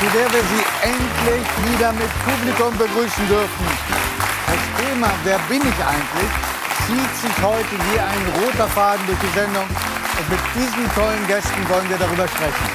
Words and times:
zu 0.00 0.06
der 0.16 0.32
wir 0.32 0.42
Sie 0.42 0.64
endlich 0.82 1.46
wieder 1.68 1.92
mit 1.92 2.10
Publikum 2.24 2.72
begrüßen 2.76 3.28
dürfen. 3.28 3.66
Das 4.48 4.84
Thema 4.84 5.10
Wer 5.24 5.38
bin 5.48 5.60
ich 5.60 5.84
eigentlich 5.84 6.50
zieht 6.90 7.14
sich 7.22 7.36
heute 7.38 7.74
wie 7.86 7.98
ein 8.02 8.24
roter 8.42 8.66
Faden 8.66 9.06
durch 9.06 9.18
die 9.22 9.32
Sendung. 9.38 9.62
Und 9.62 10.26
mit 10.26 10.42
diesen 10.58 10.84
tollen 10.94 11.24
Gästen 11.26 11.62
wollen 11.68 11.88
wir 11.88 11.98
darüber 11.98 12.26
sprechen. 12.26 12.66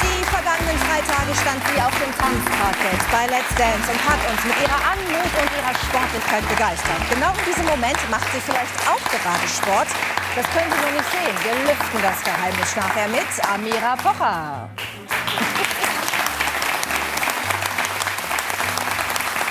Die 0.00 0.24
vergangenen 0.24 0.80
drei 0.80 1.00
Tage 1.04 1.32
stand 1.36 1.60
sie 1.68 1.76
auf 1.76 1.92
dem 2.00 2.12
Tanzparkett 2.16 3.00
bei 3.12 3.28
Let's 3.28 3.52
Dance 3.52 3.84
und 3.92 4.00
hat 4.08 4.20
uns 4.32 4.40
mit 4.48 4.56
ihrer 4.64 4.80
Anmut 4.80 5.28
und 5.28 5.48
ihrer 5.60 5.74
Sportlichkeit 5.76 6.44
begeistert. 6.48 7.00
Genau 7.12 7.36
in 7.36 7.44
diesem 7.44 7.66
Moment 7.68 8.00
macht 8.08 8.28
sie 8.32 8.40
vielleicht 8.40 8.74
auch 8.88 9.04
gerade 9.12 9.44
Sport. 9.44 9.90
Das 10.36 10.46
können 10.50 10.70
Sie 10.70 10.80
nur 10.80 10.92
nicht 10.92 11.10
sehen. 11.10 11.36
Wir 11.42 11.54
lüften 11.64 12.00
das 12.02 12.22
Geheimnis 12.22 12.76
nachher 12.76 13.08
mit 13.08 13.26
Amira 13.52 13.96
Pocher. 13.96 14.70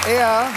Er 0.08 0.48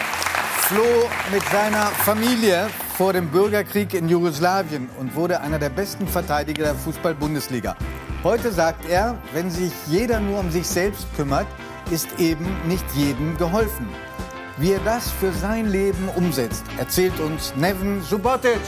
floh 0.69 1.11
mit 1.33 1.43
seiner 1.51 1.87
Familie 1.87 2.71
vor 2.97 3.13
dem 3.13 3.29
Bürgerkrieg 3.29 3.93
in 3.93 4.09
Jugoslawien 4.09 4.89
und 4.99 5.15
wurde 5.15 5.41
einer 5.41 5.59
der 5.59 5.69
besten 5.69 6.07
Verteidiger 6.07 6.63
der 6.63 6.75
Fußball-Bundesliga. 6.77 7.77
Heute 8.23 8.53
sagt 8.53 8.89
er, 8.89 9.19
wenn 9.35 9.51
sich 9.51 9.73
jeder 9.89 10.21
nur 10.21 10.39
um 10.39 10.51
sich 10.51 10.67
selbst 10.67 11.07
kümmert, 11.17 11.49
ist 11.91 12.09
eben 12.19 12.47
nicht 12.69 12.85
jedem 12.95 13.37
geholfen. 13.37 13.89
Wie 14.57 14.73
er 14.73 14.81
das 14.85 15.11
für 15.11 15.33
sein 15.33 15.67
Leben 15.71 16.09
umsetzt, 16.15 16.65
erzählt 16.79 17.19
uns 17.19 17.53
Neven 17.57 18.01
Subotic. 18.03 18.61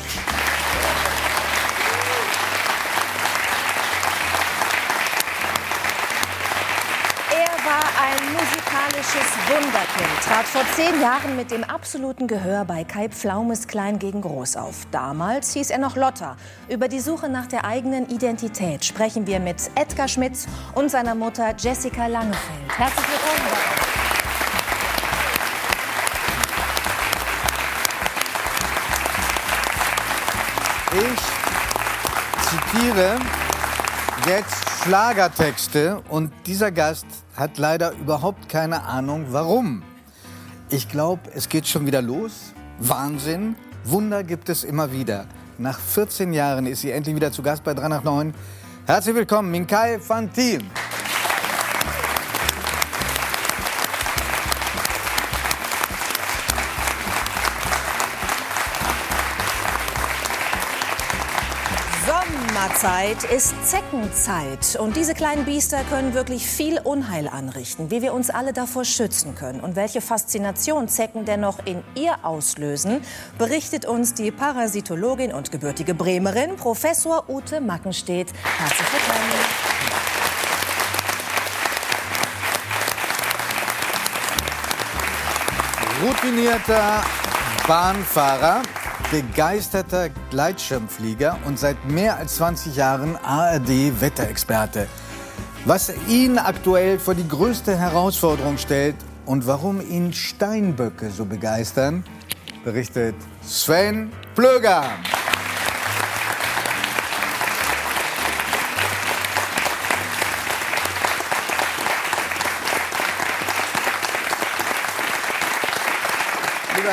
Wunderkind, 9.46 10.22
trat 10.26 10.46
vor 10.46 10.62
zehn 10.74 11.02
Jahren 11.02 11.36
mit 11.36 11.50
dem 11.50 11.64
absoluten 11.64 12.26
Gehör 12.26 12.64
bei 12.64 12.82
Kai 12.82 13.10
Pflaumes 13.10 13.66
Klein 13.66 13.98
gegen 13.98 14.22
Groß 14.22 14.56
auf. 14.56 14.86
Damals 14.90 15.52
hieß 15.52 15.68
er 15.68 15.76
noch 15.76 15.96
Lotta. 15.96 16.36
Über 16.70 16.88
die 16.88 17.00
Suche 17.00 17.28
nach 17.28 17.44
der 17.44 17.66
eigenen 17.66 18.08
Identität 18.08 18.86
sprechen 18.86 19.26
wir 19.26 19.40
mit 19.40 19.56
Edgar 19.74 20.08
Schmitz 20.08 20.46
und 20.74 20.90
seiner 20.90 21.14
Mutter 21.14 21.54
Jessica 21.58 22.06
Langefeld. 22.06 22.78
Herzlich 22.78 23.06
willkommen. 23.06 23.84
Ich 31.12 31.20
zitiere 32.48 33.18
jetzt 34.26 34.84
Schlagertexte 34.84 36.02
und 36.08 36.32
dieser 36.46 36.72
Gast 36.72 37.23
hat 37.36 37.58
leider 37.58 37.92
überhaupt 37.92 38.48
keine 38.48 38.84
Ahnung, 38.84 39.26
warum. 39.30 39.82
Ich 40.70 40.88
glaube, 40.88 41.22
es 41.34 41.48
geht 41.48 41.66
schon 41.66 41.86
wieder 41.86 42.02
los. 42.02 42.52
Wahnsinn. 42.78 43.56
Wunder 43.84 44.24
gibt 44.24 44.48
es 44.48 44.64
immer 44.64 44.92
wieder. 44.92 45.26
Nach 45.58 45.78
14 45.78 46.32
Jahren 46.32 46.66
ist 46.66 46.80
sie 46.80 46.90
endlich 46.90 47.14
wieder 47.14 47.30
zu 47.30 47.42
Gast 47.42 47.62
bei 47.64 47.74
3 47.74 47.88
nach 47.88 48.02
9. 48.02 48.34
Herzlich 48.86 49.14
willkommen, 49.14 49.50
Minkai 49.50 49.98
Fantin. 50.00 50.62
Sommerzeit 62.84 63.24
ist 63.32 63.54
Zeckenzeit. 63.64 64.76
Und 64.78 64.94
diese 64.94 65.14
kleinen 65.14 65.46
Biester 65.46 65.82
können 65.84 66.12
wirklich 66.12 66.46
viel 66.46 66.78
Unheil 66.78 67.28
anrichten. 67.28 67.90
Wie 67.90 68.02
wir 68.02 68.12
uns 68.12 68.28
alle 68.28 68.52
davor 68.52 68.84
schützen 68.84 69.34
können 69.34 69.60
und 69.60 69.74
welche 69.74 70.02
Faszination 70.02 70.86
Zecken 70.86 71.24
dennoch 71.24 71.64
in 71.64 71.82
ihr 71.94 72.18
auslösen, 72.22 73.00
berichtet 73.38 73.86
uns 73.86 74.12
die 74.12 74.30
Parasitologin 74.30 75.32
und 75.32 75.50
gebürtige 75.50 75.94
Bremerin, 75.94 76.56
Professor 76.56 77.24
Ute 77.30 77.62
Mackenstedt. 77.62 78.34
Herzlich 78.58 78.88
willkommen. 78.92 79.32
Routinierter 86.04 87.02
Bahnfahrer, 87.66 88.60
begeisterter 89.10 90.10
Gleitschirmflieger 90.30 91.38
und 91.44 91.58
seit 91.58 91.84
mehr 91.88 92.16
als 92.16 92.36
20 92.36 92.76
Jahren 92.76 93.16
ARD-Wetterexperte. 93.16 94.86
Was 95.64 95.92
ihn 96.08 96.38
aktuell 96.38 96.98
vor 96.98 97.14
die 97.14 97.26
größte 97.26 97.76
Herausforderung 97.76 98.58
stellt 98.58 98.96
und 99.24 99.46
warum 99.46 99.80
ihn 99.80 100.12
Steinböcke 100.12 101.10
so 101.10 101.24
begeistern, 101.24 102.04
berichtet 102.64 103.14
Sven 103.42 104.10
Plöger. 104.34 104.84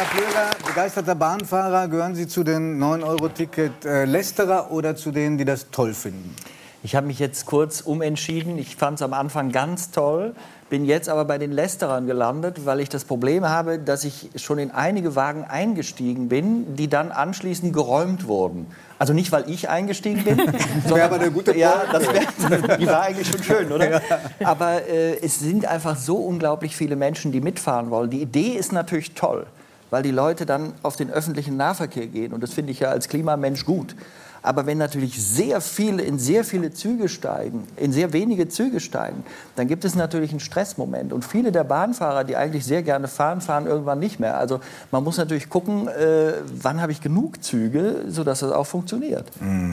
Herr 0.01 0.09
Plöger, 0.19 0.49
begeisterter 0.65 1.13
Bahnfahrer, 1.13 1.87
gehören 1.87 2.15
Sie 2.15 2.27
zu 2.27 2.43
den 2.43 2.81
9-Euro-Ticket-Lästerer 2.81 4.71
oder 4.71 4.95
zu 4.95 5.11
denen, 5.11 5.37
die 5.37 5.45
das 5.45 5.69
toll 5.69 5.93
finden? 5.93 6.35
Ich 6.81 6.95
habe 6.95 7.05
mich 7.05 7.19
jetzt 7.19 7.45
kurz 7.45 7.81
umentschieden. 7.81 8.57
Ich 8.57 8.75
fand 8.75 8.95
es 8.95 9.03
am 9.03 9.13
Anfang 9.13 9.51
ganz 9.51 9.91
toll, 9.91 10.33
bin 10.71 10.85
jetzt 10.85 11.07
aber 11.07 11.25
bei 11.25 11.37
den 11.37 11.51
Lästerern 11.51 12.07
gelandet, 12.07 12.65
weil 12.65 12.79
ich 12.79 12.89
das 12.89 13.05
Problem 13.05 13.47
habe, 13.47 13.77
dass 13.77 14.03
ich 14.03 14.31
schon 14.37 14.57
in 14.57 14.71
einige 14.71 15.15
Wagen 15.15 15.43
eingestiegen 15.43 16.29
bin, 16.29 16.75
die 16.75 16.87
dann 16.87 17.11
anschließend 17.11 17.71
geräumt 17.71 18.25
wurden. 18.25 18.65
Also 18.97 19.13
nicht, 19.13 19.31
weil 19.31 19.47
ich 19.51 19.69
eingestiegen 19.69 20.23
bin. 20.23 20.37
Wäre 20.87 21.03
aber 21.03 21.19
eine 21.19 21.29
gute 21.29 21.55
Ja, 21.55 21.83
das 21.91 22.05
wär, 22.11 22.77
die 22.79 22.87
war 22.87 23.03
eigentlich 23.03 23.27
schon 23.27 23.43
schön, 23.43 23.71
oder? 23.71 24.01
Aber 24.43 24.81
äh, 24.87 25.19
es 25.21 25.39
sind 25.39 25.67
einfach 25.67 25.95
so 25.95 26.15
unglaublich 26.15 26.75
viele 26.75 26.95
Menschen, 26.95 27.31
die 27.31 27.39
mitfahren 27.39 27.91
wollen. 27.91 28.09
Die 28.09 28.23
Idee 28.23 28.53
ist 28.53 28.71
natürlich 28.71 29.13
toll, 29.13 29.45
weil 29.91 30.01
die 30.01 30.11
Leute 30.11 30.47
dann 30.47 30.73
auf 30.81 30.95
den 30.95 31.11
öffentlichen 31.11 31.55
Nahverkehr 31.57 32.07
gehen. 32.07 32.33
Und 32.33 32.41
das 32.41 32.53
finde 32.53 32.71
ich 32.71 32.79
ja 32.79 32.89
als 32.89 33.07
Klimamensch 33.07 33.65
gut. 33.65 33.95
Aber 34.43 34.65
wenn 34.65 34.79
natürlich 34.79 35.23
sehr 35.23 35.61
viele 35.61 36.01
in 36.01 36.17
sehr 36.17 36.43
viele 36.43 36.73
Züge 36.73 37.09
steigen, 37.09 37.67
in 37.77 37.91
sehr 37.91 38.11
wenige 38.11 38.49
Züge 38.49 38.79
steigen, 38.79 39.23
dann 39.55 39.67
gibt 39.67 39.85
es 39.85 39.93
natürlich 39.93 40.31
einen 40.31 40.39
Stressmoment. 40.39 41.13
Und 41.13 41.23
viele 41.23 41.51
der 41.51 41.63
Bahnfahrer, 41.63 42.23
die 42.23 42.35
eigentlich 42.35 42.65
sehr 42.65 42.81
gerne 42.81 43.07
fahren, 43.07 43.41
fahren 43.41 43.67
irgendwann 43.67 43.99
nicht 43.99 44.19
mehr. 44.19 44.37
Also 44.37 44.59
man 44.89 45.03
muss 45.03 45.17
natürlich 45.17 45.49
gucken, 45.49 45.87
äh, 45.87 46.33
wann 46.59 46.81
habe 46.81 46.91
ich 46.91 47.01
genug 47.01 47.43
Züge, 47.43 48.05
sodass 48.07 48.39
das 48.39 48.51
auch 48.51 48.65
funktioniert. 48.65 49.29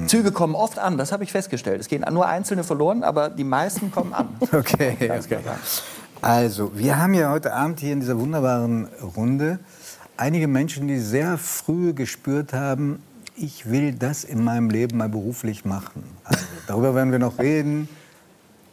Züge 0.06 0.32
kommen 0.32 0.54
oft 0.54 0.78
an, 0.78 0.98
das 0.98 1.12
habe 1.12 1.24
ich 1.24 1.32
festgestellt. 1.32 1.80
Es 1.80 1.88
gehen 1.88 2.04
nur 2.12 2.26
einzelne 2.26 2.62
verloren, 2.62 3.04
aber 3.04 3.30
die 3.30 3.44
meisten 3.44 3.90
kommen 3.90 4.12
an. 4.12 4.28
Okay. 4.50 4.96
okay. 4.98 5.38
Also, 6.20 6.72
wir 6.74 6.98
haben 6.98 7.14
ja 7.14 7.30
heute 7.30 7.52
Abend 7.52 7.80
hier 7.80 7.92
in 7.92 8.00
dieser 8.00 8.18
wunderbaren 8.18 8.88
Runde 9.16 9.60
einige 10.18 10.48
Menschen, 10.48 10.88
die 10.88 10.98
sehr 10.98 11.38
früh 11.38 11.92
gespürt 11.94 12.52
haben, 12.52 13.02
ich 13.36 13.70
will 13.70 13.92
das 13.92 14.24
in 14.24 14.42
meinem 14.42 14.68
Leben 14.68 14.98
mal 14.98 15.08
beruflich 15.08 15.64
machen. 15.64 16.02
Also, 16.24 16.44
darüber 16.66 16.94
werden 16.94 17.12
wir 17.12 17.18
noch 17.18 17.38
reden. 17.38 17.88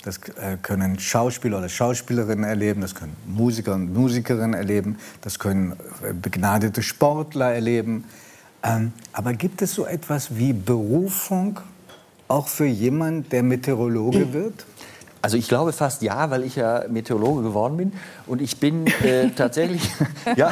Das 0.04 0.18
äh, 0.18 0.58
können 0.62 1.00
Schauspieler 1.00 1.58
oder 1.58 1.70
Schauspielerinnen 1.70 2.44
erleben, 2.46 2.82
das 2.82 2.94
können 2.94 3.16
Musiker 3.26 3.74
und 3.74 3.92
Musikerinnen 3.92 4.54
erleben, 4.54 4.98
das 5.22 5.40
können 5.40 5.74
äh, 6.04 6.14
begnadete 6.14 6.84
Sportler 6.84 7.54
erleben. 7.54 8.04
Ähm, 8.62 8.94
aber 9.14 9.34
gibt 9.34 9.64
es 9.64 9.74
so 9.74 9.86
etwas 9.86 10.38
wie 10.38 10.54
Berufung 10.54 11.60
auch 12.28 12.48
für 12.48 12.66
jemanden, 12.66 13.30
der 13.30 13.42
Meteorologe 13.42 14.32
wird? 14.32 14.66
Also 15.26 15.38
ich 15.38 15.48
glaube 15.48 15.74
fast 15.74 16.04
ja, 16.04 16.30
weil 16.30 16.44
ich 16.44 16.56
ja 16.56 16.84
Meteorologe 16.88 17.42
geworden 17.42 17.78
bin 17.78 17.94
und 18.28 18.44
ich 18.44 18.60
bin 18.60 18.86
äh, 18.86 19.30
tatsächlich 19.36 19.82
ja, 20.36 20.52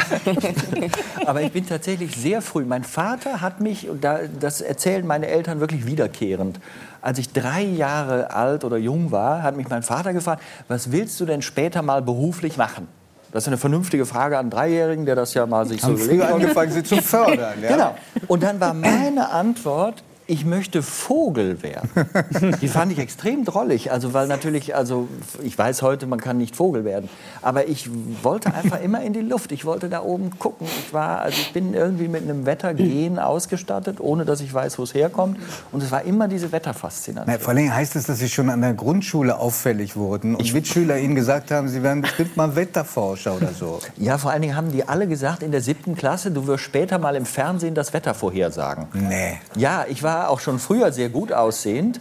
aber 1.28 1.44
ich 1.44 1.52
bin 1.52 1.68
tatsächlich 1.68 2.16
sehr 2.16 2.42
früh. 2.42 2.66
Mein 2.66 2.84
Vater 2.84 3.42
hat 3.42 3.62
mich 3.62 3.88
und 3.88 4.04
da, 4.04 4.22
das 4.40 4.62
erzählen 4.62 5.06
meine 5.06 5.28
Eltern 5.28 5.60
wirklich 5.60 5.86
wiederkehrend. 5.86 6.60
Als 7.04 7.20
ich 7.20 7.32
drei 7.32 7.62
Jahre 7.62 8.32
alt 8.32 8.64
oder 8.64 8.78
jung 8.78 9.12
war, 9.12 9.44
hat 9.44 9.56
mich 9.56 9.70
mein 9.70 9.84
Vater 9.84 10.12
gefragt: 10.12 10.42
Was 10.70 10.92
willst 10.92 11.20
du 11.20 11.28
denn 11.28 11.44
später 11.44 11.84
mal 11.84 12.02
beruflich 12.02 12.58
machen? 12.58 12.88
Das 13.32 13.44
ist 13.44 13.50
eine 13.50 13.58
vernünftige 13.58 14.08
Frage 14.08 14.40
an 14.40 14.46
einen 14.46 14.50
Dreijährigen, 14.50 15.06
der 15.06 15.16
das 15.16 15.36
ja 15.36 15.46
mal 15.46 15.68
sich 15.68 15.84
Haben 15.84 15.98
so 15.98 16.06
früh 16.06 16.20
angefangen, 16.24 16.72
sie 16.72 16.82
zu 16.82 17.00
fördern. 17.00 17.62
Ja? 17.62 17.68
Genau. 17.68 17.96
Und 18.28 18.42
dann 18.42 18.60
war 18.60 18.74
meine 18.74 19.30
Antwort, 19.30 20.04
ich 20.28 20.46
möchte 20.46 20.82
Vogel 20.82 21.62
werden. 21.64 21.90
Die 22.62 22.68
fand 22.68 22.92
ich 22.92 23.00
extrem 23.00 23.44
drollig. 23.46 23.92
Also, 23.92 24.14
weil 24.14 24.28
natürlich, 24.28 24.76
also 24.76 25.08
ich 25.44 25.58
weiß 25.58 25.82
heute, 25.82 26.08
man 26.08 26.20
kann 26.20 26.38
nicht 26.38 26.56
Vogel 26.56 26.86
werden. 26.86 27.10
Aber 27.42 27.68
ich 27.68 27.90
wollte 28.22 28.54
einfach 28.54 28.82
immer 28.82 29.02
in 29.02 29.14
die 29.14 29.22
Luft. 29.22 29.52
Ich 29.52 29.66
wollte 29.66 29.90
da 29.90 30.02
oben 30.02 30.38
gucken. 30.40 30.68
Ich 30.86 30.94
war, 30.94 31.22
also 31.22 31.38
ich 31.40 31.52
bin 31.52 31.74
irgendwie 31.74 32.08
mit 32.08 32.24
einem 32.24 32.46
Wettergehen 32.46 33.20
ausgestattet, 33.20 34.00
ohne 34.00 34.26
dass 34.26 34.42
ich 34.42 34.54
weiß, 34.54 34.80
wo 34.80 34.84
es 34.84 34.94
herkommt. 34.94 35.38
Und 35.72 35.84
es 35.84 35.92
war 35.92 36.04
immer 36.04 36.28
diese 36.28 36.52
Wetterfaszination. 36.52 37.34
Na, 37.34 37.40
vor 37.40 37.54
allem 37.54 37.74
heißt 37.74 37.96
es, 37.96 38.06
dass 38.06 38.20
Sie 38.20 38.30
schon 38.30 38.50
an 38.50 38.62
der 38.62 38.74
Grundschule 38.74 39.38
auffällig 39.38 39.96
wurden 39.96 40.36
und 40.36 40.54
Mitschüler 40.54 40.98
Ihnen 40.98 41.16
gesagt 41.16 41.52
haben, 41.52 41.68
Sie 41.68 41.84
werden 41.84 42.02
bestimmt 42.02 42.38
mal 42.38 42.56
Wetterforscher 42.56 43.36
oder 43.36 43.50
so. 43.54 43.80
Ja, 43.98 44.18
vor 44.18 44.32
allen 44.32 44.42
Dingen 44.42 44.56
haben 44.56 44.72
die 44.72 44.88
alle 44.88 45.08
gesagt 45.08 45.44
in 45.44 45.52
der 45.52 45.62
siebten 45.62 45.96
Klasse, 45.96 46.32
du 46.32 46.48
wirst 46.48 46.64
später 46.64 46.98
mal 47.00 47.16
im 47.16 47.26
Fernsehen 47.26 47.76
das 47.76 47.94
Wetter 47.94 48.14
vorhersagen. 48.14 48.88
Nee. 48.94 49.40
Ja, 49.56 49.86
ich 49.88 50.04
war 50.04 50.13
auch 50.14 50.40
schon 50.40 50.60
früher 50.60 50.92
sehr 50.92 51.10
gut 51.10 51.32
aussehend. 51.34 52.00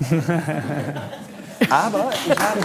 Aber 1.70 2.10
ich 2.26 2.30
habe. 2.30 2.60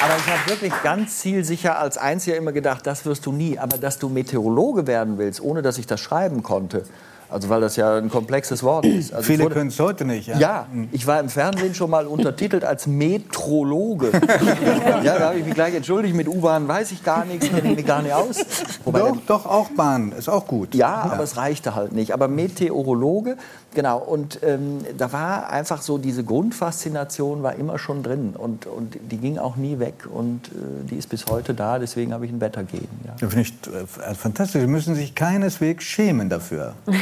Aber 0.00 0.16
ich 0.16 0.26
habe 0.26 0.50
wirklich 0.50 0.72
ganz 0.82 1.18
zielsicher 1.18 1.78
als 1.78 1.98
Einziger 1.98 2.36
immer 2.36 2.52
gedacht, 2.52 2.86
das 2.86 3.04
wirst 3.04 3.26
du 3.26 3.32
nie. 3.32 3.58
Aber 3.58 3.78
dass 3.78 3.98
du 3.98 4.08
Meteorologe 4.08 4.86
werden 4.86 5.18
willst, 5.18 5.40
ohne 5.40 5.62
dass 5.62 5.78
ich 5.78 5.86
das 5.86 6.00
schreiben 6.00 6.42
konnte, 6.42 6.84
also 7.30 7.48
weil 7.48 7.60
das 7.60 7.76
ja 7.76 7.96
ein 7.96 8.10
komplexes 8.10 8.62
Wort 8.62 8.86
ist. 8.86 9.12
Also 9.12 9.26
Viele 9.26 9.48
können 9.48 9.68
es 9.68 9.78
heute 9.78 10.04
nicht. 10.04 10.28
Ja? 10.28 10.38
ja, 10.38 10.66
ich 10.92 11.06
war 11.06 11.20
im 11.20 11.28
Fernsehen 11.28 11.74
schon 11.74 11.90
mal 11.90 12.06
untertitelt 12.06 12.64
als 12.64 12.86
Metrologe. 12.86 14.10
ja, 15.02 15.18
da 15.18 15.28
habe 15.28 15.38
ich 15.38 15.44
mich 15.44 15.54
gleich 15.54 15.74
entschuldigt, 15.74 16.14
mit 16.14 16.28
U-Bahn 16.28 16.66
weiß 16.66 16.92
ich 16.92 17.04
gar 17.04 17.24
nichts, 17.24 17.48
kenne 17.48 17.70
ich 17.70 17.76
mich 17.76 17.86
gar 17.86 18.02
nicht 18.02 18.14
aus. 18.14 18.38
Wobei 18.84 19.00
Doch, 19.00 19.16
doch, 19.26 19.46
auch 19.46 19.70
Bahn, 19.70 20.12
ist 20.12 20.28
auch 20.28 20.46
gut. 20.46 20.74
ja, 20.74 21.08
aber 21.10 21.24
es 21.24 21.36
reichte 21.36 21.74
halt 21.74 21.92
nicht. 21.92 22.12
Aber 22.12 22.28
Meteorologe, 22.28 23.36
genau. 23.78 23.98
Und 23.98 24.40
ähm, 24.42 24.80
da 24.96 25.12
war 25.12 25.50
einfach 25.50 25.82
so, 25.82 25.98
diese 25.98 26.24
Grundfaszination 26.24 27.44
war 27.44 27.54
immer 27.54 27.78
schon 27.78 28.02
drin. 28.02 28.34
Und, 28.36 28.66
und 28.66 28.96
die 29.08 29.18
ging 29.18 29.38
auch 29.38 29.54
nie 29.54 29.78
weg. 29.78 29.94
Und 30.12 30.48
äh, 30.48 30.50
die 30.90 30.96
ist 30.96 31.08
bis 31.08 31.26
heute 31.26 31.54
da. 31.54 31.78
Deswegen 31.78 32.12
habe 32.12 32.26
ich 32.26 32.32
ein 32.32 32.40
Wettergehen. 32.40 32.88
Ja. 33.06 33.14
Das 33.20 33.32
finde 33.32 33.48
ich 33.48 34.00
äh, 34.02 34.14
fantastisch. 34.16 34.62
Sie 34.62 34.66
müssen 34.66 34.96
sich 34.96 35.14
keineswegs 35.14 35.84
schämen 35.84 36.28
dafür. 36.28 36.74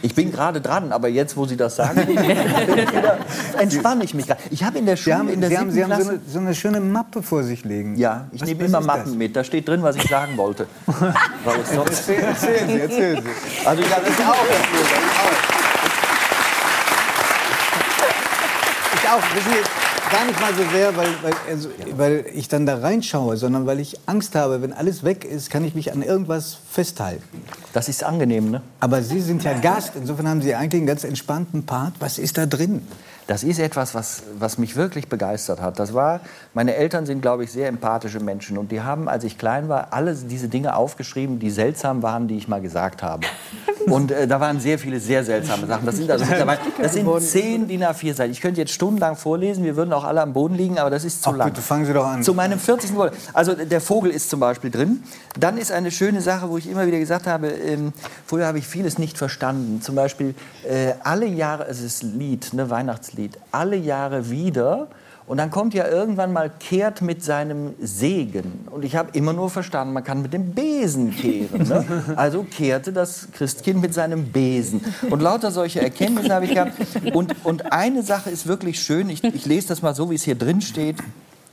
Ich 0.00 0.14
bin 0.14 0.30
gerade 0.30 0.60
dran, 0.60 0.92
aber 0.92 1.08
jetzt, 1.08 1.36
wo 1.36 1.44
Sie 1.44 1.56
das 1.56 1.74
sagen, 1.74 1.98
entspanne 3.58 4.04
ich 4.04 4.14
mich 4.14 4.28
gerade. 4.28 4.40
Ich 4.50 4.62
habe 4.62 4.78
in 4.78 4.86
der 4.86 4.96
Sie 4.96 5.02
Schule, 5.02 5.18
haben, 5.18 5.28
in 5.28 5.40
der 5.40 5.50
Sie 5.50 5.58
haben, 5.58 5.70
Sie 5.72 5.82
haben 5.84 6.00
so, 6.00 6.08
eine, 6.10 6.20
so 6.24 6.38
eine 6.38 6.54
schöne 6.54 6.80
Mappe 6.80 7.20
vor 7.20 7.42
sich 7.42 7.64
liegen. 7.64 7.96
Ja, 7.96 8.26
ich 8.30 8.42
Was- 8.42 8.48
nehme 8.48 8.60
was 8.60 8.68
immer 8.68 8.80
Mappen 8.80 9.04
das? 9.06 9.14
mit. 9.14 9.34
Da 9.34 9.42
steht 9.42 9.66
drin, 9.68 9.82
was 9.82 9.96
ich 9.96 10.04
sagen 10.08 10.36
wollte. 10.36 10.66
Es 10.86 11.76
Erzählen, 11.76 12.68
Sie, 12.68 12.78
erzählen 12.80 13.22
Sie. 13.22 13.66
also 13.66 13.82
ich 13.82 13.92
habe 13.92 14.02
das 14.06 14.20
auch. 14.26 14.44
Ich 15.56 15.61
auch. 19.12 19.22
Wissen 19.34 19.52
Sie, 19.52 20.10
gar 20.10 20.24
nicht 20.24 20.40
mal 20.40 20.54
so 20.54 20.62
sehr, 20.70 20.96
weil, 20.96 21.08
weil, 21.22 21.32
also, 21.48 21.68
weil 21.96 22.24
ich 22.32 22.48
dann 22.48 22.66
da 22.66 22.78
reinschaue, 22.78 23.36
sondern 23.36 23.66
weil 23.66 23.80
ich 23.80 23.98
Angst 24.06 24.34
habe, 24.34 24.62
wenn 24.62 24.72
alles 24.72 25.04
weg 25.04 25.24
ist, 25.24 25.50
kann 25.50 25.64
ich 25.64 25.74
mich 25.74 25.92
an 25.92 26.02
irgendwas 26.02 26.56
festhalten. 26.70 27.42
Das 27.72 27.88
ist 27.88 28.04
angenehm, 28.04 28.50
ne? 28.50 28.62
Aber 28.80 29.02
Sie 29.02 29.20
sind 29.20 29.44
ja 29.44 29.58
Gast, 29.58 29.92
insofern 29.96 30.28
haben 30.28 30.42
Sie 30.42 30.54
eigentlich 30.54 30.80
einen 30.80 30.86
ganz 30.86 31.04
entspannten 31.04 31.66
Part. 31.66 31.94
Was 32.00 32.18
ist 32.18 32.38
da 32.38 32.46
drin? 32.46 32.86
Das 33.26 33.44
ist 33.44 33.58
etwas, 33.58 33.94
was, 33.94 34.22
was 34.38 34.58
mich 34.58 34.76
wirklich 34.76 35.08
begeistert 35.08 35.60
hat. 35.60 35.78
Das 35.78 35.94
war, 35.94 36.20
meine 36.54 36.74
Eltern 36.74 37.06
sind, 37.06 37.22
glaube 37.22 37.44
ich, 37.44 37.52
sehr 37.52 37.68
empathische 37.68 38.20
Menschen. 38.20 38.58
Und 38.58 38.72
die 38.72 38.82
haben, 38.82 39.08
als 39.08 39.24
ich 39.24 39.38
klein 39.38 39.68
war, 39.68 39.92
alle 39.92 40.14
diese 40.14 40.48
Dinge 40.48 40.76
aufgeschrieben, 40.76 41.38
die 41.38 41.50
seltsam 41.50 42.02
waren, 42.02 42.28
die 42.28 42.36
ich 42.36 42.48
mal 42.48 42.60
gesagt 42.60 43.02
habe. 43.02 43.26
Und 43.86 44.12
äh, 44.12 44.28
da 44.28 44.38
waren 44.38 44.60
sehr 44.60 44.78
viele 44.78 45.00
sehr 45.00 45.24
seltsame 45.24 45.66
Sachen. 45.66 45.86
Das 45.86 45.96
sind 45.96 46.10
also 46.10 46.24
das 46.80 46.92
sind 46.92 47.22
zehn 47.22 47.66
DIN 47.66 47.82
A4 47.82 48.14
Seiten. 48.14 48.32
Ich 48.32 48.40
könnte 48.40 48.60
jetzt 48.60 48.72
stundenlang 48.72 49.16
vorlesen, 49.16 49.64
wir 49.64 49.76
würden 49.76 49.92
auch 49.92 50.04
alle 50.04 50.20
am 50.20 50.32
Boden 50.32 50.54
liegen, 50.54 50.78
aber 50.78 50.90
das 50.90 51.04
ist 51.04 51.22
zu 51.22 51.30
Ach, 51.30 51.36
lang. 51.36 51.48
bitte, 51.48 51.62
fangen 51.62 51.84
Sie 51.84 51.92
doch 51.92 52.06
an. 52.06 52.22
Zu 52.22 52.34
meinem 52.34 52.58
40. 52.58 52.90
Geburtstag. 52.90 53.34
Also 53.34 53.54
der 53.54 53.80
Vogel 53.80 54.10
ist 54.12 54.30
zum 54.30 54.38
Beispiel 54.38 54.70
drin. 54.70 55.02
Dann 55.38 55.58
ist 55.58 55.72
eine 55.72 55.90
schöne 55.90 56.20
Sache, 56.20 56.48
wo 56.48 56.58
ich 56.58 56.68
immer 56.68 56.86
wieder 56.86 56.98
gesagt 56.98 57.26
habe, 57.26 57.48
ähm, 57.48 57.92
früher 58.26 58.46
habe 58.46 58.58
ich 58.58 58.66
vieles 58.66 58.98
nicht 58.98 59.18
verstanden. 59.18 59.82
Zum 59.82 59.94
Beispiel 59.94 60.34
äh, 60.68 60.92
alle 61.02 61.26
Jahre, 61.26 61.66
es 61.66 61.80
ist 61.80 62.04
ein 62.04 62.18
Lied, 62.18 62.52
ne, 62.52 62.70
Weihnachtslied, 62.70 63.38
alle 63.50 63.76
Jahre 63.76 64.30
wieder. 64.30 64.88
Und 65.32 65.38
dann 65.38 65.50
kommt 65.50 65.72
ja 65.72 65.88
irgendwann 65.88 66.30
mal 66.30 66.50
kehrt 66.50 67.00
mit 67.00 67.24
seinem 67.24 67.72
Segen. 67.80 68.68
Und 68.70 68.84
ich 68.84 68.96
habe 68.96 69.08
immer 69.14 69.32
nur 69.32 69.48
verstanden, 69.48 69.94
man 69.94 70.04
kann 70.04 70.20
mit 70.20 70.34
dem 70.34 70.52
Besen 70.52 71.16
kehren. 71.16 71.66
Ne? 71.66 71.86
Also 72.16 72.42
kehrte 72.42 72.92
das 72.92 73.28
Christkind 73.32 73.80
mit 73.80 73.94
seinem 73.94 74.30
Besen. 74.30 74.84
Und 75.08 75.22
lauter 75.22 75.50
solche 75.50 75.80
Erkenntnisse 75.80 76.34
habe 76.34 76.44
ich 76.44 76.52
gehabt. 76.52 76.72
Und, 77.14 77.34
und 77.46 77.72
eine 77.72 78.02
Sache 78.02 78.28
ist 78.28 78.46
wirklich 78.46 78.82
schön, 78.82 79.08
ich, 79.08 79.24
ich 79.24 79.46
lese 79.46 79.68
das 79.68 79.80
mal 79.80 79.94
so, 79.94 80.10
wie 80.10 80.16
es 80.16 80.22
hier 80.22 80.34
drin 80.34 80.60
steht. 80.60 80.98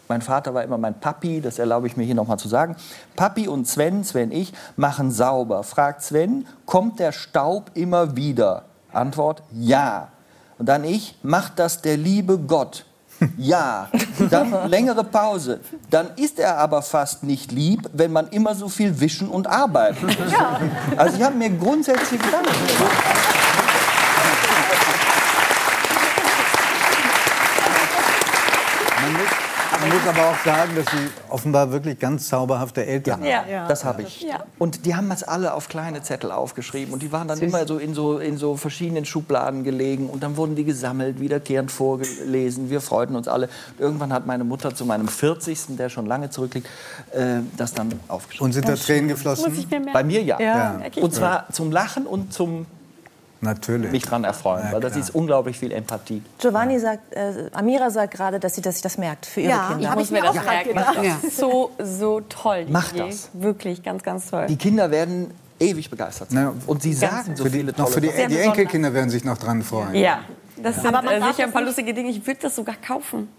Mein 0.10 0.22
Vater 0.22 0.54
war 0.54 0.66
immer 0.66 0.78
mein 0.78 1.00
Papi, 1.00 1.40
das 1.40 1.58
erlaube 1.58 1.88
ich 1.88 1.96
mir 1.96 2.04
hier 2.04 2.16
noch 2.16 2.28
mal 2.28 2.38
zu 2.38 2.50
sagen. 2.50 2.76
Papi 3.16 3.48
und 3.48 3.66
Sven, 3.66 4.04
Sven 4.04 4.34
ich, 4.34 4.52
machen 4.76 5.10
sauber. 5.10 5.64
Fragt 5.64 6.04
Sven, 6.04 6.46
kommt 6.66 7.00
der 7.00 7.14
Staub 7.14 7.72
immer 7.76 8.18
wieder? 8.18 8.66
Antwort, 8.92 9.42
ja. 9.54 10.10
Und 10.58 10.68
dann 10.68 10.84
ich, 10.84 11.18
macht 11.24 11.60
das 11.60 11.82
der 11.82 11.96
liebe 11.96 12.38
Gott? 12.40 12.84
Ja. 13.38 13.90
Dann 14.30 14.70
längere 14.70 15.04
Pause. 15.04 15.60
Dann 15.90 16.12
ist 16.16 16.40
er 16.40 16.58
aber 16.58 16.82
fast 16.82 17.24
nicht 17.24 17.52
lieb, 17.52 17.90
wenn 17.94 18.12
man 18.12 18.28
immer 18.30 18.56
so 18.56 18.70
viel 18.70 19.00
wischen 19.00 19.30
und 19.30 19.48
arbeiten 19.48 20.06
muss. 20.06 20.16
Also 20.98 21.18
ich 21.18 21.24
habe 21.24 21.36
mir 21.36 21.50
grundsätzlich 21.50 22.22
Gedanken 22.22 22.46
gemacht. 22.46 22.92
Man 29.02 29.14
muss, 29.14 29.30
man 29.82 29.89
muss 30.00 30.18
aber 30.18 30.30
auch 30.30 30.38
sagen, 30.44 30.76
dass 30.76 30.86
Sie 30.86 31.10
offenbar 31.30 31.72
wirklich 31.72 32.00
ganz 32.00 32.28
zauberhafte 32.28 32.86
Eltern 32.86 33.22
haben. 33.22 33.50
Ja. 33.50 33.68
Das 33.68 33.84
habe 33.86 34.04
ich. 34.04 34.22
Ja. 34.22 34.44
Und 34.58 34.86
die 34.86 34.96
haben 34.96 35.10
das 35.10 35.24
alle 35.24 35.54
auf 35.54 35.68
kleine 35.70 36.02
Zettel 36.02 36.32
aufgeschrieben. 36.32 36.94
Und 36.94 37.02
die 37.02 37.12
waren 37.12 37.28
dann 37.28 37.40
immer 37.40 37.66
so 37.66 37.78
in, 37.78 37.94
so 37.94 38.20
in 38.20 38.38
so 38.38 38.56
verschiedenen 38.56 39.06
Schubladen 39.06 39.64
gelegen. 39.64 40.10
Und 40.10 40.24
dann 40.24 40.38
wurden 40.38 40.56
die 40.56 40.64
gesammelt, 40.64 41.20
wiederkehrend 41.20 41.72
vorgelesen. 41.72 42.70
Wir 42.70 42.82
freuten 42.82 43.16
uns 43.16 43.28
alle. 43.28 43.50
Irgendwann 43.78 44.14
hat 44.14 44.26
meine 44.26 44.44
Mutter 44.44 44.74
zu 44.74 44.86
meinem 44.86 45.08
40., 45.08 45.78
der 45.78 45.90
schon 45.90 46.06
lange 46.06 46.30
zurückliegt, 46.30 46.68
äh, 47.12 47.40
das 47.58 47.74
dann 47.74 48.00
aufgeschrieben. 48.08 48.46
Und 48.46 48.54
sind 48.54 48.68
da 48.68 48.76
Tränen 48.76 49.06
Muss 49.06 49.16
geflossen? 49.16 49.54
ich 49.54 49.70
mir 49.70 49.80
merken. 49.80 49.94
Bei 49.94 50.04
mir 50.04 50.24
ja. 50.24 50.40
Ja, 50.40 50.80
Ja. 50.80 51.04
Und 51.04 51.14
zwar 51.14 51.50
zum 51.52 51.72
Lachen 51.72 52.06
und 52.06 52.34
zum 52.34 52.66
Natürlich. 53.42 53.92
mich 53.92 54.04
dran 54.04 54.24
erfreuen. 54.24 54.66
Ja, 54.66 54.72
weil 54.74 54.82
das 54.82 54.94
klar. 54.94 55.04
ist 55.04 55.16
unglaublich 55.16 55.58
viel 55.58 55.72
Empathie. 55.72 56.22
Giovanni 56.40 56.80
sagt, 56.80 57.14
äh, 57.14 57.50
Amira 57.54 57.90
sagt 57.90 58.14
gerade, 58.14 58.40
dass 58.40 58.56
sie, 58.56 58.62
dass 58.62 58.78
sie 58.78 58.82
das 58.82 58.98
merkt 58.98 59.26
für 59.26 59.42
ihre 59.42 59.52
Ja, 59.52 59.68
Kinder. 59.72 59.90
hab 59.90 59.98
muss 59.98 60.08
ich 60.08 60.12
mir 60.12 60.22
das 60.22 60.38
auch 60.38 60.64
gedacht. 60.64 60.98
Das 60.98 61.24
ist 61.24 61.38
so, 61.38 61.72
so 61.82 62.22
toll. 62.22 62.66
die 62.66 62.72
Mach 62.72 62.92
Idee. 62.92 63.08
das. 63.08 63.30
Wirklich, 63.34 63.82
ganz, 63.84 64.04
ganz 64.04 64.30
toll. 64.30 64.46
Die 64.48 64.58
Kinder 64.58 64.92
werden 64.92 65.32
ewig 65.60 65.90
begeistert 65.90 66.32
sein. 66.32 66.52
Und 66.68 66.82
sie 66.82 66.94
sagen 66.94 67.36
so 67.36 67.44
Für 67.44 67.50
die, 67.50 67.58
viele 67.60 67.72
noch 67.72 67.78
tolle 67.90 67.92
für 67.92 68.02
die, 68.02 68.28
die. 68.28 68.38
Enkelkinder 68.40 68.94
werden 68.94 69.10
sich 69.10 69.24
noch 69.24 69.38
dran 69.38 69.62
freuen. 69.64 69.96
Ja, 69.96 70.20
das 70.62 70.76
sind 70.76 70.88
Aber 70.88 71.02
man 71.02 71.16
äh, 71.16 71.18
sicher 71.20 71.44
ein 71.44 71.46
das 71.46 71.52
paar 71.52 71.62
lustige 71.62 71.94
Dinge. 71.94 72.10
Ich 72.10 72.26
würde 72.26 72.40
das 72.42 72.56
sogar 72.56 72.76
kaufen. 72.76 73.30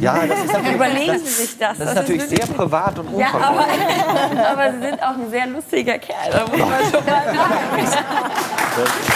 Ja, 0.00 0.26
das 0.26 0.38
ist 0.44 0.52
natürlich, 0.52 0.74
Überlegen 0.74 1.18
Sie 1.18 1.26
sich 1.26 1.58
das. 1.58 1.78
das 1.78 1.88
ist 1.88 1.94
natürlich 1.94 2.22
sehr 2.24 2.46
privat 2.46 2.98
und 2.98 3.18
Ja, 3.18 3.26
unverbraucht. 3.26 3.68
aber, 3.68 4.48
aber 4.50 4.72
Sie 4.72 4.80
sind 4.82 5.02
auch 5.02 5.14
ein 5.14 5.30
sehr 5.30 5.46
lustiger 5.46 5.98
Kerl. 5.98 6.30
Da 6.30 6.40
muss 6.46 6.58
man 6.58 6.82
schon 6.84 7.04
mal 7.04 7.24
sagen. 7.24 7.86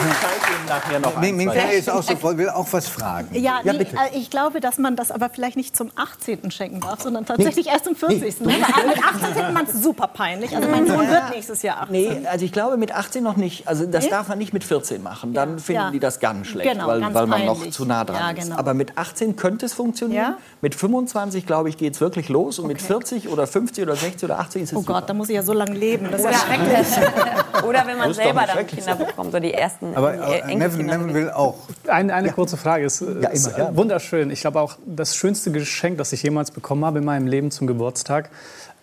Ich 0.00 0.20
zeige 0.20 0.54
Ihnen 0.56 0.59
nachher 0.70 1.00
noch 1.00 1.16
ein, 1.16 1.36
Ming 1.36 1.50
ist 1.50 1.90
auch 1.90 2.02
so 2.02 2.16
voll, 2.16 2.38
will 2.38 2.48
auch 2.48 2.66
was 2.72 2.88
fragen. 2.88 3.28
Ja, 3.34 3.60
Ja, 3.64 3.72
nee, 3.72 3.78
bitte. 3.80 3.96
äh, 3.96 4.16
ich 4.16 4.30
glaube, 4.30 4.60
dass 4.60 4.78
man 4.78 4.96
das 4.96 5.10
aber 5.10 5.28
vielleicht 5.28 5.56
nicht 5.56 5.76
zum 5.76 5.90
18. 5.96 6.50
schenken 6.50 6.80
darf, 6.80 7.02
sondern 7.02 7.26
tatsächlich 7.26 7.66
erst 7.66 7.84
zum 7.84 7.94
40. 7.96 8.40
Ne? 8.40 8.54
Aber 8.72 8.86
Mit 8.88 9.04
18 9.04 9.34
findet 9.34 9.52
man 9.54 9.64
es 9.66 9.82
super 9.82 10.06
peinlich. 10.06 10.56
Also 10.56 10.68
mein 10.68 10.86
Sohn 10.86 11.08
wird 11.08 11.30
nächstes 11.30 11.62
Jahr 11.62 11.82
18. 11.82 11.92
Nee, 11.92 12.26
also 12.26 12.44
ich 12.44 12.52
glaube 12.52 12.76
mit 12.76 12.92
18 12.94 13.22
noch 13.22 13.36
nicht. 13.36 13.68
Also 13.68 13.84
das 13.86 14.08
darf 14.08 14.28
man 14.28 14.38
nicht 14.38 14.52
mit 14.52 14.64
14 14.64 15.02
machen. 15.02 15.34
Dann 15.34 15.58
finden 15.58 15.82
Ja. 15.82 15.90
die 15.90 16.00
das 16.00 16.20
ganz 16.20 16.46
schlecht, 16.46 16.70
Genau, 16.72 16.86
weil, 16.86 17.00
ganz 17.00 17.14
weil 17.14 17.26
man 17.26 17.44
noch 17.44 17.68
zu 17.70 17.84
nah 17.84 18.04
dran 18.04 18.16
Ja, 18.16 18.30
ist. 18.30 18.44
genau. 18.44 18.56
Aber 18.58 18.74
mit 18.74 18.96
18 18.96 19.36
könnte 19.36 19.66
es 19.66 19.72
funktionieren. 19.74 20.34
Ja? 20.60 20.62
Mit 20.62 20.74
25, 20.74 21.46
glaube 21.46 21.68
ich, 21.68 21.76
geht 21.76 21.94
es 21.94 22.00
wirklich 22.00 22.28
los. 22.28 22.58
Und 22.58 22.66
mit 22.66 22.78
Okay. 22.78 22.86
40 22.86 23.28
oder 23.28 23.46
50 23.46 23.84
oder 23.84 23.96
60 23.96 24.24
oder 24.24 24.38
80 24.40 24.62
ist 24.62 24.68
es 24.72 24.76
Oh 24.76 24.80
super. 24.80 24.94
Gott, 24.94 25.08
da 25.08 25.14
muss 25.14 25.28
ich 25.28 25.36
ja 25.36 25.42
so 25.42 25.52
lange 25.52 25.72
leben. 25.72 26.08
Das 26.10 26.20
ist 26.20 26.26
ja 26.26 26.32
schrecklich. 26.32 26.86
Oder 27.66 27.86
wenn 27.86 27.98
man 27.98 28.10
ist 28.10 28.16
selber 28.16 28.44
dann. 28.46 28.66
Kinder 28.66 28.94
bekommt, 28.94 29.32
so 29.32 29.38
die 29.40 29.52
ersten 29.52 29.94
Aber 29.94 30.14
äh, 30.14 30.16
äh, 30.16 30.40
Nevin, 30.46 30.50
Enkelkinder. 30.62 30.98
Nevin 30.98 31.14
will 31.14 31.30
auch. 31.30 31.56
Eine, 31.88 32.14
eine 32.14 32.32
kurze 32.32 32.56
Frage. 32.56 32.86
Es 32.86 33.00
ist 33.02 33.46
immer, 33.48 33.58
ja. 33.58 33.76
wunderschön. 33.76 34.30
Ich 34.30 34.40
glaube 34.40 34.60
auch, 34.60 34.76
das 34.86 35.14
schönste 35.14 35.50
Geschenk, 35.50 35.98
das 35.98 36.12
ich 36.12 36.22
jemals 36.22 36.50
bekommen 36.50 36.84
habe 36.84 37.00
in 37.00 37.04
meinem 37.04 37.26
Leben 37.26 37.50
zum 37.50 37.66
Geburtstag, 37.66 38.30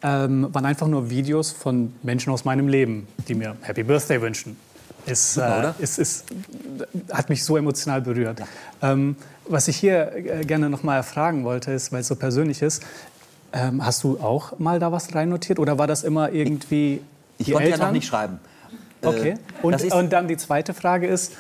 ähm, 0.04 0.54
waren 0.54 0.66
einfach 0.66 0.88
nur 0.88 1.10
Videos 1.10 1.52
von 1.52 1.94
Menschen 2.04 2.32
aus 2.32 2.46
meinem 2.46 2.68
Leben, 2.68 3.08
die 3.28 3.34
mir 3.34 3.56
Happy 3.62 3.84
Birthday 3.84 4.22
wünschen. 4.22 4.58
Ist, 5.06 5.38
äh, 5.38 5.40
oder? 5.40 5.76
ist, 5.80 5.98
ist, 6.00 6.26
hat 7.12 7.30
mich 7.30 7.44
so 7.44 7.58
emotional 7.58 8.02
berührt. 8.02 8.42
Ähm, 8.82 9.16
was 9.50 9.68
ich 9.68 9.78
hier 9.78 10.12
äh, 10.16 10.46
gerne 10.46 10.70
noch 10.70 10.84
mal 10.84 11.02
fragen 11.04 11.44
wollte, 11.44 11.72
ist, 11.72 11.92
weil 11.92 12.02
es 12.02 12.08
so 12.08 12.16
persönlich 12.16 12.62
ist, 12.62 12.84
ähm, 13.54 13.86
hast 13.86 14.04
du 14.04 14.20
auch 14.20 14.60
mal 14.60 14.80
da 14.80 14.92
was 14.92 15.14
reinnotiert 15.16 15.60
oder 15.60 15.78
war 15.78 15.88
das 15.88 16.04
immer 16.04 16.32
irgendwie 16.32 17.02
Ich 17.38 17.46
die 17.48 17.52
konnte 17.54 17.66
Eltern? 17.66 17.80
ja 17.80 17.86
noch 17.88 17.94
nicht 17.94 18.08
schreiben. 18.08 18.40
Okay. 19.02 19.32
Äh, 19.32 19.38
Und, 19.66 19.72
das 19.74 19.84
ist- 19.84 19.94
und 19.94 20.12
dann 20.12 20.28
die 20.28 20.38
zweite 20.38 20.74
Frage 20.74 21.08
ist, 21.08 21.34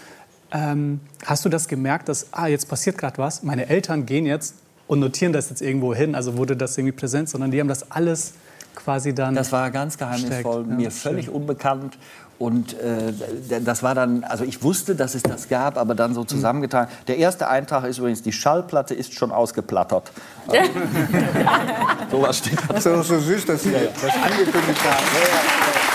ähm, 0.51 1.01
hast 1.25 1.43
du 1.43 1.49
das 1.49 1.67
gemerkt, 1.67 2.07
dass, 2.07 2.27
ah, 2.31 2.47
jetzt 2.47 2.69
passiert 2.69 2.97
gerade 2.97 3.17
was, 3.17 3.43
meine 3.43 3.67
Eltern 3.67 4.05
gehen 4.05 4.25
jetzt 4.25 4.55
und 4.87 4.99
notieren 4.99 5.33
das 5.33 5.49
jetzt 5.49 5.61
irgendwo 5.61 5.93
hin, 5.93 6.15
also 6.15 6.37
wurde 6.37 6.55
das 6.55 6.77
irgendwie 6.77 6.93
präsent, 6.95 7.27
sondern 7.29 7.51
die 7.51 7.59
haben 7.59 7.67
das 7.67 7.91
alles 7.91 8.33
quasi 8.75 9.13
dann... 9.13 9.35
Das 9.35 9.51
war 9.51 9.69
ganz 9.71 9.97
geheimnisvoll, 9.97 10.65
ja, 10.69 10.75
mir 10.75 10.91
völlig 10.91 11.29
unbekannt. 11.29 11.97
Und 12.39 12.79
äh, 12.79 13.13
das 13.61 13.81
war 13.81 13.95
dann, 13.95 14.23
also 14.23 14.43
ich 14.43 14.61
wusste, 14.61 14.95
dass 14.95 15.15
es 15.15 15.23
das 15.23 15.49
gab, 15.49 15.77
aber 15.77 15.95
dann 15.95 16.13
so 16.13 16.23
zusammengetan. 16.23 16.87
Der 17.07 17.17
erste 17.17 17.47
Eintrag 17.47 17.83
ist 17.85 17.97
übrigens, 17.97 18.21
die 18.21 18.31
Schallplatte 18.31 18.93
ist 18.93 19.13
schon 19.15 19.31
ausgeplattert. 19.31 20.11
so 22.11 22.21
was 22.21 22.37
steht 22.37 22.59
da. 22.67 22.73
Das 22.73 22.85
ist 22.85 23.07
so 23.07 23.19
süß, 23.19 23.45
dass 23.45 23.63
Sie 23.63 23.71
das 23.71 24.13
angekündigt 24.23 24.83
haben. 24.83 25.86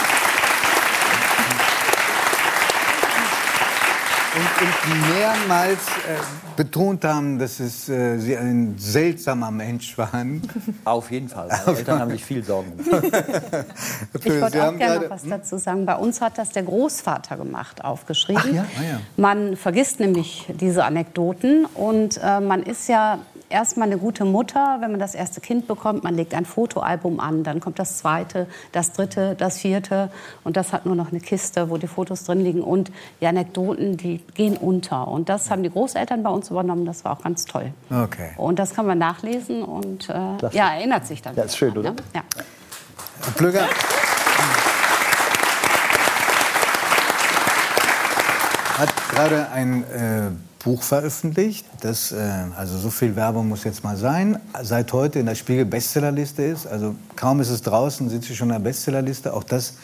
Und, 4.35 4.67
und 4.67 5.11
mehrmals 5.15 5.79
äh, 6.09 6.17
betont 6.57 7.05
haben, 7.05 7.39
dass 7.39 7.61
es, 7.61 7.89
äh, 7.89 8.19
Sie 8.19 8.35
ein 8.37 8.75
seltsamer 8.79 9.51
Mensch 9.51 9.97
waren. 9.99 10.41
Auf 10.85 11.11
jeden 11.11 11.29
Fall. 11.29 11.49
Meine 11.67 11.79
Eltern 11.79 11.99
haben 12.01 12.11
sich 12.13 12.25
viel 12.25 12.43
Sorgen 12.43 12.77
gemacht. 12.79 13.05
Ich 14.25 14.41
wollte 14.41 14.45
auch 14.47 14.51
gerne 14.51 14.79
gerade- 14.79 15.01
noch 15.05 15.11
was 15.11 15.23
dazu 15.29 15.59
sagen. 15.59 15.85
Bei 15.85 15.97
uns 15.97 16.21
hat 16.21 16.39
das 16.39 16.51
der 16.51 16.63
Großvater 16.63 17.37
gemacht, 17.37 17.85
aufgeschrieben. 17.85 18.43
Ach 18.45 18.55
ja? 18.55 18.65
Ah 18.79 18.83
ja. 18.83 19.01
Man 19.17 19.57
vergisst 19.57 20.01
nämlich 20.01 20.47
diese 20.61 20.85
Anekdoten 20.85 21.67
und 21.75 22.19
äh, 22.23 22.41
man 22.41 22.63
ist 22.63 22.89
ja 22.89 23.19
erstmal 23.53 23.87
eine 23.87 23.99
gute 23.99 24.25
Mutter, 24.25 24.79
wenn 24.81 24.91
man 24.91 24.99
das 24.99 25.15
erste 25.15 25.41
Kind 25.41 25.69
bekommt. 25.69 26.03
Man 26.03 26.15
legt 26.15 26.35
ein 26.35 26.45
Fotoalbum 26.45 27.21
an, 27.21 27.45
dann 27.45 27.61
kommt 27.61 27.79
das 27.79 27.99
zweite, 27.99 28.47
das 28.73 28.93
dritte, 28.93 29.37
das 29.37 29.59
vierte 29.59 30.11
und 30.43 30.57
das 30.57 30.73
hat 30.73 30.87
nur 30.87 30.97
noch 30.97 31.11
eine 31.11 31.21
Kiste, 31.21 31.71
wo 31.71 31.77
die 31.77 31.87
Fotos 31.87 32.25
drin 32.25 32.41
liegen 32.41 32.63
und 32.63 32.91
die 33.21 33.27
Anekdoten, 33.27 33.97
die 33.97 34.19
gehen 34.35 34.57
unter. 34.57 35.07
Und 35.09 35.29
das 35.29 35.51
haben 35.51 35.63
die 35.63 35.71
Großeltern 35.71 36.23
bei 36.23 36.31
uns 36.31 36.51
übernommen. 36.51 36.87
Das 36.87 37.05
war 37.05 37.13
auch 37.13 37.23
ganz 37.23 37.45
toll. 37.45 37.73
Okay. 37.91 38.31
Und 38.37 38.59
das 38.59 38.75
kann 38.75 38.87
man 38.87 38.99
nachlesen 38.99 39.63
und 39.63 40.09
äh, 40.09 40.13
ja, 40.53 40.75
erinnert 40.75 41.07
sich 41.07 41.23
dann. 41.23 41.37
Ja, 41.37 41.45
ist 41.45 41.57
schön, 41.57 41.75
daran, 41.75 41.93
oder? 41.93 42.03
Ne? 42.03 42.09
Ja. 42.15 42.23
Herr 43.25 43.33
Plüger. 43.35 43.69
Hat 48.79 48.91
gerade 49.11 49.49
ein 49.53 49.85
äh, 49.85 50.31
Buch 50.63 50.83
veröffentlicht, 50.83 51.67
das, 51.81 52.13
äh, 52.13 52.17
also 52.57 52.79
so 52.79 52.91
viel 52.91 53.17
Werbung 53.17 53.49
muss 53.49 53.65
jetzt 53.65 53.85
mal 53.85 53.97
sein, 53.97 54.39
seit 54.63 54.93
heute 54.93 55.19
in 55.19 55.27
der 55.27 55.35
Spiegel 55.35 55.65
Bestsellerliste 55.65 56.43
ist. 56.43 56.67
Also 56.67 56.95
kaum 57.17 57.41
ist 57.41 57.51
es 57.51 57.63
draußen, 57.63 58.09
sind 58.09 58.25
sie 58.25 58.37
schon 58.37 58.49
in 58.49 58.55
der 58.55 58.61
Bestsellerliste. 58.61 59.35
Auch 59.35 59.45
das 59.45 59.75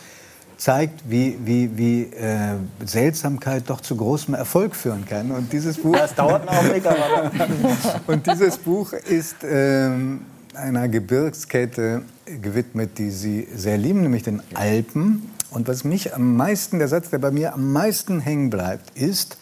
zeigt, 0.56 1.08
wie, 1.08 1.38
wie, 1.44 1.76
wie 1.76 2.02
äh, 2.02 2.56
Seltsamkeit 2.84 3.64
doch 3.68 3.80
zu 3.80 3.96
großem 3.96 4.34
Erfolg 4.34 4.74
führen 4.74 5.04
kann. 5.06 5.30
Und 5.30 5.52
dieses 5.52 5.78
Buch 5.78 5.96
Das 5.96 6.14
dauert 6.14 6.48
einen 6.48 6.58
Augenblick, 6.58 6.86
aber 6.86 7.30
und 8.06 8.26
dieses 8.26 8.58
Buch 8.58 8.92
ist 8.92 9.36
ähm, 9.44 10.22
einer 10.54 10.88
Gebirgskette 10.88 12.02
gewidmet, 12.42 12.98
die 12.98 13.10
Sie 13.10 13.48
sehr 13.54 13.78
lieben, 13.78 14.02
nämlich 14.02 14.24
den 14.24 14.42
Alpen. 14.54 15.30
Und 15.50 15.68
was 15.68 15.84
mich 15.84 16.14
am 16.14 16.36
meisten, 16.36 16.78
der 16.78 16.88
Satz, 16.88 17.10
der 17.10 17.18
bei 17.18 17.30
mir 17.30 17.54
am 17.54 17.72
meisten 17.72 18.20
hängen 18.20 18.50
bleibt, 18.50 18.98
ist, 18.98 19.38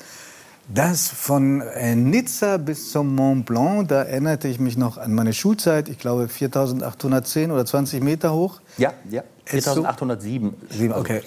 dass 0.68 1.08
von 1.08 1.61
äh, 1.61 1.94
Nizza 1.94 2.56
bis 2.56 2.90
zum 2.90 3.14
Mont 3.14 3.46
Blanc, 3.46 3.88
da 3.88 4.02
erinnerte 4.02 4.49
ich 4.49 4.58
mich 4.58 4.76
noch 4.76 4.99
an 4.99 5.12
meine 5.14 5.32
Schulzeit, 5.32 5.88
ich 5.88 5.99
glaube 5.99 6.28
4810 6.28 7.50
oder 7.52 7.64
20 7.64 8.02
Meter 8.02 8.32
hoch. 8.32 8.61
ja, 8.78 8.92
ja. 9.11 9.23
Ist 9.49 9.64
so- 9.66 9.75
4807. 9.75 10.54
Sieben, 10.70 10.92
okay. 10.92 11.23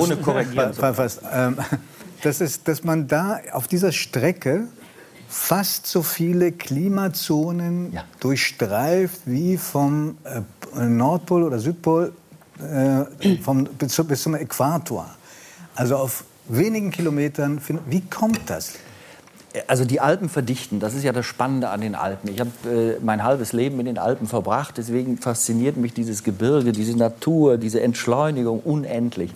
Ohne 0.00 0.16
korrigieren. 0.16 0.72
Fast, 0.72 0.96
fast. 0.96 1.20
Ähm, 1.30 1.58
das 2.22 2.40
ist, 2.40 2.66
dass 2.68 2.84
man 2.84 3.06
da 3.06 3.38
auf 3.52 3.68
dieser 3.68 3.92
Strecke 3.92 4.66
fast 5.28 5.86
so 5.86 6.02
viele 6.02 6.52
Klimazonen 6.52 7.92
Ja. 7.92 8.04
durchstreift 8.20 9.20
wie 9.26 9.58
vom 9.58 10.16
äh, 10.24 10.86
Nordpol 10.86 11.42
oder 11.42 11.58
Südpol 11.58 12.12
äh, 12.58 13.36
vom, 13.42 13.64
bis 13.64 14.22
zum 14.22 14.34
Äquator. 14.34 15.06
Also 15.74 15.96
auf 15.96 16.24
wenigen 16.56 16.90
Kilometern. 16.90 17.60
find- 17.60 17.80
Wie 17.88 18.00
kommt 18.02 18.40
das? 18.48 18.74
Also 19.66 19.84
die 19.84 20.00
Alpen 20.00 20.28
verdichten, 20.28 20.78
das 20.78 20.94
ist 20.94 21.02
ja 21.02 21.12
das 21.12 21.26
Spannende 21.26 21.70
an 21.70 21.80
den 21.80 21.96
Alpen. 21.96 22.28
Ich 22.30 22.38
habe 22.38 22.50
äh, 22.70 23.04
mein 23.04 23.24
halbes 23.24 23.52
Leben 23.52 23.80
in 23.80 23.86
den 23.86 23.98
Alpen 23.98 24.28
verbracht, 24.28 24.74
deswegen 24.78 25.18
fasziniert 25.18 25.76
mich 25.76 25.92
dieses 25.92 26.22
Gebirge, 26.22 26.70
diese 26.70 26.96
Natur, 26.96 27.56
diese 27.58 27.80
Entschleunigung 27.80 28.60
unendlich. 28.60 29.32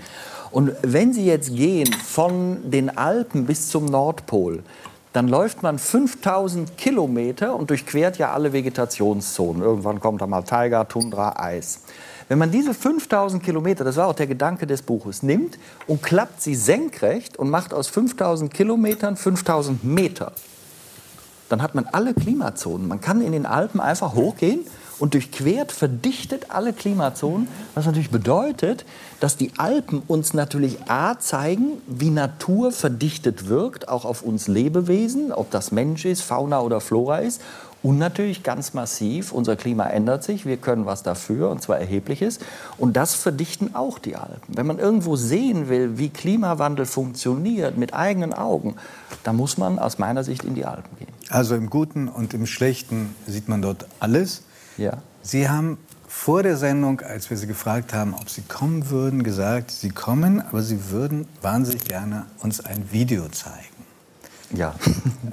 Und 0.53 0.71
wenn 0.83 1.13
Sie 1.13 1.27
jetzt 1.27 1.57
gehen 1.57 1.93
von 1.93 2.71
den 2.71 2.97
Alpen 2.97 3.45
bis 3.47 3.71
zum 3.71 3.87
Nordpol, 3.87 4.63
dann 5.13 5.27
läuft 5.27 5.65
man 5.65 5.81
5000 5.81 6.77
Kilometer 6.79 7.57
und 7.57 7.71
durchquert 7.71 8.17
ja 8.19 8.33
alle 8.33 8.53
Vegetationszonen. 8.53 9.63
Irgendwann 9.63 9.99
kommt 9.99 10.23
da 10.23 10.29
mal 10.29 10.43
Taiga, 10.43 10.85
Tundra, 10.85 11.41
Eis. 11.41 11.81
Wenn 12.29 12.39
man 12.39 12.51
diese 12.51 12.73
5000 12.73 13.43
Kilometer, 13.43 13.85
das 13.85 13.97
war 13.97 14.07
auch 14.07 14.15
der 14.15 14.27
Gedanke 14.27 14.67
des 14.67 14.83
Buches, 14.83 15.23
nimmt 15.23 15.59
und 15.87 16.03
klappt 16.03 16.41
sie 16.41 16.55
senkrecht 16.55 17.39
und 17.39 17.51
macht 17.51 17.75
aus 17.75 17.89
5000 17.89 18.53
Kilometern 18.53 19.17
5000 19.17 19.85
Meter, 19.85 20.33
dann 21.49 21.61
hat 21.61 21.75
man 21.75 21.87
alle 21.87 22.15
Klimazonen. 22.15 22.89
Man 22.89 23.01
kann 23.01 23.21
in 23.21 23.33
den 23.33 23.47
Alpen 23.47 23.81
einfach 23.81 24.15
hochgehen 24.15 24.61
und 24.99 25.15
durchquert, 25.15 25.73
verdichtet 25.73 26.51
alle 26.51 26.73
Klimazonen, 26.73 27.49
was 27.75 27.85
natürlich 27.87 28.11
bedeutet, 28.11 28.87
dass 29.21 29.37
die 29.37 29.53
Alpen 29.59 30.03
uns 30.07 30.35
natürlich 30.35 30.79
A 30.89 31.19
zeigen, 31.19 31.83
wie 31.87 32.11
Natur 32.11 32.73
verdichtet 32.73 33.49
wirkt, 33.49 33.89
auch 33.89 34.05
auf 34.05 34.23
uns 34.23 34.49
Lebewesen, 34.49 35.33
ob 35.33 35.51
das 35.51 35.73
Mensch 35.73 36.05
ist, 36.05 36.23
Fauna 36.23 36.61
oder 36.61 36.81
Flora 36.81 37.19
ist. 37.19 37.41
Und 37.85 37.99
natürlich 37.99 38.43
ganz 38.43 38.73
massiv, 38.73 39.31
unser 39.31 39.57
Klima 39.57 39.85
ändert 39.85 40.25
sich, 40.25 40.47
wir 40.47 40.57
können 40.57 40.87
was 40.87 41.03
dafür, 41.03 41.51
und 41.51 41.61
zwar 41.61 41.79
erhebliches. 41.79 42.39
Und 42.79 42.97
das 42.97 43.15
verdichten 43.15 43.75
auch 43.75 43.99
die 43.99 44.17
Alpen. 44.17 44.57
Wenn 44.57 44.67
man 44.67 44.79
irgendwo 44.79 45.17
sehen 45.17 45.69
will, 45.69 45.99
wie 45.99 46.09
Klimawandel 46.09 46.87
funktioniert 46.87 47.77
mit 47.77 47.93
eigenen 47.93 48.33
Augen, 48.33 48.77
dann 49.23 49.37
muss 49.37 49.59
man 49.59 49.79
aus 49.79 49.99
meiner 49.99 50.25
Sicht 50.25 50.45
in 50.45 50.55
die 50.55 50.65
Alpen 50.65 50.97
gehen. 50.99 51.13
Also 51.29 51.57
im 51.57 51.69
Guten 51.69 52.09
und 52.09 52.33
im 52.33 52.47
Schlechten 52.47 53.15
sieht 53.27 53.51
man 53.51 53.61
dort 53.61 53.85
alles. 54.01 54.45
Ja. 54.79 55.03
Sie 55.21 55.51
haben 55.51 55.77
vor 56.09 56.43
der 56.43 56.57
Sendung, 56.57 57.03
als 57.03 57.29
wir 57.29 57.37
Sie 57.37 57.47
gefragt 57.47 57.93
haben, 57.93 58.15
ob 58.15 58.31
Sie 58.31 58.41
kommen 58.41 58.89
würden, 58.89 59.25
gesagt, 59.25 59.71
Sie 59.71 59.91
kommen, 59.91 60.41
aber 60.41 60.63
Sie 60.63 60.89
würden 60.91 61.29
wahnsinnig 61.43 61.85
gerne 61.85 62.25
uns 62.41 62.65
ein 62.65 62.93
Video 62.93 63.29
zeigen. 63.29 63.74
Ja. 64.53 64.75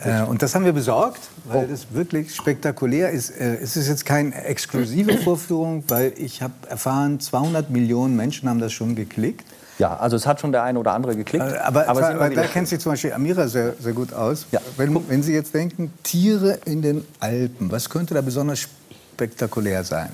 Äh, 0.03 0.23
und 0.23 0.41
das 0.41 0.55
haben 0.55 0.65
wir 0.65 0.73
besorgt, 0.73 1.19
weil 1.45 1.67
das 1.67 1.93
wirklich 1.93 2.33
spektakulär 2.33 3.11
ist. 3.11 3.29
Äh, 3.29 3.57
es 3.61 3.77
ist 3.77 3.87
jetzt 3.87 4.03
keine 4.03 4.33
exklusive 4.45 5.15
Vorführung, 5.19 5.83
weil 5.89 6.13
ich 6.17 6.41
habe 6.41 6.53
erfahren, 6.67 7.19
200 7.19 7.69
Millionen 7.69 8.15
Menschen 8.15 8.49
haben 8.49 8.57
das 8.57 8.73
schon 8.73 8.95
geklickt. 8.95 9.45
Ja, 9.77 9.97
also 9.97 10.15
es 10.15 10.25
hat 10.25 10.39
schon 10.39 10.51
der 10.51 10.63
eine 10.63 10.79
oder 10.79 10.93
andere 10.93 11.15
geklickt. 11.15 11.45
Äh, 11.45 11.57
Aber, 11.57 11.87
aber, 11.87 12.11
immer 12.11 12.29
da 12.31 12.47
kennt 12.47 12.67
sich 12.67 12.79
zum 12.79 12.93
Beispiel 12.93 13.13
Amira 13.13 13.47
sehr, 13.47 13.75
sehr 13.79 13.93
gut 13.93 14.11
aus. 14.11 14.47
Ja. 14.51 14.59
Wenn, 14.77 15.07
wenn 15.07 15.21
Sie 15.21 15.33
jetzt 15.33 15.53
denken, 15.53 15.93
Tiere 16.01 16.57
in 16.65 16.81
den 16.81 17.05
Alpen, 17.19 17.71
was 17.71 17.91
könnte 17.91 18.15
da 18.15 18.21
besonders 18.21 18.67
spektakulär 19.13 19.83
sein? 19.83 20.09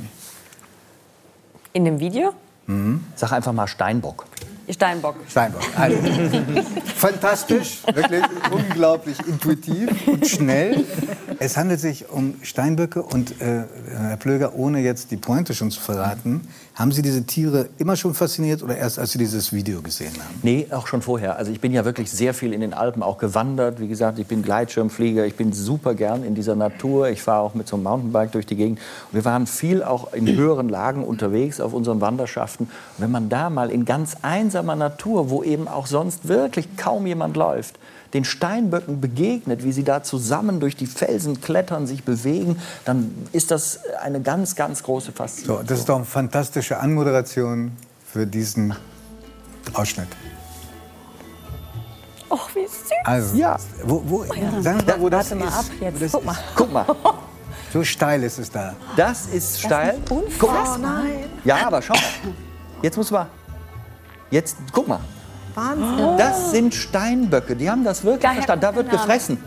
In 1.71 1.85
dem 1.85 1.97
Video? 1.97 2.33
Sag 3.15 3.31
einfach 3.31 3.53
mal 3.53 3.67
Steinbock. 3.67 4.25
Steinbock. 4.69 5.15
Steinbock. 5.29 5.61
Also, 5.75 5.97
fantastisch, 6.95 7.79
wirklich 7.93 8.23
unglaublich 8.51 9.17
intuitiv 9.25 9.89
und 10.07 10.27
schnell. 10.27 10.85
Es 11.39 11.55
handelt 11.55 11.79
sich 11.79 12.09
um 12.09 12.35
Steinböcke 12.41 13.01
und 13.01 13.39
äh, 13.41 13.63
Herr 13.89 14.17
Plöger, 14.17 14.55
ohne 14.55 14.79
jetzt 14.79 15.11
die 15.11 15.17
Pointe 15.17 15.53
schon 15.53 15.71
zu 15.71 15.79
verraten, 15.79 16.47
haben 16.77 16.91
Sie 16.91 17.01
diese 17.01 17.23
Tiere 17.23 17.69
immer 17.79 17.95
schon 17.95 18.13
fasziniert 18.13 18.61
oder 18.61 18.77
erst 18.77 18.99
als 18.99 19.11
Sie 19.11 19.17
dieses 19.17 19.51
Video 19.51 19.81
gesehen 19.81 20.13
haben? 20.13 20.39
Nee, 20.43 20.67
auch 20.69 20.85
schon 20.85 21.01
vorher. 21.01 21.35
Also 21.35 21.51
ich 21.51 21.59
bin 21.59 21.73
ja 21.73 21.85
wirklich 21.85 22.11
sehr 22.11 22.35
viel 22.35 22.53
in 22.53 22.61
den 22.61 22.75
Alpen 22.75 23.01
auch 23.01 23.17
gewandert. 23.17 23.79
Wie 23.79 23.87
gesagt, 23.87 24.19
ich 24.19 24.27
bin 24.27 24.43
Gleitschirmflieger, 24.43 25.25
ich 25.25 25.35
bin 25.35 25.53
super 25.53 25.95
gern 25.95 26.23
in 26.23 26.35
dieser 26.35 26.55
Natur. 26.55 27.09
Ich 27.09 27.23
fahre 27.23 27.41
auch 27.41 27.55
mit 27.55 27.67
so 27.67 27.77
einem 27.77 27.83
Mountainbike 27.83 28.31
durch 28.31 28.45
die 28.45 28.55
Gegend. 28.55 28.77
Und 28.77 29.15
wir 29.15 29.25
waren 29.25 29.47
viel 29.47 29.81
auch 29.81 30.13
in 30.13 30.27
höheren 30.37 30.69
Lagen 30.69 31.03
unterwegs 31.03 31.59
auf 31.59 31.73
unseren 31.73 31.99
Wanderschaften. 31.99 32.67
Und 32.67 33.03
wenn 33.03 33.11
man 33.11 33.27
da 33.27 33.49
mal 33.49 33.71
in 33.71 33.83
ganz 33.83 34.17
einsamer 34.21 34.75
Natur, 34.75 35.31
wo 35.31 35.41
eben 35.41 35.67
auch 35.67 35.87
sonst 35.87 36.27
wirklich 36.27 36.77
kaum 36.77 37.07
jemand 37.07 37.35
läuft, 37.37 37.79
den 38.13 38.23
Steinböcken 38.25 39.01
begegnet, 39.01 39.63
wie 39.63 39.71
sie 39.71 39.83
da 39.83 40.01
zusammen 40.03 40.59
durch 40.59 40.75
die 40.75 40.87
Felsen 40.87 41.41
klettern, 41.41 41.87
sich 41.87 42.03
bewegen, 42.03 42.57
dann 42.85 43.27
ist 43.33 43.51
das 43.51 43.79
eine 44.01 44.21
ganz, 44.21 44.55
ganz 44.55 44.83
große 44.83 45.11
Faszination. 45.11 45.57
So, 45.57 45.63
das 45.63 45.79
ist 45.79 45.89
doch 45.89 45.95
eine 45.97 46.05
fantastische 46.05 46.79
Anmoderation 46.79 47.71
für 48.05 48.25
diesen 48.25 48.73
Ausschnitt. 49.73 50.07
Oh, 52.29 52.39
wie 52.53 52.65
süß. 52.67 52.91
Also, 53.05 53.35
Ja. 53.37 53.57
wo, 53.83 54.01
wo, 54.05 54.23
sagen 54.25 54.61
Sie 54.61 54.85
mal, 54.85 54.99
wo 54.99 55.09
das 55.09 55.31
Warte 55.31 55.35
mal 55.43 55.47
ist. 55.47 55.53
ab 55.57 55.65
jetzt. 55.79 56.01
das 56.01 56.11
Guck 56.11 56.25
mal. 56.25 56.31
ist. 56.33 56.39
Guck 56.55 56.73
mal, 56.73 56.85
So 57.73 57.83
steil 57.83 58.23
ist 58.23 58.37
es 58.37 58.51
da. 58.51 58.73
das 58.95 59.27
ist 59.27 59.61
steil. 59.61 59.97
Guck 60.07 60.81
mal. 60.81 61.05
Ja, 61.45 61.67
aber 61.67 61.81
schau 61.81 61.93
mal. 61.93 62.33
Jetzt 62.81 62.97
muss 62.97 63.11
man. 63.11 63.27
Jetzt, 64.29 64.57
guck 64.73 64.87
mal. 64.87 64.99
Wahnsinn. 65.57 66.17
Das 66.17 66.51
sind 66.51 66.73
Steinböcke. 66.75 67.55
Die 67.55 67.69
haben 67.69 67.83
das 67.83 68.03
wirklich 68.03 68.21
Daher 68.21 68.35
verstanden. 68.35 68.61
Da 68.61 68.75
wird 68.75 68.91
gefressen. 68.91 69.37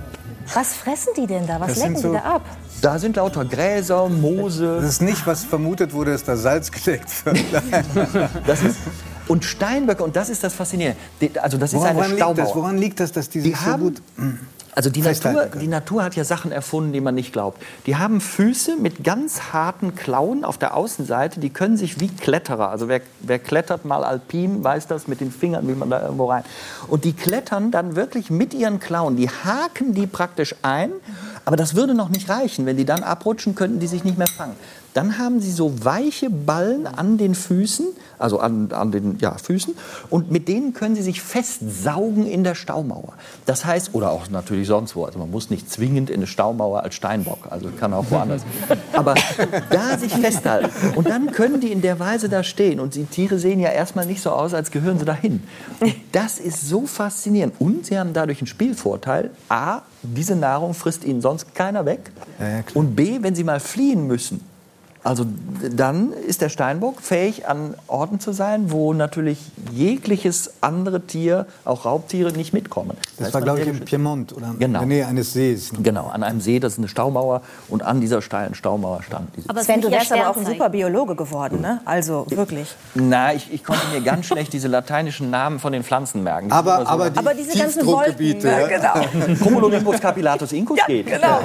Was 0.53 0.75
fressen 0.75 1.11
die 1.17 1.27
denn 1.29 1.47
da? 1.47 1.61
Was 1.61 1.69
Das 1.69 1.77
lecken 1.79 1.97
sind 1.97 1.97
die 1.99 2.09
so- 2.09 2.13
da 2.15 2.35
ab? 2.37 2.43
Da 2.83 2.99
sind 2.99 3.17
lauter 3.17 3.45
Gräser, 3.45 4.09
Moose. 4.09 4.77
Das 4.81 4.91
ist 4.91 5.03
nicht, 5.03 5.27
was 5.27 5.45
vermutet 5.45 5.93
wurde, 5.93 6.13
dass 6.13 6.25
da 6.25 6.37
Salz 6.37 6.71
gedeckt 6.73 7.25
wird. 7.27 7.39
Das 8.47 8.63
ist, 8.63 8.79
und 9.29 9.45
Steinböcke, 9.45 10.03
und 10.03 10.17
das 10.17 10.29
ist 10.31 10.43
das 10.43 10.55
Faszinierende. 10.55 10.97
Also 11.41 11.57
das 11.59 11.73
ist 11.75 11.83
eine 11.83 11.97
Woran 11.99 12.11
liegt 12.17 12.39
das? 12.39 12.55
Woran 12.57 12.79
liegt 12.79 12.99
das, 13.01 13.13
dass 13.13 13.29
die 13.29 13.43
Die 13.43 13.51
sich 13.51 13.59
so 13.61 13.67
haben, 13.67 13.83
gut... 13.83 14.03
also 14.75 14.91
die 14.91 15.03
Natur, 15.03 15.47
die 15.47 15.67
Natur 15.67 16.05
hat 16.05 16.15
ja 16.17 16.25
Sachen 16.25 16.53
erfunden, 16.53 16.93
die 16.93 17.01
man 17.01 17.15
nicht 17.15 17.33
glaubt. 17.33 17.61
Die 17.87 17.97
haben 17.97 18.21
Füße 18.21 18.77
mit 18.77 19.03
ganz 19.03 19.53
harten 19.53 19.95
Klauen 19.95 20.45
auf 20.45 20.59
der 20.59 20.77
Außenseite. 20.77 21.41
Die 21.41 21.51
können 21.51 21.77
sich 21.77 22.01
wie 22.01 22.09
Kletterer, 22.09 22.71
also 22.71 22.89
wer, 22.89 23.01
wer 23.21 23.39
klettert 23.39 23.85
mal 23.85 24.05
alpin, 24.05 24.63
weiß 24.63 24.87
das 24.87 25.09
mit 25.09 25.21
den 25.21 25.33
Fingern, 25.33 25.67
wie 25.67 25.75
man 25.75 25.91
da 25.91 26.03
irgendwo 26.03 26.27
rein. 26.27 26.45
Und 26.89 27.05
die 27.05 27.13
klettern 27.13 27.71
dann 27.71 27.97
wirklich 27.97 28.31
mit 28.31 28.55
ihren 28.55 28.79
Klauen. 28.81 29.17
Die 29.17 29.29
haken 29.29 29.95
die 29.95 30.07
praktisch 30.07 30.55
ein. 30.63 30.93
Aber 31.45 31.57
das 31.57 31.75
würde 31.75 31.95
noch 31.95 32.11
nicht 32.11 32.29
reichen. 32.29 32.67
Wenn 32.67 32.77
die 32.77 32.85
dann 32.85 33.03
abrutschen, 33.03 33.55
könnten 33.55 33.81
die 33.81 33.87
sich 33.87 34.05
nicht 34.05 34.19
mehr 34.19 34.29
fangen. 34.29 34.55
Dann 34.95 35.19
haben 35.19 35.41
sie 35.41 35.53
so 35.53 35.85
weiche 35.85 36.31
Ballen 36.31 36.87
an 36.87 37.17
den 37.17 37.35
Füßen, 37.35 37.87
also 38.19 38.41
an, 38.41 38.73
an 38.73 38.91
den 38.91 39.19
ja, 39.19 39.37
Füßen, 39.37 39.75
und 40.11 40.31
mit 40.31 40.49
denen 40.49 40.75
können 40.75 40.97
sie 40.97 41.03
sich 41.03 41.23
festsaugen 41.23 42.27
in 42.27 42.43
der 42.45 42.55
Staumauer. 42.55 43.15
Das 43.47 43.65
heißt, 43.65 43.95
oder 43.95 44.11
auch 44.11 44.29
natürlich 44.31 44.67
sonst 44.67 44.97
wo. 44.97 45.05
Also 45.05 45.19
man 45.19 45.31
muss 45.31 45.51
nicht 45.51 45.71
zwingend 45.71 46.11
in 46.11 46.17
eine 46.17 46.27
Staumauer 46.27 46.83
als 46.83 46.95
Steinbock, 46.95 47.47
also 47.51 47.69
kann 47.79 47.93
auch 47.93 48.07
woanders. 48.11 48.43
Aber 48.93 49.15
da 49.71 49.97
sich 49.99 50.13
festhalten. 50.13 50.71
Und 50.97 51.09
dann 51.09 51.31
können 51.31 51.61
die 51.61 51.71
in 51.71 51.83
der 51.83 51.99
Weise 52.01 52.29
da 52.29 52.43
stehen. 52.43 52.81
Und 52.81 52.95
die 52.95 53.05
Tiere 53.05 53.39
sehen 53.39 53.61
ja 53.61 53.71
erstmal 53.71 54.07
nicht 54.07 54.21
so 54.21 54.31
aus, 54.31 54.55
als 54.55 54.71
gehören 54.71 54.99
sie 54.99 55.05
dahin. 55.05 55.43
Das 56.13 56.39
ist 56.39 56.69
so 56.69 56.87
faszinierend. 56.87 57.55
Und 57.61 57.87
sie 57.87 57.99
haben 57.99 58.13
dadurch 58.13 58.41
einen 58.41 58.49
Spielvorteil. 58.49 59.31
A, 59.49 59.83
diese 60.03 60.35
Nahrung 60.35 60.75
frisst 60.75 61.05
ihnen 61.05 61.21
sonst 61.21 61.55
keiner 61.55 61.87
weg. 61.87 62.11
ja, 62.41 62.63
klar. 62.63 62.77
Und 62.77 62.97
B, 62.97 63.19
wenn 63.21 63.35
sie 63.35 63.45
mal 63.45 63.61
fliehen 63.61 64.07
müssen, 64.07 64.50
also 65.03 65.25
dann 65.75 66.13
ist 66.13 66.43
der 66.43 66.49
Steinbock 66.51 67.01
fähig, 67.01 67.49
an 67.49 67.75
Orten 67.87 68.21
zu 68.21 68.33
sein, 68.33 68.71
wo 68.71 68.93
natürlich 68.93 69.39
jegliches 69.73 70.53
andere 70.61 71.01
Tier, 71.01 71.47
auch 71.65 71.85
Raubtiere, 71.87 72.33
nicht 72.33 72.53
mitkommen. 72.53 72.93
Das 73.17 73.27
heißt, 73.27 73.35
war, 73.35 73.41
glaube 73.41 73.61
ich, 73.61 73.67
geschützt. 73.67 73.87
Piemont 73.87 74.33
oder 74.37 74.55
Genau. 74.59 74.83
in 74.83 74.89
der 74.89 74.99
Nähe 74.99 75.07
eines 75.07 75.33
Sees. 75.33 75.73
Genau, 75.83 76.09
an 76.09 76.23
einem 76.23 76.41
See, 76.41 76.61
das 76.61 76.75
ist 76.75 76.79
eine 76.79 76.89
Staumauer 76.89 77.41
und 77.69 77.83
an 77.83 78.01
dieser 78.01 78.21
steilen 78.21 78.55
Staumauer 78.55 79.03
stand 79.03 79.35
diese. 79.37 79.49
Aber 79.49 79.63
Sven, 79.63 79.81
du 79.81 79.91
wärst 79.91 80.13
aber 80.13 80.29
auch 80.31 80.37
ein 80.37 80.45
super 80.45 80.69
Biologe 80.69 81.15
geworden, 81.17 81.61
ne? 81.63 81.81
Also 81.87 82.27
wirklich. 82.29 82.69
Na, 82.95 83.33
ich, 83.33 83.53
ich 83.53 83.65
konnte 83.65 83.87
mir 83.93 84.03
ganz 84.03 84.27
schlecht 84.27 84.53
diese 84.53 84.69
lateinischen 84.69 85.31
Namen 85.31 85.61
von 85.61 85.73
den 85.73 85.83
Pflanzen 85.83 86.23
merken. 86.23 86.49
Die 86.49 86.53
Aber, 86.55 86.81
immer 86.81 86.91
aber 86.91 87.11
die 87.11 87.19
Aber 87.19 87.35
diese 87.35 87.57
ganzen 87.59 87.87
Wolken, 87.87 88.41
ja. 88.43 88.95
so 89.37 89.45
Cumulonimbus 89.45 89.99
capillatus 90.01 90.53
incus 90.53 90.79
geht. 90.87 91.07
genau. 91.07 91.39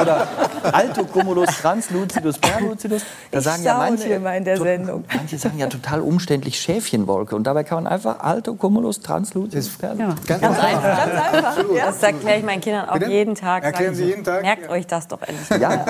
Oder 0.00 0.26
Alto 0.72 1.04
Cumulus 1.04 1.48
translucidus 1.60 2.38
perlucidus. 2.66 3.02
Da 3.30 3.38
Ich 3.38 3.44
sagen 3.44 3.62
ja 3.62 3.76
manche, 3.78 4.08
immer 4.08 4.36
in 4.36 4.44
der 4.44 4.56
Sendung. 4.58 5.04
manche 5.14 5.38
sagen 5.38 5.58
ja 5.58 5.66
total 5.66 6.00
umständlich 6.00 6.58
Schäfchenwolke. 6.60 7.34
Und 7.36 7.44
dabei 7.44 7.64
kann 7.64 7.82
man 7.84 7.92
einfach 7.92 8.20
Alto 8.20 8.54
Cumulus 8.54 9.00
translucidus 9.00 9.68
perlucidus. 9.78 10.26
Ganz 10.26 10.42
einfach. 10.42 11.56
Das 11.76 12.02
erkläre 12.02 12.38
ich 12.38 12.44
meinen 12.44 12.60
Kindern 12.60 12.88
auch 12.88 12.94
Bitte? 12.98 13.10
jeden 13.10 13.34
Tag. 13.34 13.64
Erklären 13.64 13.94
Sie 13.94 14.04
jeden 14.04 14.24
Tag? 14.24 14.42
Merkt 14.42 14.64
Ja. 14.64 14.70
euch 14.70 14.86
das 14.86 15.08
doch 15.08 15.22
endlich. 15.22 15.60
Ja, 15.60 15.84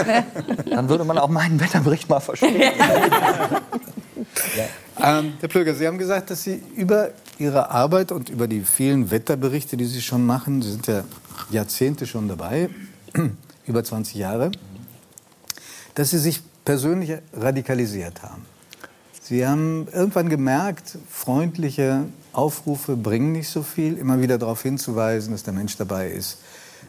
dann 0.71 0.89
würde 0.89 1.05
man 1.05 1.19
auch 1.19 1.29
meinen 1.29 1.61
Wetterbericht 1.61 2.09
mal 2.09 2.21
verstehen. 2.21 2.73
Ähm, 5.03 5.35
Herr 5.41 5.49
Plöger, 5.49 5.75
Sie 5.75 5.87
haben 5.87 5.99
gesagt, 5.99 6.31
dass 6.31 6.43
Sie 6.43 6.63
über 6.75 7.11
Ihre 7.39 7.71
Arbeit 7.71 8.13
und 8.13 8.31
über 8.31 8.49
die 8.49 8.63
vielen 8.63 9.11
Wetterberichte, 9.11 9.77
die 9.77 9.85
Sie 9.85 10.01
schon 10.01 10.25
machen, 10.25 10.63
Sie 10.63 10.73
sind 10.73 10.87
ja 10.87 11.05
Jahrzehnte 11.51 12.07
schon 12.07 12.29
dabei, 12.29 12.71
über 13.67 13.85
20 13.85 14.15
Jahre, 14.15 14.51
dass 15.95 16.11
Sie 16.11 16.19
sich 16.19 16.43
persönlich 16.67 17.13
radikalisiert 17.33 18.23
haben. 18.23 18.45
Sie 19.23 19.47
haben 19.47 19.89
irgendwann 19.93 20.29
gemerkt, 20.29 20.99
freundliche 21.09 22.05
Aufrufe 22.33 22.97
bringen 22.97 23.33
nicht 23.33 23.49
so 23.49 23.63
viel, 23.63 23.97
immer 23.97 24.21
wieder 24.21 24.37
darauf 24.37 24.63
hinzuweisen, 24.63 25.33
dass 25.33 25.43
der 25.43 25.55
Mensch 25.55 25.77
dabei 25.79 26.11
ist, 26.11 26.39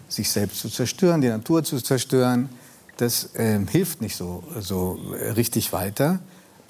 sich 0.10 0.30
selbst 0.30 0.60
zu 0.60 0.70
zerstören, 0.70 1.22
die 1.22 1.30
Natur 1.30 1.64
zu 1.64 1.82
zerstören. 1.82 2.50
Das 2.98 3.30
ähm, 3.36 3.68
hilft 3.68 4.02
nicht 4.02 4.18
so, 4.18 4.44
so 4.60 5.00
äh, 5.16 5.32
richtig 5.32 5.72
weiter. 5.72 6.20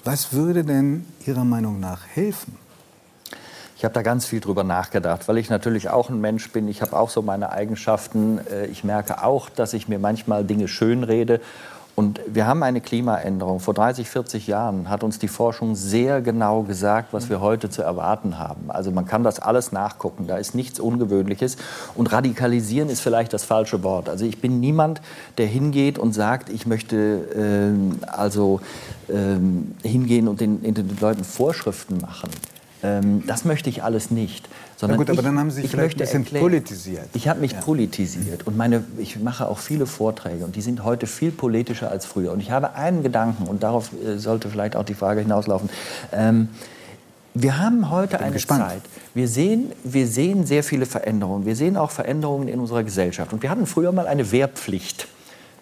Was 0.04 0.32
würde 0.32 0.64
denn 0.64 1.04
Ihrer 1.26 1.44
Meinung 1.44 1.80
nach 1.80 2.06
helfen? 2.06 2.56
Ich 3.76 3.84
habe 3.84 3.94
da 3.94 4.02
ganz 4.02 4.26
viel 4.26 4.40
drüber 4.40 4.64
nachgedacht, 4.64 5.28
weil 5.28 5.38
ich 5.38 5.50
natürlich 5.50 5.88
auch 5.88 6.10
ein 6.10 6.20
Mensch 6.20 6.50
bin. 6.50 6.68
Ich 6.68 6.82
habe 6.82 6.96
auch 6.98 7.10
so 7.10 7.22
meine 7.22 7.50
Eigenschaften. 7.52 8.38
Äh, 8.50 8.66
Ich 8.66 8.84
merke 8.84 9.22
auch, 9.22 9.48
dass 9.48 9.72
ich 9.72 9.88
mir 9.88 9.98
manchmal 9.98 10.44
Dinge 10.44 10.68
schönrede. 10.68 11.40
Und 11.98 12.20
wir 12.28 12.46
haben 12.46 12.62
eine 12.62 12.80
Klimaänderung. 12.80 13.58
Vor 13.58 13.74
30, 13.74 14.08
40 14.08 14.46
Jahren 14.46 14.88
hat 14.88 15.02
uns 15.02 15.18
die 15.18 15.26
Forschung 15.26 15.74
sehr 15.74 16.22
genau 16.22 16.62
gesagt, 16.62 17.12
was 17.12 17.28
wir 17.28 17.40
heute 17.40 17.70
zu 17.70 17.82
erwarten 17.82 18.38
haben. 18.38 18.70
Also 18.70 18.92
man 18.92 19.04
kann 19.04 19.24
das 19.24 19.40
alles 19.40 19.72
nachgucken. 19.72 20.28
Da 20.28 20.36
ist 20.36 20.54
nichts 20.54 20.78
Ungewöhnliches. 20.78 21.56
Und 21.96 22.12
radikalisieren 22.12 22.88
ist 22.88 23.00
vielleicht 23.00 23.32
das 23.32 23.42
falsche 23.42 23.82
Wort. 23.82 24.08
Also 24.08 24.26
ich 24.26 24.40
bin 24.40 24.60
niemand, 24.60 25.00
der 25.38 25.48
hingeht 25.48 25.98
und 25.98 26.12
sagt, 26.12 26.50
ich 26.50 26.66
möchte 26.66 26.96
ähm, 27.34 27.98
also 28.06 28.60
ähm, 29.12 29.74
hingehen 29.82 30.28
und 30.28 30.40
den, 30.40 30.62
den 30.62 30.96
Leuten 31.00 31.24
Vorschriften 31.24 31.98
machen. 31.98 32.30
Ähm, 32.84 33.24
das 33.26 33.44
möchte 33.44 33.70
ich 33.70 33.82
alles 33.82 34.12
nicht. 34.12 34.48
Sondern 34.78 34.96
gut, 34.96 35.10
aber 35.10 35.18
ich, 35.18 35.24
dann 35.24 35.38
haben 35.40 35.50
Sie 35.50 35.56
sich 35.56 35.64
ich 35.64 35.70
vielleicht 35.72 35.98
möchte 35.98 36.04
ein 36.04 36.22
bisschen 36.22 36.22
erklären- 36.22 36.42
politisiert. 36.42 37.08
Ich 37.14 37.26
habe 37.26 37.40
mich 37.40 37.58
politisiert 37.58 38.46
und 38.46 38.56
meine, 38.56 38.84
ich 38.98 39.18
mache 39.18 39.48
auch 39.48 39.58
viele 39.58 39.86
Vorträge 39.86 40.44
und 40.44 40.54
die 40.54 40.62
sind 40.62 40.84
heute 40.84 41.08
viel 41.08 41.32
politischer 41.32 41.90
als 41.90 42.06
früher. 42.06 42.30
Und 42.30 42.38
ich 42.38 42.52
habe 42.52 42.74
einen 42.74 43.02
Gedanken 43.02 43.48
und 43.48 43.64
darauf 43.64 43.90
äh, 43.92 44.18
sollte 44.18 44.48
vielleicht 44.48 44.76
auch 44.76 44.84
die 44.84 44.94
Frage 44.94 45.20
hinauslaufen. 45.20 45.68
Ähm, 46.12 46.48
wir 47.34 47.58
haben 47.58 47.90
heute 47.90 48.20
eine 48.20 48.32
gespannt. 48.32 48.64
Zeit. 48.68 48.82
Wir 49.14 49.26
sehen, 49.26 49.72
wir 49.82 50.06
sehen 50.06 50.46
sehr 50.46 50.62
viele 50.62 50.86
Veränderungen. 50.86 51.44
Wir 51.44 51.56
sehen 51.56 51.76
auch 51.76 51.90
Veränderungen 51.90 52.46
in 52.46 52.60
unserer 52.60 52.84
Gesellschaft. 52.84 53.32
Und 53.32 53.42
wir 53.42 53.50
hatten 53.50 53.66
früher 53.66 53.90
mal 53.90 54.06
eine 54.06 54.30
Wehrpflicht. 54.30 55.08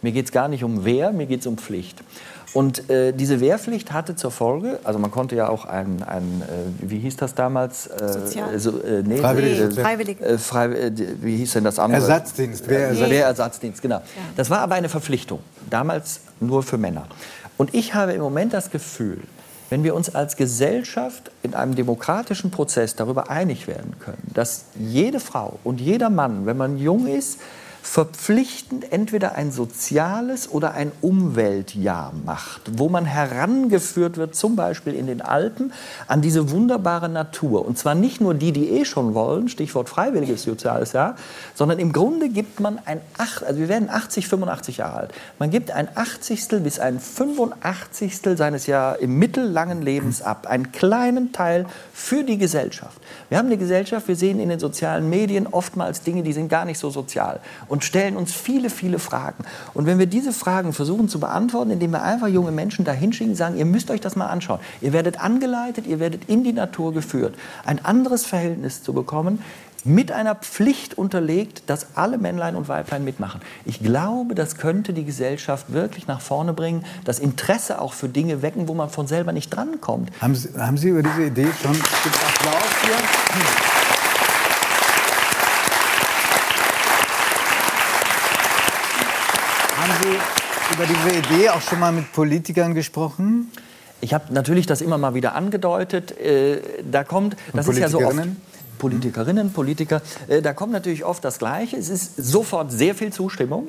Mir 0.03 0.13
geht 0.13 0.27
es 0.27 0.33
gar 0.33 0.49
nicht 0.49 0.63
um 0.63 0.85
Wehr, 0.85 1.11
mir 1.13 1.27
geht 1.27 1.41
es 1.41 1.47
um 1.47 1.57
Pflicht. 1.57 1.99
Und 2.55 2.89
äh, 2.89 3.13
diese 3.13 3.41
Wehrpflicht 3.41 3.93
hatte 3.93 4.17
zur 4.17 4.31
Folge, 4.31 4.79
also 4.85 4.99
man 4.99 5.11
konnte 5.11 5.37
ja 5.37 5.49
auch 5.49 5.65
ein, 5.67 6.03
ein 6.03 6.43
äh, 6.43 6.89
wie 6.91 6.99
hieß 7.01 7.17
das 7.17 7.35
damals? 7.35 7.87
Äh, 7.89 8.13
Sozial. 8.13 8.59
so, 8.59 8.81
äh, 8.81 9.03
nee, 9.05 9.19
Freiwillig- 9.19 9.61
äh, 9.61 9.71
Freiwillig. 9.73 10.21
Äh, 10.21 10.39
frei, 10.39 10.67
äh, 10.69 10.91
die- 10.91 11.23
wie 11.23 11.37
hieß 11.37 11.53
denn 11.55 11.65
das 11.65 11.79
andere? 11.79 12.01
Ersatzdienst, 12.01 12.65
Wehrersatz- 12.69 12.71
Wehrersatz. 12.71 13.11
Wehrersatzdienst, 13.11 13.83
genau. 13.83 14.01
Das 14.37 14.49
war 14.49 14.61
aber 14.61 14.75
eine 14.77 14.89
Verpflichtung, 14.89 15.41
damals 15.69 16.21
nur 16.41 16.63
für 16.63 16.79
Männer. 16.79 17.07
Und 17.59 17.75
ich 17.75 17.95
habe 17.95 18.13
im 18.13 18.21
Moment 18.23 18.53
das 18.53 18.71
Gefühl, 18.71 19.19
wenn 19.69 19.83
wir 19.83 19.95
uns 19.97 20.15
als 20.15 20.37
Gesellschaft 20.37 21.31
in 21.43 21.55
einem 21.55 21.75
demokratischen 21.75 22.51
Prozess 22.53 22.95
darüber 22.95 23.29
einig 23.31 23.67
werden 23.67 23.95
können, 23.99 24.23
dass 24.33 24.67
jede 24.79 25.19
Frau 25.21 25.59
und 25.65 25.81
jeder 25.81 26.09
Mann, 26.09 26.47
wenn 26.47 26.57
man 26.57 26.79
jung 26.79 27.07
ist, 27.09 27.41
verpflichtend 27.87 28.93
entweder 28.93 29.37
ein 29.37 29.53
soziales 29.53 30.51
oder 30.51 30.75
ein 30.75 30.91
Umweltjahr 31.03 32.13
macht, 32.25 32.63
wo 32.79 32.89
man 32.89 33.05
herangeführt 33.05 34.17
wird, 34.17 34.35
zum 34.35 34.57
Beispiel 34.57 34.93
in 34.93 35.07
den 35.07 35.23
Alpen, 35.23 35.73
an 36.09 36.21
diese 36.21 36.51
wunderbare 36.51 37.09
Natur. 37.09 37.65
Und 37.65 37.79
zwar 37.79 37.95
nicht 37.95 38.21
nur 38.21 38.35
die, 38.35 38.51
die 38.51 38.71
eh 38.71 38.85
schon 38.85 39.15
wollen, 39.15 39.49
Stichwort 39.49 39.89
freiwilliges 39.89 40.43
soziales 40.43 40.93
Jahr, 40.93 41.15
sondern 41.55 41.79
im 41.79 41.93
Grunde 41.93 42.29
gibt 42.29 42.59
man 42.59 42.81
ein, 42.85 43.01
Ach- 43.19 43.43
also 43.43 43.61
wir 43.61 43.69
werden 43.69 43.89
80, 43.89 44.27
85 44.27 44.79
Jahre 44.79 44.97
alt, 44.97 45.13
man 45.39 45.51
gibt 45.51 45.71
ein 45.71 45.89
80. 45.95 46.49
bis 46.65 46.81
ein 46.81 46.99
85. 46.99 48.21
seines 48.37 48.67
Jahr 48.67 48.99
im 48.99 49.17
mittellangen 49.19 49.81
Lebens 49.81 50.23
ab, 50.23 50.49
einen 50.49 50.73
kleinen 50.73 51.31
Teil 51.33 51.67
für 51.95 52.25
die 52.25 52.37
Gesellschaft. 52.37 53.01
Wir 53.29 53.39
haben 53.39 53.47
eine 53.47 53.57
Gesellschaft, 53.59 54.09
wir 54.09 54.17
sehen 54.17 54.41
in 54.41 54.49
den 54.49 54.59
sozialen 54.59 55.09
Medien 55.09 55.47
oftmals 55.47 56.03
Dinge, 56.03 56.25
die 56.25 56.33
sind 56.33 56.49
gar 56.49 56.65
nicht 56.65 56.81
so 56.81 56.91
sozial 56.91 57.39
und 57.69 57.76
stellen 57.85 58.17
uns 58.17 58.33
viele, 58.33 58.71
viele 58.71 58.99
Fragen. 58.99 59.45
Und 59.75 59.87
wenn 59.87 59.99
wir 59.99 60.07
diese 60.07 60.33
Fragen 60.33 60.73
versuchen 60.73 61.09
zu 61.09 61.21
beantworten, 61.21 61.71
indem 61.71 61.93
wir 61.93 62.03
einfach 62.03 62.29
junge 62.29 62.53
Menschen 62.53 62.85
da 62.85 62.93
hinschicken, 62.93 63.35
sagen, 63.35 63.57
ihr 63.57 63.65
müsst 63.65 63.91
euch 63.91 64.01
das 64.01 64.17
mal 64.17 64.27
anschauen. 64.27 64.61
Ihr 64.81 64.93
werdet 64.93 65.21
angeleitet, 65.21 65.87
ihr 65.87 66.01
werdet 66.01 66.29
in 66.29 66.45
die 66.45 66.53
Natur 66.53 66.93
geführt, 66.93 67.35
ein 67.65 67.85
anderes 67.85 68.27
Verhältnis 68.27 68.83
zu 68.83 68.93
bekommen, 68.93 69.41
mit 69.87 70.11
einer 70.11 70.35
Pflicht 70.35 70.99
unterlegt, 70.99 71.63
dass 71.69 71.95
alle 71.95 72.19
Männlein 72.19 72.57
und 72.57 72.69
Weiblein 72.69 73.05
mitmachen. 73.05 73.41
Ich 73.65 73.81
glaube, 73.81 74.35
das 74.35 74.57
könnte 74.57 74.93
die 74.93 75.05
Gesellschaft 75.05 75.73
wirklich 75.73 76.09
nach 76.09 76.21
vorne 76.21 76.53
bringen, 76.53 76.85
das 77.05 77.21
Interesse 77.21 77.81
auch 77.81 77.93
für 77.93 78.09
Dinge 78.09 78.43
wecken, 78.43 78.67
wo 78.67 78.75
man 78.75 78.91
von 78.91 79.07
selber 79.07 79.33
nicht 79.33 79.51
drankommt. 79.51 80.11
Haben 80.21 80.35
Sie, 80.35 80.49
haben 80.59 80.77
Sie 80.77 80.89
über 80.89 81.05
diese 81.05 81.27
Idee 81.27 81.49
schon 81.63 81.71
Applaus 81.71 82.63
hier? 82.83 83.77
Sie 90.03 90.66
über 90.77 90.85
diese 90.85 91.35
Idee 91.35 91.49
auch 91.49 91.63
schon 91.63 91.81
mal 91.81 91.91
mit 91.91 92.13
Politikern 92.13 92.75
gesprochen? 92.75 93.51
Ich 94.03 94.13
habe 94.13 94.33
natürlich 94.35 94.67
das 94.67 94.83
immer 94.83 94.99
mal 94.99 95.15
wieder 95.15 95.35
angedeutet. 95.35 96.19
Äh, 96.21 96.59
da 96.91 97.03
kommt, 97.03 97.35
das 97.55 97.67
ist 97.67 97.79
ja 97.79 97.89
so 97.89 98.01
oft. 98.01 98.19
Politikerinnen, 98.79 99.55
Politiker, 99.55 100.03
äh, 100.29 100.43
da 100.43 100.53
kommt 100.53 100.73
natürlich 100.73 101.03
oft 101.03 101.25
das 101.25 101.39
Gleiche. 101.39 101.79
Es 101.79 101.89
ist 101.89 102.17
sofort 102.19 102.71
sehr 102.71 102.95
viel 102.95 103.11
Zustimmung. 103.11 103.69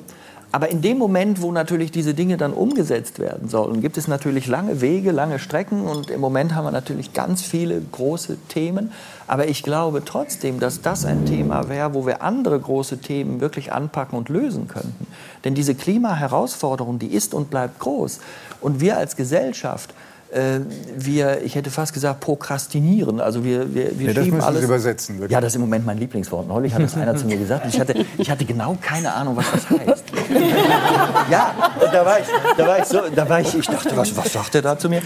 Aber 0.51 0.69
in 0.69 0.81
dem 0.81 0.97
Moment, 0.97 1.41
wo 1.41 1.51
natürlich 1.51 1.91
diese 1.91 2.13
Dinge 2.13 2.37
dann 2.37 2.53
umgesetzt 2.53 3.19
werden 3.19 3.49
sollen, 3.49 3.81
gibt 3.81 3.97
es 3.97 4.07
natürlich 4.07 4.47
lange 4.47 4.79
Wege, 4.79 5.11
lange 5.11 5.39
Strecken. 5.39 5.81
Und 5.85 6.09
im 6.09 6.21
Moment 6.21 6.55
haben 6.55 6.63
wir 6.63 6.71
natürlich 6.71 7.13
ganz 7.13 7.41
viele 7.41 7.81
große 7.81 8.37
Themen. 8.47 8.91
Aber 9.27 9.47
ich 9.49 9.61
glaube 9.61 10.03
trotzdem, 10.05 10.59
dass 10.61 10.81
das 10.81 11.05
ein 11.05 11.25
Thema 11.25 11.67
wäre, 11.67 11.93
wo 11.93 12.05
wir 12.05 12.21
andere 12.21 12.57
große 12.57 12.99
Themen 12.99 13.41
wirklich 13.41 13.73
anpacken 13.73 14.17
und 14.17 14.29
lösen 14.29 14.69
könnten. 14.69 15.07
Denn 15.43 15.53
diese 15.53 15.75
Klimaherausforderung, 15.75 16.97
die 16.97 17.13
ist 17.13 17.33
und 17.33 17.49
bleibt 17.49 17.79
groß. 17.79 18.19
Und 18.61 18.79
wir 18.79 18.97
als 18.97 19.17
Gesellschaft, 19.17 19.93
äh, 20.31 20.59
wir, 20.95 21.41
ich 21.43 21.55
hätte 21.55 21.69
fast 21.69 21.93
gesagt, 21.93 22.19
prokrastinieren. 22.19 23.19
Also 23.19 23.43
wir, 23.43 23.73
wir, 23.73 23.97
wir 23.97 24.07
ja, 24.07 24.13
das 24.13 24.23
schieben 24.25 24.41
alles. 24.41 24.63
Übersetzen. 24.63 25.15
Wirklich. 25.15 25.31
Ja, 25.31 25.41
das 25.41 25.53
ist 25.53 25.55
im 25.55 25.61
Moment 25.61 25.85
mein 25.85 25.97
Lieblingswort. 25.97 26.47
Neulich 26.47 26.73
hat 26.73 26.81
das 26.81 26.95
einer 26.95 27.15
zu 27.15 27.25
mir 27.25 27.37
gesagt. 27.37 27.65
und 27.65 27.73
Ich 27.73 27.79
hatte, 27.79 28.05
ich 28.17 28.29
hatte 28.29 28.45
genau 28.45 28.77
keine 28.81 29.13
Ahnung, 29.13 29.37
was 29.37 29.45
das 29.51 29.69
heißt. 29.69 30.03
ja, 31.31 31.53
da 31.91 32.05
war 32.05 32.19
ich, 32.19 32.27
da 32.57 32.67
war 32.67 32.79
ich 32.79 32.85
so, 32.85 33.01
da 33.13 33.29
war 33.29 33.41
ich, 33.41 33.55
ich 33.57 33.65
dachte, 33.65 33.95
was, 33.95 34.15
was 34.15 34.33
sagt 34.33 34.55
er 34.55 34.61
da 34.61 34.77
zu 34.77 34.89
mir? 34.89 35.01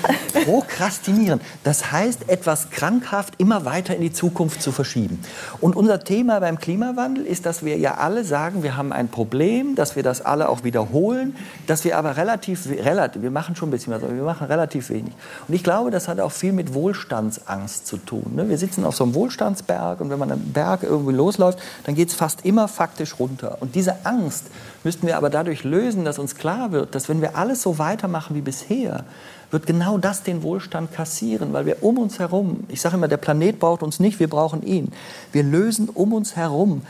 Prokrastinieren. 0.46 1.42
Das 1.64 1.92
heißt, 1.92 2.30
etwas 2.30 2.70
krankhaft 2.70 3.36
immer 3.38 3.66
weiter 3.66 3.96
in 3.96 4.02
die 4.02 4.14
Zukunft 4.14 4.62
zu 4.62 4.72
verschieben. 4.72 5.20
Und 5.60 5.76
unser 5.76 6.04
Thema 6.04 6.40
beim 6.40 6.60
Klimawandel 6.60 7.26
ist, 7.26 7.46
dass 7.46 7.64
wir 7.64 7.78
ja 7.78 7.96
alle 7.96 8.24
sagen, 8.24 8.64
wir 8.64 8.78
haben 8.78 8.92
ein 8.92 9.10
Problem, 9.10 9.76
dass 9.76 9.96
wir 9.96 10.04
das 10.04 10.22
alle 10.22 10.50
auch 10.50 10.64
wiederholen, 10.64 11.36
dass 11.68 11.84
wir 11.84 11.98
aber 11.98 12.18
relativ, 12.18 12.68
relativ 12.68 13.22
wir 13.22 13.32
machen 13.32 13.56
schon 13.56 13.70
ein 13.70 13.72
bisschen 13.72 13.94
was, 13.94 14.04
aber 14.04 14.16
wir 14.16 14.24
machen 14.24 14.48
relativ 14.48 14.90
wenig. 14.90 15.11
Und 15.48 15.54
ich 15.54 15.64
glaube, 15.64 15.92
das 15.92 16.08
hat 16.08 16.20
auch 16.20 16.32
viel 16.32 16.54
mit 16.54 16.74
Wohlstandsangst 16.74 17.88
zu 17.88 17.98
tun. 17.98 18.34
ne? 18.36 18.50
Wir 18.50 18.58
sitzen 18.58 18.86
auf 18.86 18.96
so 18.96 19.04
einem 19.04 19.14
Wohlstandsberg 19.14 20.02
und 20.02 20.10
wenn 20.10 20.20
man 20.20 20.32
einen 20.32 20.54
Berg 20.54 20.84
irgendwie 20.84 21.14
losläuft, 21.14 21.60
dann 21.86 21.96
geht 21.96 22.10
es 22.10 22.16
fast 22.16 22.46
immer 22.46 22.68
faktisch 22.68 23.20
runter. 23.20 23.58
Und 23.60 23.76
diese 23.76 24.06
Angst 24.06 24.46
müssten 24.84 25.08
wir 25.08 25.18
aber 25.18 25.30
dadurch 25.30 25.64
lösen, 25.64 26.06
dass 26.06 26.20
uns 26.20 26.36
klar 26.36 26.72
wird, 26.72 26.96
dass 26.96 27.10
wenn 27.10 27.22
wir 27.22 27.38
alles 27.38 27.62
so 27.62 27.78
weitermachen 27.78 28.36
wie 28.36 28.42
bisher, 28.42 29.06
wird 29.52 29.66
genau 29.66 29.98
das 29.98 30.24
den 30.24 30.44
Wohlstand 30.44 30.94
kassieren, 30.94 31.54
weil 31.54 31.66
wir 31.66 31.84
um 31.84 31.98
uns 31.98 32.20
herum, 32.20 32.64
ich 32.70 32.82
sage 32.82 32.96
immer, 32.96 33.08
der 33.08 33.18
Planet 33.18 33.60
braucht 33.60 33.84
uns 33.84 34.00
nicht, 34.00 34.20
wir 34.20 34.30
brauchen 34.30 34.64
ihn. 34.64 34.92
Wir 35.32 35.44
lösen 35.44 35.90
um 35.90 36.14
uns 36.14 36.36
herum 36.36 36.84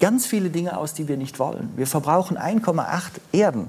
ganz 0.00 0.26
viele 0.26 0.50
Dinge 0.50 0.76
aus, 0.76 0.94
die 0.94 1.08
wir 1.08 1.16
nicht 1.16 1.38
wollen. 1.38 1.70
Wir 1.76 1.86
verbrauchen 1.86 2.36
1,8 2.36 3.02
Erden. 3.32 3.68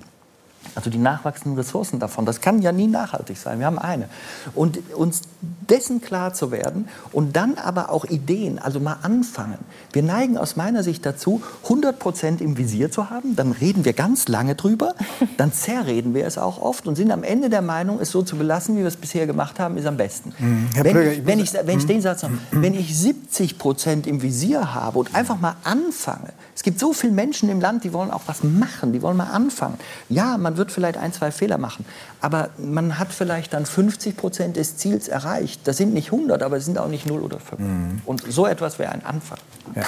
Also 0.74 0.90
die 0.90 0.98
nachwachsenden 0.98 1.58
Ressourcen 1.58 2.00
davon, 2.00 2.26
das 2.26 2.42
kann 2.42 2.62
ja 2.62 2.72
nie 2.72 2.88
nachhaltig 2.88 3.38
sein. 3.38 3.60
Wir 3.60 3.66
haben 3.66 3.80
eine. 3.80 4.10
Und 4.54 4.80
uns 4.96 5.22
dessen 5.70 6.02
klar 6.02 6.34
zu 6.34 6.52
werden 6.52 6.88
und 7.12 7.36
dann 7.36 7.56
aber 7.56 7.90
auch 7.90 8.06
Ideen, 8.06 8.60
also 8.60 8.80
mal 8.80 8.98
anfangen. 9.02 9.60
Wir 9.94 10.04
neigen 10.04 10.38
aus 10.38 10.56
meiner 10.56 10.84
Sicht 10.84 11.06
dazu, 11.06 11.42
100 11.64 12.00
Prozent 12.00 12.42
im 12.42 12.58
Visier 12.58 12.92
zu 12.92 13.10
haben. 13.10 13.36
Dann 13.36 13.52
reden 13.52 13.86
wir 13.86 13.94
ganz 13.94 14.28
lange 14.28 14.56
drüber, 14.56 14.96
dann 15.38 15.54
zerreden 15.54 16.14
wir 16.14 16.26
es 16.26 16.38
auch 16.38 16.62
oft 16.62 16.88
und 16.88 16.96
sind 16.96 17.12
am 17.12 17.24
Ende 17.24 17.50
der 17.50 17.62
Meinung, 17.62 18.00
es 18.00 18.12
so 18.12 18.22
zu 18.22 18.38
belassen, 18.38 18.76
wie 18.76 18.82
wir 18.82 18.88
es 18.88 18.98
bisher 18.98 19.28
gemacht 19.28 19.60
haben, 19.60 19.78
ist 19.78 19.86
am 19.86 19.98
besten. 19.98 20.34
Herr 20.74 20.84
Wenn, 20.84 20.92
Plöger, 20.94 21.12
ich, 21.12 21.26
wenn, 21.26 21.40
ich, 21.40 21.54
wenn 21.54 21.78
ich 21.80 21.86
den 21.86 22.02
Satz 22.02 22.24
habe, 22.24 22.38
wenn 22.52 22.74
ich 22.74 22.98
70 22.98 23.58
Prozent 23.58 24.08
im 24.08 24.22
Visier 24.22 24.74
habe 24.74 25.00
und 25.00 25.16
einfach 25.16 25.40
mal 25.40 25.56
anfange, 25.64 26.34
es 26.56 26.64
gibt 26.64 26.80
so 26.80 26.94
viele 26.94 27.12
Menschen 27.12 27.50
im 27.50 27.60
Land, 27.60 27.84
die 27.84 27.92
wollen 27.92 28.10
auch 28.10 28.22
was 28.28 28.42
machen, 28.42 28.94
die 28.94 29.02
wollen 29.02 29.18
mal 29.18 29.30
anfangen. 29.30 29.78
Ja, 30.08 30.38
man 30.38 30.56
wird 30.56 30.72
vielleicht 30.72 30.98
ein, 30.98 31.12
zwei 31.12 31.30
Fehler 31.32 31.58
machen, 31.58 31.86
aber 32.22 32.50
man 32.58 32.98
hat 32.98 33.12
vielleicht 33.12 33.54
dann 33.54 33.66
50 33.66 34.16
Prozent 34.16 34.56
des 34.56 34.78
Ziels 34.78 35.10
erreicht. 35.10 35.60
Das 35.66 35.76
sind 35.76 35.94
nicht 35.94 36.14
100, 36.14 36.42
aber 36.42 36.56
es 36.56 36.64
sind 36.64 36.78
auch 36.78 36.88
nicht 36.88 37.06
0 37.06 37.22
oder 37.22 37.40
5. 37.40 37.62
Und 38.06 38.24
so 38.30 38.48
etwas 38.48 38.80
wäre 38.80 38.94
ein 38.94 39.06
Anfang. 39.06 39.38
Ja. 39.76 39.84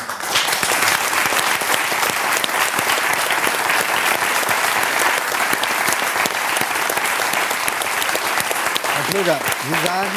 Herr 8.93 9.10
Klöger, 9.10 9.39
Sie 9.39 9.88
sagen, 9.88 10.10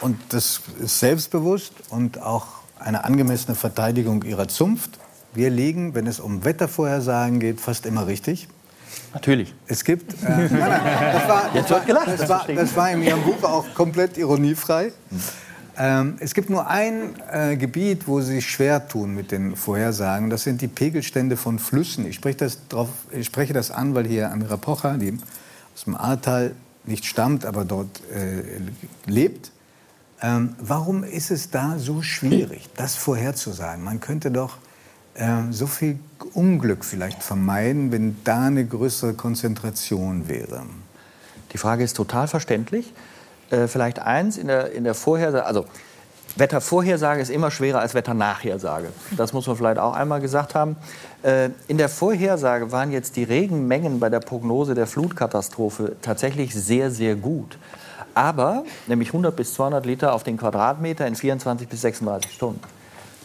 und 0.00 0.18
das 0.30 0.62
ist 0.80 0.98
selbstbewusst 0.98 1.72
und 1.90 2.22
auch 2.22 2.63
eine 2.84 3.04
angemessene 3.04 3.54
Verteidigung 3.54 4.22
Ihrer 4.22 4.48
Zunft, 4.48 4.98
wir 5.34 5.50
liegen, 5.50 5.94
wenn 5.94 6.06
es 6.06 6.20
um 6.20 6.44
Wettervorhersagen 6.44 7.40
geht, 7.40 7.60
fast 7.60 7.86
immer 7.86 8.06
richtig. 8.06 8.48
Natürlich. 9.12 9.54
Es 9.66 9.84
gibt. 9.84 10.12
Äh, 10.12 10.16
nein, 10.26 10.50
nein, 10.50 10.82
das 11.12 11.28
war, 11.28 11.50
Jetzt 11.54 11.70
wird 11.70 11.86
gelacht, 11.86 12.08
das 12.08 12.28
war, 12.28 12.46
das 12.46 12.76
war 12.76 12.90
in 12.90 13.02
Ihrem 13.02 13.22
Buch 13.22 13.42
auch 13.42 13.64
komplett 13.74 14.16
ironiefrei. 14.16 14.92
Ähm, 15.76 16.16
es 16.20 16.34
gibt 16.34 16.50
nur 16.50 16.68
ein 16.68 17.14
äh, 17.32 17.56
Gebiet, 17.56 18.06
wo 18.06 18.20
Sie 18.20 18.34
sich 18.34 18.48
schwer 18.48 18.86
tun 18.86 19.14
mit 19.14 19.32
den 19.32 19.56
Vorhersagen. 19.56 20.30
Das 20.30 20.44
sind 20.44 20.60
die 20.60 20.68
Pegelstände 20.68 21.36
von 21.36 21.58
Flüssen. 21.58 22.06
Ich 22.06 22.14
spreche 22.14 22.38
das, 22.38 22.68
drauf, 22.68 22.88
ich 23.10 23.26
spreche 23.26 23.52
das 23.52 23.72
an, 23.72 23.94
weil 23.96 24.06
hier 24.06 24.30
Andrea 24.30 24.56
Pocher, 24.56 24.98
die 24.98 25.18
aus 25.74 25.84
dem 25.84 25.96
Ahrtal 25.96 26.52
nicht 26.84 27.06
stammt, 27.06 27.44
aber 27.44 27.64
dort 27.64 28.00
äh, 28.12 28.42
lebt. 29.10 29.50
Ähm, 30.24 30.56
warum 30.58 31.04
ist 31.04 31.30
es 31.30 31.50
da 31.50 31.74
so 31.76 32.00
schwierig, 32.00 32.70
das 32.76 32.96
vorherzusagen? 32.96 33.84
Man 33.84 34.00
könnte 34.00 34.30
doch 34.30 34.56
ähm, 35.16 35.52
so 35.52 35.66
viel 35.66 35.98
Unglück 36.32 36.82
vielleicht 36.82 37.22
vermeiden, 37.22 37.92
wenn 37.92 38.16
da 38.24 38.46
eine 38.46 38.64
größere 38.64 39.12
Konzentration 39.12 40.26
wäre. 40.26 40.62
Die 41.52 41.58
Frage 41.58 41.84
ist 41.84 41.94
total 41.94 42.26
verständlich. 42.26 42.94
Äh, 43.50 43.68
vielleicht 43.68 43.98
eins 43.98 44.38
in 44.38 44.46
der, 44.46 44.72
in 44.72 44.84
der 44.84 44.94
Vorhersage, 44.94 45.44
also 45.44 45.66
Wettervorhersage 46.36 47.20
ist 47.20 47.30
immer 47.30 47.50
schwerer 47.50 47.80
als 47.80 47.92
Wetternachhersage. 47.92 48.88
Das 49.18 49.34
muss 49.34 49.46
man 49.46 49.56
vielleicht 49.56 49.78
auch 49.78 49.92
einmal 49.92 50.22
gesagt 50.22 50.54
haben. 50.54 50.76
Äh, 51.22 51.50
in 51.68 51.76
der 51.76 51.90
Vorhersage 51.90 52.72
waren 52.72 52.92
jetzt 52.92 53.16
die 53.16 53.24
Regenmengen 53.24 54.00
bei 54.00 54.08
der 54.08 54.20
Prognose 54.20 54.74
der 54.74 54.86
Flutkatastrophe 54.86 55.96
tatsächlich 56.00 56.54
sehr, 56.54 56.90
sehr 56.90 57.14
gut. 57.14 57.58
Aber, 58.14 58.64
nämlich 58.86 59.08
100 59.08 59.34
bis 59.34 59.54
200 59.54 59.86
Liter 59.86 60.14
auf 60.14 60.22
den 60.22 60.36
Quadratmeter 60.36 61.06
in 61.06 61.14
24 61.14 61.68
bis 61.68 61.80
36 61.82 62.32
Stunden. 62.32 62.60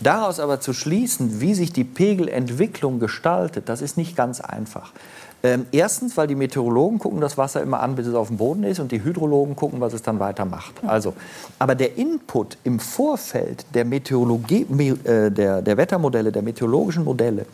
Daraus 0.02 0.39
aber 0.39 0.62
zu 0.62 0.73
schließen, 0.73 1.41
wie 1.41 1.54
sich 1.54 1.73
die 1.73 1.84
Pegelentwicklung 1.84 2.99
gestaltet, 2.99 3.67
das 3.67 3.82
ist 3.82 3.97
nicht 3.97 4.15
ganz 4.15 4.39
einfach. 4.39 4.93
Ähm, 5.41 5.65
erstens, 5.71 6.17
weil 6.17 6.28
die 6.28 6.36
Meteorologen 6.36 6.99
gucken 6.99 7.21
das 7.21 7.38
Wasser 7.38 7.62
immer 7.62 7.80
an, 7.80 7.95
bis 7.95 8.08
es 8.08 8.15
auf 8.15 8.28
dem 8.28 8.38
Boden 8.38 8.63
ist, 8.63 8.80
und 8.80 8.91
die 8.91 9.04
Hydrologen 9.04 9.56
gucken, 9.56 9.80
was 9.80 9.93
es 9.93 10.02
dann 10.02 10.19
weiter 10.19 10.45
macht. 10.45 10.73
Also, 10.86 11.13
aber 11.60 11.75
der 11.75 11.97
Input 11.97 12.58
im 12.63 12.80
Vorfeld 12.80 13.65
der, 13.73 13.86
Meteorologie, 13.86 14.65
me, 14.69 14.97
äh, 15.06 15.32
der, 15.32 15.62
der 15.62 15.78
Wettermodelle, 15.78 16.32
der 16.32 16.41
meteorologischen 16.41 17.06
Modelle, 17.06 17.45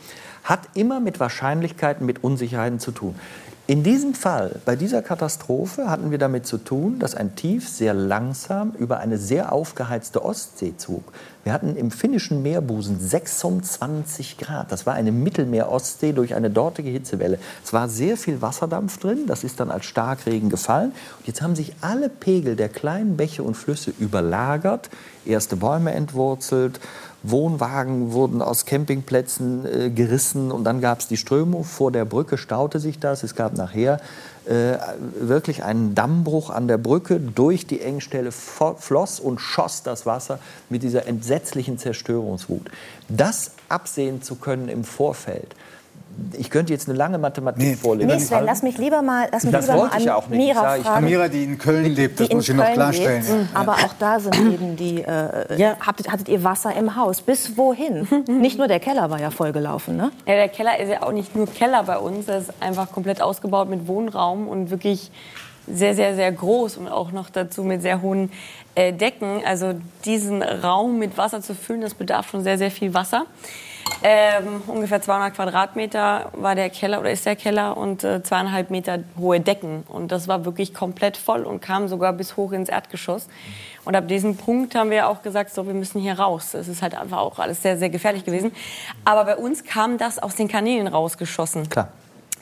hat 0.43 0.61
immer 0.73 0.99
mit 0.99 1.19
Wahrscheinlichkeiten, 1.19 2.05
mit 2.05 2.23
Unsicherheiten 2.23 2.79
zu 2.79 2.91
tun. 2.91 3.15
In 3.67 3.81
diesem 3.81 4.13
Fall, 4.13 4.59
bei 4.63 4.75
dieser 4.75 5.01
Katastrophe, 5.01 5.89
hatten 5.89 6.11
wir 6.11 6.19
damit 6.19 6.45
zu 6.45 6.59
tun, 6.59 6.99
dass 6.99 7.15
ein 7.15 7.35
Tief 7.35 7.67
sehr 7.67 7.95
langsam 7.95 8.73
über 8.77 8.99
eine 8.99 9.17
sehr 9.17 9.51
aufgeheizte 9.51 10.23
Ostsee 10.23 10.77
zog. 10.77 11.03
Wir 11.43 11.51
hatten 11.51 11.75
im 11.75 11.89
finnischen 11.89 12.43
Meerbusen 12.43 12.99
26 12.99 14.37
Grad. 14.37 14.71
Das 14.71 14.85
war 14.85 14.93
eine 14.93 15.11
Mittelmeer-Ostsee 15.11 16.11
durch 16.11 16.35
eine 16.35 16.51
dortige 16.51 16.91
Hitzewelle. 16.91 17.39
Es 17.63 17.73
war 17.73 17.89
sehr 17.89 18.17
viel 18.17 18.43
Wasserdampf 18.43 18.99
drin. 18.99 19.25
Das 19.25 19.43
ist 19.43 19.59
dann 19.59 19.71
als 19.71 19.85
Starkregen 19.85 20.51
gefallen. 20.51 20.91
Und 21.17 21.25
jetzt 21.25 21.41
haben 21.41 21.55
sich 21.55 21.73
alle 21.81 22.09
Pegel 22.09 22.55
der 22.55 22.69
kleinen 22.69 23.17
Bäche 23.17 23.41
und 23.41 23.55
Flüsse 23.55 23.91
überlagert. 23.97 24.91
Erste 25.25 25.55
Bäume 25.55 25.91
entwurzelt. 25.91 26.79
Wohnwagen 27.29 28.11
wurden 28.11 28.41
aus 28.41 28.65
Campingplätzen 28.65 29.65
äh, 29.65 29.89
gerissen 29.89 30.51
und 30.51 30.63
dann 30.63 30.81
gab 30.81 30.99
es 30.99 31.07
die 31.07 31.17
Strömung. 31.17 31.63
Vor 31.63 31.91
der 31.91 32.05
Brücke 32.05 32.37
staute 32.37 32.79
sich 32.79 32.99
das. 32.99 33.23
Es 33.23 33.35
gab 33.35 33.55
nachher 33.55 33.99
äh, 34.45 34.77
wirklich 35.19 35.63
einen 35.63 35.95
Dammbruch 35.95 36.49
an 36.49 36.67
der 36.67 36.77
Brücke. 36.77 37.19
Durch 37.19 37.65
die 37.65 37.81
Engstelle 37.81 38.31
floss 38.31 39.19
und 39.19 39.39
schoss 39.39 39.83
das 39.83 40.05
Wasser 40.05 40.39
mit 40.69 40.83
dieser 40.83 41.07
entsetzlichen 41.07 41.77
Zerstörungswut. 41.77 42.69
Das 43.09 43.51
absehen 43.69 44.21
zu 44.21 44.35
können 44.35 44.69
im 44.69 44.83
Vorfeld. 44.83 45.55
Ich 46.37 46.49
könnte 46.49 46.73
jetzt 46.73 46.87
eine 46.87 46.97
lange 46.97 47.17
Mathematik 47.17 47.61
Nee, 47.61 47.75
vorlesen. 47.75 48.07
Nee, 48.09 48.19
Sven, 48.19 48.45
lass 48.45 48.63
mich 48.63 48.77
lieber 48.77 49.01
mal, 49.01 49.27
lass 49.31 49.43
mich 49.43 49.51
Das 49.51 49.67
lieber 49.67 49.79
wollte 49.79 49.95
mal 49.95 50.01
ich 50.01 50.03
an 50.03 50.07
ja 50.07 50.15
auch 50.15 50.27
nicht. 50.27 50.39
Ich 50.39 50.53
Mira 50.53 50.77
ich 50.77 50.83
fragen. 50.83 51.05
Amira, 51.05 51.27
die 51.27 51.43
in 51.43 51.57
Köln 51.57 51.93
lebt, 51.93 52.19
das 52.19 52.29
muss 52.29 52.49
ich 52.49 52.55
noch 52.55 52.71
klarstellen. 52.71 53.23
lebt. 53.23 53.53
Ja. 53.53 53.59
Aber 53.59 53.73
auch 53.73 53.93
da 53.99 54.19
sind 54.19 54.35
eben 54.53 54.75
die. 54.75 55.01
Äh, 55.01 55.75
hattet, 55.79 56.11
hattet 56.11 56.29
ihr 56.29 56.43
Wasser 56.43 56.73
im 56.75 56.95
Haus? 56.95 57.21
Bis 57.21 57.57
wohin? 57.57 58.07
Nicht 58.27 58.57
nur 58.57 58.67
der 58.67 58.79
Keller 58.79 59.09
war 59.09 59.19
ja 59.19 59.31
vollgelaufen, 59.31 59.97
ne? 59.97 60.11
Ja, 60.25 60.35
der 60.35 60.49
Keller 60.49 60.79
ist 60.79 60.89
ja 60.89 61.03
auch 61.03 61.11
nicht 61.11 61.35
nur 61.35 61.47
Keller 61.47 61.83
bei 61.83 61.97
uns, 61.97 62.25
das 62.25 62.43
ist 62.43 62.53
einfach 62.59 62.91
komplett 62.91 63.21
ausgebaut 63.21 63.69
mit 63.69 63.87
Wohnraum 63.87 64.47
und 64.47 64.69
wirklich 64.69 65.11
sehr, 65.67 65.95
sehr, 65.95 66.15
sehr 66.15 66.31
groß 66.31 66.77
und 66.77 66.87
auch 66.87 67.11
noch 67.11 67.29
dazu 67.29 67.63
mit 67.63 67.81
sehr 67.81 68.01
hohen 68.01 68.31
äh, 68.75 68.93
Decken. 68.93 69.41
Also 69.45 69.73
diesen 70.05 70.43
Raum 70.43 70.99
mit 70.99 71.17
Wasser 71.17 71.41
zu 71.41 71.55
füllen, 71.55 71.81
das 71.81 71.93
bedarf 71.93 72.29
schon 72.29 72.43
sehr, 72.43 72.57
sehr 72.57 72.71
viel 72.71 72.93
Wasser. 72.93 73.25
Ähm, 74.03 74.61
ungefähr 74.67 75.01
200 75.01 75.33
Quadratmeter 75.33 76.29
war 76.33 76.53
der 76.53 76.69
Keller 76.69 76.99
oder 76.99 77.11
ist 77.11 77.25
der 77.25 77.35
Keller 77.35 77.75
und 77.75 78.03
äh, 78.03 78.21
zweieinhalb 78.21 78.69
Meter 78.69 78.99
hohe 79.17 79.39
Decken. 79.39 79.83
Und 79.87 80.11
das 80.11 80.27
war 80.27 80.45
wirklich 80.45 80.73
komplett 80.73 81.17
voll 81.17 81.43
und 81.43 81.61
kam 81.61 81.87
sogar 81.87 82.13
bis 82.13 82.37
hoch 82.37 82.51
ins 82.51 82.69
Erdgeschoss. 82.69 83.27
Und 83.83 83.95
ab 83.95 84.07
diesem 84.07 84.35
Punkt 84.37 84.75
haben 84.75 84.89
wir 84.89 85.07
auch 85.07 85.21
gesagt, 85.21 85.53
so, 85.53 85.65
wir 85.65 85.73
müssen 85.73 86.01
hier 86.01 86.19
raus. 86.19 86.53
Es 86.53 86.67
ist 86.67 86.81
halt 86.81 86.95
einfach 86.95 87.17
auch 87.17 87.39
alles 87.39 87.61
sehr, 87.61 87.77
sehr 87.77 87.89
gefährlich 87.89 88.25
gewesen. 88.25 88.51
Aber 89.05 89.25
bei 89.25 89.37
uns 89.37 89.63
kam 89.63 89.97
das 89.97 90.19
aus 90.19 90.35
den 90.35 90.47
Kanälen 90.47 90.87
rausgeschossen. 90.87 91.69
Klar. 91.69 91.89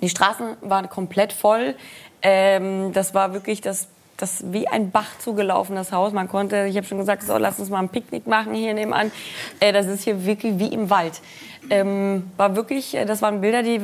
Die 0.02 0.10
Straßen 0.10 0.58
waren 0.62 0.90
komplett 0.90 1.32
voll. 1.32 1.76
Ähm, 2.22 2.94
das 2.94 3.14
war 3.14 3.34
wirklich 3.34 3.62
das 3.62 3.88
das 4.24 4.44
wie 4.54 4.68
ein 4.68 4.90
Bach 4.90 5.20
zugelaufen, 5.20 5.78
Haus. 5.92 6.14
Man 6.14 6.30
konnte, 6.30 6.66
ich 6.66 6.78
habe 6.78 6.88
schon 6.88 6.98
gesagt, 6.98 7.24
so, 7.24 7.38
lass 7.38 7.60
uns 7.60 7.70
mal 7.70 7.80
ein 7.80 7.90
Picknick 7.90 8.26
machen 8.26 8.54
hier 8.54 8.74
nebenan. 8.74 9.12
Äh, 9.60 9.74
das 9.74 9.86
ist 9.86 10.04
hier 10.04 10.26
wirklich 10.26 10.58
wie 10.58 10.68
im 10.68 10.90
Wald. 10.90 11.22
Ähm, 11.70 12.32
war 12.38 12.56
wirklich, 12.56 12.96
äh, 12.96 13.06
das 13.06 13.22
waren 13.22 13.42
Bilder, 13.42 13.64
die, 13.64 13.82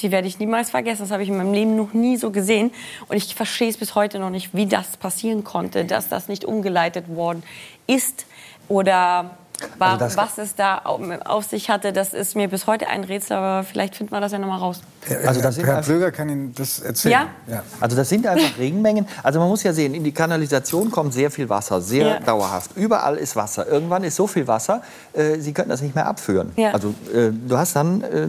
die 0.00 0.10
werde 0.10 0.28
ich 0.28 0.38
niemals 0.38 0.70
vergessen. 0.70 1.02
Das 1.02 1.10
habe 1.10 1.22
ich 1.22 1.30
in 1.30 1.36
meinem 1.36 1.54
Leben 1.54 1.76
noch 1.76 1.94
nie 1.94 2.18
so 2.18 2.30
gesehen. 2.30 2.70
Und 3.08 3.16
ich 3.16 3.34
verstehe 3.34 3.70
es 3.70 3.78
bis 3.78 3.94
heute 3.94 4.18
noch 4.18 4.30
nicht, 4.30 4.54
wie 4.54 4.66
das 4.66 4.98
passieren 4.98 5.44
konnte, 5.44 5.86
dass 5.86 6.08
das 6.08 6.28
nicht 6.28 6.44
umgeleitet 6.44 7.08
worden 7.08 7.42
ist 7.86 8.26
oder 8.68 9.38
war, 9.78 10.00
also 10.00 10.16
was 10.16 10.38
es 10.38 10.54
da 10.54 10.78
auf 10.78 11.44
sich 11.44 11.70
hatte, 11.70 11.92
das 11.92 12.12
ist 12.14 12.36
mir 12.36 12.48
bis 12.48 12.66
heute 12.66 12.88
ein 12.88 13.04
Rätsel, 13.04 13.36
aber 13.36 13.64
vielleicht 13.64 13.96
finden 13.96 14.12
wir 14.12 14.20
das 14.20 14.32
ja 14.32 14.38
noch 14.38 14.48
mal 14.48 14.58
raus. 14.58 14.80
Also 15.26 15.40
das 15.40 15.58
Herr 15.58 15.82
Plöger 15.82 16.12
kann 16.12 16.28
Ihnen 16.28 16.54
das 16.54 16.80
erzählen. 16.80 17.28
Ja? 17.46 17.54
ja? 17.54 17.62
Also 17.80 17.96
das 17.96 18.08
sind 18.08 18.26
einfach 18.26 18.58
Regenmengen. 18.58 19.06
Also 19.22 19.38
man 19.38 19.48
muss 19.48 19.62
ja 19.62 19.72
sehen, 19.72 19.94
in 19.94 20.04
die 20.04 20.12
Kanalisation 20.12 20.90
kommt 20.90 21.12
sehr 21.12 21.30
viel 21.30 21.48
Wasser, 21.48 21.80
sehr 21.80 22.06
ja. 22.06 22.20
dauerhaft. 22.20 22.76
Überall 22.76 23.16
ist 23.16 23.36
Wasser. 23.36 23.66
Irgendwann 23.66 24.04
ist 24.04 24.16
so 24.16 24.26
viel 24.26 24.46
Wasser, 24.46 24.82
äh, 25.12 25.38
Sie 25.38 25.52
können 25.52 25.70
das 25.70 25.80
nicht 25.82 25.94
mehr 25.94 26.06
abführen. 26.06 26.52
Ja. 26.56 26.72
Also 26.72 26.94
äh, 27.12 27.30
du 27.30 27.56
hast 27.56 27.76
dann 27.76 28.02
äh, 28.02 28.28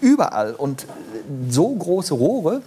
überall 0.00 0.54
und 0.54 0.86
so 1.48 1.74
große 1.74 2.14
Rohre, 2.14 2.62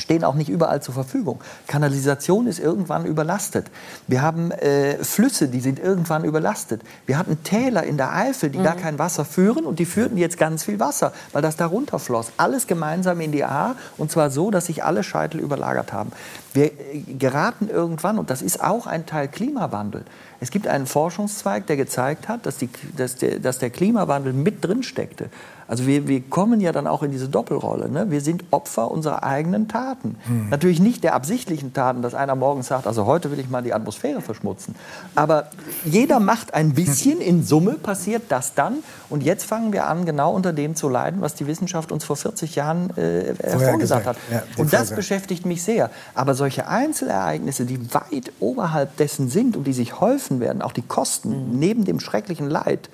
stehen 0.00 0.24
auch 0.24 0.34
nicht 0.34 0.48
überall 0.48 0.82
zur 0.82 0.94
Verfügung. 0.94 1.40
Kanalisation 1.66 2.46
ist 2.46 2.58
irgendwann 2.58 3.04
überlastet. 3.04 3.70
Wir 4.06 4.22
haben 4.22 4.50
äh, 4.50 5.02
Flüsse, 5.04 5.48
die 5.48 5.60
sind 5.60 5.78
irgendwann 5.78 6.24
überlastet. 6.24 6.82
Wir 7.06 7.18
hatten 7.18 7.42
Täler 7.42 7.84
in 7.84 7.96
der 7.96 8.14
Eifel, 8.14 8.50
die 8.50 8.58
mhm. 8.58 8.64
gar 8.64 8.76
kein 8.76 8.98
Wasser 8.98 9.24
führen 9.24 9.64
und 9.64 9.78
die 9.78 9.86
führten 9.86 10.16
jetzt 10.16 10.38
ganz 10.38 10.64
viel 10.64 10.80
Wasser, 10.80 11.12
weil 11.32 11.42
das 11.42 11.56
da 11.56 11.66
runterfloss. 11.66 12.32
Alles 12.36 12.66
gemeinsam 12.66 13.20
in 13.20 13.32
die 13.32 13.44
A 13.44 13.76
und 13.96 14.10
zwar 14.10 14.30
so, 14.30 14.50
dass 14.50 14.66
sich 14.66 14.84
alle 14.84 15.02
Scheitel 15.02 15.40
überlagert 15.40 15.92
haben. 15.92 16.12
Wir 16.52 16.66
äh, 16.66 17.00
geraten 17.18 17.68
irgendwann, 17.68 18.18
und 18.18 18.30
das 18.30 18.42
ist 18.42 18.62
auch 18.62 18.86
ein 18.86 19.06
Teil 19.06 19.28
Klimawandel, 19.28 20.04
es 20.40 20.50
gibt 20.50 20.66
einen 20.66 20.86
Forschungszweig, 20.86 21.66
der 21.66 21.76
gezeigt 21.76 22.28
hat, 22.28 22.46
dass, 22.46 22.56
die, 22.56 22.70
dass, 22.96 23.16
der, 23.16 23.38
dass 23.38 23.58
der 23.58 23.68
Klimawandel 23.68 24.32
mit 24.32 24.64
drin 24.64 24.82
steckte. 24.82 25.28
Also 25.68 25.86
wir, 25.86 26.08
wir 26.08 26.20
kommen 26.20 26.60
ja 26.60 26.72
dann 26.72 26.88
auch 26.88 27.04
in 27.04 27.12
diese 27.12 27.28
Doppelrolle. 27.28 27.88
Ne? 27.88 28.10
Wir 28.10 28.20
sind 28.20 28.42
Opfer 28.50 28.90
unserer 28.90 29.22
eigenen 29.22 29.68
Taten. 29.68 30.16
Hm. 30.26 30.48
Natürlich 30.48 30.80
nicht 30.80 31.04
der 31.04 31.14
absichtlichen 31.14 31.72
Taten, 31.72 32.02
dass 32.02 32.12
einer 32.12 32.34
morgens 32.34 32.66
sagt, 32.66 32.88
also 32.88 33.06
heute 33.06 33.30
will 33.30 33.38
ich 33.38 33.48
mal 33.48 33.62
die 33.62 33.72
Atmosphäre 33.72 34.20
verschmutzen. 34.20 34.74
Aber 35.14 35.50
jeder 35.84 36.18
macht 36.18 36.54
ein 36.54 36.74
bisschen, 36.74 37.20
in 37.20 37.44
Summe 37.44 37.74
passiert 37.74 38.24
das 38.30 38.54
dann. 38.54 38.78
Und 39.10 39.22
jetzt 39.22 39.44
fangen 39.44 39.72
wir 39.72 39.86
an, 39.86 40.06
genau 40.06 40.34
unter 40.34 40.52
dem 40.52 40.74
zu 40.74 40.88
leiden, 40.88 41.20
was 41.20 41.36
die 41.36 41.46
Wissenschaft 41.46 41.92
uns 41.92 42.02
vor 42.02 42.16
40 42.16 42.56
Jahren 42.56 42.90
äh, 42.96 43.34
hervorgesagt 43.40 44.06
hat. 44.06 44.16
Ja, 44.32 44.42
und 44.56 44.72
das 44.72 44.92
beschäftigt 44.92 45.46
mich 45.46 45.62
sehr. 45.62 45.90
Aber 46.16 46.34
solche 46.40 46.66
Einzelereignisse, 46.66 47.64
die 47.66 47.94
weit 47.94 48.32
oberhalb 48.40 48.96
dessen 48.96 49.28
sind 49.28 49.56
und 49.56 49.64
die 49.64 49.72
sich 49.72 50.00
häufen 50.00 50.40
werden, 50.40 50.62
auch 50.62 50.72
die 50.72 50.82
Kosten 50.82 51.52
mhm. 51.52 51.58
neben 51.58 51.84
dem 51.84 52.00
schrecklichen 52.00 52.48
Leid, 52.48 52.88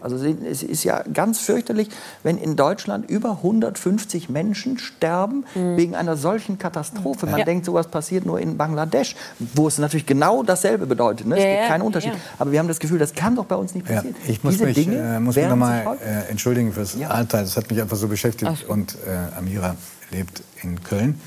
also 0.00 0.16
es 0.16 0.62
ist 0.62 0.84
ja 0.84 1.02
ganz 1.12 1.40
fürchterlich, 1.40 1.88
wenn 2.22 2.38
in 2.38 2.54
Deutschland 2.54 3.10
über 3.10 3.30
150 3.30 4.28
Menschen 4.28 4.78
sterben 4.78 5.44
mhm. 5.54 5.76
wegen 5.76 5.96
einer 5.96 6.16
solchen 6.16 6.58
Katastrophe. 6.58 7.26
Man 7.26 7.40
ja. 7.40 7.44
denkt, 7.44 7.64
sowas 7.64 7.88
passiert 7.88 8.24
nur 8.24 8.38
in 8.38 8.56
Bangladesch, 8.56 9.16
wo 9.54 9.66
es 9.66 9.78
natürlich 9.78 10.06
genau 10.06 10.44
dasselbe 10.44 10.86
bedeutet. 10.86 11.26
Ne? 11.26 11.36
Es 11.36 11.42
ja, 11.42 11.50
gibt 11.50 11.68
keinen 11.68 11.82
Unterschied. 11.82 12.12
Ja. 12.12 12.18
Aber 12.38 12.52
wir 12.52 12.60
haben 12.60 12.68
das 12.68 12.78
Gefühl, 12.78 12.98
das 12.98 13.14
kann 13.14 13.34
doch 13.34 13.46
bei 13.46 13.56
uns 13.56 13.74
nicht 13.74 13.86
passieren. 13.86 14.14
Ich 14.28 14.44
muss 14.44 14.54
Diese 14.54 14.66
mich, 14.66 14.76
Dinge 14.76 15.16
äh, 15.16 15.20
muss 15.20 15.34
mich 15.34 15.48
nochmal 15.48 15.98
äh, 16.04 16.30
entschuldigen 16.30 16.72
fürs 16.72 16.96
Alter. 17.02 17.40
Das 17.40 17.56
hat 17.56 17.68
mich 17.70 17.80
einfach 17.80 17.96
so 17.96 18.06
beschäftigt. 18.06 18.52
Ach. 18.54 18.68
Und 18.68 18.96
äh, 19.06 19.36
Amira 19.36 19.74
lebt 20.12 20.42
in 20.62 20.82
Köln. 20.84 21.20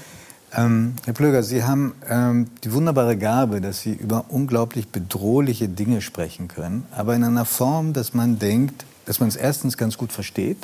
Ähm, 0.53 0.95
Herr 1.05 1.13
Plöger, 1.13 1.43
Sie 1.43 1.63
haben 1.63 1.93
ähm, 2.09 2.47
die 2.63 2.73
wunderbare 2.73 3.17
Gabe, 3.17 3.61
dass 3.61 3.81
Sie 3.81 3.93
über 3.93 4.25
unglaublich 4.29 4.89
bedrohliche 4.89 5.69
Dinge 5.69 6.01
sprechen 6.01 6.49
können, 6.49 6.85
aber 6.91 7.15
in 7.15 7.23
einer 7.23 7.45
Form, 7.45 7.93
dass 7.93 8.13
man 8.13 8.37
denkt, 8.37 8.85
dass 9.05 9.19
man 9.19 9.29
es 9.29 9.37
erstens 9.37 9.77
ganz 9.77 9.97
gut 9.97 10.11
versteht 10.11 10.57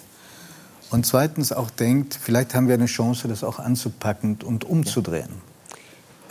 und 0.90 1.06
zweitens 1.06 1.54
auch 1.54 1.70
denkt, 1.70 2.18
vielleicht 2.22 2.54
haben 2.54 2.68
wir 2.68 2.76
eine 2.76 2.86
Chance, 2.86 3.30
das 3.30 3.44
auch 3.44 3.60
anzupacken 3.60 4.40
und 4.44 4.66
umzudrehen. 4.66 5.30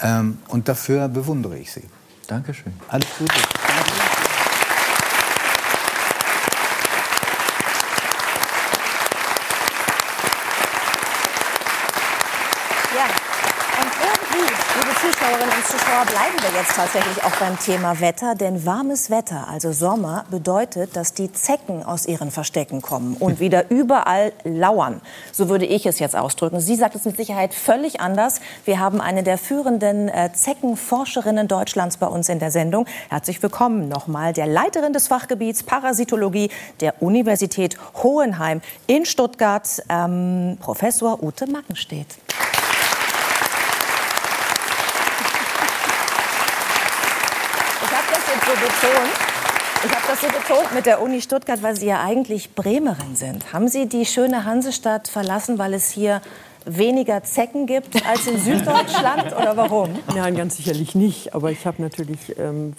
Ja. 0.02 0.20
Ähm, 0.20 0.38
und 0.48 0.68
dafür 0.68 1.08
bewundere 1.08 1.58
ich 1.58 1.72
Sie. 1.72 1.84
Dankeschön. 2.26 2.74
Alles 2.88 3.08
Gute. 3.18 3.65
Zuschauerinnen 15.26 15.56
und 15.56 15.66
Zuschauer, 15.66 16.04
bleiben 16.04 16.36
wir 16.40 16.60
jetzt 16.60 16.76
tatsächlich 16.76 17.24
auch 17.24 17.34
beim 17.40 17.58
Thema 17.58 18.00
Wetter. 18.00 18.36
Denn 18.36 18.64
warmes 18.64 19.10
Wetter, 19.10 19.48
also 19.48 19.72
Sommer, 19.72 20.24
bedeutet, 20.30 20.94
dass 20.94 21.14
die 21.14 21.32
Zecken 21.32 21.82
aus 21.82 22.06
ihren 22.06 22.30
Verstecken 22.30 22.80
kommen 22.80 23.16
und 23.18 23.40
wieder 23.40 23.68
überall 23.68 24.32
lauern. 24.44 25.00
So 25.32 25.48
würde 25.48 25.66
ich 25.66 25.84
es 25.84 25.98
jetzt 25.98 26.14
ausdrücken. 26.14 26.60
Sie 26.60 26.76
sagt 26.76 26.94
es 26.94 27.04
mit 27.06 27.16
Sicherheit 27.16 27.54
völlig 27.54 28.00
anders. 28.00 28.40
Wir 28.66 28.78
haben 28.78 29.00
eine 29.00 29.24
der 29.24 29.36
führenden 29.36 30.08
äh, 30.08 30.30
Zeckenforscherinnen 30.32 31.48
Deutschlands 31.48 31.96
bei 31.96 32.06
uns 32.06 32.28
in 32.28 32.38
der 32.38 32.52
Sendung. 32.52 32.86
Herzlich 33.08 33.42
willkommen 33.42 33.88
nochmal 33.88 34.32
der 34.32 34.46
Leiterin 34.46 34.92
des 34.92 35.08
Fachgebiets 35.08 35.64
Parasitologie 35.64 36.50
der 36.80 37.02
Universität 37.02 37.76
Hohenheim 37.96 38.60
in 38.86 39.04
Stuttgart, 39.04 39.82
ähm, 39.88 40.56
Professor 40.60 41.20
Ute 41.20 41.50
Mackenstedt. 41.50 42.16
so 48.46 48.52
betont. 48.86 49.10
Ich 49.84 49.90
habe 49.90 50.06
das 50.08 50.20
so 50.20 50.26
betont 50.26 50.74
mit 50.74 50.86
der 50.86 51.02
Uni 51.02 51.20
Stuttgart, 51.20 51.62
weil 51.62 51.76
Sie 51.76 51.86
ja 51.86 52.02
eigentlich 52.02 52.54
Bremerin 52.54 53.14
sind. 53.14 53.52
Haben 53.52 53.68
Sie 53.68 53.86
die 53.86 54.06
schöne 54.06 54.44
Hansestadt 54.44 55.08
verlassen, 55.08 55.58
weil 55.58 55.74
es 55.74 55.90
hier 55.90 56.20
weniger 56.64 57.22
Zecken 57.22 57.66
gibt 57.66 58.04
als 58.06 58.26
in 58.26 58.38
Süddeutschland 58.38 59.36
oder 59.36 59.56
warum? 59.56 59.90
Nein, 60.14 60.34
ganz 60.34 60.56
sicherlich 60.56 60.94
nicht. 60.94 61.34
Aber 61.34 61.52
ich 61.52 61.66
habe 61.66 61.80
natürlich 61.80 62.36
ähm, 62.38 62.74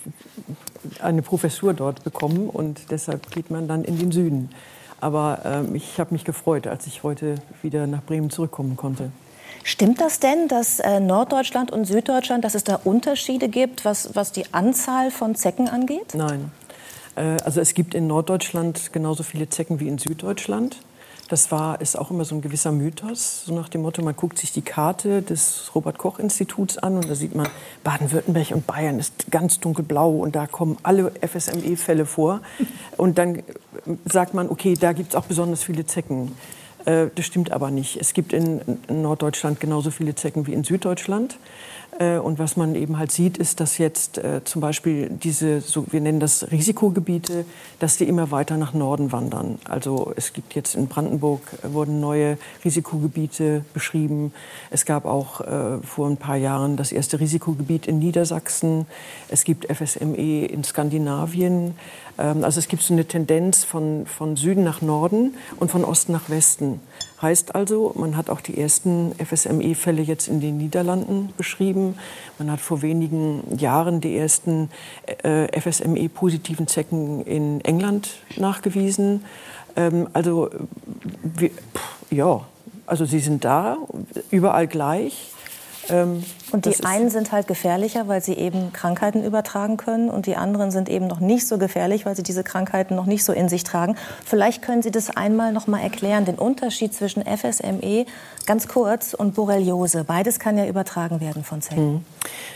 eine 1.02 1.22
Professur 1.22 1.74
dort 1.74 2.04
bekommen 2.04 2.50
und 2.50 2.92
deshalb 2.92 3.32
geht 3.32 3.50
man 3.50 3.68
dann 3.68 3.84
in 3.84 3.98
den 3.98 4.12
Süden. 4.12 4.50
Aber 5.00 5.40
ähm, 5.46 5.76
ich 5.76 6.00
habe 6.00 6.14
mich 6.14 6.26
gefreut, 6.26 6.68
als 6.68 6.88
ich 6.88 7.04
heute 7.04 7.36
wieder 7.62 7.88
nach 7.88 8.04
Bremen 8.04 8.30
zurückkommen 8.30 8.76
konnte. 8.76 9.12
Stimmt 9.68 10.00
das 10.00 10.22
denn, 10.22 10.48
dass 10.48 10.80
äh, 10.80 11.02
Norddeutschland 11.02 11.72
und 11.72 11.84
Süddeutschland, 11.84 12.46
dass 12.46 12.56
es 12.56 12.64
da 12.64 12.80
Unterschiede 12.86 13.50
gibt, 13.50 13.84
was, 13.84 14.16
was 14.16 14.32
die 14.32 14.46
Anzahl 14.54 15.12
von 15.12 15.36
Zecken 15.36 15.68
angeht? 15.68 16.14
Nein. 16.14 16.54
Äh, 17.18 17.36
also 17.44 17.60
es 17.60 17.74
gibt 17.74 17.94
in 17.94 18.08
Norddeutschland 18.08 18.94
genauso 18.94 19.24
viele 19.24 19.50
Zecken 19.50 19.82
wie 19.82 19.90
in 19.90 19.98
Süddeutschland. 19.98 20.78
Das 21.28 21.52
war, 21.52 21.82
ist 21.82 22.00
auch 22.00 22.12
immer 22.12 22.24
so 22.24 22.36
ein 22.36 22.42
gewisser 22.42 22.72
Mythos, 22.72 23.44
so 23.46 23.54
nach 23.54 23.68
dem 23.68 23.82
Motto, 23.82 24.02
man 24.02 24.16
guckt 24.16 24.38
sich 24.38 24.54
die 24.54 24.62
Karte 24.62 25.22
des 25.22 25.70
Robert-Koch-Instituts 25.76 26.78
an 26.78 26.96
und 26.96 27.10
da 27.10 27.16
sieht 27.16 27.36
man, 27.36 27.50
Baden-Württemberg 27.84 28.52
und 28.52 28.66
Bayern 28.66 28.98
ist 29.00 29.30
ganz 29.32 29.60
dunkelblau 29.60 30.12
und 30.12 30.38
da 30.38 30.48
kommen 30.48 30.78
alle 30.84 31.12
FSME-Fälle 31.22 32.06
vor. 32.06 32.40
Und 32.96 33.18
dann 33.18 33.44
sagt 34.06 34.34
man, 34.34 34.48
okay, 34.50 34.76
da 34.80 34.94
gibt 34.94 35.10
es 35.10 35.16
auch 35.16 35.26
besonders 35.26 35.64
viele 35.64 35.86
Zecken. 35.86 36.32
Äh, 36.88 37.08
das 37.14 37.26
stimmt 37.26 37.52
aber 37.52 37.70
nicht. 37.70 37.98
Es 37.98 38.14
gibt 38.14 38.34
in 38.34 38.62
Norddeutschland 38.90 39.60
genauso 39.60 39.92
viele 39.92 40.16
Zecken 40.16 40.48
wie 40.48 40.54
in 40.54 40.64
Süddeutschland. 40.64 41.38
Äh, 42.00 42.18
und 42.18 42.40
was 42.40 42.58
man 42.58 42.76
eben 42.76 42.98
halt 42.98 43.12
sieht, 43.12 43.38
ist, 43.38 43.60
dass 43.60 43.78
jetzt 43.78 44.18
äh, 44.18 44.44
zum 44.44 44.62
Beispiel 44.62 45.10
diese, 45.10 45.62
so, 45.62 45.86
wir 45.90 46.02
nennen 46.02 46.20
das 46.20 46.52
Risikogebiete, 46.52 47.46
dass 47.80 47.98
die 47.98 48.06
immer 48.06 48.30
weiter 48.32 48.58
nach 48.58 48.74
Norden 48.74 49.12
wandern. 49.12 49.58
Also 49.66 50.14
es 50.16 50.34
gibt 50.34 50.54
jetzt 50.54 50.76
in 50.76 50.88
Brandenburg 50.88 51.42
äh, 51.64 51.74
wurden 51.74 52.00
neue 52.00 52.38
Risikogebiete 52.64 53.66
beschrieben. 53.74 54.32
Es 54.70 54.86
gab 54.86 55.06
auch 55.06 55.42
äh, 55.42 55.80
vor 55.82 56.08
ein 56.08 56.18
paar 56.18 56.38
Jahren 56.38 56.78
das 56.78 56.92
erste 56.92 57.20
Risikogebiet 57.20 57.88
in 57.88 58.00
Niedersachsen. 58.00 58.86
Es 59.30 59.44
gibt 59.44 59.66
FSME 59.66 60.46
in 60.46 60.64
Skandinavien. 60.64 61.76
Ähm, 62.18 62.44
also 62.44 62.60
es 62.60 62.68
gibt 62.68 62.84
so 62.84 62.94
eine 62.94 63.06
Tendenz 63.06 63.64
von, 63.64 64.06
von 64.06 64.36
Süden 64.36 64.64
nach 64.64 64.82
Norden 64.82 65.36
und 65.60 65.72
von 65.72 65.84
Osten 65.84 66.12
nach 66.12 66.30
Westen. 66.30 66.80
Heißt 67.20 67.56
also, 67.56 67.94
man 67.96 68.16
hat 68.16 68.30
auch 68.30 68.42
die 68.42 68.60
ersten 68.60 69.14
FSME-Fälle 69.18 70.04
jetzt 70.04 70.28
in 70.28 70.40
den 70.40 70.58
Niederlanden 70.58 71.34
beschrieben. 71.36 71.98
Man 72.38 72.52
hat 72.52 72.62
vor 72.62 72.84
wenigen 72.84 73.58
Jahren 73.58 74.02
die 74.02 74.16
ersten 74.16 74.70
äh, 75.24 75.48
FSME-positiven 75.60 76.68
Zecken 76.68 77.24
in 77.26 77.62
England 77.62 78.10
nachgewiesen. 78.36 79.26
Ähm, 79.76 80.08
also, 80.14 80.50
wir, 81.24 81.50
ja, 82.12 82.42
also 82.86 83.06
sie 83.06 83.20
sind 83.20 83.44
da, 83.44 83.78
überall 84.30 84.68
gleich. 84.68 85.32
Ähm, 85.90 86.24
und 86.52 86.66
die 86.66 86.84
einen 86.86 87.10
sind 87.10 87.32
halt 87.32 87.48
gefährlicher, 87.48 88.08
weil 88.08 88.22
sie 88.22 88.34
eben 88.34 88.72
Krankheiten 88.72 89.24
übertragen 89.24 89.78
können 89.78 90.10
und 90.10 90.26
die 90.26 90.36
anderen 90.36 90.72
sind 90.72 90.90
eben 90.90 91.08
noch 91.08 91.20
nicht 91.20 91.48
so 91.48 91.58
gefährlich, 91.58 92.06
weil 92.06 92.16
sie 92.16 92.24
diese 92.24 92.44
Krankheiten 92.44 92.96
noch 92.96 93.06
nicht 93.06 93.24
so 93.24 93.34
in 93.34 93.50
sich 93.50 93.64
tragen. 93.64 93.96
Vielleicht 94.26 94.62
können 94.62 94.82
Sie 94.82 94.92
das 94.92 95.10
einmal 95.10 95.52
noch 95.52 95.68
mal 95.68 95.82
erklären, 95.82 96.26
den 96.26 96.36
Unterschied 96.36 96.94
zwischen 96.94 97.24
FSME 97.24 98.06
ganz 98.46 98.68
kurz 98.68 99.14
und 99.14 99.36
Borreliose. 99.36 100.06
Beides 100.06 100.40
kann 100.40 100.58
ja 100.58 100.66
übertragen 100.66 101.20
werden 101.20 101.44
von 101.44 101.62
Zellen. 101.62 102.06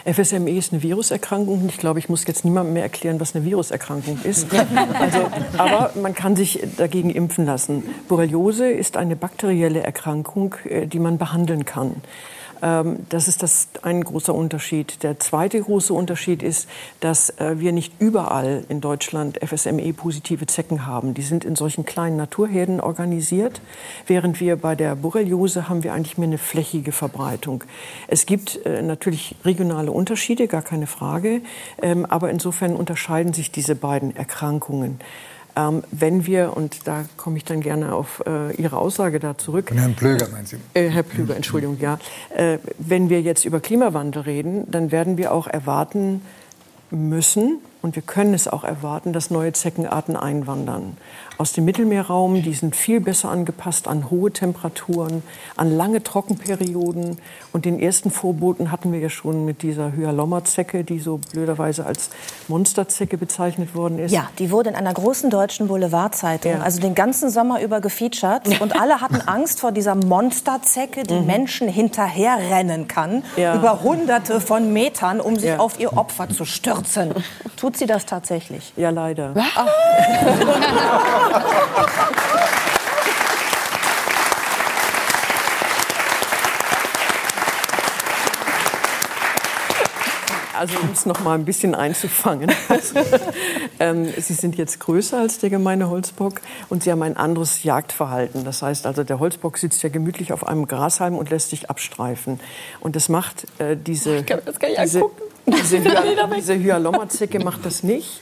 Mhm. 0.06 0.13
FSME 0.13 0.51
ist 0.51 0.71
eine 0.71 0.82
Viruserkrankung. 0.82 1.67
Ich 1.67 1.77
glaube, 1.77 1.99
ich 1.99 2.08
muss 2.08 2.25
jetzt 2.25 2.45
niemandem 2.45 2.73
mehr 2.73 2.84
erklären, 2.84 3.19
was 3.19 3.36
eine 3.36 3.43
Viruserkrankung 3.45 4.19
ist. 4.23 4.47
Also, 4.99 5.27
aber 5.58 5.91
man 6.01 6.13
kann 6.13 6.36
sich 6.36 6.63
dagegen 6.77 7.10
impfen 7.10 7.45
lassen. 7.45 7.84
Borreliose 8.08 8.69
ist 8.69 8.97
eine 8.97 9.15
bakterielle 9.15 9.82
Erkrankung, 9.82 10.56
äh, 10.65 10.88
die 10.88 10.99
man 10.99 11.17
behandeln 11.17 11.65
kann. 11.65 11.95
Ähm, 12.62 13.06
das 13.10 13.28
ist 13.28 13.43
das 13.43 13.67
ein 13.82 14.04
großer 14.04 14.34
Unterschied. 14.34 15.04
Der 15.04 15.19
zweite 15.19 15.62
große 15.62 15.93
Unterschied 15.93 16.43
ist, 16.43 16.67
dass 17.00 17.30
äh, 17.39 17.60
wir 17.60 17.71
nicht 17.71 17.93
überall 18.00 18.63
in 18.69 18.82
Deutschland 18.82 19.39
FSME-positive 19.43 20.45
Zecken 20.45 20.86
haben. 20.86 21.13
Die 21.13 21.21
sind 21.21 21.43
in 21.45 21.56
solchen 21.56 21.86
kleinen 21.86 22.17
Naturherden 22.17 22.80
organisiert, 22.80 23.62
während 24.08 24.39
wir 24.39 24.56
bei 24.56 24.76
der 24.76 24.95
Borreliose 24.95 25.69
haben 25.69 25.84
wir 25.84 25.93
eigentlich 25.93 26.17
mehr 26.17 26.28
eine 26.28 26.38
flächige 26.38 26.91
Verbreitung. 26.91 27.63
Es 28.08 28.26
gibt 28.26 28.65
äh, 28.65 28.82
natürlich 28.82 29.36
regionale 29.43 29.91
Unterschiede, 29.91 30.47
gar 30.47 30.62
keine 30.62 30.88
Frage, 30.88 31.41
ähm, 31.82 32.06
aber 32.06 32.30
insofern 32.30 32.76
unterscheiden 32.76 33.34
sich 33.34 33.52
diese 33.52 33.76
beiden 33.76 34.15
Erkrankungen. 34.15 35.00
Ähm, 35.55 35.83
wenn 35.91 36.25
wir, 36.25 36.55
und 36.55 36.87
da 36.87 37.05
komme 37.17 37.37
ich 37.37 37.43
dann 37.43 37.61
gerne 37.61 37.93
auf 37.93 38.23
äh, 38.25 38.55
Ihre 38.55 38.77
Aussage 38.77 39.19
da 39.19 39.37
zurück. 39.37 39.69
Von 39.69 39.77
Herrn 39.77 39.95
Plöger, 39.95 40.29
meinen 40.29 40.45
Sie? 40.45 40.57
Äh, 40.73 40.89
Herr 40.89 41.03
Plöger, 41.03 41.35
Entschuldigung, 41.35 41.77
ja. 41.79 41.99
Äh, 42.35 42.59
wenn 42.77 43.09
wir 43.09 43.21
jetzt 43.21 43.45
über 43.45 43.59
Klimawandel 43.59 44.23
reden, 44.23 44.69
dann 44.71 44.91
werden 44.91 45.17
wir 45.17 45.33
auch 45.33 45.47
erwarten 45.47 46.21
müssen, 46.89 47.59
und 47.81 47.95
wir 47.95 48.03
können 48.03 48.33
es 48.33 48.47
auch 48.47 48.63
erwarten, 48.63 49.11
dass 49.11 49.31
neue 49.31 49.53
Zeckenarten 49.53 50.15
einwandern. 50.15 50.97
Aus 51.41 51.54
dem 51.54 51.65
Mittelmeerraum, 51.65 52.43
die 52.43 52.54
sind 52.54 52.75
viel 52.75 52.99
besser 52.99 53.32
angepasst 53.32 53.88
an 53.88 54.12
hohe 54.12 54.30
Temperaturen, 54.32 55.23
an 55.58 55.75
lange 55.75 56.04
Trockenperioden. 56.04 57.17
Und 57.51 57.65
den 57.65 57.80
ersten 57.80 58.12
Vorboten 58.12 58.71
hatten 58.71 58.91
wir 58.91 58.99
ja 58.99 59.10
schon 59.10 59.43
mit 59.43 59.63
dieser 59.63 59.91
Hyalomma-Zecke, 59.91 60.84
die 60.84 60.99
so 60.99 61.19
blöderweise 61.32 61.84
als 61.84 62.12
Monsterzecke 62.47 63.17
bezeichnet 63.17 63.73
worden 63.73 63.97
ist. 63.97 64.12
Ja, 64.12 64.30
die 64.38 64.51
wurde 64.51 64.69
in 64.69 64.75
einer 64.75 64.93
großen 64.93 65.32
deutschen 65.32 65.67
Boulevardzeitung, 65.67 66.51
ja. 66.51 66.62
also 66.62 66.80
den 66.80 66.93
ganzen 66.93 67.32
Sommer 67.32 67.60
über 67.63 67.82
gefeatured. 67.82 68.62
Und 68.62 68.80
alle 68.80 69.01
hatten 69.01 69.21
Angst 69.21 69.62
vor 69.62 69.71
dieser 69.71 69.95
Monsterzecke, 69.95 71.01
die 71.01 71.15
mhm. 71.15 71.25
Menschen 71.25 71.67
hinterherrennen 71.67 72.88
kann, 72.88 73.23
ja. 73.36 73.56
über 73.56 73.82
hunderte 73.82 74.41
von 74.41 74.73
Metern, 74.73 75.19
um 75.19 75.38
sich 75.38 75.49
ja. 75.49 75.58
auf 75.58 75.80
ihr 75.80 75.97
Opfer 75.97 76.30
zu 76.30 76.45
stürzen. 76.45 77.15
Tut 77.58 77.77
sie 77.77 77.88
das 77.88 78.06
tatsächlich? 78.06 78.73
Ja, 78.77 78.91
leider. 78.91 79.34
Also 90.61 90.77
um 90.77 90.91
es 90.93 91.07
noch 91.07 91.21
mal 91.21 91.33
ein 91.33 91.43
bisschen 91.43 91.73
einzufangen. 91.73 92.51
ähm, 93.79 94.13
sie 94.15 94.33
sind 94.33 94.57
jetzt 94.57 94.79
größer 94.79 95.17
als 95.17 95.39
der 95.39 95.49
gemeine 95.49 95.89
Holzbock 95.89 96.39
und 96.69 96.83
sie 96.83 96.91
haben 96.91 97.01
ein 97.01 97.17
anderes 97.17 97.63
Jagdverhalten. 97.63 98.45
Das 98.45 98.61
heißt 98.61 98.85
also, 98.85 99.03
der 99.03 99.17
Holzbock 99.17 99.57
sitzt 99.57 99.81
ja 99.81 99.89
gemütlich 99.89 100.31
auf 100.31 100.45
einem 100.45 100.67
Grashalm 100.67 101.17
und 101.17 101.31
lässt 101.31 101.49
sich 101.49 101.71
abstreifen. 101.71 102.39
Und 102.79 102.95
das 102.95 103.09
macht 103.09 103.47
äh, 103.57 103.75
diese, 103.75 104.17
ich 104.17 104.25
kann, 104.27 104.41
das 104.45 104.59
kann 104.59 104.69
ich 104.69 104.79
diese, 104.81 105.01
diese, 105.47 105.79
diese 106.35 106.53
Hyalomma-Zecke 106.59 107.39
macht 107.39 107.65
das 107.65 107.81
nicht. 107.81 108.21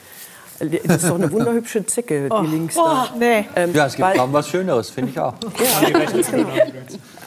Das 0.59 1.03
ist 1.03 1.09
doch 1.09 1.15
eine 1.15 1.31
wunderhübsche 1.31 1.85
Zecke, 1.85 2.29
die 2.29 2.31
oh. 2.31 2.41
links 2.41 2.75
oh, 2.77 2.83
da. 2.83 3.09
Nee. 3.17 3.45
Ähm, 3.55 3.73
ja, 3.73 3.85
es 3.85 3.95
gibt 3.95 4.07
weil, 4.07 4.17
kaum 4.17 4.33
was 4.33 4.49
Schöneres, 4.49 4.89
finde 4.89 5.11
ich 5.11 5.19
auch. 5.19 5.33
Ja, 5.81 5.89
genau. 5.89 6.49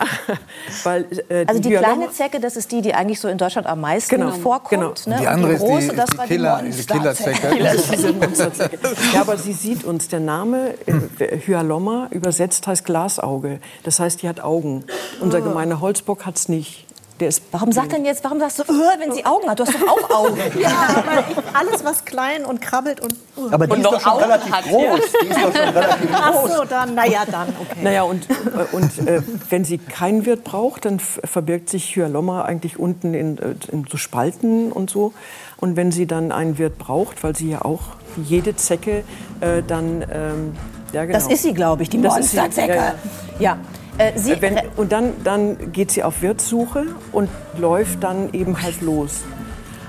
weil, 0.84 1.06
äh, 1.28 1.44
also 1.46 1.60
die, 1.60 1.68
die 1.68 1.76
kleine 1.76 2.10
Zecke, 2.10 2.40
das 2.40 2.56
ist 2.56 2.72
die, 2.72 2.82
die 2.82 2.94
eigentlich 2.94 3.20
so 3.20 3.28
in 3.28 3.38
Deutschland 3.38 3.66
am 3.66 3.80
meisten 3.80 4.16
genau, 4.16 4.32
vorkommt. 4.32 5.04
Genau. 5.04 5.16
Ne? 5.16 5.22
Die 5.22 5.26
andere 5.26 5.54
die 5.54 5.58
große, 5.58 5.78
ist 5.78 5.92
die, 5.92 5.96
das 5.96 6.10
die, 6.10 6.16
Killer, 6.28 6.62
die 6.62 6.86
Killerzecke. 6.86 7.58
ja, 9.14 9.20
aber 9.20 9.36
sie 9.36 9.52
sieht 9.52 9.84
uns. 9.84 10.08
Der 10.08 10.20
Name 10.20 10.74
äh, 10.86 11.38
Hyalomma 11.38 12.08
übersetzt 12.10 12.66
heißt 12.66 12.84
Glasauge. 12.84 13.60
Das 13.84 14.00
heißt, 14.00 14.22
die 14.22 14.28
hat 14.28 14.40
Augen. 14.42 14.84
Unser 15.20 15.38
oh. 15.38 15.42
gemeiner 15.42 15.80
Holzbock 15.80 16.26
hat 16.26 16.36
es 16.36 16.48
nicht. 16.48 16.86
Der 17.22 17.28
ist 17.28 17.40
warum 17.52 17.70
sagt 17.70 17.92
denn 17.92 18.04
jetzt, 18.04 18.24
warum 18.24 18.40
sagst 18.40 18.58
du, 18.58 18.62
uh, 18.64 18.82
wenn 18.98 19.12
sie 19.12 19.24
Augen 19.24 19.48
hat? 19.48 19.60
Du 19.60 19.64
hast 19.64 19.74
doch 19.74 19.86
auch 19.86 20.10
Augen. 20.10 20.36
ja, 20.58 20.70
aber 20.88 21.24
ich, 21.30 21.36
alles, 21.54 21.84
was 21.84 22.04
klein 22.04 22.44
und 22.44 22.60
krabbelt 22.60 23.00
und. 23.00 23.14
Uh. 23.36 23.46
Aber 23.52 23.68
die 23.68 23.74
und 23.74 23.78
ist 23.78 23.92
doch 23.92 24.00
schon 24.00 24.18
relativ 24.18 24.52
hat, 24.52 24.64
groß. 24.64 24.82
Ja. 24.82 24.96
Die 25.22 25.28
ist 25.28 25.36
doch 25.36 25.54
schon 25.54 25.68
relativ 25.76 26.10
groß. 26.10 26.20
Ach 26.20 26.48
so, 26.48 26.64
dann, 26.64 26.96
naja, 26.96 27.20
dann, 27.30 27.48
okay. 27.60 27.78
Naja, 27.80 28.02
und, 28.02 28.28
äh, 28.28 28.74
und 28.74 29.06
äh, 29.06 29.22
wenn 29.50 29.64
sie 29.64 29.78
keinen 29.78 30.26
Wirt 30.26 30.42
braucht, 30.42 30.84
dann 30.84 30.98
verbirgt 30.98 31.70
sich 31.70 31.94
Hyalomma 31.94 32.42
eigentlich 32.42 32.76
unten 32.80 33.14
in, 33.14 33.38
äh, 33.38 33.54
in 33.70 33.86
so 33.88 33.98
Spalten 33.98 34.72
und 34.72 34.90
so. 34.90 35.12
Und 35.58 35.76
wenn 35.76 35.92
sie 35.92 36.06
dann 36.06 36.32
einen 36.32 36.58
Wirt 36.58 36.76
braucht, 36.76 37.22
weil 37.22 37.36
sie 37.36 37.50
ja 37.50 37.64
auch 37.64 37.82
jede 38.16 38.56
Zecke 38.56 39.04
äh, 39.40 39.62
dann. 39.64 40.04
Ähm, 40.12 40.56
ja, 40.92 41.04
genau. 41.04 41.16
Das 41.16 41.28
ist 41.28 41.44
sie, 41.44 41.54
glaube 41.54 41.84
ich, 41.84 41.88
die 41.88 41.98
Monsterzecke. 41.98 42.74
Ja, 42.74 42.84
ja. 42.84 42.94
ja. 43.38 43.58
Äh, 43.98 44.18
Sie, 44.18 44.40
Wenn, 44.40 44.58
und 44.76 44.92
dann, 44.92 45.12
dann 45.22 45.72
geht 45.72 45.90
sie 45.90 46.02
auf 46.02 46.22
Wirtssuche 46.22 46.86
und 47.12 47.28
läuft 47.58 48.02
dann 48.02 48.32
eben 48.32 48.62
halt 48.62 48.80
los. 48.80 49.22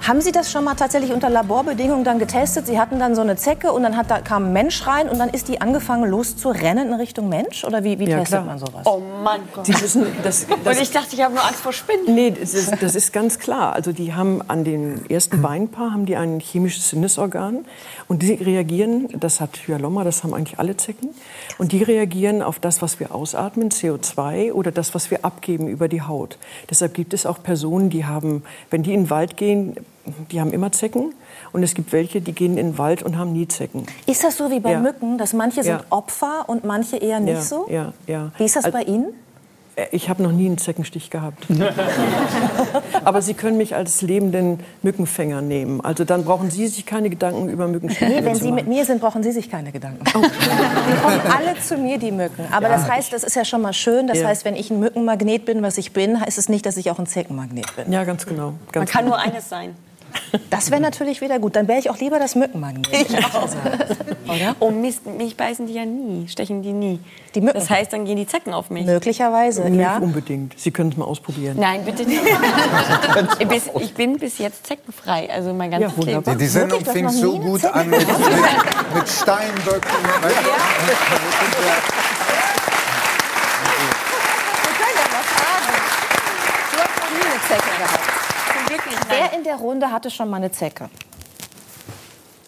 Haben 0.06 0.20
Sie 0.20 0.34
das 0.34 0.52
schon 0.52 0.66
mal 0.66 0.76
tatsächlich 0.76 1.14
unter 1.14 1.30
Laborbedingungen 1.30 2.04
dann 2.04 2.20
getestet? 2.20 2.68
Sie 2.68 2.78
hatten 2.78 3.00
dann 3.00 3.16
so 3.16 3.22
eine 3.22 3.38
Zecke 3.38 3.72
und 3.72 3.84
dann 3.84 3.96
hat, 3.96 4.12
da 4.12 4.20
kam 4.20 4.48
ein 4.48 4.54
Mensch 4.54 4.86
rein 4.86 5.08
und 5.08 5.18
dann 5.18 5.30
ist 5.30 5.48
die 5.48 5.62
angefangen 5.62 6.10
loszurennen 6.10 6.90
in 6.90 6.94
Richtung 6.96 7.30
Mensch? 7.30 7.64
Oder 7.64 7.86
wie, 7.86 8.00
wie 8.00 8.10
ja, 8.10 8.20
testet 8.20 8.42
klar. 8.42 8.44
man 8.44 8.60
sowas? 8.60 8.86
Oh 8.86 9.02
mein 9.24 9.40
Gott. 9.54 9.66
Müssen, 9.66 10.06
das, 10.22 10.46
das, 10.64 10.76
und 10.78 10.84
ich 10.84 10.92
dachte, 10.92 11.16
ich 11.16 11.22
habe 11.22 11.34
nur 11.34 11.46
Angst 11.46 11.62
vor 11.62 11.72
Spinnen. 11.72 12.14
Nee, 12.14 12.32
das 12.32 12.54
ist, 12.54 12.74
das 12.82 12.96
ist, 12.96 13.14
ganz 13.14 13.40
klar. 13.40 13.72
Also 13.72 13.94
die 13.94 14.14
haben 14.14 14.42
an 14.50 14.66
den 14.66 15.10
ersten 15.10 15.42
Beinpaar 15.42 15.94
haben 15.94 16.06
die 16.06 16.18
ein 16.18 16.42
chemisches 16.42 16.90
Sinnesorgan 16.90 17.64
und 18.10 18.24
die 18.24 18.34
reagieren, 18.34 19.08
das 19.18 19.40
hat 19.40 19.58
Hyalomma, 19.68 20.04
das 20.04 20.24
haben 20.24 20.34
eigentlich 20.34 20.60
alle 20.60 20.76
Zecken, 20.76 21.12
und 21.58 21.72
die 21.72 21.82
reagieren 21.82 22.42
auf 22.42 22.60
das, 22.60 22.82
was 22.82 23.00
wir 23.00 23.16
ausatmen, 23.16 23.70
CO2 23.70 24.52
oder 24.52 24.72
das, 24.72 24.94
was 24.94 25.12
wir 25.12 25.24
abgeben 25.24 25.70
über 25.70 25.88
die 25.88 26.02
Haut. 26.02 26.38
Deshalb 26.70 26.94
gibt 26.94 27.14
es 27.14 27.26
auch 27.26 27.42
Personen, 27.42 27.90
die 27.90 28.06
haben, 28.06 28.44
wenn 28.70 28.84
die 28.84 28.94
in 28.94 29.04
den 29.04 29.10
Wald 29.10 29.38
gehen, 29.38 29.78
die 30.32 30.40
haben 30.40 30.52
immer 30.52 30.72
Zecken. 30.72 31.14
Und 31.52 31.64
es 31.64 31.76
gibt 31.76 31.92
welche, 31.92 32.22
die 32.22 32.34
gehen 32.34 32.58
in 32.58 32.72
den 32.72 32.78
Wald 32.78 33.04
und 33.04 33.18
haben 33.18 33.34
nie 33.34 33.48
Zecken. 33.48 33.86
Ist 34.06 34.24
das 34.24 34.38
so 34.38 34.50
wie 34.50 34.60
bei 34.60 34.72
ja. 34.72 34.80
Mücken, 34.80 35.18
dass 35.18 35.34
manche 35.34 35.64
sind 35.64 35.80
ja. 35.80 35.86
Opfer 35.90 36.46
und 36.48 36.64
manche 36.64 36.98
eher 36.98 37.20
nicht 37.20 37.36
ja. 37.36 37.42
so? 37.42 37.68
Ja, 37.70 37.94
ja. 38.08 38.32
Wie 38.38 38.46
ist 38.46 38.56
das 38.56 38.66
also, 38.66 38.78
bei 38.78 38.84
Ihnen? 38.84 39.14
Äh, 39.76 39.88
ich 39.92 40.10
habe 40.10 40.24
noch 40.24 40.32
nie 40.32 40.46
einen 40.46 40.58
Zeckenstich 40.58 41.10
gehabt. 41.10 41.48
Aber 43.04 43.22
Sie 43.22 43.34
können 43.34 43.58
mich 43.58 43.76
als 43.76 44.02
lebenden 44.02 44.60
Mückenfänger 44.82 45.42
nehmen. 45.42 45.82
Also 45.82 46.04
dann 46.04 46.26
brauchen 46.26 46.52
Sie 46.52 46.68
sich 46.68 46.86
keine 46.86 47.10
Gedanken 47.10 47.50
über 47.50 47.68
Mückenstiche 47.68 48.12
Nee, 48.12 48.26
wenn 48.26 48.36
Sie 48.36 48.52
mit 48.52 48.68
mir 48.68 48.86
sind, 48.86 49.02
brauchen 49.02 49.24
Sie 49.24 49.32
sich 49.32 49.50
keine 49.50 49.72
Gedanken. 49.72 50.04
Oh. 50.16 50.22
Die 50.22 51.02
kommen 51.02 51.22
alle 51.38 51.60
zu 51.60 51.78
mir, 51.78 51.98
die 51.98 52.12
Mücken. 52.12 52.46
Aber 52.52 52.70
ja. 52.70 52.76
das 52.76 52.90
heißt, 52.90 53.14
das 53.14 53.24
ist 53.24 53.36
ja 53.36 53.46
schon 53.46 53.62
mal 53.62 53.74
schön. 53.74 54.08
Das 54.08 54.20
ja. 54.20 54.28
heißt, 54.28 54.46
wenn 54.46 54.56
ich 54.56 54.72
ein 54.72 54.80
Mückenmagnet 54.80 55.46
bin, 55.46 55.62
was 55.62 55.78
ich 55.78 55.94
bin, 55.94 56.20
heißt 56.20 56.38
es 56.38 56.50
nicht, 56.50 56.66
dass 56.66 56.78
ich 56.78 56.92
auch 56.92 57.00
ein 57.00 57.08
Zeckenmagnet 57.08 57.76
bin. 57.76 57.92
Ja, 57.92 58.04
ganz 58.04 58.26
genau. 58.26 58.54
Ganz 58.72 58.76
Man 58.76 58.86
kann 58.88 59.06
genau. 59.06 59.18
nur 59.18 59.26
eines 59.26 59.50
sein. 59.50 59.76
Das 60.50 60.72
wäre 60.72 60.82
natürlich 60.82 61.22
wieder 61.22 61.40
gut. 61.40 61.56
Dann 61.56 61.68
wäre 61.68 61.80
ich 61.80 61.90
auch 61.90 62.00
lieber 62.00 62.20
das 62.20 62.36
Mückenmagnet. 62.36 62.88
Oder? 64.28 64.56
Oh 64.60 64.72
Mist, 64.72 65.06
mich 65.06 65.38
beißen 65.38 65.68
die 65.68 65.74
ja 65.74 65.86
nie, 65.86 66.28
stechen 66.28 66.62
die 66.62 66.74
nie. 66.74 67.00
Die 67.36 67.42
Mücken. 67.42 67.60
Das 67.60 67.70
heißt, 67.70 67.94
dann 67.94 68.06
gehen 68.06 68.18
die 68.18 68.28
Zecken 68.28 68.54
auf 68.54 68.70
mich. 68.70 68.86
Möglicherweise, 68.86 69.70
nicht 69.70 69.82
ja. 69.82 69.98
unbedingt. 69.98 70.60
Sie 70.60 70.72
können 70.72 70.92
es 70.92 70.98
mal 70.98 71.06
ausprobieren. 71.06 71.58
Nein, 71.60 71.84
bitte 71.86 72.06
nicht. 72.06 72.22
ich 73.80 73.94
bin 73.94 74.18
bis 74.18 74.38
jetzt 74.38 74.68
zeckenfrei, 74.68 75.30
also 75.32 75.54
mein 75.54 75.72
ganzes 75.72 75.94
ja, 75.98 76.04
Leben. 76.04 76.24
Die, 76.24 76.38
die 76.38 76.48
Sendung 76.48 76.86
fing 76.86 77.10
so 77.10 77.40
gut 77.40 77.66
an 77.66 77.90
mit, 77.90 78.00
mit, 78.00 78.08
mit 78.08 79.10
Steinböcken. 79.10 79.92
Ja. 80.22 82.23
Wer 89.34 89.40
in 89.40 89.44
der 89.46 89.56
Runde 89.56 89.92
hatte 89.92 90.12
schon 90.12 90.30
mal 90.30 90.38
eine 90.38 90.52
Zecke? 90.52 90.90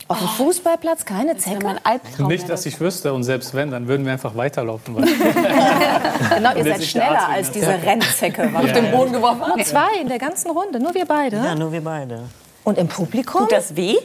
Auf 0.07 0.19
dem 0.19 0.27
Fußballplatz 0.27 1.03
keine 1.03 1.35
Zecke? 1.35 1.63
mein 1.63 1.83
Albtraum. 1.83 2.27
Nicht, 2.27 2.47
dass 2.47 2.65
ich 2.67 2.79
wüsste. 2.79 3.11
Und 3.11 3.23
selbst 3.23 3.55
wenn, 3.55 3.71
dann 3.71 3.87
würden 3.87 4.05
wir 4.05 4.13
einfach 4.13 4.35
weiterlaufen. 4.35 4.95
Weil 4.95 5.05
Genau, 6.35 6.55
ihr 6.55 6.63
seid 6.63 6.83
schneller 6.83 7.27
als 7.27 7.49
diese 7.51 7.69
Rennzecke. 7.69 8.51
auf 8.53 8.71
den 8.71 8.91
Boden 8.91 9.13
geworfen. 9.13 9.41
Nur 9.47 9.65
zwei 9.65 9.99
in 9.99 10.09
der 10.09 10.19
ganzen 10.19 10.51
Runde, 10.51 10.79
nur 10.79 10.93
wir 10.93 11.05
beide. 11.05 11.37
Ja, 11.37 11.55
nur 11.55 11.71
wir 11.71 11.83
beide. 11.83 12.25
Und 12.63 12.77
im 12.77 12.87
Publikum 12.87 13.41
Tut 13.41 13.51
das 13.51 13.75
weh? 13.75 13.95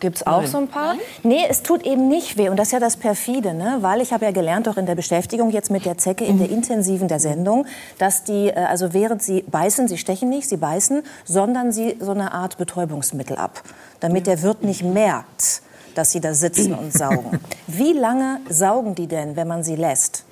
Gibt 0.00 0.16
es 0.16 0.26
auch 0.26 0.44
so 0.46 0.58
ein 0.58 0.68
paar. 0.68 0.94
Nee, 1.22 1.44
es 1.48 1.62
tut 1.62 1.84
eben 1.84 2.08
nicht 2.08 2.36
weh. 2.36 2.48
Und 2.48 2.56
das 2.56 2.68
ist 2.68 2.72
ja 2.72 2.80
das 2.80 2.96
Perfide, 2.96 3.54
ne? 3.54 3.78
weil 3.80 4.00
ich 4.00 4.12
habe 4.12 4.24
ja 4.24 4.30
gelernt, 4.30 4.68
auch 4.68 4.76
in 4.76 4.86
der 4.86 4.94
Beschäftigung 4.94 5.50
jetzt 5.50 5.70
mit 5.70 5.84
der 5.84 5.98
Zecke, 5.98 6.24
in 6.24 6.38
der 6.38 6.50
intensiven 6.50 7.08
der 7.08 7.20
Sendung, 7.20 7.66
dass 7.98 8.24
die, 8.24 8.48
äh, 8.48 8.54
also 8.54 8.92
während 8.92 9.22
sie 9.22 9.42
beißen, 9.42 9.88
sie 9.88 9.98
stechen 9.98 10.28
nicht, 10.28 10.48
sie 10.48 10.56
beißen, 10.56 11.02
sondern 11.24 11.72
sie 11.72 11.96
so 12.00 12.12
eine 12.12 12.32
Art 12.32 12.58
Betäubungsmittel 12.58 13.36
ab, 13.36 13.62
damit 14.00 14.26
der 14.26 14.42
Wirt 14.42 14.62
nicht 14.62 14.82
merkt, 14.82 15.62
dass 15.94 16.12
sie 16.12 16.20
da 16.20 16.34
sitzen 16.34 16.74
und 16.74 16.92
saugen. 16.92 17.40
Wie 17.66 17.92
lange 17.92 18.40
saugen 18.48 18.94
die 18.94 19.06
denn, 19.06 19.36
wenn 19.36 19.48
man 19.48 19.62
sie 19.62 19.76
lässt? 19.76 20.24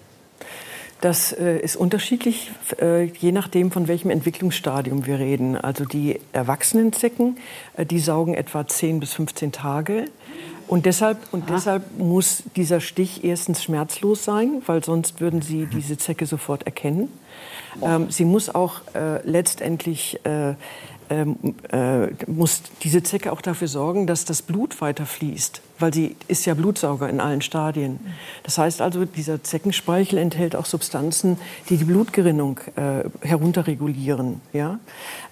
Das 1.07 1.31
äh, 1.31 1.61
ist 1.61 1.77
unterschiedlich, 1.77 2.51
äh, 2.83 3.05
je 3.05 3.31
nachdem, 3.31 3.71
von 3.71 3.87
welchem 3.87 4.11
Entwicklungsstadium 4.11 5.07
wir 5.07 5.21
reden. 5.21 5.57
Also 5.57 5.85
die 5.85 6.19
erwachsenen 6.33 6.93
Zecken, 6.93 7.37
äh, 7.77 7.87
die 7.87 8.01
saugen 8.01 8.35
etwa 8.35 8.67
10 8.67 8.99
bis 8.99 9.13
15 9.13 9.53
Tage. 9.53 10.07
Und 10.67 10.85
deshalb, 10.85 11.19
und 11.31 11.49
deshalb 11.49 11.97
muss 11.97 12.43
dieser 12.57 12.81
Stich 12.81 13.23
erstens 13.23 13.63
schmerzlos 13.63 14.25
sein, 14.25 14.63
weil 14.67 14.83
sonst 14.83 15.21
würden 15.21 15.43
Sie 15.43 15.67
diese 15.67 15.97
Zecke 15.97 16.27
sofort 16.27 16.65
erkennen. 16.65 17.09
Ähm, 17.81 18.11
sie 18.11 18.25
muss 18.25 18.53
auch 18.53 18.81
letztendlich 19.23 20.19
äh, 20.25 20.55
ähm, 21.09 21.37
äh, 21.71 22.09
muss 22.29 22.63
diese 22.83 23.03
Zecke 23.03 23.33
auch 23.33 23.41
dafür 23.41 23.69
sorgen, 23.69 24.07
dass 24.07 24.25
das 24.25 24.43
Blut 24.43 24.81
weiter 24.81 25.07
fließt, 25.07 25.63
weil 25.79 25.93
sie 25.93 26.17
ist 26.29 26.45
ja 26.47 26.55
Blutsauger 26.55 27.09
in 27.09 27.21
allen 27.21 27.43
Stadien. 27.43 28.01
Das 28.43 28.59
heißt 28.59 28.81
also, 28.81 29.05
dieser 29.05 29.43
Zeckenspeichel 29.43 30.19
enthält 30.19 30.57
auch 30.57 30.67
Substanzen, 30.67 31.39
die 31.69 31.77
die 31.77 31.85
Blutgerinnung 31.85 32.61
äh, 32.77 33.05
herunterregulieren. 33.27 34.41
Ja? 34.53 34.79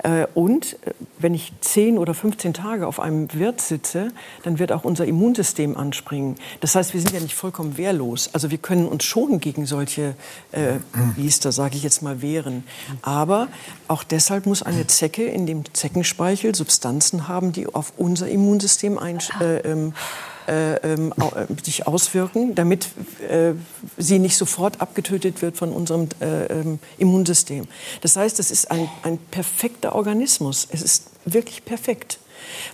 Äh, 0.02 0.26
und 0.34 0.74
äh, 0.84 0.92
wenn 1.18 1.34
ich 1.34 1.52
10 1.60 1.98
oder 1.98 2.14
15 2.14 2.54
Tage 2.54 2.86
auf 2.86 3.00
einem 3.00 3.32
Wirt 3.32 3.60
sitze, 3.60 4.08
dann 4.42 4.58
wird 4.58 4.72
auch 4.72 4.84
unser 4.84 5.06
Immunsystem 5.06 5.76
anspringen. 5.76 6.36
Das 6.60 6.74
heißt, 6.74 6.94
wir 6.94 7.00
sind 7.00 7.12
ja 7.12 7.20
nicht 7.20 7.34
vollkommen 7.34 7.76
wehrlos. 7.76 8.30
Also 8.32 8.50
wir 8.50 8.58
können 8.58 8.86
uns 8.86 9.04
schon 9.04 9.40
gegen 9.40 9.66
solche 9.66 10.14
äh, 10.52 10.74
Biester, 11.16 11.52
sage 11.52 11.76
ich 11.76 11.82
jetzt 11.82 12.02
mal, 12.02 12.20
wehren. 12.22 12.64
Aber 13.02 13.48
auch 13.88 14.02
deshalb 14.02 14.46
muss 14.46 14.62
eine 14.62 14.86
Zecke 14.86 15.24
in 15.24 15.46
dem 15.46 15.64
Zeckenspeichel 15.72 16.54
Substanzen 16.54 17.28
haben, 17.28 17.52
die 17.52 17.66
auf 17.66 17.92
unser 17.96 18.28
Immunsystem 18.28 18.98
ein, 18.98 19.18
äh, 19.40 19.58
ähm, 19.58 19.94
äh, 20.48 20.74
ähm, 20.76 21.12
äh, 21.18 21.46
sich 21.62 21.86
auswirken, 21.86 22.54
damit 22.54 22.88
äh, 23.28 23.52
sie 23.96 24.18
nicht 24.18 24.36
sofort 24.36 24.80
abgetötet 24.80 25.42
wird 25.42 25.56
von 25.56 25.72
unserem 25.72 26.08
äh, 26.20 26.46
ähm, 26.46 26.78
Immunsystem. 26.98 27.66
Das 28.00 28.16
heißt, 28.16 28.38
es 28.40 28.50
ist 28.50 28.70
ein, 28.70 28.88
ein 29.02 29.18
perfekter 29.18 29.94
Organismus. 29.94 30.66
Es 30.70 30.82
ist 30.82 31.10
wirklich 31.24 31.64
perfekt. 31.64 32.18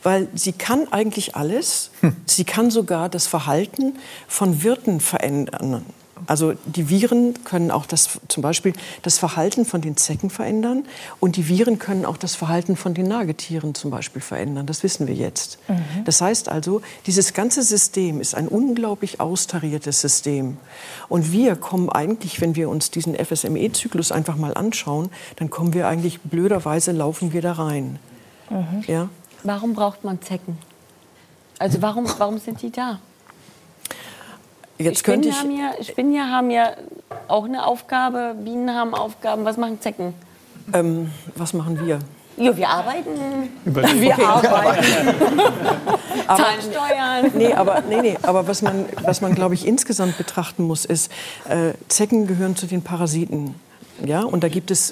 Weil 0.02 0.28
sie 0.34 0.52
kann 0.52 0.92
eigentlich 0.92 1.36
alles. 1.36 1.90
Sie 2.26 2.44
kann 2.44 2.70
sogar 2.70 3.08
das 3.08 3.26
Verhalten 3.26 3.98
von 4.26 4.62
Wirten 4.62 5.00
verändern. 5.00 5.84
Also 6.26 6.54
die 6.66 6.88
Viren 6.88 7.44
können 7.44 7.70
auch 7.70 7.86
das, 7.86 8.20
zum 8.28 8.42
Beispiel 8.42 8.72
das 9.02 9.18
Verhalten 9.18 9.64
von 9.64 9.80
den 9.80 9.96
Zecken 9.96 10.30
verändern 10.30 10.84
und 11.18 11.36
die 11.36 11.48
Viren 11.48 11.78
können 11.78 12.04
auch 12.04 12.16
das 12.16 12.34
Verhalten 12.34 12.76
von 12.76 12.94
den 12.94 13.08
Nagetieren 13.08 13.74
zum 13.74 13.90
Beispiel 13.90 14.22
verändern. 14.22 14.66
Das 14.66 14.82
wissen 14.82 15.06
wir 15.06 15.14
jetzt. 15.14 15.58
Das 16.04 16.20
heißt 16.20 16.48
also, 16.48 16.82
dieses 17.06 17.32
ganze 17.32 17.62
System 17.62 18.20
ist 18.20 18.34
ein 18.34 18.48
unglaublich 18.48 19.20
austariertes 19.20 20.00
System. 20.00 20.56
Und 21.08 21.32
wir 21.32 21.56
kommen 21.56 21.90
eigentlich, 21.90 22.40
wenn 22.40 22.56
wir 22.56 22.68
uns 22.68 22.90
diesen 22.90 23.14
FSME-Zyklus 23.14 24.12
einfach 24.12 24.36
mal 24.36 24.54
anschauen, 24.54 25.10
dann 25.36 25.50
kommen 25.50 25.74
wir 25.74 25.88
eigentlich 25.88 26.20
blöderweise 26.20 26.92
laufen 26.92 27.32
wir 27.32 27.42
da 27.42 27.52
rein. 27.52 27.98
Ja? 28.86 29.08
Warum 29.42 29.74
braucht 29.74 30.04
man 30.04 30.20
Zecken? 30.20 30.58
Also 31.58 31.82
warum, 31.82 32.06
warum 32.18 32.38
sind 32.38 32.62
die 32.62 32.70
da? 32.70 33.00
Jetzt 34.80 35.04
könnte 35.04 35.32
Spinnen, 35.32 35.54
ich 35.54 35.62
haben 35.62 35.74
ja, 35.76 35.84
Spinnen 35.84 36.32
haben 36.32 36.50
ja 36.50 36.72
auch 37.28 37.44
eine 37.44 37.66
Aufgabe, 37.66 38.34
Bienen 38.42 38.74
haben 38.74 38.94
Aufgaben. 38.94 39.44
Was 39.44 39.56
machen 39.56 39.80
Zecken? 39.80 40.14
ähm, 40.72 41.10
was 41.36 41.52
machen 41.52 41.84
wir? 41.84 41.98
Ja, 42.36 42.56
wir 42.56 42.68
arbeiten, 42.68 43.10
überlegen. 43.66 44.00
wir 44.00 44.18
arbeiten, 44.18 44.84
zahlen 46.26 46.60
Steuern. 46.60 47.32
Nee, 47.34 47.52
aber, 47.52 47.82
nee, 47.86 48.00
nee, 48.00 48.16
aber 48.22 48.48
was 48.48 48.62
man, 48.62 48.86
was 49.02 49.20
man 49.20 49.34
glaube 49.34 49.54
ich, 49.54 49.66
insgesamt 49.66 50.16
betrachten 50.16 50.62
muss, 50.62 50.84
ist, 50.84 51.12
äh, 51.48 51.72
Zecken 51.88 52.26
gehören 52.26 52.56
zu 52.56 52.66
den 52.66 52.82
Parasiten. 52.82 53.54
Ja? 54.04 54.22
Und 54.22 54.42
da 54.42 54.48
gibt 54.48 54.70
es 54.70 54.90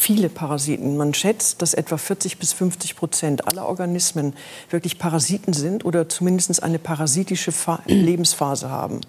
viele 0.00 0.30
Parasiten. 0.30 0.96
Man 0.96 1.12
schätzt, 1.12 1.60
dass 1.60 1.74
etwa 1.74 1.98
40 1.98 2.38
bis 2.38 2.54
50 2.54 2.96
Prozent 2.96 3.46
aller 3.46 3.68
Organismen 3.68 4.32
wirklich 4.70 4.98
Parasiten 4.98 5.52
sind 5.52 5.84
oder 5.84 6.08
zumindest 6.08 6.62
eine 6.62 6.78
parasitische 6.78 7.52
Fa 7.52 7.82
Lebensphase 7.86 8.70
haben. 8.70 9.02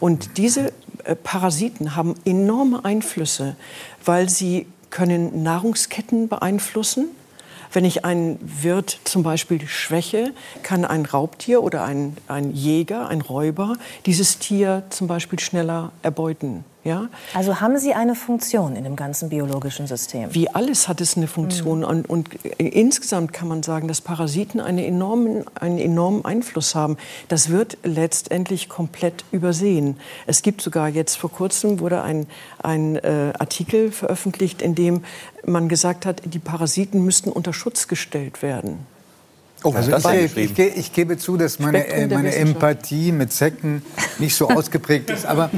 Und 0.00 0.38
diese 0.38 0.72
äh, 1.04 1.14
Parasiten 1.14 1.94
haben 1.94 2.14
enorme 2.24 2.84
Einflüsse, 2.86 3.54
weil 4.02 4.30
sie 4.30 4.66
können 4.88 5.42
Nahrungsketten 5.42 6.28
beeinflussen. 6.28 7.08
Wenn 7.72 7.84
ich 7.84 8.04
einen 8.04 8.38
Wirt 8.40 9.00
zum 9.04 9.24
Beispiel 9.24 9.66
schwäche, 9.66 10.32
kann 10.62 10.86
ein 10.86 11.04
Raubtier 11.04 11.62
oder 11.62 11.84
ein, 11.84 12.16
ein 12.28 12.54
Jäger, 12.54 13.08
ein 13.08 13.20
Räuber, 13.20 13.76
dieses 14.06 14.38
Tier 14.38 14.84
zum 14.88 15.06
Beispiel 15.06 15.38
schneller 15.38 15.92
erbeuten. 16.02 16.64
Ja? 16.84 17.08
Also 17.32 17.60
haben 17.60 17.78
sie 17.78 17.94
eine 17.94 18.14
Funktion 18.14 18.76
in 18.76 18.84
dem 18.84 18.94
ganzen 18.94 19.30
biologischen 19.30 19.86
System? 19.86 20.34
Wie 20.34 20.50
alles 20.50 20.86
hat 20.86 21.00
es 21.00 21.16
eine 21.16 21.26
Funktion. 21.26 21.82
Und, 21.82 22.08
und 22.08 22.34
insgesamt 22.58 23.32
kann 23.32 23.48
man 23.48 23.62
sagen, 23.62 23.88
dass 23.88 24.02
Parasiten 24.02 24.60
einen 24.60 24.78
enormen, 24.78 25.44
einen 25.58 25.78
enormen 25.78 26.24
Einfluss 26.26 26.74
haben. 26.74 26.98
Das 27.28 27.48
wird 27.48 27.78
letztendlich 27.82 28.68
komplett 28.68 29.24
übersehen. 29.32 29.96
Es 30.26 30.42
gibt 30.42 30.60
sogar 30.60 30.88
jetzt 30.88 31.16
vor 31.16 31.30
kurzem 31.30 31.80
wurde 31.80 32.02
ein, 32.02 32.26
ein 32.62 32.96
äh, 32.96 33.32
Artikel 33.38 33.90
veröffentlicht, 33.90 34.60
in 34.60 34.74
dem 34.74 35.04
man 35.46 35.68
gesagt 35.70 36.04
hat, 36.04 36.22
die 36.26 36.38
Parasiten 36.38 37.04
müssten 37.04 37.30
unter 37.30 37.54
Schutz 37.54 37.88
gestellt 37.88 38.42
werden. 38.42 38.86
Oh, 39.66 39.72
also 39.72 40.10
ich, 40.10 40.36
ich, 40.36 40.54
ge- 40.54 40.72
ich 40.76 40.92
gebe 40.92 41.16
zu, 41.16 41.38
dass 41.38 41.58
meine, 41.58 41.86
äh, 41.86 42.06
meine. 42.06 42.34
Empathie 42.34 43.12
mit 43.12 43.32
Zecken 43.32 43.82
nicht 44.18 44.36
so 44.36 44.50
ausgeprägt 44.50 45.08
ist. 45.08 45.24
Aber 45.24 45.50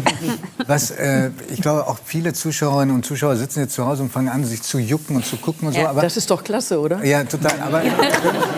was, 0.66 0.92
äh, 0.92 1.30
ich 1.52 1.60
glaube, 1.60 1.88
auch 1.88 1.98
viele 2.04 2.32
Zuschauerinnen 2.32 2.94
und 2.94 3.04
Zuschauer 3.04 3.34
sitzen 3.34 3.60
jetzt 3.60 3.74
zu 3.74 3.84
Hause 3.84 4.04
und 4.04 4.12
fangen 4.12 4.28
an, 4.28 4.44
sich 4.44 4.62
zu 4.62 4.78
jucken 4.78 5.16
und 5.16 5.26
zu 5.26 5.36
gucken 5.36 5.66
und 5.66 5.74
so. 5.74 5.80
Aber, 5.84 6.02
Das 6.02 6.16
ist 6.16 6.30
doch 6.30 6.44
klasse, 6.44 6.78
oder? 6.80 7.04
ja, 7.04 7.24
total. 7.24 7.60
Aber 7.60 7.80
können, 7.80 7.96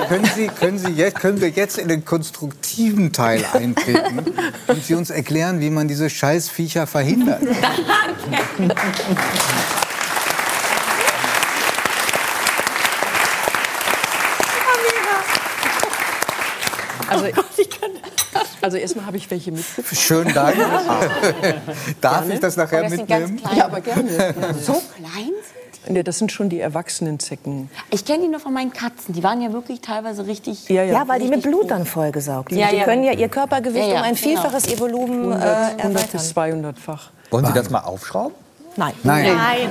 können, 0.08 0.30
Sie, 0.36 0.46
können, 0.48 0.78
Sie 0.78 0.90
jetzt, 0.92 1.18
können 1.18 1.40
wir 1.40 1.48
jetzt 1.48 1.78
in 1.78 1.88
den 1.88 2.04
konstruktiven 2.04 3.12
Teil 3.14 3.42
eintreten 3.54 4.18
und 4.66 4.84
Sie 4.84 4.94
uns 4.94 5.08
erklären, 5.08 5.60
wie 5.60 5.70
man 5.70 5.88
diese 5.88 6.10
Scheißviecher 6.10 6.86
verhindert? 6.86 7.40
Also, 17.08 17.26
also 18.60 18.76
erstmal 18.76 19.06
habe 19.06 19.16
ich 19.16 19.30
welche 19.30 19.52
mitgebracht. 19.52 19.96
Schönen 19.96 20.34
Dank. 20.34 20.56
Darf 22.00 22.28
ich 22.28 22.40
das 22.40 22.56
nachher 22.56 22.82
Das 22.82 22.92
sind 22.92 23.08
ganz 23.08 23.30
mitnehmen? 23.30 23.42
klein. 23.42 23.56
Ja, 23.56 23.64
aber 23.66 23.80
gerne. 23.80 24.34
So 24.62 24.82
klein? 24.96 25.32
Nee, 25.88 26.02
das 26.02 26.18
sind 26.18 26.32
schon 26.32 26.48
die 26.50 26.60
erwachsenen 26.60 27.18
Zecken. 27.18 27.70
Ich 27.90 28.04
kenne 28.04 28.24
die 28.24 28.28
nur 28.28 28.40
von 28.40 28.52
meinen 28.52 28.72
Katzen. 28.72 29.14
Die 29.14 29.22
waren 29.22 29.40
ja 29.40 29.52
wirklich 29.52 29.80
teilweise 29.80 30.26
richtig. 30.26 30.68
Ja, 30.68 30.82
ja. 30.82 30.92
Ja, 30.92 31.08
weil 31.08 31.20
die 31.20 31.28
mit 31.28 31.42
Blut 31.42 31.70
dann 31.70 31.86
vollgesaugt 31.86 32.50
sind. 32.50 32.58
Ja, 32.58 32.68
die 32.68 32.76
ja. 32.76 32.84
können 32.84 33.04
ja 33.04 33.12
ihr 33.12 33.28
Körpergewicht 33.28 33.86
Ja, 33.86 33.94
ja, 33.94 34.00
um 34.00 34.02
ein 34.04 34.14
genau. 34.14 34.26
Vielfaches 34.42 34.66
ihr 34.68 34.78
Volumen 34.78 35.32
äh, 35.32 35.34
100, 35.34 35.80
100 35.80 36.12
bis 36.12 36.30
erweitern. 36.32 36.64
200-fach. 36.66 37.10
Wollen 37.30 37.46
Sie 37.46 37.52
das 37.52 37.70
mal 37.70 37.80
aufschrauben? 37.80 38.34
Nein. 38.78 38.94
Nein. 39.02 39.68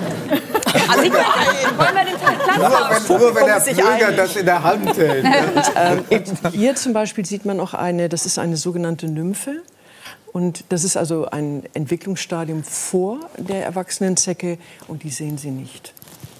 Also 0.89 1.03
ich 1.03 1.12
wollen 1.12 1.95
wir 1.95 2.05
den 2.05 2.20
Teil 2.20 2.36
Platz 2.43 3.08
Nur 3.08 3.20
wenn, 3.20 3.22
nur 3.22 3.36
wenn 3.36 3.45
der 3.45 3.74
Pilger 3.74 4.12
das 4.12 4.36
in 4.36 4.45
der 4.45 4.64
Hand 4.64 4.97
hält. 4.97 5.26
Ähm, 5.76 6.03
hier 6.53 6.76
zum 6.76 6.93
Beispiel 6.93 7.26
sieht 7.26 7.45
man 7.45 7.60
auch 7.60 7.74
eine, 7.74 8.10
das 8.10 8.26
ist 8.26 8.39
eine 8.39 8.58
sogenannte 8.58 9.08
Nymphe. 9.08 9.62
Und 10.34 10.66
das 10.70 10.84
ist 10.84 10.97
also 10.97 11.26
ein 11.26 11.64
Entwicklungsstadium 11.74 12.64
vor 12.64 13.20
der 13.38 13.64
erwachsenen 13.64 14.18
Zecke 14.18 14.58
und 14.88 15.03
die 15.03 15.10
sehen 15.10 15.38
Sie 15.38 15.51
nicht. 15.51 15.93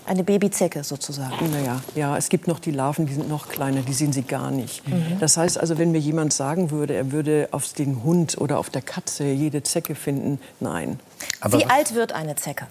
Eine 0.08 0.24
Babyzecke 0.24 0.84
sozusagen. 0.84 1.51
Naja, 1.51 1.82
ja, 1.93 2.16
es 2.18 2.30
gibt 2.30 2.47
noch 2.47 2.60
die 2.60 2.72
Larven, 2.72 3.05
die 3.08 3.14
sind 3.14 3.28
noch 3.28 3.49
kleiner, 3.49 3.82
die 3.82 3.93
sehen 3.93 4.14
Sie 4.14 4.22
gar 4.22 4.51
nicht. 4.51 4.82
Das 5.20 5.36
heißt 5.36 5.60
also, 5.60 5.78
wenn 5.78 5.91
mir 5.91 5.99
jemand 5.99 6.32
sagen 6.32 6.72
würde, 6.72 6.93
er 6.93 7.12
würde 7.12 7.49
auf 7.51 7.74
den 7.74 8.03
Hund 8.03 8.38
oder 8.38 8.58
auf 8.58 8.70
der 8.70 8.82
Katze 8.82 9.26
jede 9.26 9.64
Zecke 9.64 9.95
finden, 9.95 10.39
nein. 10.62 10.99
Aber 11.41 11.60
Wie 11.60 11.66
alt 11.66 11.93
wird 11.93 12.14
eine 12.14 12.36
Zecke? 12.38 12.68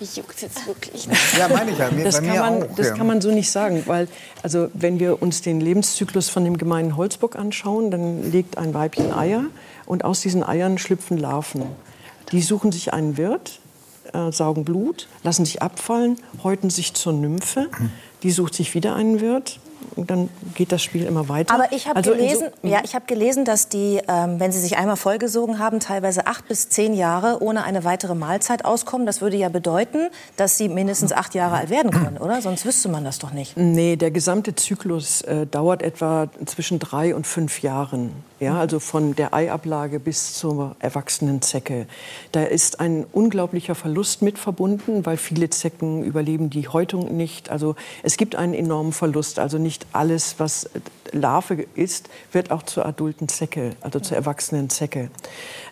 Ich 0.00 0.16
juckt 0.16 0.42
jetzt 0.42 0.66
wirklich. 0.66 1.08
Ja, 1.38 1.48
meine 1.48 1.70
ich 1.70 1.78
ja. 1.78 1.90
Mir, 1.90 2.04
Das, 2.04 2.20
bei 2.20 2.26
kann 2.26 2.34
mir 2.34 2.40
man, 2.42 2.62
auch. 2.64 2.74
das 2.76 2.88
ja. 2.88 2.94
kann 2.94 3.06
man 3.06 3.20
so 3.20 3.30
nicht 3.30 3.50
sagen, 3.50 3.82
weil 3.86 4.08
also 4.42 4.68
wenn 4.74 4.98
wir 4.98 5.22
uns 5.22 5.40
den 5.40 5.60
Lebenszyklus 5.60 6.28
von 6.28 6.44
dem 6.44 6.58
gemeinen 6.58 6.96
Holzbock 6.96 7.36
anschauen, 7.36 7.90
dann 7.90 8.30
legt 8.30 8.58
ein 8.58 8.74
Weibchen 8.74 9.12
Eier 9.12 9.44
und 9.86 10.04
aus 10.04 10.20
diesen 10.20 10.44
Eiern 10.44 10.76
schlüpfen 10.78 11.16
Larven. 11.16 11.62
Die 12.32 12.42
suchen 12.42 12.72
sich 12.72 12.92
einen 12.92 13.16
Wirt, 13.16 13.60
äh, 14.14 14.32
saugen 14.32 14.64
Blut, 14.64 15.08
lassen 15.22 15.44
sich 15.44 15.62
abfallen, 15.62 16.16
häuten 16.42 16.70
sich 16.70 16.94
zur 16.94 17.12
Nymphe. 17.12 17.68
Die 18.22 18.30
sucht 18.30 18.54
sich 18.54 18.74
wieder 18.74 18.94
einen 18.94 19.20
Wirt 19.20 19.58
dann 19.96 20.28
geht 20.54 20.72
das 20.72 20.82
Spiel 20.82 21.04
immer 21.04 21.28
weiter. 21.28 21.52
Aber 21.54 21.72
ich 21.72 21.86
habe 21.86 21.96
Also 21.96 22.12
in 22.12 22.18
so- 22.18 22.24
gelesen, 22.24 22.46
ja, 22.62 22.80
ich 22.84 22.94
habe 22.94 23.04
gelesen, 23.06 23.44
dass 23.44 23.68
die, 23.68 24.00
ähm, 24.08 24.40
wenn 24.40 24.52
sie 24.52 24.60
sich 24.60 24.76
einmal 24.76 24.96
vollgesogen 24.96 25.58
haben, 25.58 25.80
teilweise 25.80 26.26
acht 26.26 26.48
bis 26.48 26.68
zehn 26.68 26.94
Jahre 26.94 27.42
ohne 27.42 27.64
eine 27.64 27.84
weitere 27.84 28.14
Mahlzeit 28.14 28.64
auskommen. 28.64 29.06
Das 29.06 29.20
würde 29.20 29.36
ja 29.36 29.48
bedeuten, 29.48 30.08
dass 30.36 30.58
sie 30.58 30.68
mindestens 30.68 31.12
acht 31.12 31.34
Jahre 31.34 31.56
alt 31.56 31.70
werden 31.70 31.90
können, 31.90 32.18
oder? 32.18 32.40
Sonst 32.42 32.64
wüsste 32.64 32.88
man 32.88 33.04
das 33.04 33.18
doch 33.18 33.32
nicht. 33.32 33.56
Nee, 33.56 33.96
der 33.96 34.10
gesamte 34.10 34.54
Zyklus 34.54 35.20
äh, 35.22 35.46
dauert 35.46 35.82
etwa 35.82 36.28
zwischen 36.46 36.78
drei 36.78 37.14
und 37.14 37.26
fünf 37.26 37.62
Jahren. 37.62 38.12
Ja, 38.40 38.58
also 38.58 38.78
von 38.80 39.14
der 39.14 39.32
Eiablage 39.32 40.00
bis 40.00 40.34
zur 40.34 40.76
erwachsenen 40.80 41.40
Zecke. 41.40 41.86
Da 42.32 42.42
ist 42.42 42.80
ein 42.80 43.06
unglaublicher 43.12 43.74
Verlust 43.74 44.20
mit 44.22 44.38
verbunden, 44.38 45.06
weil 45.06 45.16
viele 45.16 45.48
Zecken 45.50 46.02
überleben 46.04 46.50
die 46.50 46.68
Häutung 46.68 47.16
nicht. 47.16 47.48
Also 47.50 47.74
es 48.02 48.16
gibt 48.18 48.34
einen 48.36 48.52
enormen 48.52 48.92
Verlust. 48.92 49.38
Also 49.38 49.56
nicht 49.58 49.73
alles, 49.92 50.36
was 50.38 50.68
Larve 51.14 51.66
ist, 51.74 52.08
wird 52.32 52.50
auch 52.50 52.62
zur 52.64 52.84
adulten 52.84 53.28
Zecke, 53.28 53.76
also 53.80 54.00
zur 54.00 54.16
erwachsenen 54.16 54.68
Zecke. 54.68 55.10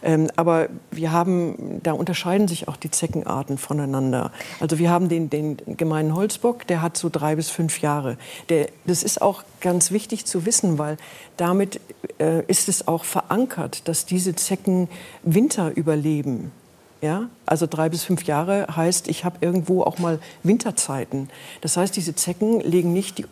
Ähm, 0.03 0.30
aber 0.36 0.68
wir 0.90 1.12
haben, 1.12 1.80
da 1.82 1.92
unterscheiden 1.92 2.48
sich 2.48 2.68
auch 2.68 2.76
die 2.76 2.90
Zeckenarten 2.90 3.59
voneinander. 3.59 4.30
Also 4.61 4.78
wir 4.78 4.90
haben 4.90 5.09
den, 5.09 5.30
den 5.30 5.59
gemeinen 5.76 6.14
Holzbock, 6.14 6.66
der 6.66 6.80
hat 6.80 6.96
so 6.96 7.09
drei 7.11 7.36
bis 7.36 7.50
fünf 7.50 7.80
Jahre. 7.80 8.16
Der, 8.48 8.68
das 8.86 9.03
ist 9.03 9.20
auch 9.20 9.42
ganz 9.61 9.90
wichtig 9.90 10.24
zu 10.24 10.46
wissen, 10.46 10.78
weil 10.78 10.96
damit 11.36 11.80
äh, 12.18 12.44
ist 12.46 12.68
es 12.68 12.86
auch 12.86 13.05
verankert, 13.05 13.88
dass 13.88 14.07
diese 14.07 14.34
Zecken 14.36 14.88
Winter 15.22 15.76
überleben. 15.76 16.53
Ja, 17.00 17.28
also 17.46 17.66
drei 17.66 17.88
bis 17.88 18.05
fünf 18.05 18.22
Jahre 18.24 18.68
heißt, 18.76 19.09
ich 19.09 19.24
habe 19.24 19.38
irgendwo 19.40 19.82
auch 19.82 19.98
mal 19.98 20.20
Winterzeiten. 20.44 21.30
Das 21.61 21.76
heißt, 21.76 21.96
diese 21.96 22.14
Zecken 22.14 22.61
legen 22.61 22.92
nicht 22.92 23.18
die, 23.18 23.24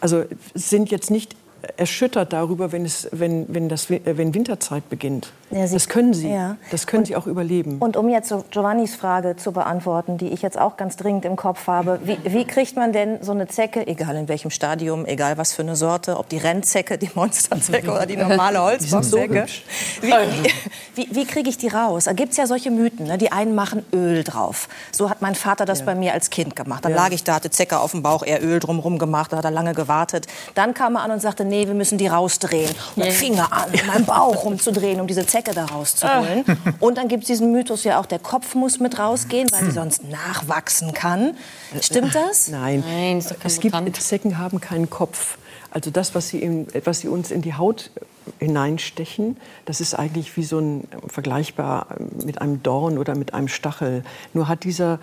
also 0.00 0.24
sind 0.54 0.90
jetzt 0.90 1.10
nicht 1.10 1.36
erschüttert 1.76 2.32
darüber, 2.32 2.72
wenn, 2.72 2.84
es, 2.84 3.08
wenn, 3.12 3.46
wenn, 3.48 3.68
das, 3.68 3.90
äh, 3.90 4.00
wenn 4.04 4.34
Winterzeit 4.34 4.88
beginnt. 4.88 5.32
Ja, 5.50 5.66
sie- 5.66 5.74
das 5.74 5.88
können 5.88 6.12
sie. 6.14 6.30
ja. 6.30 6.56
Das 6.70 6.86
können 6.86 7.04
sie 7.04 7.16
auch 7.16 7.26
überleben. 7.26 7.78
Und 7.78 7.96
um 7.96 8.08
jetzt 8.08 8.28
so 8.28 8.44
Giovannis 8.50 8.94
Frage 8.94 9.36
zu 9.36 9.52
beantworten, 9.52 10.18
die 10.18 10.28
ich 10.28 10.42
jetzt 10.42 10.58
auch 10.58 10.76
ganz 10.76 10.96
dringend 10.96 11.24
im 11.24 11.36
Kopf 11.36 11.66
habe, 11.66 12.00
wie, 12.04 12.18
wie 12.24 12.44
kriegt 12.44 12.76
man 12.76 12.92
denn 12.92 13.18
so 13.22 13.32
eine 13.32 13.48
Zecke, 13.48 13.86
egal 13.86 14.16
in 14.16 14.28
welchem 14.28 14.50
Stadium, 14.50 15.06
egal 15.06 15.38
was 15.38 15.52
für 15.52 15.62
eine 15.62 15.74
Sorte, 15.76 16.16
ob 16.18 16.28
die 16.28 16.36
Rennzecke, 16.38 16.98
die 16.98 17.10
Monsterzecke 17.14 17.90
oder 17.90 18.06
die 18.06 18.16
normale 18.18 18.62
Holzbockzecke, 18.62 19.46
wie, 20.02 20.08
wie, 20.12 20.52
wie, 20.94 21.08
wie 21.14 21.24
kriege 21.26 21.48
ich 21.48 21.58
die 21.58 21.68
raus? 21.68 22.04
Da 22.04 22.12
gibt 22.12 22.32
es 22.32 22.36
ja 22.36 22.46
solche 22.46 22.70
Mythen, 22.70 23.06
ne? 23.06 23.18
die 23.18 23.32
einen 23.32 23.54
machen 23.54 23.84
Öl 23.92 24.22
drauf. 24.24 24.68
So 24.92 25.08
hat 25.10 25.22
mein 25.22 25.34
Vater 25.34 25.64
das 25.64 25.84
bei 25.84 25.94
mir 25.94 26.12
als 26.12 26.30
Kind 26.30 26.54
gemacht. 26.56 26.84
Dann 26.84 26.92
Ja. 26.92 26.98
lag 27.04 27.10
ich 27.12 27.24
da, 27.24 27.34
hatte 27.34 27.50
Zecke 27.50 27.78
auf 27.80 27.92
dem 27.92 28.02
Bauch, 28.02 28.22
er 28.22 28.42
Öl 28.44 28.60
drumherum 28.60 28.98
gemacht, 28.98 29.32
da 29.32 29.38
hat 29.38 29.44
er 29.44 29.50
lange 29.50 29.72
gewartet. 29.74 30.26
Dann 30.54 30.74
kam 30.74 30.96
er 30.96 31.02
an 31.02 31.10
und 31.10 31.20
sagte, 31.20 31.44
nee, 31.48 31.66
wir 31.66 31.74
müssen 31.74 31.98
die 31.98 32.06
rausdrehen. 32.06 32.70
Und 32.96 33.04
dann 33.04 33.12
fing 33.12 33.34
er 33.34 33.52
an, 33.52 33.70
meinen 33.86 34.04
Bauch 34.04 34.44
rumzudrehen, 34.44 35.00
um 35.00 35.06
diese 35.06 35.26
Zecke 35.26 35.52
da 35.52 35.64
rauszuholen. 35.66 36.44
Und 36.80 36.98
dann 36.98 37.08
gibt 37.08 37.24
es 37.24 37.28
diesen 37.28 37.52
Mythos 37.52 37.84
ja 37.84 38.00
auch, 38.00 38.06
der 38.06 38.18
Kopf 38.18 38.54
muss 38.54 38.80
mit 38.80 38.98
rausgehen, 38.98 39.50
weil 39.52 39.64
sie 39.64 39.72
sonst 39.72 40.04
nachwachsen 40.04 40.92
kann. 40.92 41.36
Stimmt 41.80 42.14
das? 42.14 42.48
Nein, 42.48 42.84
Nein, 42.86 43.18
ist 43.18 43.30
doch 43.30 43.38
kein 43.38 43.46
es 43.46 43.60
gibt 43.60 43.74
Mutant. 43.74 43.96
Zecken 44.00 44.38
haben 44.38 44.60
keinen 44.60 44.90
Kopf. 44.90 45.38
Also 45.70 45.90
das, 45.90 46.14
was 46.14 46.28
sie, 46.28 46.40
in, 46.40 46.66
was 46.84 47.00
sie 47.00 47.08
uns 47.08 47.30
in 47.30 47.42
die 47.42 47.54
Haut 47.54 47.90
hineinstechen, 48.38 49.36
das 49.64 49.80
ist 49.80 49.94
eigentlich 49.94 50.36
wie 50.36 50.44
so 50.44 50.58
ein 50.58 50.88
vergleichbar 51.08 51.96
mit 52.24 52.40
einem 52.40 52.62
Dorn 52.62 52.98
oder 52.98 53.14
mit 53.14 53.34
einem 53.34 53.48
Stachel. 53.48 54.02
Nur 54.32 54.48
hat 54.48 54.64
dieser, 54.64 54.98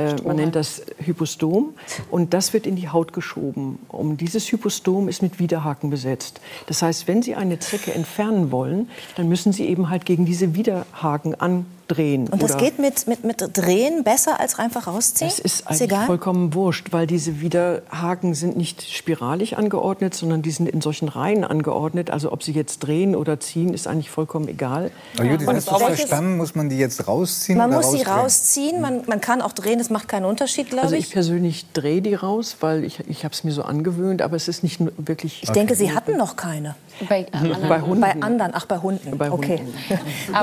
äh, 0.00 0.16
man 0.24 0.36
nennt 0.36 0.56
das 0.56 0.82
Hypostom, 1.04 1.74
und 2.10 2.32
das 2.34 2.52
wird 2.52 2.66
in 2.66 2.76
die 2.76 2.88
Haut 2.88 3.12
geschoben. 3.12 3.78
Um 3.88 4.16
dieses 4.16 4.50
Hypostom 4.50 5.08
ist 5.08 5.22
mit 5.22 5.38
Widerhaken 5.38 5.90
besetzt. 5.90 6.40
Das 6.66 6.82
heißt, 6.82 7.06
wenn 7.08 7.22
Sie 7.22 7.34
eine 7.34 7.58
Zecke 7.58 7.92
entfernen 7.94 8.50
wollen, 8.50 8.88
dann 9.16 9.28
müssen 9.28 9.52
Sie 9.52 9.66
eben 9.66 9.90
halt 9.90 10.04
gegen 10.06 10.24
diese 10.24 10.54
Widerhaken 10.54 11.34
andrehen. 11.40 12.28
Und 12.28 12.40
das 12.42 12.52
oder- 12.52 12.60
geht 12.60 12.78
mit, 12.78 13.06
mit, 13.08 13.24
mit 13.24 13.56
Drehen 13.56 14.04
besser 14.04 14.38
als 14.38 14.58
einfach 14.58 14.86
rausziehen? 14.86 15.28
das 15.28 15.38
ist 15.40 15.50
ist 15.60 15.66
eigentlich 15.66 15.80
egal. 15.82 16.06
vollkommen 16.06 16.54
wurscht, 16.54 16.92
weil 16.92 17.06
diese 17.08 17.40
Widerhaken 17.40 18.34
sind 18.34 18.56
nicht 18.56 18.82
spiralig 18.82 19.56
angeordnet, 19.58 20.14
sondern 20.14 20.40
die 20.42 20.52
sind 20.52 20.68
in 20.68 20.80
solchen 20.80 21.08
Reihen 21.08 21.42
angeordnet. 21.44 22.10
Also 22.10 22.32
ob 22.32 22.42
sie 22.44 22.52
jetzt 22.52 22.78
drehen 22.80 23.16
oder 23.16 23.40
ziehen, 23.40 23.74
ist 23.74 23.88
eigentlich 23.88 24.10
vollkommen 24.10 24.46
egal. 24.48 24.92
Aber 25.16 25.24
Judith, 25.26 25.48
Und 25.48 25.56
hast 25.56 25.68
du 25.70 25.78
verstanden? 25.78 26.36
Muss 26.36 26.54
man 26.54 26.68
die 26.68 26.78
jetzt 26.78 27.08
rausziehen 27.08 27.58
Man 27.58 27.70
oder 27.70 27.78
muss 27.78 27.90
sie 27.90 27.98
rausdrehen? 28.02 28.18
rausziehen, 28.20 28.80
man, 28.80 29.02
man 29.06 29.20
kann 29.20 29.42
auch 29.42 29.52
drehen, 29.52 29.80
das 29.90 29.94
macht 29.94 30.08
keinen 30.08 30.24
Unterschied, 30.24 30.68
glaube 30.68 30.84
Also 30.84 30.94
ich. 30.94 31.06
ich 31.06 31.12
persönlich 31.12 31.66
drehe 31.72 32.00
die 32.00 32.14
raus, 32.14 32.58
weil 32.60 32.84
ich, 32.84 33.00
ich 33.08 33.24
habe 33.24 33.34
es 33.34 33.42
mir 33.42 33.50
so 33.50 33.62
angewöhnt, 33.62 34.22
aber 34.22 34.36
es 34.36 34.46
ist 34.46 34.62
nicht 34.62 34.78
wirklich... 35.04 35.42
Ich 35.42 35.50
denke, 35.50 35.74
Sie 35.74 35.92
hatten 35.92 36.16
noch 36.16 36.36
keine. 36.36 36.76
Bei 37.08 37.26
anderen. 37.32 37.68
Bei 37.68 37.80
Hunden. 37.80 38.00
Bei 38.00 38.14
anderen, 38.20 38.52
ach 38.54 38.66
bei 38.66 38.78
Hunden. 38.78 39.16
Bei 39.16 39.30
Hunden. 39.30 39.44
Okay. 39.44 39.60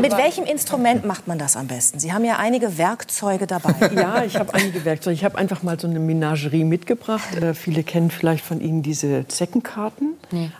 Mit 0.01 0.17
welchem 0.17 0.45
Instrument 0.45 1.05
macht 1.05 1.27
man 1.27 1.37
das 1.37 1.55
am 1.55 1.67
besten? 1.67 1.99
Sie 1.99 2.13
haben 2.13 2.25
ja 2.25 2.37
einige 2.37 2.77
Werkzeuge 2.77 3.47
dabei. 3.47 3.75
Ja, 3.97 4.23
ich 4.23 4.35
habe 4.35 4.53
einige 4.53 4.85
Werkzeuge. 4.85 5.15
Ich 5.15 5.23
habe 5.23 5.37
einfach 5.37 5.63
mal 5.63 5.79
so 5.79 5.87
eine 5.87 5.99
Menagerie 5.99 6.63
mitgebracht. 6.63 7.35
Äh, 7.35 7.53
viele 7.53 7.83
kennen 7.83 8.11
vielleicht 8.11 8.45
von 8.45 8.61
Ihnen 8.61 8.83
diese 8.83 9.27
Zeckenkarten, 9.27 10.13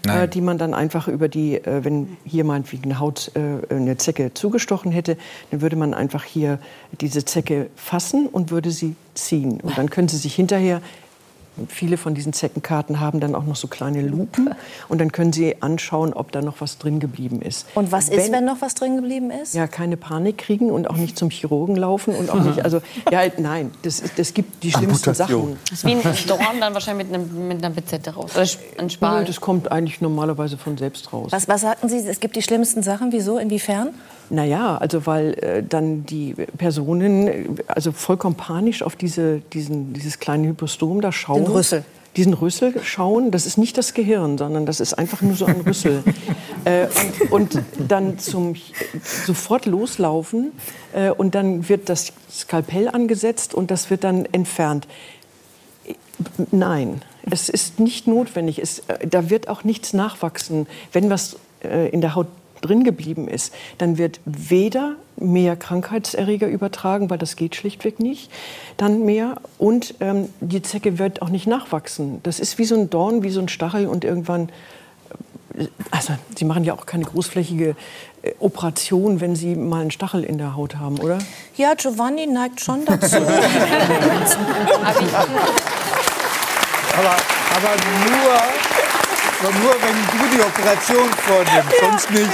äh, 0.07 0.27
die 0.27 0.41
man 0.41 0.57
dann 0.57 0.73
einfach 0.73 1.07
über 1.07 1.27
die, 1.27 1.55
äh, 1.55 1.83
wenn 1.83 2.17
hier 2.25 2.43
meinetwegen 2.45 2.85
eine 2.85 2.99
Haut 2.99 3.31
äh, 3.35 3.73
eine 3.73 3.97
Zecke 3.97 4.33
zugestochen 4.33 4.91
hätte, 4.91 5.17
dann 5.51 5.61
würde 5.61 5.75
man 5.75 5.93
einfach 5.93 6.23
hier 6.23 6.59
diese 6.99 7.25
Zecke 7.25 7.69
fassen 7.75 8.27
und 8.27 8.49
würde 8.49 8.71
sie 8.71 8.95
ziehen. 9.13 9.59
Und 9.61 9.77
dann 9.77 9.89
können 9.89 10.07
Sie 10.07 10.17
sich 10.17 10.35
hinterher 10.35 10.81
Viele 11.67 11.97
von 11.97 12.13
diesen 12.15 12.33
Zeckenkarten 12.33 12.99
haben 12.99 13.19
dann 13.19 13.35
auch 13.35 13.43
noch 13.45 13.55
so 13.55 13.67
kleine 13.67 14.01
Lupen 14.01 14.49
und 14.89 14.99
dann 14.99 15.11
können 15.11 15.33
Sie 15.33 15.61
anschauen, 15.61 16.13
ob 16.13 16.31
da 16.31 16.41
noch 16.41 16.61
was 16.61 16.77
drin 16.77 16.99
geblieben 16.99 17.41
ist. 17.41 17.65
Und 17.75 17.91
was 17.91 18.09
ist, 18.09 18.31
wenn 18.31 18.45
noch 18.45 18.61
was 18.61 18.75
drin 18.75 18.95
geblieben 18.95 19.31
ist? 19.31 19.53
Ja, 19.53 19.67
keine 19.67 19.97
Panik 19.97 20.37
kriegen 20.37 20.71
und 20.71 20.89
auch 20.89 20.95
nicht 20.97 21.17
zum 21.17 21.29
Chirurgen 21.29 21.75
laufen 21.75 22.15
und 22.15 22.29
auch 22.29 22.41
nicht, 22.41 22.63
also, 22.63 22.81
ja, 23.11 23.21
nein, 23.37 23.71
das, 23.81 23.99
ist- 23.99 24.17
das 24.19 24.33
gibt 24.33 24.63
die 24.63 24.71
schlimmsten 24.71 25.13
Sachen. 25.13 25.57
Das 25.69 25.79
ist 25.79 25.85
wie 25.85 25.93
ein 25.93 26.01
Dorn 26.27 26.59
dann 26.59 26.73
wahrscheinlich 26.73 27.07
mit, 27.07 27.15
einem, 27.15 27.47
mit 27.47 27.63
einer 27.63 27.73
Bizette 27.73 28.11
raus. 28.13 28.31
Oder 28.35 28.43
ein 28.77 28.85
Nö, 28.85 28.89
Spal. 28.89 29.25
Das 29.25 29.41
kommt 29.41 29.71
eigentlich 29.71 30.01
normalerweise 30.01 30.57
von 30.57 30.77
selbst 30.77 31.11
raus. 31.13 31.31
Was, 31.31 31.47
was 31.47 31.61
sagten 31.61 31.89
Sie? 31.89 31.97
Es 31.97 32.19
gibt 32.19 32.35
die 32.35 32.41
schlimmsten 32.41 32.83
Sachen. 32.83 33.11
Wieso? 33.11 33.37
Inwiefern? 33.37 33.89
Naja, 34.30 34.78
also 34.78 35.05
weil 35.05 35.34
äh, 35.36 35.63
dann 35.63 36.05
die 36.05 36.34
Personen 36.57 37.59
also 37.67 37.91
vollkommen 37.91 38.36
panisch 38.36 38.84
auf 38.84 38.95
diese, 38.95 39.39
diesen, 39.53 39.93
dieses 39.93 40.19
kleine 40.19 40.47
Hypostom 40.49 41.01
da 41.01 41.11
schauen. 41.11 41.45
Den 41.45 41.53
Rüssel. 41.53 41.84
Diesen 42.15 42.34
Rüssel 42.34 42.73
schauen, 42.84 43.30
das 43.30 43.45
ist 43.45 43.57
nicht 43.57 43.78
das 43.78 43.93
Gehirn, 43.93 44.39
sondern 44.39 44.65
das 44.65 44.80
ist 44.80 44.95
einfach 44.95 45.21
nur 45.21 45.36
so 45.36 45.45
ein 45.45 45.61
Rüssel. 45.61 46.03
äh, 46.65 46.88
und, 47.30 47.55
und 47.55 47.63
dann 47.88 48.17
zum, 48.17 48.55
sofort 49.25 49.65
loslaufen 49.67 50.51
äh, 50.93 51.11
und 51.11 51.36
dann 51.36 51.69
wird 51.69 51.89
das 51.89 52.11
Skalpell 52.30 52.89
angesetzt 52.89 53.53
und 53.53 53.69
das 53.69 53.89
wird 53.91 54.03
dann 54.03 54.25
entfernt. 54.32 54.88
Nein, 56.51 57.01
es 57.30 57.49
ist 57.49 57.80
nicht 57.80 58.07
notwendig. 58.07 58.59
Es, 58.59 58.80
äh, 58.88 59.07
da 59.07 59.30
wird 59.30 59.47
auch 59.47 59.63
nichts 59.63 59.93
nachwachsen. 59.93 60.67
Wenn 60.91 61.09
was 61.09 61.38
äh, 61.63 61.89
in 61.89 62.01
der 62.01 62.15
Haut 62.15 62.28
drin 62.61 62.83
geblieben 62.83 63.27
ist, 63.27 63.53
dann 63.77 63.97
wird 63.97 64.19
weder 64.25 64.95
mehr 65.15 65.55
Krankheitserreger 65.55 66.47
übertragen, 66.47 67.09
weil 67.09 67.17
das 67.17 67.35
geht 67.35 67.55
schlichtweg 67.55 67.99
nicht, 67.99 68.31
dann 68.77 69.03
mehr 69.05 69.41
und 69.57 69.95
ähm, 69.99 70.29
die 70.41 70.61
Zecke 70.61 70.99
wird 70.99 71.21
auch 71.21 71.29
nicht 71.29 71.47
nachwachsen. 71.47 72.19
Das 72.23 72.39
ist 72.39 72.57
wie 72.57 72.65
so 72.65 72.75
ein 72.75 72.89
Dorn, 72.89 73.23
wie 73.23 73.29
so 73.29 73.39
ein 73.39 73.49
Stachel 73.49 73.87
und 73.87 74.03
irgendwann 74.05 74.49
äh, 75.57 75.65
also, 75.91 76.13
Sie 76.37 76.45
machen 76.45 76.63
ja 76.63 76.73
auch 76.73 76.85
keine 76.85 77.05
großflächige 77.05 77.75
äh, 78.21 78.33
Operation, 78.39 79.21
wenn 79.21 79.35
Sie 79.35 79.55
mal 79.55 79.81
einen 79.81 79.91
Stachel 79.91 80.23
in 80.23 80.37
der 80.37 80.55
Haut 80.55 80.75
haben, 80.75 80.99
oder? 80.99 81.17
Ja, 81.55 81.73
Giovanni 81.73 82.27
neigt 82.27 82.61
schon 82.61 82.85
dazu. 82.85 83.17
Aber, 86.97 87.15
aber 87.55 87.75
nur, 88.09 88.86
Aber 89.39 89.51
nur 89.59 89.71
wenn 89.71 90.19
du 90.29 90.35
die 90.35 90.41
Operation 90.41 91.09
vornimmst, 91.09 91.79
sonst 91.79 92.11
nicht. 92.11 92.29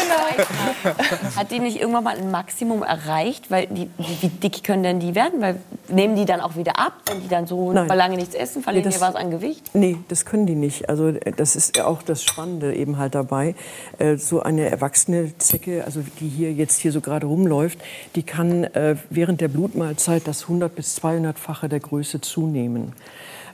Genau. 0.84 0.95
Hat 1.36 1.51
die 1.51 1.60
nicht 1.60 1.80
irgendwann 1.80 2.04
mal 2.06 2.16
ein 2.18 2.32
Maximum 2.32 2.82
erreicht? 2.82 3.51
Weil 3.51 3.68
die, 3.68 3.89
wie, 3.97 4.22
wie 4.22 4.30
dick 4.30 4.64
können 4.64 4.84
denn 4.84 4.99
die 5.01 5.14
werden? 5.14 5.41
Weil 5.41 5.60
nehmen 5.89 6.16
die 6.16 6.26
dann 6.26 6.39
auch 6.39 6.56
wieder 6.56 6.80
ab, 6.80 6.93
wenn 7.08 7.22
die 7.22 7.28
dann 7.28 7.45
so 7.45 7.74
Nein. 7.74 7.88
lange 7.88 8.16
nichts 8.16 8.36
essen? 8.36 8.64
Verlieren 8.64 8.86
Nee, 8.88 8.93
die 8.95 8.99
das- 8.99 9.08
was 9.10 9.16
an 9.16 9.32
Gewicht? 9.32 9.70
Nee, 9.74 9.97
das 10.08 10.26
können 10.26 10.45
die 10.45 10.56
nicht. 10.56 10.88
Also 10.89 11.10
äh, 11.10 11.32
das 11.36 11.56
ist 11.58 11.76
ja 11.76 11.86
auch 11.86 12.01
das 12.04 12.24
Spannende 12.24 12.74
eben 12.74 12.97
halt 12.97 13.16
dabei. 13.16 13.56
Äh, 13.99 14.16
So 14.18 14.41
eine 14.41 14.70
erwachsene 14.70 15.38
Zecke, 15.38 15.84
also 15.86 16.01
die 16.22 16.30
hier 16.30 16.54
jetzt 16.54 16.80
hier 16.80 16.91
so 16.93 17.01
gerade 17.01 17.26
rumläuft, 17.28 17.80
die 18.16 18.24
kann 18.24 18.64
äh, 18.64 18.95
während 19.10 19.41
der 19.41 19.49
Blutmahlzeit 19.49 20.26
das 20.26 20.43
100 20.43 20.74
bis 20.74 20.97
200-fache 21.01 21.68
der 21.68 21.82
Größe 21.82 22.22
zunehmen. 22.22 22.93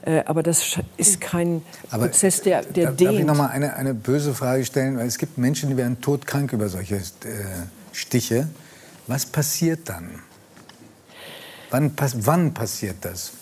Äh, 0.04 0.22
Aber 0.26 0.42
das 0.42 0.78
ist 0.96 1.20
kein 1.20 1.62
Aber 1.90 2.06
Prozess, 2.06 2.42
der, 2.42 2.62
der 2.62 2.92
Darf 2.92 3.00
ich 3.00 3.08
dehnt. 3.08 3.26
noch 3.26 3.36
mal 3.36 3.48
eine, 3.48 3.74
eine 3.76 3.94
böse 3.94 4.34
Frage 4.34 4.64
stellen? 4.64 4.96
Weil 4.96 5.06
es 5.06 5.18
gibt 5.18 5.38
Menschen, 5.38 5.68
die 5.70 5.76
werden 5.76 6.00
todkrank 6.00 6.52
über 6.52 6.68
solche 6.68 6.96
äh, 6.96 7.00
Stiche. 7.92 8.48
Was 9.06 9.26
passiert 9.26 9.88
dann? 9.88 10.08
Wann, 11.70 11.92
wann 11.96 12.52
passiert 12.52 12.96
das? 13.02 13.32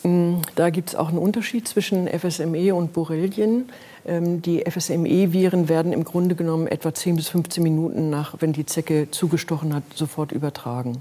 Da 0.55 0.69
gibt 0.69 0.91
es 0.91 0.95
auch 0.95 1.09
einen 1.09 1.17
Unterschied 1.19 1.67
zwischen 1.67 2.07
FSME 2.09 2.75
und 2.75 2.93
Borrelien. 2.93 3.71
Ähm, 4.07 4.43
Die 4.43 4.65
FSME-Viren 4.71 5.71
werden 5.71 5.95
im 5.95 6.05
Grunde 6.05 6.35
genommen 6.35 6.67
etwa 6.67 6.93
10 6.93 7.17
bis 7.17 7.29
15 7.31 7.63
Minuten 7.63 8.11
nach, 8.11 8.35
wenn 8.41 8.53
die 8.53 8.67
Zecke 8.67 9.11
zugestochen 9.11 9.75
hat, 9.75 9.83
sofort 9.95 10.33
übertragen. 10.33 10.99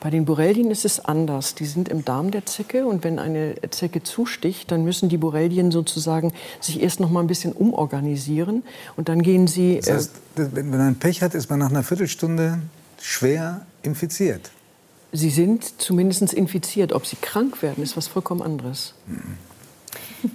Bei 0.00 0.08
den 0.08 0.24
Borrelien 0.24 0.70
ist 0.70 0.84
es 0.86 1.04
anders. 1.04 1.54
Die 1.54 1.66
sind 1.66 1.88
im 1.90 2.04
Darm 2.04 2.30
der 2.30 2.46
Zecke 2.46 2.86
und 2.86 3.04
wenn 3.04 3.18
eine 3.18 3.54
Zecke 3.70 4.02
zusticht, 4.02 4.70
dann 4.70 4.82
müssen 4.82 5.10
die 5.10 5.18
Borrelien 5.18 5.70
sozusagen 5.70 6.32
sich 6.58 6.82
erst 6.82 7.00
noch 7.00 7.10
mal 7.10 7.20
ein 7.20 7.26
bisschen 7.26 7.52
umorganisieren 7.52 8.62
und 8.96 9.08
dann 9.10 9.22
gehen 9.22 9.46
sie. 9.46 9.76
Das 9.76 9.90
heißt, 9.90 10.10
das- 10.36 10.48
wenn 10.54 10.70
man 10.70 10.94
Pech 10.96 11.22
hat, 11.22 11.34
ist 11.34 11.50
man 11.50 11.58
nach 11.58 11.70
einer 11.70 11.82
Viertelstunde 11.82 12.60
schwer 13.00 13.66
infiziert. 13.82 14.50
äh, 15.12 15.16
sie 15.16 15.30
sind 15.30 15.80
zumindest 15.80 16.32
infiziert. 16.32 16.92
Ob 16.94 17.04
sie 17.06 17.16
krank 17.16 17.60
werden, 17.62 17.82
ist 17.84 17.96
was 17.96 18.06
vollkommen 18.08 18.40
anderes. 18.42 18.94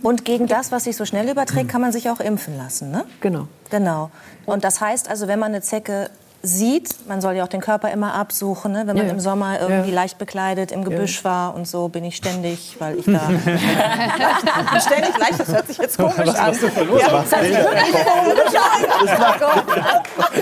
Und 0.03 0.25
gegen 0.25 0.47
das, 0.47 0.71
was 0.71 0.83
sich 0.83 0.95
so 0.95 1.05
schnell 1.05 1.29
überträgt, 1.29 1.69
kann 1.69 1.79
man 1.81 1.91
sich 1.91 2.09
auch 2.09 2.19
impfen 2.19 2.57
lassen, 2.57 2.91
ne? 2.91 3.05
Genau. 3.21 3.47
Genau. 3.69 4.11
Und 4.45 4.63
das 4.63 4.81
heißt 4.81 5.07
also, 5.09 5.27
wenn 5.27 5.39
man 5.39 5.53
eine 5.53 5.61
Zecke 5.61 6.09
sieht, 6.47 7.07
man 7.07 7.21
soll 7.21 7.33
ja 7.35 7.43
auch 7.43 7.47
den 7.49 7.61
Körper 7.61 7.89
immer 7.91 8.13
absuchen, 8.13 8.71
ne? 8.71 8.83
wenn 8.85 8.95
man 8.95 9.07
Ja. 9.07 9.11
im 9.13 9.19
Sommer 9.19 9.59
irgendwie 9.59 9.89
Ja. 9.89 9.95
leicht 9.95 10.17
bekleidet 10.17 10.71
im 10.71 10.83
Gebüsch 10.83 11.23
war 11.23 11.55
und 11.55 11.67
so 11.67 11.87
bin 11.89 12.03
ich 12.03 12.15
ständig, 12.15 12.75
weil 12.79 12.99
ich 12.99 13.05
da 13.05 13.19
ständig 14.79 15.17
leicht, 15.17 15.39
das 15.39 15.47
hört 15.47 15.67
sich 15.67 15.77
jetzt 15.77 15.97
komisch 15.97 16.15
Was 16.27 16.35
an. 16.35 16.45
hast 16.47 16.61
du 16.61 16.69
verloren? 16.69 16.99
Ja, 16.99 17.09
das 17.09 17.31
hört 17.31 17.45
sich 17.45 17.57
wirklich 17.57 17.93
komisch 18.05 19.11
an. 19.11 19.39
Gott. 19.39 19.63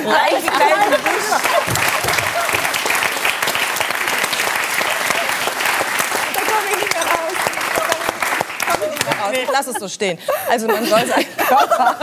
Leicht 0.05 0.45
bekleidet 0.45 0.85
im 0.87 0.91
Gebüsch. 0.93 1.29
Da 6.33 6.39
komme 6.41 6.69
ich 6.71 6.77
nicht 6.83 6.93
mehr 6.93 7.03
raus. 7.03 7.37
Da 8.67 8.71
komme 8.71 8.85
ich 8.85 8.91
nicht 8.91 9.05
mehr 9.05 9.19
raus. 9.19 9.33
Ich 9.33 9.42
lass 9.53 9.67
es 9.67 9.79
so 9.79 9.87
stehen. 9.87 10.17
Also 10.49 10.67
man 10.67 10.85
soll 10.85 11.05
seinen 11.05 11.37
Körper, 11.37 11.95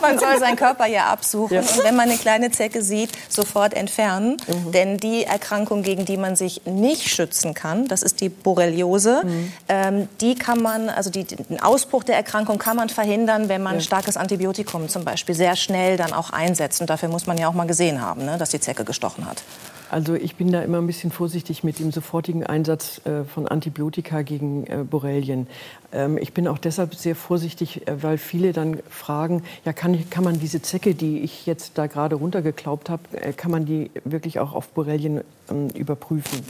man 0.00 0.18
soll 0.18 0.38
seinen 0.38 0.56
Körper 0.56 0.86
ja 0.86 1.06
absuchen 1.06 1.58
und 1.58 1.84
wenn 1.84 1.96
man 1.96 2.08
eine 2.08 2.18
kleine 2.18 2.50
Zecke 2.50 2.82
sieht, 2.82 3.10
sofort 3.28 3.74
entfernen. 3.74 4.36
Denn 4.72 4.96
die 4.96 5.24
Erkrankung, 5.24 5.82
gegen 5.82 6.04
die 6.04 6.16
man 6.16 6.36
sich 6.36 6.62
nicht 6.64 7.08
schützen 7.08 7.52
kann, 7.54 7.88
das 7.88 8.02
ist 8.02 8.20
die 8.20 8.28
Borreliose. 8.28 9.22
Ähm, 9.68 10.08
die 10.20 10.34
kann 10.36 10.62
man, 10.62 10.88
also 10.88 11.10
die, 11.10 11.24
den 11.24 11.60
Ausbruch 11.60 12.04
der 12.04 12.16
Erkrankung 12.16 12.58
kann 12.58 12.76
man 12.76 12.88
verhindern, 12.88 13.48
wenn 13.48 13.62
man 13.62 13.76
ein 13.76 13.80
starkes 13.80 14.16
Antibiotikum 14.16 14.88
zum 14.88 15.04
Beispiel 15.04 15.34
sehr 15.34 15.56
schnell 15.56 15.96
dann 15.96 16.12
auch 16.12 16.30
einsetzt. 16.30 16.80
Und 16.80 16.90
dafür 16.90 17.08
muss 17.08 17.26
man 17.26 17.36
ja 17.38 17.48
auch 17.48 17.54
mal 17.54 17.66
gesehen 17.66 18.00
haben, 18.00 18.24
ne, 18.24 18.38
dass 18.38 18.50
die 18.50 18.60
Zecke 18.60 18.84
gestochen 18.84 19.26
hat. 19.26 19.42
Also 19.94 20.14
ich 20.14 20.34
bin 20.34 20.50
da 20.50 20.60
immer 20.60 20.78
ein 20.78 20.88
bisschen 20.88 21.12
vorsichtig 21.12 21.62
mit 21.62 21.78
dem 21.78 21.92
sofortigen 21.92 22.44
Einsatz 22.44 23.00
äh, 23.06 23.22
von 23.22 23.46
Antibiotika 23.46 24.22
gegen 24.22 24.66
äh, 24.66 24.78
Borrelien. 24.78 25.46
Ähm, 25.92 26.18
ich 26.18 26.32
bin 26.32 26.48
auch 26.48 26.58
deshalb 26.58 26.96
sehr 26.96 27.14
vorsichtig, 27.14 27.86
äh, 27.86 28.02
weil 28.02 28.18
viele 28.18 28.52
dann 28.52 28.80
fragen, 28.90 29.44
ja 29.64 29.72
kann, 29.72 30.10
kann 30.10 30.24
man 30.24 30.40
diese 30.40 30.60
Zecke, 30.60 30.96
die 30.96 31.20
ich 31.20 31.46
jetzt 31.46 31.78
da 31.78 31.86
gerade 31.86 32.16
runtergeklaubt 32.16 32.90
habe, 32.90 33.04
kann 33.36 33.52
man 33.52 33.66
die 33.66 33.92
wirklich 34.04 34.40
auch 34.40 34.52
auf 34.52 34.66
Borrelien 34.70 35.20
ähm, 35.48 35.68
überprüfen? 35.68 36.40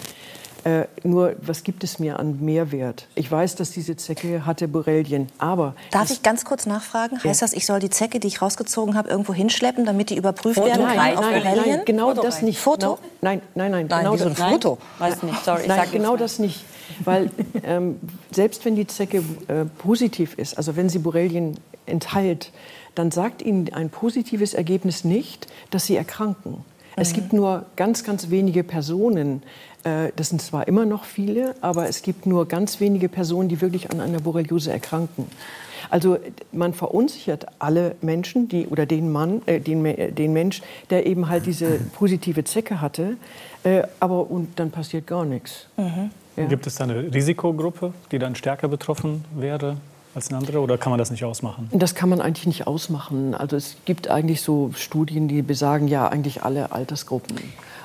Äh, 0.64 0.86
nur, 1.02 1.36
was 1.42 1.62
gibt 1.62 1.84
es 1.84 1.98
mir 1.98 2.18
an 2.18 2.42
Mehrwert? 2.42 3.06
Ich 3.16 3.30
weiß, 3.30 3.54
dass 3.56 3.70
diese 3.70 3.96
Zecke 3.96 4.46
hatte 4.46 4.66
Borrelien, 4.66 5.28
aber 5.36 5.74
Darf 5.90 6.10
ich 6.10 6.22
ganz 6.22 6.46
kurz 6.46 6.64
nachfragen? 6.64 7.22
Heißt 7.22 7.42
das, 7.42 7.52
ich 7.52 7.66
soll 7.66 7.80
die 7.80 7.90
Zecke, 7.90 8.18
die 8.18 8.28
ich 8.28 8.40
rausgezogen 8.40 8.94
habe, 8.94 9.10
irgendwo 9.10 9.34
hinschleppen, 9.34 9.84
damit 9.84 10.08
die 10.08 10.16
überprüft 10.16 10.64
werden 10.64 10.86
kann 10.86 10.96
nein, 10.96 11.16
auf 11.18 11.24
nein, 11.24 11.42
Borrelien? 11.42 11.76
nein, 11.76 11.84
genau 11.84 12.08
Foto 12.08 12.22
das 12.22 12.36
rein. 12.36 12.44
nicht. 12.46 12.58
Foto? 12.58 12.94
Genau, 12.94 12.98
nein, 13.20 13.42
nein, 13.54 13.70
nein, 13.70 13.86
Nein, 13.88 14.04
genau 14.04 14.16
das 14.16 14.26
ein 14.26 14.36
Foto? 14.36 14.78
Weiß 14.98 15.22
nicht, 15.22 15.44
sorry, 15.44 15.62
ich 15.62 15.68
Nein, 15.68 15.80
sag 15.80 15.92
genau 15.92 16.16
das 16.16 16.38
nicht. 16.38 16.64
Weil 17.04 17.30
ähm, 17.62 18.00
selbst 18.30 18.64
wenn 18.64 18.74
die 18.74 18.86
Zecke 18.86 19.18
äh, 19.48 19.66
positiv 19.78 20.34
ist, 20.38 20.56
also 20.56 20.76
wenn 20.76 20.88
sie 20.88 20.98
Borrelien 20.98 21.58
enthält, 21.84 22.52
dann 22.94 23.10
sagt 23.10 23.42
Ihnen 23.42 23.72
ein 23.74 23.90
positives 23.90 24.54
Ergebnis 24.54 25.04
nicht, 25.04 25.46
dass 25.70 25.84
Sie 25.86 25.96
erkranken. 25.96 26.64
Es 26.96 27.12
gibt 27.12 27.32
nur 27.32 27.66
ganz, 27.74 28.04
ganz 28.04 28.30
wenige 28.30 28.62
Personen, 28.62 29.42
das 29.84 30.30
sind 30.30 30.40
zwar 30.40 30.66
immer 30.66 30.86
noch 30.86 31.04
viele, 31.04 31.54
aber 31.60 31.88
es 31.88 32.02
gibt 32.02 32.26
nur 32.26 32.48
ganz 32.48 32.80
wenige 32.80 33.08
Personen, 33.08 33.48
die 33.48 33.60
wirklich 33.60 33.90
an 33.90 34.00
einer 34.00 34.20
Borreliose 34.20 34.72
erkranken. 34.72 35.26
Also 35.90 36.18
man 36.52 36.74
verunsichert 36.74 37.46
alle 37.58 37.96
Menschen, 38.00 38.48
die, 38.48 38.66
oder 38.66 38.86
den 38.86 39.12
Mann, 39.12 39.42
äh, 39.46 39.60
den, 39.60 39.84
äh, 39.84 40.12
den 40.12 40.32
Mensch, 40.32 40.62
der 40.90 41.06
eben 41.06 41.28
halt 41.28 41.46
diese 41.46 41.78
positive 41.94 42.44
Zecke 42.44 42.80
hatte, 42.80 43.16
äh, 43.62 43.82
aber 44.00 44.30
und 44.30 44.58
dann 44.58 44.70
passiert 44.70 45.06
gar 45.06 45.24
nichts. 45.24 45.66
Ja. 45.76 46.46
Gibt 46.46 46.66
es 46.66 46.76
da 46.76 46.84
eine 46.84 47.14
Risikogruppe, 47.14 47.92
die 48.10 48.18
dann 48.18 48.34
stärker 48.34 48.66
betroffen 48.66 49.24
wäre 49.36 49.76
als 50.16 50.28
eine 50.28 50.38
andere? 50.38 50.60
Oder 50.60 50.78
kann 50.78 50.90
man 50.90 50.98
das 50.98 51.12
nicht 51.12 51.24
ausmachen? 51.24 51.68
Das 51.72 51.94
kann 51.94 52.08
man 52.08 52.20
eigentlich 52.20 52.46
nicht 52.46 52.66
ausmachen. 52.66 53.34
Also 53.34 53.54
es 53.56 53.76
gibt 53.84 54.10
eigentlich 54.10 54.42
so 54.42 54.72
Studien, 54.74 55.28
die 55.28 55.42
besagen 55.42 55.86
ja 55.86 56.08
eigentlich 56.08 56.42
alle 56.42 56.72
Altersgruppen. 56.72 57.36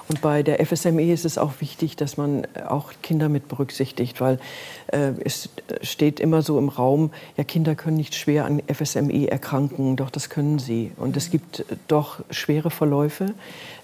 Und 0.10 0.22
bei 0.22 0.42
der 0.42 0.66
FSME 0.66 1.14
ist 1.14 1.24
es 1.24 1.38
auch 1.38 1.62
wichtig, 1.62 1.96
dass 1.96 2.18
man 2.18 2.48
auch 2.68 2.94
Kinder 3.04 3.30
mit 3.30 3.48
berücksichtigt, 3.48 4.20
weil 4.20 4.40
äh, 4.88 5.12
es 5.24 5.50
steht 5.84 6.20
immer 6.20 6.42
so 6.42 6.58
im 6.58 6.68
Raum, 6.68 7.12
ja 7.38 7.44
Kinder 7.44 7.76
können 7.76 7.98
nicht 7.98 8.16
schwer 8.16 8.46
an 8.46 8.60
FSME 8.68 9.30
erkranken, 9.30 9.98
doch 9.98 10.10
das 10.10 10.32
können 10.32 10.58
sie. 10.58 10.92
Und 10.98 11.16
es 11.16 11.30
gibt 11.30 11.60
äh, 11.60 11.76
doch 11.88 12.22
schwere 12.32 12.72
Verläufe. 12.72 13.36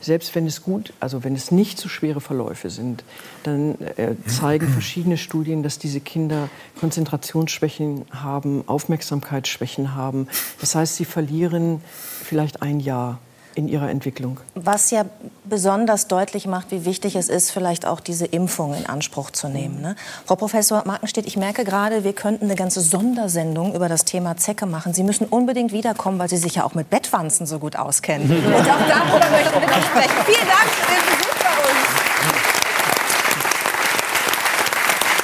Selbst 0.01 0.34
wenn 0.34 0.47
es 0.47 0.63
gut, 0.63 0.93
also 0.99 1.23
wenn 1.23 1.36
es 1.36 1.51
nicht 1.51 1.78
so 1.78 1.89
schwere 1.89 2.21
Verläufe 2.21 2.71
sind, 2.71 3.03
dann 3.43 3.76
äh, 3.95 4.15
zeigen 4.26 4.67
verschiedene 4.67 5.17
Studien, 5.17 5.61
dass 5.61 5.78
diese 5.78 5.99
Kinder 5.99 6.49
Konzentrationsschwächen 6.80 8.05
haben, 8.09 8.63
Aufmerksamkeitsschwächen 8.67 9.93
haben. 9.93 10.28
Das 10.59 10.73
heißt, 10.73 10.95
sie 10.95 11.05
verlieren 11.05 11.82
vielleicht 12.23 12.63
ein 12.63 12.80
Jahr 12.80 13.19
in 13.55 13.67
ihrer 13.67 13.89
Entwicklung. 13.89 14.39
Was 14.53 14.91
ja 14.91 15.05
besonders 15.45 16.07
deutlich 16.07 16.45
macht, 16.45 16.71
wie 16.71 16.85
wichtig 16.85 17.15
es 17.15 17.29
ist, 17.29 17.51
vielleicht 17.51 17.85
auch 17.85 17.99
diese 17.99 18.25
Impfung 18.25 18.73
in 18.75 18.85
Anspruch 18.85 19.31
zu 19.31 19.47
nehmen. 19.47 19.81
Ne? 19.81 19.95
Frau 20.25 20.35
Professor 20.35 20.83
Markenstedt, 20.85 21.25
ich 21.25 21.37
merke 21.37 21.63
gerade, 21.63 22.03
wir 22.03 22.13
könnten 22.13 22.45
eine 22.45 22.55
ganze 22.55 22.81
Sondersendung 22.81 23.73
über 23.73 23.89
das 23.89 24.05
Thema 24.05 24.37
Zecke 24.37 24.65
machen. 24.65 24.93
Sie 24.93 25.03
müssen 25.03 25.25
unbedingt 25.25 25.71
wiederkommen, 25.71 26.19
weil 26.19 26.29
Sie 26.29 26.37
sich 26.37 26.55
ja 26.55 26.65
auch 26.65 26.75
mit 26.75 26.89
Bettwanzen 26.89 27.45
so 27.45 27.59
gut 27.59 27.75
auskennen. 27.75 28.29
Und 28.45 28.53
auch 28.53 28.87
darüber 28.87 29.29
möchten 29.31 29.61
wir 29.61 29.67
noch 29.67 29.83
sprechen. 29.83 30.25
Vielen 30.25 30.47
Dank 30.47 30.69
für 30.69 30.91
den 30.91 31.01
Besuch 31.05 31.35
bei 31.39 31.55
uns. 31.69 32.05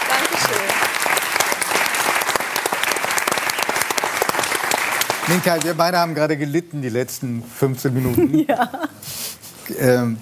Dankeschön. 0.07 0.91
Minka, 5.32 5.63
wir 5.63 5.75
beide 5.75 5.97
haben 5.97 6.13
gerade 6.13 6.36
gelitten 6.36 6.82
die 6.82 6.89
letzten 6.89 7.41
15 7.41 7.93
Minuten. 7.93 8.38
ja. 8.49 8.69
Ähm, 9.79 10.17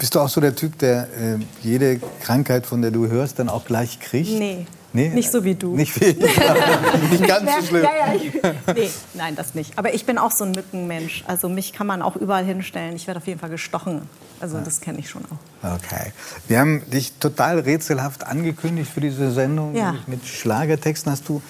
bist 0.00 0.16
du 0.16 0.20
auch 0.20 0.28
so 0.28 0.40
der 0.40 0.56
Typ, 0.56 0.76
der 0.80 1.02
äh, 1.02 1.38
jede 1.62 2.00
Krankheit, 2.20 2.66
von 2.66 2.82
der 2.82 2.90
du 2.90 3.06
hörst, 3.06 3.38
dann 3.38 3.48
auch 3.48 3.64
gleich 3.64 4.00
kriegt? 4.00 4.30
Nee. 4.30 4.66
Nee? 4.92 5.10
Nicht 5.10 5.30
so 5.30 5.44
wie 5.44 5.54
du. 5.54 5.76
Nicht, 5.76 6.00
wie, 6.00 6.06
nicht 7.10 7.28
ganz 7.28 7.50
so 7.60 7.66
schlimm. 7.68 7.84
Ja, 7.84 7.90
ja, 8.08 8.14
ich, 8.14 8.32
nee, 8.74 8.90
nein, 9.14 9.36
das 9.36 9.54
nicht. 9.54 9.78
Aber 9.78 9.94
ich 9.94 10.06
bin 10.06 10.18
auch 10.18 10.30
so 10.32 10.44
ein 10.44 10.52
Mückenmensch. 10.52 11.22
Also 11.28 11.48
mich 11.48 11.72
kann 11.72 11.86
man 11.86 12.02
auch 12.02 12.16
überall 12.16 12.44
hinstellen. 12.44 12.96
Ich 12.96 13.06
werde 13.06 13.18
auf 13.18 13.26
jeden 13.26 13.38
Fall 13.38 13.50
gestochen. 13.50 14.08
Also 14.40 14.58
das 14.58 14.80
kenne 14.80 14.98
ich 14.98 15.08
schon 15.08 15.22
auch. 15.26 15.74
Okay. 15.74 16.12
Wir 16.48 16.58
haben 16.58 16.82
dich 16.90 17.12
total 17.20 17.60
rätselhaft 17.60 18.26
angekündigt 18.26 18.90
für 18.92 19.00
diese 19.00 19.30
Sendung. 19.30 19.76
Ja. 19.76 19.94
Mit 20.06 20.26
Schlagertexten 20.26 21.12
hast 21.12 21.28
du. 21.28 21.42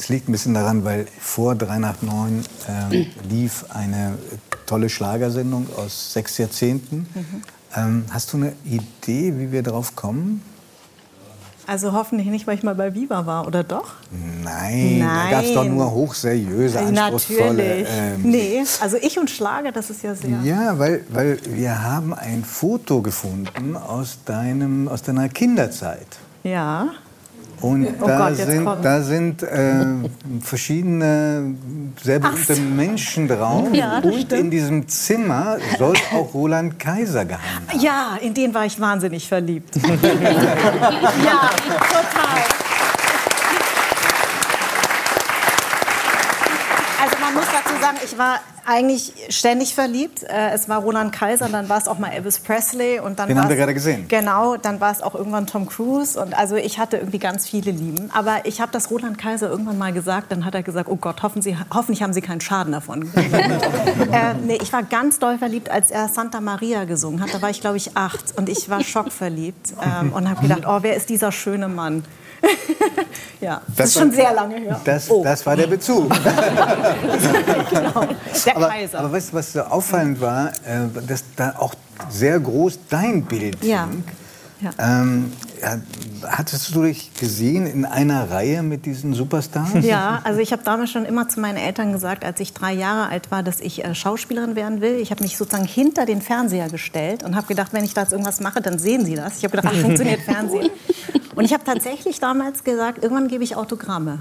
Das 0.00 0.08
liegt 0.08 0.30
ein 0.30 0.32
bisschen 0.32 0.54
daran, 0.54 0.82
weil 0.82 1.04
vor 1.18 1.54
3 1.54 1.78
nach 1.78 2.00
9 2.00 2.42
ähm, 2.70 3.06
lief 3.28 3.66
eine 3.68 4.14
tolle 4.64 4.88
Schlagersendung 4.88 5.66
aus 5.76 6.14
sechs 6.14 6.38
Jahrzehnten. 6.38 7.06
Ähm, 7.76 8.06
hast 8.10 8.32
du 8.32 8.38
eine 8.38 8.54
Idee, 8.64 9.34
wie 9.36 9.52
wir 9.52 9.62
darauf 9.62 9.96
kommen? 9.96 10.42
Also 11.66 11.92
hoffentlich 11.92 12.28
nicht, 12.28 12.46
weil 12.46 12.56
ich 12.56 12.62
mal 12.62 12.74
bei 12.74 12.94
Viva 12.94 13.26
war, 13.26 13.46
oder 13.46 13.62
doch? 13.62 13.92
Nein, 14.42 15.00
da 15.00 15.30
gab 15.30 15.44
es 15.44 15.52
doch 15.52 15.66
nur 15.66 15.90
hochseriöse, 15.90 16.78
anspruchsvolle. 16.78 17.52
Natürlich. 17.52 17.88
ähm, 17.90 18.22
nee, 18.22 18.64
also 18.80 18.96
ich 18.96 19.18
und 19.18 19.28
Schlager, 19.28 19.70
das 19.70 19.90
ist 19.90 20.02
ja 20.02 20.14
sehr. 20.14 20.40
Ja, 20.42 20.78
weil, 20.78 21.04
weil 21.10 21.38
wir 21.44 21.82
haben 21.82 22.14
ein 22.14 22.42
Foto 22.42 23.02
gefunden 23.02 23.76
aus, 23.76 24.16
deinem, 24.24 24.88
aus 24.88 25.02
deiner 25.02 25.28
Kinderzeit. 25.28 26.08
Ja. 26.42 26.88
Und 27.60 27.86
Oh 28.00 28.06
da, 28.06 28.28
Gott, 28.28 28.36
sind, 28.36 28.64
da 28.82 29.02
sind 29.02 29.42
äh, 29.42 29.84
verschiedene 30.40 31.54
sehr 32.02 32.18
berühmte 32.18 32.56
Menschen 32.56 33.28
drauf. 33.28 33.68
Ja, 33.72 33.98
und 33.98 34.14
stimmt. 34.14 34.32
in 34.32 34.50
diesem 34.50 34.88
Zimmer 34.88 35.58
soll 35.78 35.94
auch 36.14 36.32
Roland 36.32 36.78
Kaiser 36.78 37.24
gehangen 37.26 37.66
haben. 37.68 37.80
Ja, 37.80 38.16
in 38.20 38.32
den 38.32 38.54
war 38.54 38.64
ich 38.64 38.80
wahnsinnig 38.80 39.28
verliebt. 39.28 39.76
ja, 39.76 39.82
total. 41.88 42.40
Also 47.02 47.16
man 47.20 47.34
muss 47.34 47.44
dazu 47.44 47.79
sagen, 47.90 48.04
ich 48.04 48.18
war 48.18 48.40
eigentlich 48.66 49.12
ständig 49.30 49.74
verliebt. 49.74 50.22
Äh, 50.22 50.50
Es 50.52 50.68
war 50.68 50.80
Roland 50.82 51.12
Kaiser, 51.12 51.48
dann 51.48 51.68
war 51.68 51.78
es 51.78 51.88
auch 51.88 51.98
mal 51.98 52.10
Elvis 52.10 52.38
Presley 52.38 53.00
und 53.00 53.18
dann 53.18 53.28
Den 53.28 53.40
haben 53.40 53.48
wir 53.48 53.56
gerade 53.56 53.74
gesehen. 53.74 54.06
Genau, 54.08 54.56
dann 54.56 54.80
war 54.80 54.92
es 54.92 55.02
auch 55.02 55.14
irgendwann 55.14 55.46
Tom 55.46 55.66
Cruise 55.66 56.20
und 56.20 56.34
also 56.34 56.56
ich 56.56 56.78
hatte 56.78 56.98
irgendwie 56.98 57.18
ganz 57.18 57.48
viele 57.48 57.70
Lieben. 57.70 58.10
Aber 58.12 58.44
ich 58.44 58.60
habe 58.60 58.70
das 58.72 58.90
Roland 58.90 59.18
Kaiser 59.18 59.48
irgendwann 59.48 59.78
mal 59.78 59.92
gesagt, 59.92 60.30
dann 60.30 60.44
hat 60.44 60.54
er 60.54 60.62
gesagt, 60.62 60.88
oh 60.88 60.96
Gott, 60.96 61.22
hoffen 61.22 61.42
Sie, 61.42 61.56
hoffentlich 61.72 62.02
haben 62.02 62.12
Sie 62.12 62.20
keinen 62.20 62.40
Schaden 62.40 62.72
davon. 62.72 63.10
äh, 63.14 64.34
nee, 64.44 64.58
ich 64.60 64.72
war 64.72 64.82
ganz 64.82 65.18
doll 65.18 65.38
verliebt, 65.38 65.70
als 65.70 65.90
er 65.90 66.08
Santa 66.08 66.40
Maria 66.40 66.84
gesungen 66.84 67.20
hat. 67.20 67.34
Da 67.34 67.42
war 67.42 67.50
ich 67.50 67.60
glaube 67.60 67.76
ich 67.76 67.96
acht 67.96 68.36
und 68.36 68.48
ich 68.48 68.68
war 68.68 68.84
schockverliebt 68.84 69.74
ähm, 69.82 70.12
und 70.12 70.28
habe 70.28 70.42
gedacht, 70.42 70.62
oh, 70.66 70.78
wer 70.82 70.96
ist 70.96 71.08
dieser 71.08 71.32
schöne 71.32 71.68
Mann? 71.68 72.04
Ja, 73.40 73.60
das, 73.66 73.76
Das 73.76 73.86
ist 73.88 73.94
schon 73.98 74.08
war- 74.10 74.16
sehr 74.16 74.32
lange 74.34 74.56
her. 74.56 74.80
Das, 74.84 75.10
Oh. 75.10 75.22
das 75.24 75.44
war 75.46 75.56
der 75.56 75.66
Bezug. 75.66 76.10
genau. 77.70 78.06
Der 78.46 78.56
aber, 78.56 78.68
Kaiser. 78.68 78.98
aber 78.98 79.12
weißt 79.12 79.32
du, 79.32 79.36
was 79.36 79.52
so 79.52 79.60
auffallend 79.62 80.20
war, 80.20 80.48
äh, 80.48 80.88
dass 81.06 81.24
da 81.36 81.54
auch 81.58 81.74
sehr 82.08 82.38
groß 82.40 82.78
dein 82.88 83.24
Bild 83.24 83.62
Ja. 83.64 83.86
hing. 83.86 84.04
Ja. 84.62 84.70
Ähm, 84.78 85.32
ja, 85.60 85.78
hattest 86.26 86.74
du 86.74 86.82
dich 86.82 87.12
gesehen 87.14 87.66
in 87.66 87.84
einer 87.84 88.30
Reihe 88.30 88.62
mit 88.62 88.86
diesen 88.86 89.14
Superstars? 89.14 89.84
Ja, 89.84 90.20
also 90.24 90.40
ich 90.40 90.52
habe 90.52 90.62
damals 90.64 90.90
schon 90.90 91.04
immer 91.04 91.28
zu 91.28 91.40
meinen 91.40 91.56
Eltern 91.56 91.92
gesagt, 91.92 92.24
als 92.24 92.40
ich 92.40 92.52
drei 92.52 92.72
Jahre 92.72 93.10
alt 93.10 93.30
war, 93.30 93.42
dass 93.42 93.60
ich 93.60 93.84
äh, 93.84 93.94
Schauspielerin 93.94 94.56
werden 94.56 94.80
will. 94.80 94.96
Ich 94.96 95.10
habe 95.10 95.22
mich 95.22 95.36
sozusagen 95.36 95.66
hinter 95.66 96.06
den 96.06 96.22
Fernseher 96.22 96.68
gestellt 96.68 97.22
und 97.22 97.36
habe 97.36 97.46
gedacht, 97.46 97.72
wenn 97.72 97.84
ich 97.84 97.94
da 97.94 98.02
jetzt 98.02 98.12
irgendwas 98.12 98.40
mache, 98.40 98.60
dann 98.60 98.78
sehen 98.78 99.04
sie 99.04 99.14
das. 99.14 99.38
Ich 99.38 99.44
habe 99.44 99.56
gedacht, 99.56 99.74
wie 99.74 99.80
funktioniert 99.82 100.20
Fernsehen? 100.20 100.70
Und 101.34 101.44
ich 101.44 101.52
habe 101.52 101.64
tatsächlich 101.64 102.20
damals 102.20 102.64
gesagt, 102.64 103.02
irgendwann 103.02 103.28
gebe 103.28 103.44
ich 103.44 103.56
Autogramme. 103.56 104.20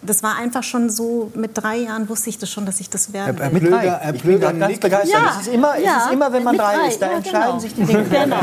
Das 0.00 0.22
war 0.22 0.36
einfach 0.36 0.62
schon 0.62 0.90
so, 0.90 1.30
mit 1.34 1.58
drei 1.58 1.78
Jahren 1.78 2.08
wusste 2.08 2.30
ich 2.30 2.38
das 2.38 2.50
schon, 2.50 2.64
dass 2.64 2.78
ich 2.80 2.88
das 2.88 3.12
werden 3.12 3.36
Herr 3.36 3.52
will. 3.52 3.60
Plöger, 3.60 3.98
Herr 4.00 4.14
Ich 4.14 4.22
bin 4.22 4.38
Plöger 4.38 4.52
ganz 4.52 4.78
begeistert. 4.78 5.20
Ja, 5.20 5.32
es, 5.40 5.46
ist 5.46 5.54
immer, 5.54 5.76
es 5.76 5.84
ja, 5.84 6.04
ist 6.06 6.12
immer, 6.12 6.32
wenn 6.32 6.44
man 6.44 6.56
drei 6.56 6.74
drei, 6.76 6.88
ist, 6.88 7.02
da 7.02 7.06
ja, 7.06 7.16
entscheiden 7.16 7.46
genau. 7.46 7.58
sich 7.58 7.74
die 7.74 7.84
Dinge. 7.84 8.04
Genau. 8.04 8.36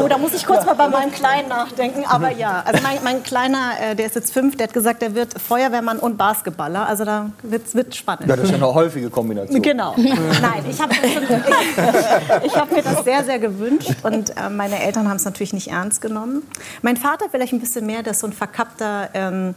Oh, 0.00 0.08
da 0.08 0.18
muss 0.18 0.34
ich 0.34 0.46
kurz 0.46 0.64
mal 0.64 0.74
bei 0.74 0.88
meinem 0.88 1.12
Kleinen 1.12 1.48
nachdenken. 1.48 2.04
Aber 2.06 2.30
ja, 2.30 2.62
also 2.64 2.82
mein, 2.82 2.98
mein 3.04 3.22
Kleiner, 3.22 3.72
äh, 3.80 3.94
der 3.94 4.06
ist 4.06 4.14
jetzt 4.14 4.32
fünf, 4.32 4.56
der 4.56 4.68
hat 4.68 4.74
gesagt, 4.74 5.02
der 5.02 5.14
wird 5.14 5.40
Feuerwehrmann 5.40 5.98
und 5.98 6.16
Basketballer. 6.16 6.86
Also 6.86 7.04
da 7.04 7.30
wird 7.42 7.62
es 7.74 7.96
spannend. 7.96 8.28
Ja, 8.28 8.36
das 8.36 8.44
ist 8.44 8.50
ja 8.50 8.56
eine 8.56 8.72
häufige 8.72 9.10
Kombination. 9.10 9.62
Genau. 9.62 9.94
Nein, 9.96 10.64
ich 10.68 10.80
habe 10.80 10.94
ich, 11.02 12.46
ich 12.46 12.56
hab 12.56 12.72
mir 12.72 12.82
das 12.82 13.04
sehr, 13.04 13.24
sehr 13.24 13.38
gewünscht 13.38 13.94
und 14.02 14.30
äh, 14.30 14.48
meine 14.50 14.82
Eltern 14.82 15.08
haben 15.08 15.16
es 15.16 15.24
natürlich 15.24 15.52
nicht 15.52 15.68
ernst 15.68 16.00
genommen. 16.00 16.42
Mein 16.82 16.96
Vater 16.96 17.26
vielleicht 17.30 17.52
ein 17.52 17.60
bisschen 17.60 17.86
mehr, 17.86 18.02
der 18.02 18.12
ist 18.12 18.20
so 18.20 18.26
ein 18.26 18.32
verkappter 18.32 19.10
ähm, 19.14 19.54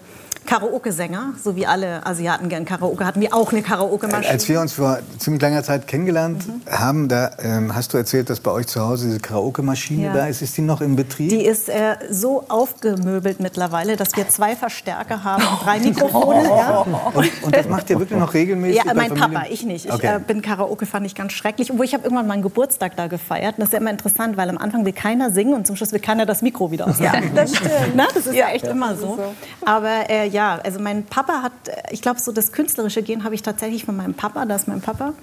Karaoke-Sänger, 0.96 1.34
so 1.44 1.56
wie 1.56 1.66
alle 1.68 2.06
Asiaten 2.06 2.50
gern 2.50 2.66
Karaoke 2.66 3.06
hatten, 3.06 3.22
wie 3.22 3.32
auch 3.32 3.52
eine 3.52 3.62
Karaoke-Maschine. 3.62 4.28
Als 4.32 4.48
wir 4.48 4.62
uns 4.62 4.74
vor 4.74 5.00
ziemlich 5.20 5.42
langer 5.42 5.64
Zeit 5.64 5.88
kennengelernt 5.88 6.44
haben, 6.70 7.08
da 7.08 7.32
ähm, 7.40 7.76
hast 7.76 7.94
du 7.94 7.98
erzählt, 7.98 8.30
dass 8.30 8.40
bei 8.40 8.52
euch 8.52 8.68
zu 8.68 8.82
Hause 8.82 9.08
diese 9.08 9.20
Karaoke-Maschine 9.20 10.06
Ja. 10.06 10.14
da 10.14 10.28
ist. 10.28 10.42
Ist 10.42 10.58
die 10.58 10.62
noch 10.62 10.82
in 10.82 10.96
Betrieb? 10.96 11.30
Die 11.30 11.46
ist 11.46 11.70
äh, 11.70 11.96
so 12.10 12.46
aufgemöbelt 12.50 13.40
mittlerweile, 13.40 13.96
dass 13.96 14.16
wir 14.16 14.28
zwei 14.30 14.56
Verstärker 14.56 15.24
haben 15.24 15.44
und 15.44 15.66
drei 15.66 15.80
Mikrofone. 15.86 16.44
Ja. 16.46 16.86
und, 17.14 17.44
und 17.44 17.56
das 17.56 17.68
macht 17.68 17.90
ihr 17.90 18.00
wirklich 18.00 18.20
noch 18.20 18.34
regelmäßig? 18.34 18.84
Ja, 18.86 18.94
mein? 18.94 19.14
Papa, 19.14 19.44
ich 19.50 19.64
nicht. 19.66 19.86
Ich 19.86 19.94
Okay. 19.94 20.16
äh, 20.16 20.20
bin 20.20 20.42
Karaoke, 20.42 20.86
fand 20.86 21.06
ich 21.06 21.16
ganz 21.16 21.32
schrecklich. 21.34 21.72
Obwohl 21.72 21.86
ich 21.86 21.94
habe 21.94 22.04
irgendwann 22.04 22.28
meinen 22.28 22.42
Geburtstag 22.42 22.96
da 22.98 23.08
gefeiert. 23.08 23.56
Und 23.58 23.60
das 23.60 23.70
ist 23.70 23.74
ja 23.74 23.80
immer 23.80 23.92
interessant, 23.92 24.36
weil 24.38 24.50
am 24.50 24.58
Anfang 24.58 24.84
will 24.86 24.94
keiner 24.94 25.32
singen 25.32 25.54
und 25.54 25.66
zum 25.68 25.76
Schluss 25.76 25.92
will 25.92 26.00
keiner 26.00 26.26
das 26.26 26.42
Mikro 26.42 26.72
wieder 26.72 26.88
aus. 26.88 27.00
Ja, 27.00 27.14
das 27.36 27.56
stimmt. 27.56 27.72
Na, 27.96 28.08
das 28.14 28.28
ist 28.28 28.36
ja, 28.36 28.50
echt 28.50 28.66
immer 28.66 28.96
so. 28.96 29.18
Aber 29.66 30.10
äh, 30.10 30.28
ja, 30.28 30.60
also 30.64 30.80
mein 30.86 31.04
Papa 31.04 31.42
hat, 31.42 31.52
äh, 31.68 31.72
ich 31.92 32.02
glaube, 32.02 32.20
so 32.20 32.32
das 32.32 32.52
künstlerische 32.52 33.02
Gen 33.02 33.24
habe 33.24 33.34
ich 33.36 33.42
tatsächlich 33.42 33.84
von 33.86 33.96
meinem 33.98 34.14
Papa. 34.14 34.46
Das 34.46 34.62
ist 34.62 34.68
mein 34.68 34.82
Papa. 34.82 35.14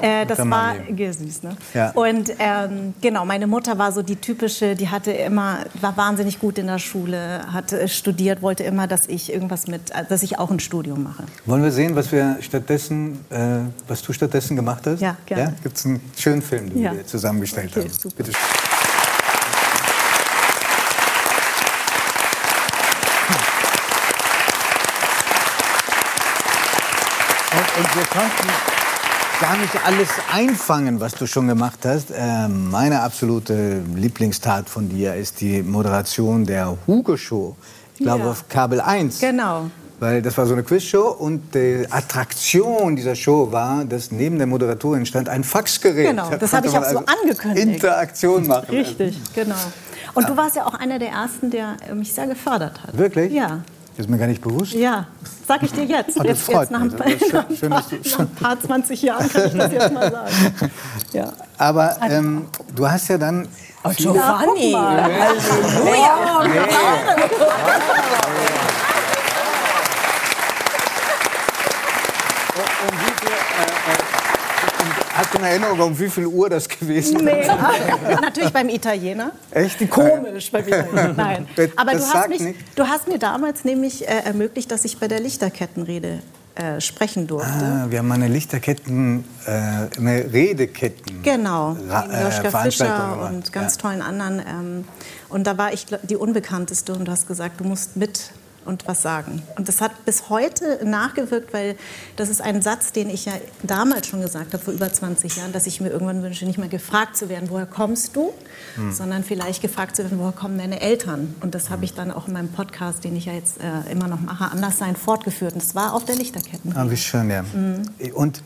Äh, 0.00 0.24
das 0.26 0.38
war 0.48 0.74
ja, 0.96 1.12
süß, 1.12 1.42
ne? 1.42 1.56
Ja. 1.74 1.90
Und 1.90 2.32
ähm, 2.38 2.94
genau, 3.00 3.24
meine 3.24 3.46
Mutter 3.48 3.76
war 3.78 3.90
so 3.90 4.02
die 4.02 4.14
typische, 4.16 4.76
die 4.76 4.88
hatte 4.88 5.10
immer, 5.10 5.58
war 5.80 5.96
wahnsinnig 5.96 6.38
gut 6.38 6.56
in 6.56 6.68
der 6.68 6.78
Schule, 6.78 7.40
hat 7.52 7.72
äh, 7.72 7.88
studiert, 7.88 8.42
wollte 8.42 8.62
immer, 8.62 8.86
dass 8.86 9.08
ich 9.08 9.32
irgendwas 9.32 9.66
mit, 9.66 9.90
äh, 9.90 10.04
dass 10.08 10.22
ich 10.22 10.38
auch 10.38 10.50
ein 10.52 10.60
Studium 10.60 11.02
mache. 11.02 11.24
Wollen 11.46 11.64
wir 11.64 11.72
sehen, 11.72 11.96
was 11.96 12.12
wir 12.12 12.36
stattdessen, 12.40 13.18
äh, 13.30 13.58
was 13.88 14.02
du 14.02 14.12
stattdessen 14.12 14.54
gemacht 14.54 14.86
hast? 14.86 15.00
Ja, 15.00 15.16
gerne. 15.26 15.42
Ja? 15.42 15.52
Gibt 15.64 15.76
es 15.76 15.84
einen 15.84 16.00
schönen 16.16 16.42
Film, 16.42 16.70
den 16.70 16.80
Ja. 16.80 16.92
wir 16.94 17.04
zusammengestellt 17.04 17.72
Okay, 17.76 17.88
haben? 17.88 17.92
super. 17.98 18.14
Bitte. 18.18 18.30
Und, 18.30 18.71
und 27.78 27.96
wir 27.96 28.04
konnten 28.04 28.48
gar 29.40 29.56
nicht 29.56 29.72
alles 29.84 30.08
einfangen, 30.32 31.00
was 31.00 31.14
du 31.14 31.26
schon 31.26 31.48
gemacht 31.48 31.80
hast. 31.84 32.10
Äh, 32.10 32.48
meine 32.48 33.00
absolute 33.02 33.80
Lieblingstat 33.94 34.68
von 34.68 34.88
dir 34.88 35.14
ist 35.14 35.40
die 35.40 35.62
Moderation 35.62 36.44
der 36.44 36.76
Hugo 36.86 37.16
Show. 37.16 37.56
Ich 37.94 38.00
glaube 38.02 38.24
Ja. 38.24 38.30
auf 38.30 38.48
Kabel 38.48 38.80
1. 38.80 39.20
Genau. 39.20 39.70
Weil 40.00 40.20
das 40.20 40.36
war 40.36 40.46
so 40.46 40.52
eine 40.54 40.64
Quizshow 40.64 41.10
und 41.16 41.54
die 41.54 41.86
Attraktion 41.88 42.96
dieser 42.96 43.14
Show 43.14 43.52
war, 43.52 43.84
dass 43.84 44.10
neben 44.10 44.36
der 44.36 44.48
Moderatorin 44.48 45.06
stand 45.06 45.28
ein 45.28 45.44
Faxgerät. 45.44 46.08
Genau, 46.08 46.28
Da 46.28 46.38
das 46.38 46.52
habe 46.52 46.68
konnte 46.68 46.68
ich 46.68 46.76
auch 46.76 46.92
man 46.94 47.04
so 47.06 47.12
also 47.12 47.20
angekündigt. 47.22 47.66
Interaktion 47.68 48.46
machen. 48.48 48.66
Richtig, 48.70 49.16
genau. 49.32 49.54
Und 50.14 50.28
du 50.28 50.36
warst 50.36 50.56
ja 50.56 50.66
auch 50.66 50.74
einer 50.74 50.98
der 50.98 51.10
Ersten, 51.10 51.50
der 51.50 51.76
mich 51.94 52.12
sehr 52.12 52.26
gefördert 52.26 52.82
hat. 52.82 52.96
Wirklich? 52.98 53.32
Ja. 53.32 53.60
Das 53.96 54.06
ist 54.06 54.10
mir 54.10 54.18
gar 54.18 54.26
nicht 54.26 54.40
bewusst. 54.42 54.72
Ja, 54.72 55.06
sag 55.46 55.62
ich 55.62 55.72
dir 55.72 55.84
jetzt. 55.84 56.18
Oh, 56.18 56.22
jetzt, 56.24 56.48
jetzt 56.48 56.70
nach, 56.70 56.80
ein 56.80 56.96
paar, 56.96 57.08
schön- 57.08 57.28
nach, 57.32 57.48
ein 57.50 57.56
schön, 57.56 57.68
nach 57.70 57.90
ein 58.20 58.28
paar 58.30 58.60
20 58.60 59.02
Jahren 59.02 59.28
kann 59.30 59.46
ich 59.46 59.52
das 59.54 59.72
jetzt 59.72 59.92
mal 59.92 60.10
sagen. 60.10 60.30
Ja. 61.12 61.32
Aber 61.58 61.96
ähm, 62.08 62.46
du 62.74 62.88
hast 62.90 63.08
ja 63.08 63.18
dann 63.18 63.46
viele- 63.96 64.12
Giovanni. 64.14 64.74
Hast 75.22 75.34
du 75.34 75.38
eine 75.38 75.50
Erinnerung, 75.50 75.80
um 75.80 75.98
wie 76.00 76.08
viel 76.10 76.26
Uhr 76.26 76.50
das 76.50 76.68
gewesen 76.68 77.16
ist? 77.16 77.22
Nee, 77.22 77.46
natürlich 78.20 78.52
beim 78.52 78.68
Italiener. 78.68 79.30
Echt? 79.52 79.88
Komisch 79.88 80.50
beim 80.50 80.66
Italiener. 80.66 81.14
Nein. 81.16 81.46
Das- 81.54 81.70
Aber 81.76 81.92
du 81.92 81.98
hast, 82.00 82.28
mich, 82.28 82.54
du 82.74 82.88
hast 82.88 83.06
mir 83.06 83.18
damals 83.20 83.64
nämlich 83.64 84.02
äh, 84.08 84.22
ermöglicht, 84.24 84.70
dass 84.72 84.84
ich 84.84 84.98
bei 84.98 85.06
der 85.06 85.20
Lichterkettenrede 85.20 86.18
äh, 86.56 86.80
sprechen 86.80 87.28
durfte. 87.28 87.50
Ah, 87.64 87.86
wir 87.88 88.00
haben 88.00 88.10
eine 88.10 88.26
Lichterketten, 88.26 89.24
äh, 89.46 89.50
eine 89.96 90.32
Redeketten. 90.32 91.22
Genau, 91.22 91.76
Ra- 91.88 92.08
äh, 92.10 92.24
Joschka 92.24 92.62
Fischer 92.62 93.30
und 93.30 93.52
ganz 93.52 93.76
Ja. 93.76 93.80
tollen 93.82 94.02
anderen. 94.02 94.40
Ähm, 94.40 94.84
und 95.28 95.46
da 95.46 95.56
war 95.56 95.72
ich 95.72 95.86
die 96.02 96.16
Unbekannteste 96.16 96.92
und 96.94 97.06
du 97.06 97.12
hast 97.12 97.28
gesagt, 97.28 97.60
du 97.60 97.64
musst 97.64 97.96
mit 97.96 98.32
und 98.64 98.86
was 98.86 99.02
sagen. 99.02 99.42
Und 99.56 99.68
das 99.68 99.80
hat 99.80 100.04
bis 100.04 100.28
heute 100.28 100.80
nachgewirkt, 100.84 101.52
weil 101.52 101.76
das 102.16 102.28
ist 102.28 102.40
ein 102.40 102.62
Satz, 102.62 102.92
den 102.92 103.10
ich 103.10 103.24
ja 103.24 103.32
damals 103.62 104.06
schon 104.06 104.20
gesagt 104.20 104.52
habe, 104.52 104.62
vor 104.62 104.74
über 104.74 104.92
20 104.92 105.36
Jahren, 105.36 105.52
dass 105.52 105.66
ich 105.66 105.80
mir 105.80 105.90
irgendwann 105.90 106.22
wünsche, 106.22 106.44
nicht 106.44 106.58
mehr 106.58 106.68
gefragt 106.68 107.16
zu 107.16 107.28
werden, 107.28 107.50
woher 107.50 107.66
kommst 107.66 108.16
du, 108.16 108.32
Hm. 108.76 108.92
sondern 108.92 109.24
vielleicht 109.24 109.60
gefragt 109.60 109.96
zu 109.96 110.02
werden, 110.02 110.18
woher 110.18 110.32
kommen 110.32 110.56
deine 110.58 110.80
Eltern. 110.80 111.34
Und 111.40 111.54
das 111.54 111.68
habe 111.70 111.84
ich 111.84 111.94
dann 111.94 112.10
auch 112.10 112.26
in 112.26 112.32
meinem 112.34 112.48
Podcast, 112.48 113.04
den 113.04 113.16
ich 113.16 113.26
ja 113.26 113.32
jetzt 113.34 113.58
äh, 113.60 113.90
immer 113.90 114.08
noch 114.08 114.20
mache, 114.20 114.50
anders 114.50 114.78
sein, 114.78 114.96
fortgeführt. 114.96 115.52
Und 115.54 115.62
das 115.62 115.74
war 115.74 115.94
auf 115.94 116.04
der 116.04 116.16
Lichterketten. 116.16 116.74
Ah, 116.76 116.86
wie 116.88 116.96
schön, 116.96 117.28
ja. 117.30 117.42
Mhm. 117.42 117.82
Und 118.14 118.42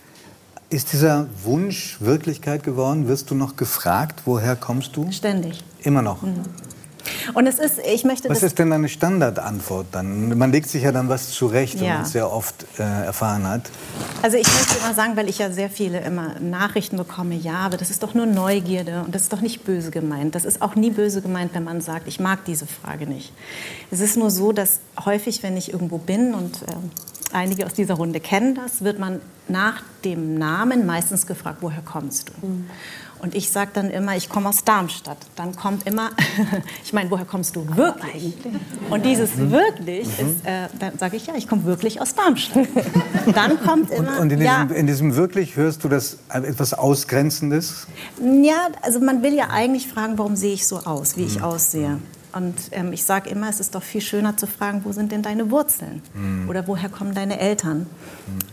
ist 0.69 0.93
dieser 0.93 1.29
Wunsch 1.45 1.99
Wirklichkeit 2.01 2.64
geworden? 2.64 3.07
Wirst 3.07 3.31
du 3.31 3.35
noch 3.37 3.57
gefragt, 3.57 4.23
woher 4.25 4.57
kommst 4.57 4.97
du? 4.97 5.11
Ständig. 5.12 5.62
Immer 5.83 6.03
noch. 6.03 6.23
Und 7.35 7.47
es 7.47 7.59
ist, 7.59 7.79
ich 7.79 8.05
möchte 8.05 8.29
Was 8.29 8.41
das 8.41 8.49
ist 8.49 8.59
denn 8.59 8.73
eine 8.73 8.89
Standardantwort 8.89 9.87
dann? 9.93 10.37
Man 10.37 10.53
legt 10.53 10.69
sich 10.69 10.83
ja 10.83 10.93
dann 10.93 11.09
was 11.09 11.31
zurecht, 11.31 11.79
wenn 11.79 11.87
Ja. 11.87 11.95
man 11.95 12.03
es 12.03 12.13
sehr 12.13 12.31
oft 12.33 12.67
äh, 12.79 12.83
erfahren 12.83 13.47
hat. 13.47 13.71
Also 14.23 14.37
ich 14.37 14.47
möchte 14.47 14.77
immer 14.79 14.95
sagen, 14.95 15.17
weil 15.17 15.29
ich 15.29 15.39
ja 15.39 15.51
sehr 15.51 15.71
viele 15.71 16.01
immer 16.01 16.39
Nachrichten 16.41 16.97
bekomme, 16.97 17.35
ja, 17.35 17.55
aber 17.59 17.77
das 17.77 17.91
ist 17.91 18.03
doch 18.03 18.15
nur 18.15 18.27
Neugierde 18.27 19.03
und 19.05 19.15
das 19.15 19.23
ist 19.23 19.33
doch 19.33 19.41
nicht 19.41 19.65
böse 19.65 19.91
gemeint. 19.91 20.35
Das 20.35 20.45
ist 20.45 20.63
auch 20.63 20.75
nie 20.75 20.91
böse 20.91 21.23
gemeint, 21.23 21.55
wenn 21.55 21.65
man 21.65 21.81
sagt, 21.81 22.09
ich 22.09 22.21
mag 22.21 22.45
diese 22.45 22.67
Frage 22.67 23.07
nicht. 23.07 23.33
Es 23.91 24.01
ist 24.01 24.17
nur 24.17 24.31
so, 24.31 24.53
dass 24.53 24.81
häufig, 25.05 25.43
wenn 25.43 25.57
ich 25.57 25.73
irgendwo 25.73 25.99
bin 25.99 26.35
und 26.35 26.61
ähm, 26.69 26.91
einige 27.33 27.67
aus 27.67 27.75
dieser 27.75 27.95
Runde 27.95 28.21
kennen 28.21 28.55
das, 28.55 28.83
wird 28.83 28.99
man 28.99 29.21
nach 29.49 29.83
dem 30.05 30.35
Namen 30.35 30.87
meistens 30.87 31.27
gefragt, 31.27 31.59
woher 31.61 31.83
kommst 31.83 32.31
du? 32.31 32.33
Und 33.21 33.35
ich 33.35 33.51
sage 33.51 33.71
dann 33.75 33.91
immer, 33.91 34.17
ich 34.17 34.29
komme 34.29 34.49
aus 34.49 34.64
Darmstadt. 34.64 35.19
Dann 35.37 35.57
kommt 35.57 35.87
immer, 35.87 36.11
ich 36.85 36.93
meine, 36.93 37.11
woher 37.11 37.25
kommst 37.25 37.57
du 37.57 37.67
wirklich? 37.77 38.35
Und 38.91 39.05
dieses 39.05 39.37
wirklich 39.37 40.07
ist, 40.07 40.45
äh, 40.47 40.69
dann 40.79 40.99
sage 40.99 41.17
ich, 41.17 41.27
ja, 41.27 41.35
ich 41.35 41.49
komme 41.49 41.64
wirklich 41.64 42.01
aus 42.01 42.14
Darmstadt. 42.14 42.69
Dann 43.35 43.61
kommt 43.61 43.91
Und, 43.91 43.97
immer, 43.97 44.21
und 44.21 44.31
in, 44.31 44.41
ja, 44.41 44.64
diesem, 44.64 44.77
in 44.77 44.87
diesem 44.87 45.17
wirklich 45.17 45.57
hörst 45.57 45.83
du 45.83 45.89
das 45.89 46.19
etwas 46.31 46.75
Ausgrenzendes? 46.75 47.87
ja, 48.21 48.69
also 48.83 49.01
man 49.01 49.23
will 49.23 49.35
ja 49.35 49.49
eigentlich 49.51 49.89
fragen, 49.89 50.17
warum 50.19 50.37
sehe 50.37 50.55
ich 50.55 50.67
so 50.67 50.79
aus, 50.79 51.17
wie 51.17 51.25
ich 51.25 51.43
aussehe. 51.43 51.99
Und 52.33 52.55
ähm, 52.72 52.93
ich 52.93 53.05
sage 53.05 53.31
immer, 53.31 53.49
es 53.49 53.61
ist 53.61 53.74
doch 53.74 53.83
viel 53.83 54.01
schöner 54.01 54.37
zu 54.37 54.47
fragen, 54.47 54.83
wo 54.85 54.93
sind 54.93 55.12
denn 55.12 55.22
deine 55.22 55.51
Wurzeln? 55.51 56.03
Oder 56.49 56.66
woher 56.66 56.89
kommen 56.89 57.14
deine 57.14 57.39
Eltern? 57.41 57.87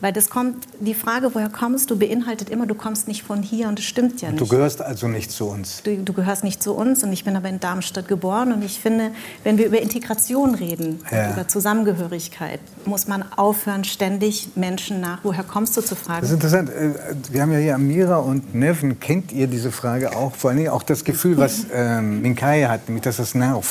Weil 0.01 0.13
das 0.13 0.29
kommt, 0.29 0.65
die 0.79 0.93
Frage, 0.93 1.33
woher 1.33 1.49
kommst 1.49 1.89
du, 1.91 1.97
beinhaltet 1.97 2.49
immer, 2.49 2.65
du 2.65 2.75
kommst 2.75 3.07
nicht 3.07 3.23
von 3.23 3.41
hier 3.41 3.67
und 3.67 3.79
das 3.79 3.85
stimmt 3.85 4.21
ja 4.21 4.29
nicht. 4.29 4.39
Du 4.41 4.47
gehörst 4.47 4.81
also 4.81 5.07
nicht 5.07 5.31
zu 5.31 5.45
uns. 5.45 5.81
Du, 5.83 5.95
du 5.97 6.13
gehörst 6.13 6.43
nicht 6.43 6.61
zu 6.61 6.73
uns 6.73 7.03
und 7.03 7.11
ich 7.11 7.23
bin 7.23 7.35
aber 7.35 7.49
in 7.49 7.59
Darmstadt 7.59 8.07
geboren 8.07 8.51
und 8.53 8.63
ich 8.63 8.79
finde, 8.79 9.11
wenn 9.43 9.57
wir 9.57 9.65
über 9.67 9.81
Integration 9.81 10.55
reden, 10.55 10.99
Ja. 11.11 11.27
und 11.27 11.33
über 11.33 11.47
Zusammengehörigkeit, 11.47 12.59
muss 12.85 13.07
man 13.07 13.23
aufhören, 13.35 13.83
ständig 13.83 14.49
Menschen 14.55 15.01
nach, 15.01 15.19
woher 15.23 15.43
kommst 15.43 15.75
du 15.77 15.81
zu 15.81 15.95
fragen. 15.95 16.21
Das 16.21 16.29
ist 16.29 16.35
interessant. 16.35 16.69
Äh, 16.69 16.93
Wir 17.31 17.41
haben 17.41 17.51
ja 17.51 17.59
hier 17.59 17.75
Amira 17.75 18.17
und 18.17 18.53
Neven. 18.55 18.99
Kennt 18.99 19.31
ihr 19.31 19.47
diese 19.47 19.71
Frage 19.71 20.15
auch? 20.15 20.35
Vor 20.35 20.49
allen 20.49 20.57
Dingen 20.57 20.69
auch 20.69 20.83
das 20.83 21.03
Gefühl, 21.03 21.37
was 21.37 21.65
ähm, 21.73 22.21
Minkai 22.21 22.63
hat, 22.63 22.87
nämlich 22.87 23.03
dass 23.03 23.17
das 23.17 23.35
nervt. 23.35 23.62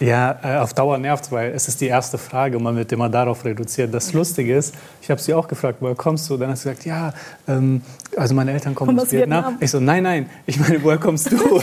Ja, 0.00 0.38
äh, 0.42 0.56
auf 0.58 0.74
Dauer 0.74 0.98
nervt 0.98 1.30
weil 1.30 1.52
es 1.52 1.68
ist 1.68 1.80
die 1.80 1.86
erste 1.86 2.18
Frage 2.18 2.56
und 2.56 2.64
man 2.64 2.74
wird 2.76 2.90
immer 2.92 3.08
darauf 3.08 3.44
reduziert. 3.44 3.94
Das 3.94 4.12
Lustige 4.12 4.56
ist, 4.56 4.74
ich 5.00 5.08
habe 5.10 5.20
sie 5.20 5.32
auch 5.32 5.46
gefragt, 5.46 5.78
woher 5.80 5.94
kommst 5.94 6.28
du? 6.28 6.36
Dann 6.36 6.50
hat 6.50 6.58
sie 6.58 6.68
gesagt, 6.68 6.84
ja, 6.84 7.14
ähm, 7.46 7.80
also 8.16 8.34
meine 8.34 8.52
Eltern 8.52 8.74
kommen 8.74 8.98
aus 8.98 9.06
aus 9.06 9.12
Vietnam. 9.12 9.44
Vietnam. 9.44 9.58
Ich 9.60 9.70
so, 9.70 9.78
nein, 9.80 10.02
nein, 10.02 10.28
ich 10.46 10.58
meine, 10.58 10.82
woher 10.82 10.98
kommst 10.98 11.30
du? 11.30 11.38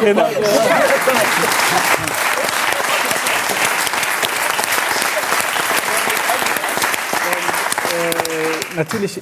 genau. 0.00 0.22
Äh, 0.22 0.24
Natürlich, 8.76 9.20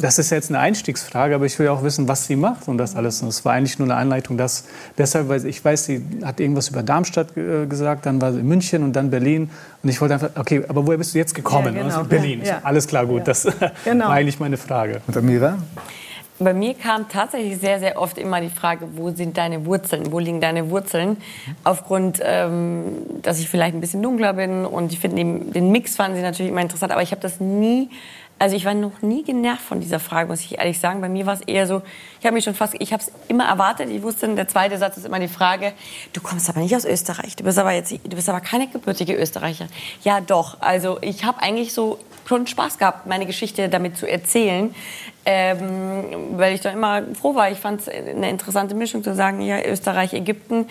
das 0.00 0.18
ist 0.18 0.30
jetzt 0.30 0.50
eine 0.50 0.58
Einstiegsfrage, 0.58 1.34
aber 1.34 1.46
ich 1.46 1.58
will 1.58 1.66
ja 1.66 1.72
auch 1.72 1.82
wissen, 1.82 2.08
was 2.08 2.26
sie 2.26 2.36
macht 2.36 2.68
und 2.68 2.78
das 2.78 2.96
alles. 2.96 3.22
Und 3.22 3.28
es 3.28 3.44
war 3.44 3.52
eigentlich 3.52 3.78
nur 3.78 3.86
eine 3.86 3.96
Einleitung, 3.96 4.36
dass 4.36 4.64
deshalb, 4.96 5.28
weil 5.28 5.44
ich 5.46 5.64
weiß, 5.64 5.84
sie 5.84 6.04
hat 6.24 6.40
irgendwas 6.40 6.68
über 6.68 6.82
Darmstadt 6.82 7.36
äh, 7.36 7.66
gesagt, 7.66 8.06
dann 8.06 8.20
war 8.20 8.32
sie 8.32 8.40
in 8.40 8.48
München 8.48 8.82
und 8.82 8.92
dann 8.94 9.10
Berlin. 9.10 9.50
Und 9.82 9.88
ich 9.88 10.00
wollte 10.00 10.14
einfach, 10.14 10.30
okay, 10.36 10.64
aber 10.68 10.86
woher 10.86 10.98
bist 10.98 11.14
du 11.14 11.18
jetzt 11.18 11.34
gekommen? 11.34 11.76
Ja, 11.76 11.82
Und 11.82 11.88
genau. 11.90 12.04
Berlin. 12.04 12.42
Ja. 12.44 12.60
alles 12.62 12.86
klar, 12.86 13.06
gut. 13.06 13.26
Das 13.28 13.46
Genau. 13.84 14.06
war 14.06 14.12
eigentlich 14.14 14.40
meine 14.40 14.56
Frage. 14.56 15.00
Und 15.06 15.16
Amira? 15.16 15.58
Bei 16.40 16.54
mir 16.54 16.74
kam 16.74 17.08
tatsächlich 17.08 17.58
sehr, 17.58 17.80
sehr 17.80 18.00
oft 18.00 18.16
immer 18.16 18.40
die 18.40 18.48
Frage, 18.48 18.86
wo 18.94 19.10
sind 19.10 19.36
deine 19.36 19.66
Wurzeln, 19.66 20.12
wo 20.12 20.20
liegen 20.20 20.40
deine 20.40 20.70
Wurzeln? 20.70 21.16
Aufgrund, 21.64 22.20
ähm, 22.22 22.92
dass 23.22 23.40
ich 23.40 23.48
vielleicht 23.48 23.74
ein 23.74 23.80
bisschen 23.80 24.02
dunkler 24.02 24.34
bin 24.34 24.64
und 24.64 24.92
ich 24.92 25.00
finde 25.00 25.16
den, 25.16 25.52
den 25.52 25.72
Mix 25.72 25.96
fanden 25.96 26.16
sie 26.16 26.22
natürlich 26.22 26.52
immer 26.52 26.60
interessant, 26.60 26.92
aber 26.92 27.02
ich 27.02 27.10
habe 27.10 27.20
das 27.20 27.40
nie, 27.40 27.90
also 28.38 28.56
ich 28.56 28.64
war 28.64 28.74
noch 28.74 29.02
nie 29.02 29.24
genervt 29.24 29.62
von 29.62 29.80
dieser 29.80 29.98
Frage, 30.00 30.28
muss 30.28 30.40
ich 30.40 30.58
ehrlich 30.58 30.78
sagen. 30.78 31.00
Bei 31.00 31.08
mir 31.08 31.26
war 31.26 31.34
es 31.34 31.40
eher 31.40 31.66
so, 31.66 31.82
ich 32.20 32.26
habe 32.26 32.34
mich 32.34 32.44
schon 32.44 32.54
fast, 32.54 32.74
ich 32.78 32.92
habe 32.92 33.02
es 33.02 33.10
immer 33.28 33.44
erwartet. 33.46 33.90
Ich 33.90 34.02
wusste, 34.02 34.28
der 34.34 34.48
zweite 34.48 34.78
Satz 34.78 34.96
ist 34.96 35.06
immer 35.06 35.18
die 35.18 35.28
Frage, 35.28 35.72
du 36.12 36.20
kommst 36.20 36.48
aber 36.48 36.60
nicht 36.60 36.74
aus 36.74 36.84
Österreich, 36.84 37.36
du 37.36 37.44
bist 37.44 37.58
aber 37.58 37.72
jetzt, 37.72 37.92
du 37.92 38.16
bist 38.16 38.28
aber 38.28 38.40
keine 38.40 38.68
gebürtige 38.68 39.14
Österreicher. 39.14 39.66
Ja, 40.04 40.20
doch. 40.20 40.60
Also 40.60 40.98
ich 41.00 41.24
habe 41.24 41.42
eigentlich 41.42 41.72
so 41.72 41.98
schon 42.28 42.46
Spaß 42.46 42.76
gehabt, 42.76 43.06
meine 43.06 43.24
Geschichte 43.24 43.70
damit 43.70 43.96
zu 43.96 44.06
erzählen, 44.08 44.74
ähm, 45.24 46.04
weil 46.32 46.54
ich 46.54 46.60
doch 46.60 46.72
immer 46.72 47.02
froh 47.14 47.34
war. 47.34 47.50
Ich 47.50 47.58
fand 47.58 47.80
es 47.80 47.88
eine 47.88 48.28
interessante 48.28 48.74
Mischung 48.74 49.02
zu 49.02 49.14
sagen, 49.14 49.40
ja, 49.40 49.62
Österreich, 49.64 50.12
Ägypten 50.12 50.66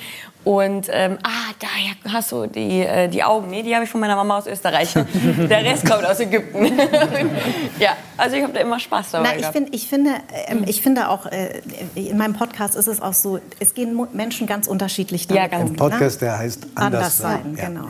und 0.48 0.88
ähm, 0.94 1.18
ah, 1.24 1.52
daher 1.60 2.14
hast 2.14 2.32
du 2.32 2.46
die, 2.46 2.80
äh, 2.80 3.10
die 3.10 3.22
Augen. 3.22 3.50
Nee, 3.50 3.64
die 3.64 3.76
habe 3.76 3.84
ich 3.84 3.90
von 3.90 4.00
meiner 4.00 4.16
Mama 4.16 4.38
aus 4.38 4.48
Österreich. 4.48 4.94
Der 5.24 5.62
Rest 5.62 5.86
kommt 5.86 6.06
aus 6.06 6.22
Ägypten. 6.22 6.68
ja, 7.80 7.98
also 8.16 8.38
ich 8.38 8.44
habe 8.44 8.54
da 8.54 8.62
immer 8.62 8.80
Spaß 8.80 9.12
dabei 9.12 9.34
Na, 9.34 9.40
ich, 9.42 9.46
find, 9.48 9.76
ich, 9.76 9.90
finde, 9.90 10.12
ähm, 10.48 10.64
ich 10.66 10.82
finde 10.82 11.10
auch, 11.10 11.26
äh, 11.26 11.62
in 11.96 12.18
meinem 12.18 12.34
Podcast 12.34 12.78
ist 12.78 12.88
es 12.88 13.02
auch 13.02 13.12
so, 13.12 13.42
es 13.60 13.74
gehen 13.74 14.00
Menschen 14.14 14.48
ganz 14.48 14.68
unterschiedlich 14.68 15.28
damit 15.28 15.42
Ja, 15.42 15.48
ganz. 15.50 15.72
Ein 15.72 15.76
Podcast, 15.76 16.22
der 16.22 16.38
heißt 16.38 16.66
Anders, 16.76 16.86
Anders 16.86 17.18
sein, 17.18 17.58
Ja. 17.58 17.68
genau. 17.68 17.88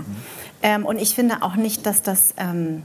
Ähm, 0.63 0.83
und 0.83 0.99
ich 0.99 1.13
finde 1.13 1.43
auch 1.43 1.57
nicht, 1.57 1.85
dass 1.85 2.01
das... 2.01 2.33
Ähm, 2.37 2.81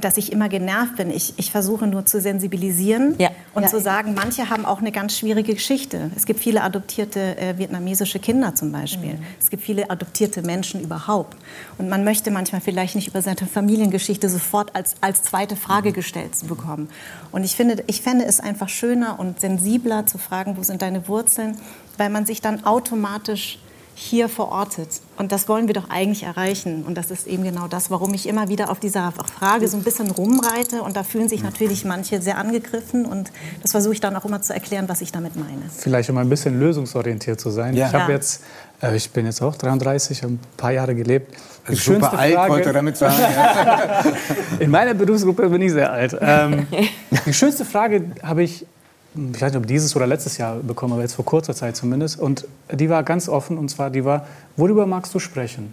dass 0.00 0.16
ich 0.16 0.32
immer 0.32 0.48
genervt 0.48 0.96
bin. 0.96 1.10
Ich, 1.10 1.34
ich 1.36 1.50
versuche 1.50 1.86
nur 1.86 2.06
zu 2.06 2.20
sensibilisieren 2.20 3.14
Ja. 3.18 3.30
und 3.54 3.62
Ja. 3.64 3.68
zu 3.68 3.80
sagen, 3.80 4.14
manche 4.14 4.48
haben 4.50 4.64
auch 4.64 4.80
eine 4.80 4.90
ganz 4.92 5.18
schwierige 5.18 5.54
Geschichte. 5.54 6.10
Es 6.16 6.24
gibt 6.26 6.40
viele 6.40 6.62
adoptierte 6.62 7.36
äh, 7.36 7.58
vietnamesische 7.58 8.18
Kinder 8.18 8.54
zum 8.54 8.72
Beispiel. 8.72 9.18
Es 9.40 9.50
gibt 9.50 9.62
viele 9.62 9.90
adoptierte 9.90 10.42
Menschen 10.42 10.80
überhaupt. 10.80 11.36
Und 11.78 11.88
man 11.88 12.04
möchte 12.04 12.30
manchmal 12.30 12.60
vielleicht 12.60 12.94
nicht 12.94 13.08
über 13.08 13.20
seine 13.22 13.36
Familiengeschichte 13.36 14.28
sofort 14.28 14.74
als, 14.74 14.94
als 15.00 15.22
zweite 15.22 15.56
Frage 15.56 15.92
gestellt 15.92 16.34
zu 16.36 16.46
bekommen. 16.46 16.88
Und 17.30 17.44
ich 17.44 17.54
finde, 17.54 17.84
ich 17.86 18.00
fände 18.02 18.24
es 18.24 18.40
einfach 18.40 18.68
schöner 18.68 19.18
und 19.20 19.40
sensibler 19.40 20.06
zu 20.06 20.18
fragen, 20.18 20.56
wo 20.56 20.62
sind 20.62 20.80
deine 20.82 21.06
Wurzeln, 21.08 21.56
weil 21.98 22.08
man 22.10 22.24
sich 22.26 22.40
dann 22.40 22.64
automatisch 22.64 23.58
hier 23.94 24.28
verortet. 24.28 24.88
Und 25.18 25.32
das 25.32 25.48
wollen 25.48 25.66
wir 25.66 25.74
doch 25.74 25.90
eigentlich 25.90 26.22
erreichen. 26.22 26.84
Und 26.84 26.96
das 26.96 27.10
ist 27.10 27.26
eben 27.26 27.44
genau 27.44 27.68
das, 27.68 27.90
warum 27.90 28.14
ich 28.14 28.26
immer 28.28 28.48
wieder 28.48 28.70
auf 28.70 28.80
dieser 28.80 29.12
Frage 29.12 29.68
so 29.68 29.76
ein 29.76 29.82
bisschen 29.82 30.10
rumreite. 30.10 30.82
Und 30.82 30.96
da 30.96 31.02
fühlen 31.04 31.28
sich 31.28 31.42
natürlich 31.42 31.84
manche 31.84 32.20
sehr 32.22 32.38
angegriffen. 32.38 33.04
Und 33.04 33.30
das 33.60 33.72
versuche 33.72 33.92
ich 33.94 34.00
dann 34.00 34.16
auch 34.16 34.24
immer 34.24 34.40
zu 34.42 34.54
erklären, 34.54 34.88
was 34.88 35.00
ich 35.02 35.12
damit 35.12 35.36
meine. 35.36 35.62
Vielleicht 35.76 36.08
um 36.10 36.16
ein 36.18 36.28
bisschen 36.28 36.58
lösungsorientiert 36.58 37.40
zu 37.40 37.50
sein. 37.50 37.74
Ja. 37.74 37.88
Ich 37.88 37.92
habe 37.94 38.10
Ja. 38.10 38.16
jetzt, 38.18 38.42
äh, 38.82 38.96
ich 38.96 39.10
bin 39.10 39.26
jetzt 39.26 39.42
auch 39.42 39.56
33, 39.56 40.22
habe 40.22 40.32
ein 40.34 40.40
paar 40.56 40.72
Jahre 40.72 40.94
gelebt. 40.94 41.36
Die 41.66 41.70
Also 41.72 41.94
super 41.94 42.18
alt, 42.18 42.36
wollte 42.48 42.68
er 42.68 42.72
damit 42.72 42.96
sagen. 42.96 43.14
Ja. 43.20 44.02
In 44.58 44.70
meiner 44.70 44.94
Berufsgruppe 44.94 45.48
bin 45.48 45.62
ich 45.62 45.72
sehr 45.72 45.92
alt. 45.92 46.16
Ähm, 46.20 46.66
die 47.26 47.32
schönste 47.34 47.64
Frage 47.64 48.10
habe 48.22 48.42
ich, 48.42 48.66
ich 49.14 49.42
weiß 49.42 49.52
nicht, 49.52 49.60
ob 49.60 49.66
dieses 49.66 49.94
oder 49.94 50.06
letztes 50.06 50.38
Jahr 50.38 50.56
bekommen, 50.56 50.94
aber 50.94 51.02
jetzt 51.02 51.14
vor 51.14 51.24
kurzer 51.24 51.54
Zeit 51.54 51.76
zumindest. 51.76 52.18
Und 52.18 52.46
die 52.72 52.88
war 52.88 53.02
ganz 53.02 53.28
offen, 53.28 53.58
und 53.58 53.68
zwar 53.68 53.90
die 53.90 54.04
war, 54.04 54.26
worüber 54.56 54.86
magst 54.86 55.14
du 55.14 55.18
sprechen? 55.18 55.72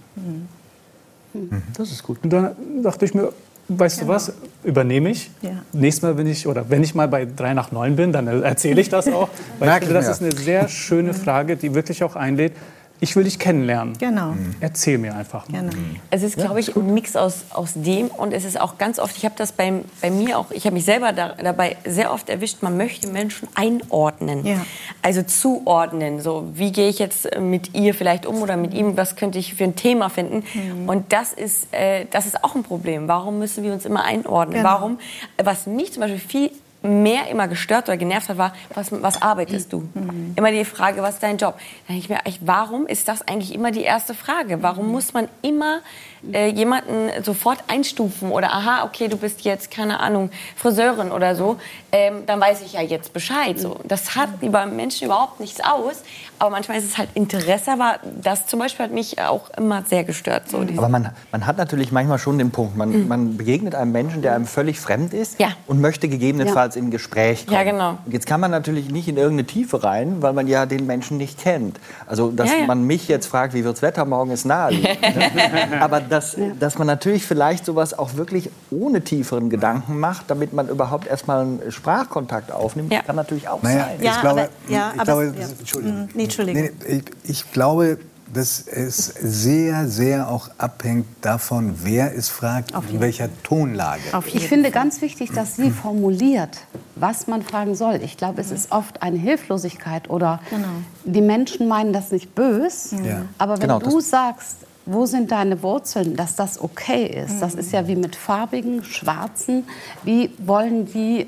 Das 1.77 1.91
ist 1.91 2.03
gut. 2.03 2.19
Und 2.23 2.31
dann 2.31 2.55
dachte 2.83 3.05
ich 3.05 3.13
mir, 3.13 3.31
weißt 3.69 4.01
du 4.01 4.07
was, 4.07 4.33
übernehme 4.63 5.11
ich. 5.11 5.31
Ja. 5.41 5.51
Nächstes 5.71 6.01
Mal, 6.01 6.17
wenn 6.17 6.27
ich, 6.27 6.47
oder 6.47 6.69
wenn 6.69 6.83
ich 6.83 6.95
mal 6.95 7.07
bei 7.07 7.25
3 7.25 7.53
nach 7.53 7.71
9 7.71 7.95
bin, 7.95 8.11
dann 8.11 8.27
erzähle 8.27 8.81
ich 8.81 8.89
das 8.89 9.07
auch. 9.07 9.29
Weil 9.59 9.69
ich 9.69 9.75
finde, 9.85 9.93
das 9.93 10.09
ist 10.09 10.21
eine 10.21 10.35
sehr 10.35 10.67
schöne 10.67 11.13
Frage, 11.13 11.55
die 11.55 11.73
wirklich 11.73 12.03
auch 12.03 12.15
einlädt. 12.15 12.53
Ich 13.01 13.15
will 13.15 13.23
dich 13.23 13.39
kennenlernen. 13.39 13.97
Genau. 13.97 14.35
Erzähl 14.59 14.97
mir 14.97 15.15
einfach 15.15 15.47
mal. 15.47 15.61
genau. 15.61 15.71
Es 16.09 16.21
ist, 16.21 16.35
glaube 16.35 16.59
ich, 16.59 16.75
ein 16.75 16.93
Mix 16.93 17.15
aus, 17.15 17.45
aus 17.51 17.71
dem 17.75 18.07
und 18.07 18.33
es 18.33 18.43
ist 18.43 18.59
auch 18.59 18.77
ganz 18.77 18.99
oft, 18.99 19.15
ich 19.15 19.23
habe 19.25 19.35
das 19.37 19.53
bei, 19.53 19.71
bei 20.01 20.11
mir 20.11 20.37
auch, 20.37 20.51
ich 20.51 20.65
habe 20.65 20.73
mich 20.73 20.83
selber 20.85 21.13
da, 21.13 21.29
dabei 21.41 21.77
sehr 21.85 22.11
oft 22.11 22.27
erwischt, 22.29 22.57
man 22.61 22.75
möchte 22.75 23.07
Menschen 23.07 23.47
einordnen, 23.55 24.45
Ja. 24.45 24.65
also 25.01 25.23
zuordnen, 25.23 26.19
so 26.19 26.49
wie 26.53 26.71
gehe 26.73 26.89
ich 26.89 26.99
jetzt 26.99 27.27
mit 27.39 27.73
ihr 27.73 27.93
vielleicht 27.93 28.25
um 28.25 28.41
oder 28.41 28.57
mit 28.57 28.73
ihm, 28.73 28.97
was 28.97 29.15
könnte 29.15 29.39
ich 29.39 29.53
für 29.55 29.63
ein 29.63 29.75
Thema 29.77 30.09
finden 30.09 30.43
und 30.87 31.13
das 31.13 31.31
ist, 31.33 31.73
äh, 31.73 32.05
das 32.11 32.25
ist 32.25 32.43
auch 32.43 32.55
ein 32.55 32.63
Problem. 32.63 33.07
Warum 33.07 33.39
müssen 33.39 33.63
wir 33.63 33.71
uns 33.71 33.85
immer 33.85 34.03
einordnen? 34.03 34.57
Genau. 34.57 34.69
Warum, 34.69 34.99
was 35.41 35.67
mich 35.67 35.93
zum 35.93 36.01
Beispiel 36.01 36.19
viel 36.19 36.51
mehr 36.81 37.27
immer 37.29 37.47
gestört 37.47 37.89
oder 37.89 37.97
genervt 37.97 38.29
hat, 38.29 38.37
war, 38.37 38.53
was, 38.73 38.91
was 38.91 39.21
arbeitest 39.21 39.73
du? 39.73 39.89
Immer 40.35 40.51
die 40.51 40.63
Frage, 40.65 41.01
was 41.01 41.15
ist 41.15 41.23
dein 41.23 41.37
Job? 41.37 41.55
Da 41.87 41.93
denke 41.93 42.01
ich 42.03 42.09
mir, 42.09 42.19
warum 42.41 42.87
ist 42.87 43.07
das 43.07 43.27
eigentlich 43.27 43.53
immer 43.53 43.71
die 43.71 43.81
erste 43.81 44.13
Frage? 44.13 44.63
Warum 44.63 44.91
muss 44.91 45.13
man 45.13 45.27
immer 45.41 45.81
äh, 46.31 46.49
jemanden 46.49 47.09
sofort 47.23 47.59
einstufen 47.67 48.31
oder 48.31 48.51
aha, 48.53 48.83
okay, 48.83 49.07
du 49.07 49.17
bist 49.17 49.41
jetzt, 49.41 49.71
keine 49.71 49.99
Ahnung, 49.99 50.29
Friseurin 50.55 51.11
oder 51.11 51.35
so, 51.35 51.57
ähm, 51.91 52.23
dann 52.25 52.39
weiß 52.39 52.61
ich 52.61 52.73
ja 52.73 52.81
jetzt 52.81 53.13
Bescheid. 53.13 53.59
So. 53.59 53.79
Das 53.83 54.15
hat 54.15 54.29
bei 54.41 54.65
Menschen 54.65 55.05
überhaupt 55.05 55.39
nichts 55.39 55.59
aus, 55.61 56.03
aber 56.37 56.49
manchmal 56.51 56.77
ist 56.77 56.85
es 56.85 56.97
halt 56.97 57.09
Interesse, 57.15 57.71
aber 57.71 57.99
das 58.21 58.45
zum 58.47 58.59
Beispiel 58.59 58.85
hat 58.85 58.91
mich 58.93 59.19
auch 59.21 59.49
immer 59.57 59.83
sehr 59.87 60.03
gestört. 60.03 60.49
So, 60.49 60.63
diese- 60.63 60.77
Aber 60.79 60.89
man, 60.89 61.11
man 61.31 61.45
hat 61.47 61.57
natürlich 61.57 61.91
manchmal 61.91 62.19
schon 62.19 62.37
den 62.37 62.51
Punkt, 62.51 62.75
man, 62.77 63.07
man 63.07 63.37
begegnet 63.37 63.75
einem 63.75 63.91
Menschen, 63.91 64.21
der 64.21 64.35
einem 64.35 64.45
völlig 64.45 64.79
fremd 64.79 65.13
ist 65.13 65.39
Ja. 65.39 65.49
und 65.67 65.81
möchte 65.81 66.07
gegebenenfalls 66.07 66.49
oftmals 66.59 66.75
in 66.75 66.91
Gespräch 66.91 67.45
kommen. 67.45 67.57
Ja, 67.57 67.63
genau. 67.63 67.97
Und 68.05 68.11
Jetzt 68.13 68.25
kann 68.25 68.39
man 68.39 68.51
natürlich 68.51 68.89
nicht 68.91 69.07
in 69.07 69.17
irgendeine 69.17 69.47
Tiefe 69.47 69.83
rein, 69.83 70.21
weil 70.21 70.33
man 70.33 70.47
ja 70.47 70.65
den 70.65 70.85
Menschen 70.85 71.17
nicht 71.17 71.39
kennt. 71.39 71.79
Also, 72.05 72.31
dass 72.31 72.49
Ja, 72.51 72.57
ja. 72.59 72.65
man 72.65 72.83
mich 72.83 73.07
jetzt 73.07 73.27
fragt, 73.27 73.53
wie 73.53 73.63
wird's 73.63 73.81
Wetter 73.81 74.03
morgen, 74.05 74.31
ist 74.31 74.45
naheliegend. 74.45 74.97
Aber 75.79 76.01
dass, 76.09 76.35
dass 76.59 76.77
man 76.77 76.87
natürlich 76.87 77.25
vielleicht 77.25 77.65
sowas 77.65 77.97
auch 77.97 78.15
wirklich 78.15 78.49
ohne 78.71 79.01
tieferen 79.01 79.49
Gedanken 79.49 79.99
macht, 79.99 80.29
damit 80.29 80.53
man 80.53 80.67
überhaupt 80.67 81.07
erstmal 81.07 81.41
einen 81.41 81.71
Sprachkontakt 81.71 82.51
aufnimmt, 82.51 82.91
Ja. 82.91 83.01
kann 83.01 83.15
natürlich 83.15 83.47
auch 83.47 83.61
Naja, 83.63 83.85
sein. 83.85 83.95
ich 83.99 84.05
Ja, 84.05 84.21
glaube, 84.21 84.41
aber- 84.41 84.49
ja, 84.73 84.91
ich 84.93 85.01
aber- 85.01 85.03
glaube 85.05 85.25
ja. 85.25 85.31
das- 85.47 85.59
Entschuldigung. 85.59 86.01
Mm, 86.05 86.09
nee, 86.13 86.23
Entschuldigung. 86.23 86.61
Nee, 86.63 86.71
nee, 86.87 87.03
ich, 87.23 87.29
ich 87.29 87.51
glaube, 87.51 87.97
dass 88.31 88.67
es 88.67 89.05
sehr, 89.07 89.87
sehr 89.87 90.29
auch 90.29 90.49
abhängt 90.59 91.07
davon, 91.21 91.73
wer 91.81 92.15
es 92.15 92.29
fragt, 92.29 92.73
in 92.91 92.99
welcher 92.99 93.27
Tonlage. 93.41 94.01
Ich 94.33 94.47
finde 94.47 94.69
ganz 94.69 95.01
wichtig, 95.01 95.31
dass 95.31 95.55
sie 95.55 95.71
formuliert, 95.71 96.59
was 96.95 97.25
man 97.25 97.41
fragen 97.41 97.73
soll. 97.73 97.95
Ich 98.03 98.17
glaube, 98.17 98.39
es 98.41 98.51
ist 98.51 98.71
oft 98.71 99.01
eine 99.01 99.17
Hilflosigkeit 99.17 100.11
oder 100.11 100.41
Genau. 100.51 100.67
die 101.05 101.21
Menschen 101.21 101.67
meinen 101.67 101.91
das 101.91 102.11
nicht 102.11 102.35
bös. 102.35 102.91
Ja. 103.03 103.23
Aber 103.39 103.53
wenn 103.53 103.61
Genau, 103.61 103.79
du 103.79 103.99
sagst, 103.99 104.57
wo 104.91 105.05
sind 105.05 105.31
deine 105.31 105.61
Wurzeln, 105.61 106.15
dass 106.15 106.35
das 106.35 106.59
okay 106.61 107.05
ist, 107.05 107.39
das 107.41 107.55
ist 107.55 107.71
ja 107.71 107.87
wie 107.87 107.95
mit 107.95 108.15
farbigen, 108.15 108.83
schwarzen, 108.83 109.65
wie 110.03 110.31
wollen 110.39 110.85
die 110.85 111.27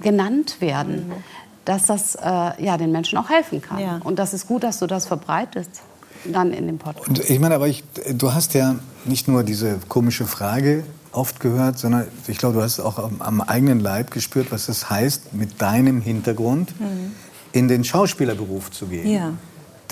genannt 0.00 0.60
werden, 0.60 1.12
dass 1.64 1.86
das 1.86 2.14
äh, 2.14 2.20
ja, 2.64 2.76
den 2.76 2.92
Menschen 2.92 3.18
auch 3.18 3.28
helfen 3.28 3.60
kann. 3.60 3.78
Ja. 3.78 4.00
Und 4.04 4.18
das 4.18 4.34
ist 4.34 4.46
gut, 4.46 4.62
dass 4.62 4.78
du 4.78 4.86
das 4.86 5.06
verbreitest, 5.06 5.82
dann 6.24 6.52
in 6.52 6.66
dem 6.66 6.78
Podcast. 6.78 7.08
Und 7.08 7.30
ich 7.30 7.38
meine, 7.38 7.54
aber 7.54 7.68
ich, 7.68 7.84
du 8.12 8.32
hast 8.32 8.54
ja 8.54 8.76
nicht 9.04 9.28
nur 9.28 9.42
diese 9.42 9.78
komische 9.88 10.26
Frage 10.26 10.84
oft 11.12 11.40
gehört, 11.40 11.78
sondern 11.78 12.06
ich 12.26 12.38
glaube, 12.38 12.54
du 12.54 12.62
hast 12.62 12.80
auch 12.80 12.98
am, 12.98 13.20
am 13.20 13.40
eigenen 13.40 13.80
Leib 13.80 14.10
gespürt, 14.10 14.50
was 14.50 14.68
es 14.68 14.88
heißt, 14.88 15.34
mit 15.34 15.60
deinem 15.60 16.00
Hintergrund 16.00 16.72
in 17.52 17.68
den 17.68 17.84
Schauspielerberuf 17.84 18.70
zu 18.70 18.86
gehen. 18.86 19.08
Ja. 19.08 19.34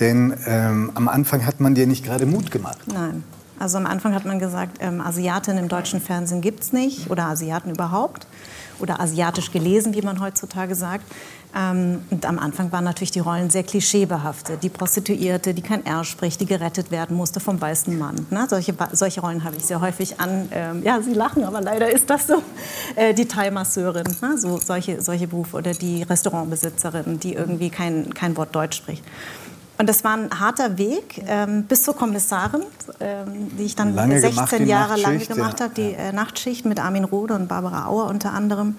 Denn 0.01 0.35
ähm, 0.47 0.91
am 0.95 1.07
Anfang 1.07 1.45
hat 1.45 1.61
man 1.61 1.75
dir 1.75 1.87
nicht 1.87 2.03
gerade 2.03 2.25
Mut 2.25 2.51
gemacht. 2.51 2.79
Nein. 2.91 3.23
Also 3.59 3.77
am 3.77 3.85
Anfang 3.85 4.15
hat 4.15 4.25
man 4.25 4.39
gesagt, 4.39 4.77
ähm, 4.79 5.01
Asiatinnen 5.01 5.63
im 5.63 5.69
deutschen 5.69 6.01
Fernsehen 6.01 6.41
gibt 6.41 6.63
es 6.63 6.73
nicht 6.73 7.11
oder 7.11 7.27
Asiaten 7.27 7.69
überhaupt 7.69 8.25
oder 8.79 8.99
asiatisch 8.99 9.51
gelesen, 9.51 9.93
wie 9.93 10.01
man 10.01 10.19
heutzutage 10.19 10.73
sagt. 10.73 11.05
Ähm, 11.55 12.01
und 12.09 12.25
am 12.25 12.39
Anfang 12.39 12.71
waren 12.71 12.83
natürlich 12.83 13.11
die 13.11 13.19
Rollen 13.19 13.51
sehr 13.51 13.61
klischeebehaftet. 13.61 14.63
Die 14.63 14.69
Prostituierte, 14.69 15.53
die 15.53 15.61
kein 15.61 15.85
R 15.85 16.03
spricht, 16.03 16.41
die 16.41 16.47
gerettet 16.47 16.89
werden 16.89 17.15
musste 17.15 17.39
vom 17.39 17.61
weißen 17.61 17.95
Mann. 17.99 18.25
Ne? 18.31 18.47
Solche, 18.49 18.73
solche 18.93 19.21
Rollen 19.21 19.43
habe 19.43 19.57
ich 19.57 19.65
sehr 19.65 19.79
häufig 19.79 20.19
an. 20.19 20.49
Ähm, 20.51 20.81
ja, 20.83 20.99
Sie 21.01 21.13
lachen, 21.13 21.43
aber 21.43 21.61
leider 21.61 21.91
ist 21.91 22.09
das 22.09 22.25
so. 22.25 22.41
Äh, 22.95 23.13
die 23.13 23.27
Thai-Masseurin, 23.27 24.07
ne? 24.21 24.37
so, 24.37 24.57
solche, 24.57 25.01
solche 25.01 25.27
Berufe 25.27 25.57
oder 25.57 25.73
die 25.73 26.01
Restaurantbesitzerin, 26.01 27.19
die 27.19 27.33
irgendwie 27.33 27.69
kein, 27.69 28.11
kein 28.13 28.35
Wort 28.37 28.55
Deutsch 28.55 28.77
spricht. 28.77 29.03
Und 29.81 29.87
das 29.87 30.03
war 30.03 30.15
ein 30.15 30.29
harter 30.39 30.77
Weg 30.77 31.23
ähm, 31.25 31.63
bis 31.63 31.81
zur 31.81 31.95
Kommissarin, 31.95 32.61
ähm, 32.99 33.49
die 33.57 33.63
ich 33.63 33.75
dann 33.75 33.95
Lange 33.95 34.19
16 34.19 34.35
gemacht, 34.35 34.59
die 34.59 34.63
Jahre 34.65 34.95
lang 35.01 35.27
gemacht 35.27 35.59
ja. 35.59 35.65
habe, 35.65 35.73
die 35.73 35.93
äh, 35.93 36.11
Nachtschicht 36.11 36.65
mit 36.65 36.79
Armin 36.79 37.03
Rohde 37.03 37.33
und 37.33 37.47
Barbara 37.47 37.87
Auer 37.87 38.05
unter 38.05 38.31
anderem. 38.31 38.75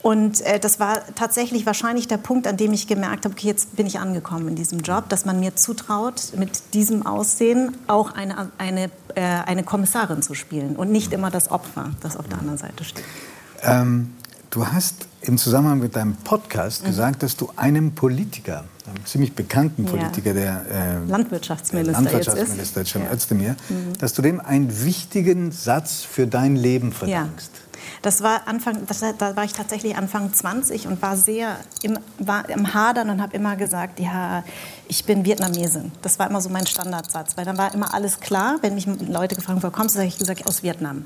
Und 0.00 0.40
äh, 0.42 0.60
das 0.60 0.78
war 0.78 1.00
tatsächlich 1.16 1.66
wahrscheinlich 1.66 2.06
der 2.06 2.18
Punkt, 2.18 2.46
an 2.46 2.56
dem 2.56 2.72
ich 2.72 2.86
gemerkt 2.86 3.24
habe, 3.24 3.34
okay, 3.34 3.48
jetzt 3.48 3.74
bin 3.74 3.88
ich 3.88 3.98
angekommen 3.98 4.46
in 4.46 4.54
diesem 4.54 4.78
Job, 4.78 5.08
dass 5.08 5.24
man 5.24 5.40
mir 5.40 5.56
zutraut, 5.56 6.22
mit 6.36 6.72
diesem 6.72 7.04
Aussehen 7.04 7.76
auch 7.88 8.12
eine, 8.12 8.52
eine, 8.58 8.92
äh, 9.16 9.22
eine 9.44 9.64
Kommissarin 9.64 10.22
zu 10.22 10.34
spielen 10.34 10.76
und 10.76 10.92
nicht 10.92 11.12
immer 11.12 11.32
das 11.32 11.50
Opfer, 11.50 11.90
das 12.00 12.16
auf 12.16 12.28
der 12.28 12.38
anderen 12.38 12.58
Seite 12.58 12.84
steht. 12.84 13.04
Ähm, 13.62 14.12
du 14.50 14.68
hast 14.68 15.08
im 15.20 15.36
Zusammenhang 15.36 15.80
mit 15.80 15.96
deinem 15.96 16.14
Podcast 16.14 16.84
Mhm. 16.84 16.86
gesagt, 16.86 17.24
dass 17.24 17.36
du 17.36 17.50
einem 17.56 17.96
Politiker, 17.96 18.66
einem 18.88 19.06
ziemlich 19.06 19.34
bekannten 19.34 19.84
Ja. 19.84 19.90
Politiker, 19.90 20.34
der 20.34 20.66
äh, 20.70 21.10
Landwirtschaftsminister, 21.10 21.92
Landwirtschaftsminister 21.92 22.80
jetzt 22.80 22.88
ist. 22.88 22.92
Cem 22.92 23.12
Özdemir, 23.12 23.56
dass 23.98 24.14
du 24.14 24.22
dem 24.22 24.40
einen 24.40 24.84
wichtigen 24.84 25.52
Satz 25.52 26.02
für 26.02 26.26
dein 26.26 26.56
Leben 26.56 26.92
verdankst. 26.92 27.50
Das 28.02 28.22
war 28.22 28.46
Anfang, 28.46 28.86
das, 28.86 29.00
da 29.00 29.36
war 29.36 29.44
ich 29.44 29.52
tatsächlich 29.52 29.96
Anfang 29.96 30.32
20 30.32 30.86
und 30.86 31.00
war 31.02 31.16
sehr 31.16 31.56
im, 31.82 31.98
war 32.18 32.48
im 32.48 32.74
Hadern 32.74 33.10
und 33.10 33.22
habe 33.22 33.36
immer 33.36 33.56
gesagt, 33.56 33.98
ja, 34.00 34.44
ich 34.88 35.04
bin 35.04 35.24
Vietnamesin. 35.24 35.92
Das 36.02 36.18
war 36.18 36.28
immer 36.28 36.40
so 36.40 36.48
mein 36.48 36.66
Standardsatz, 36.66 37.36
weil 37.36 37.44
dann 37.44 37.58
war 37.58 37.74
immer 37.74 37.94
alles 37.94 38.20
klar, 38.20 38.58
wenn 38.60 38.74
mich 38.74 38.86
Leute 38.86 39.34
gefragt 39.34 39.56
haben, 39.56 39.62
wo 39.62 39.74
kommst 39.74 39.94
du, 39.94 40.00
habe 40.00 40.08
ich 40.08 40.18
gesagt, 40.18 40.46
aus 40.46 40.62
Vietnam. 40.62 41.04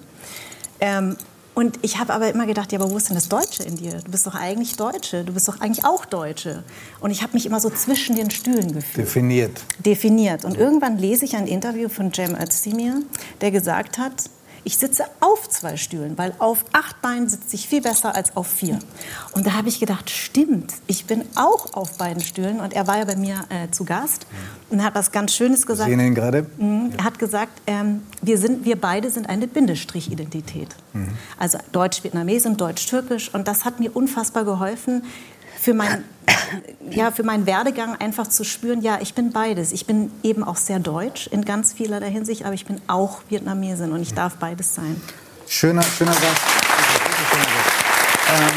Ähm, 0.81 1.17
und 1.55 1.79
ich 1.83 1.99
habe 1.99 2.15
aber 2.15 2.31
immer 2.31 2.47
gedacht, 2.47 2.73
ja, 2.73 2.79
aber 2.79 2.91
wo 2.91 2.97
ist 2.97 3.09
denn 3.09 3.15
das 3.15 3.29
Deutsche 3.29 3.63
in 3.63 3.77
dir? 3.77 3.99
Du 4.05 4.11
bist 4.11 4.27
doch 4.27 4.35
eigentlich 4.35 4.77
Deutsche, 4.77 5.23
du 5.23 5.33
bist 5.35 5.49
doch 5.49 5.61
eigentlich 5.61 5.85
auch 5.85 6.07
Deutsche. 6.07 6.65
Und 7.01 7.11
ich 7.11 7.23
habe 7.23 7.35
mich 7.35 7.45
immer 7.45 7.61
so 7.61 7.69
zwischen 7.69 8.17
den 8.17 8.31
Stühlen 8.31 8.73
gefühlt 8.73 9.07
Definiert. 9.07 9.63
definiert. 9.85 10.45
Und 10.47 10.57
irgendwann 10.57 10.97
lese 10.97 11.27
ich 11.27 11.37
ein 11.37 11.47
Interview 11.47 11.91
von 11.91 12.13
Cem 12.13 12.35
Özdemir, 12.35 13.03
der 13.43 13.51
gesagt 13.51 13.99
hat, 13.99 14.31
ich 14.65 14.77
sitze 14.79 15.05
auf 15.21 15.49
zwei 15.49 15.77
Stühlen, 15.77 16.17
weil 16.17 16.35
auf 16.39 16.65
acht 16.73 17.01
Beinen 17.03 17.29
sitze 17.29 17.57
ich 17.57 17.69
viel 17.69 17.83
besser 17.83 18.15
als 18.15 18.37
auf 18.37 18.47
vier. 18.47 18.79
Und 19.33 19.47
da 19.47 19.55
habe 19.55 19.69
ich 19.69 19.81
gedacht, 19.81 20.11
stimmt, 20.11 20.73
ich 20.87 21.07
bin 21.07 21.25
auch 21.35 21.75
auf 21.75 21.99
beiden 21.99 22.23
Stühlen. 22.23 22.61
Und 22.61 22.73
er 22.73 22.87
war 22.87 22.99
ja 22.99 23.05
bei 23.05 23.17
mir 23.17 23.45
äh, 23.49 23.71
zu 23.71 23.85
Gast 23.85 24.27
und 24.71 24.85
hat 24.85 24.95
was 24.95 25.11
ganz 25.11 25.35
Schönes 25.35 25.63
Wir 25.63 25.67
gesagt. 25.67 25.91
sehen 25.91 26.01
ihn 26.01 26.15
gerade. 26.15 26.47
Mhm. 26.59 26.93
Er 26.97 27.05
hat 27.05 27.19
gesagt, 27.19 27.61
ähm, 27.67 28.03
wir, 28.21 28.39
sind, 28.39 28.65
wir 28.65 28.81
beide 28.81 29.11
sind 29.11 29.29
eine 29.29 29.47
Bindestrich-Identität. 29.47 30.69
Also 31.39 31.59
Deutsch-Vietnames 31.73 32.47
und 32.47 32.61
Deutsch-Türkisch. 32.61 33.35
Und 33.35 33.49
das 33.49 33.65
hat 33.65 33.81
mir 33.81 33.97
unfassbar 33.97 34.45
geholfen, 34.45 35.05
für, 35.63 35.75
mein, 35.75 36.03
ja, 36.91 37.13
für 37.13 37.23
meinen 37.23 37.47
Werdegang 37.47 37.95
einfach 37.95 38.27
zu 38.27 38.43
spüren, 38.43 38.83
ja, 38.83 38.99
ich 39.01 39.15
bin 39.15 39.31
beides. 39.31 39.71
Ich 39.71 39.87
bin 39.87 40.11
eben 40.25 40.43
auch 40.43 40.57
sehr 40.57 40.81
deutsch 40.81 41.29
in 41.29 41.45
ganz 41.45 41.73
vielerlei 41.73 42.11
Hinsicht, 42.11 42.45
aber 42.45 42.55
ich 42.55 42.67
bin 42.67 42.81
auch 42.89 43.21
Vietnamesin 43.29 43.93
und 43.93 44.03
ich 44.03 44.13
darf 44.13 44.35
beides 44.37 44.75
sein. 44.75 45.01
Schöner, 45.47 45.83
schöner 45.83 46.15
Satz. 46.15 46.25
Ähm. 48.29 48.49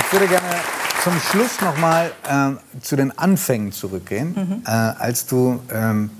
Ich 0.00 0.12
würde 0.12 0.28
gerne 0.28 0.46
zum 1.02 1.20
Schluss 1.20 1.60
noch 1.60 1.76
mal 1.76 2.12
ähm, 2.28 2.58
zu 2.80 2.94
den 2.94 3.16
Anfängen 3.18 3.72
zurückgehen, 3.72 4.62
äh, 4.64 4.70
als 4.70 5.26
du 5.26 5.60
ähm, 5.72 6.10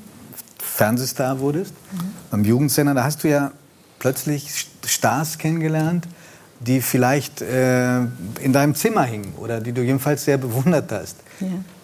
Fernsehstar 0.58 1.40
wurdest 1.40 1.74
beim 2.30 2.44
Jugendsender. 2.44 2.94
Da 2.94 3.04
hast 3.04 3.24
du 3.24 3.28
ja 3.28 3.52
plötzlich 3.98 4.66
Stars 4.84 5.38
kennengelernt, 5.38 6.06
die 6.60 6.80
vielleicht 6.80 7.40
äh, 7.40 8.00
in 8.40 8.52
deinem 8.52 8.74
Zimmer 8.74 9.04
hingen 9.04 9.32
oder 9.38 9.60
die 9.60 9.72
du 9.72 9.82
jedenfalls 9.82 10.24
sehr 10.24 10.38
bewundert 10.38 10.90
hast. 10.90 11.16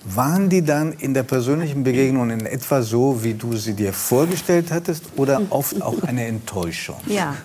Waren 0.05 0.49
die 0.49 0.63
dann 0.63 0.93
in 0.93 1.15
der 1.15 1.23
persönlichen 1.23 1.85
Begegnung 1.85 2.29
in 2.31 2.45
etwa 2.45 2.83
so, 2.83 3.23
wie 3.23 3.35
du 3.35 3.57
sie 3.57 3.73
dir 3.75 3.93
vorgestellt 3.93 4.71
hattest, 4.71 5.05
oder 5.17 5.41
oft 5.51 5.81
auch 5.81 6.03
eine 6.03 6.27
Enttäuschung? 6.27 6.97
Ja, 7.07 7.37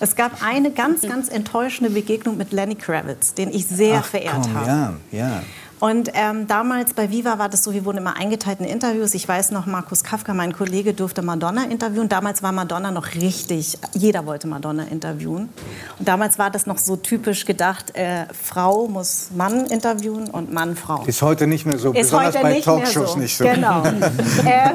es 0.00 0.16
gab 0.16 0.42
eine 0.42 0.72
ganz, 0.72 1.02
ganz 1.02 1.28
enttäuschende 1.28 1.90
Begegnung 1.90 2.36
mit 2.36 2.52
Lenny 2.52 2.74
Kravitz, 2.74 3.34
den 3.34 3.50
ich 3.50 3.66
sehr 3.66 3.98
Ach, 3.98 4.06
verehrt 4.06 4.42
komm, 4.42 4.54
habe. 4.54 4.66
Ja, 4.66 4.94
ja. 5.12 5.42
Und 5.80 6.10
ähm, 6.12 6.46
damals 6.46 6.92
bei 6.92 7.10
Viva 7.10 7.38
war 7.38 7.48
das 7.48 7.64
so, 7.64 7.72
wir 7.72 7.86
wurden 7.86 7.98
immer 7.98 8.16
eingeteilt 8.16 8.60
in 8.60 8.66
Interviews. 8.66 9.14
Ich 9.14 9.26
weiß 9.26 9.50
noch, 9.50 9.64
Markus 9.64 10.04
Kafka, 10.04 10.34
mein 10.34 10.52
Kollege, 10.52 10.92
durfte 10.92 11.22
Madonna 11.22 11.64
interviewen. 11.64 12.08
Damals 12.08 12.42
war 12.42 12.52
Madonna 12.52 12.90
noch 12.90 13.14
richtig, 13.14 13.78
jeder 13.94 14.26
wollte 14.26 14.46
Madonna 14.46 14.84
interviewen. 14.84 15.48
Und 15.98 16.06
damals 16.06 16.38
war 16.38 16.50
das 16.50 16.66
noch 16.66 16.76
so 16.76 16.96
typisch 16.96 17.46
gedacht, 17.46 17.96
äh, 17.96 18.26
Frau 18.34 18.88
muss 18.88 19.30
Mann 19.34 19.66
interviewen 19.66 20.28
und 20.28 20.52
Mann 20.52 20.76
Frau. 20.76 21.04
Ist 21.06 21.22
heute 21.22 21.46
nicht 21.46 21.64
mehr 21.64 21.78
so, 21.78 21.92
Ist 21.92 22.10
besonders 22.10 22.34
heute 22.34 22.42
bei 22.42 22.52
nicht 22.52 22.66
mehr 22.66 22.76
Talkshows 22.76 23.12
so. 23.12 23.18
nicht 23.18 23.36
so. 23.36 23.44
Genau. 23.44 23.82
ähm, 23.84 24.74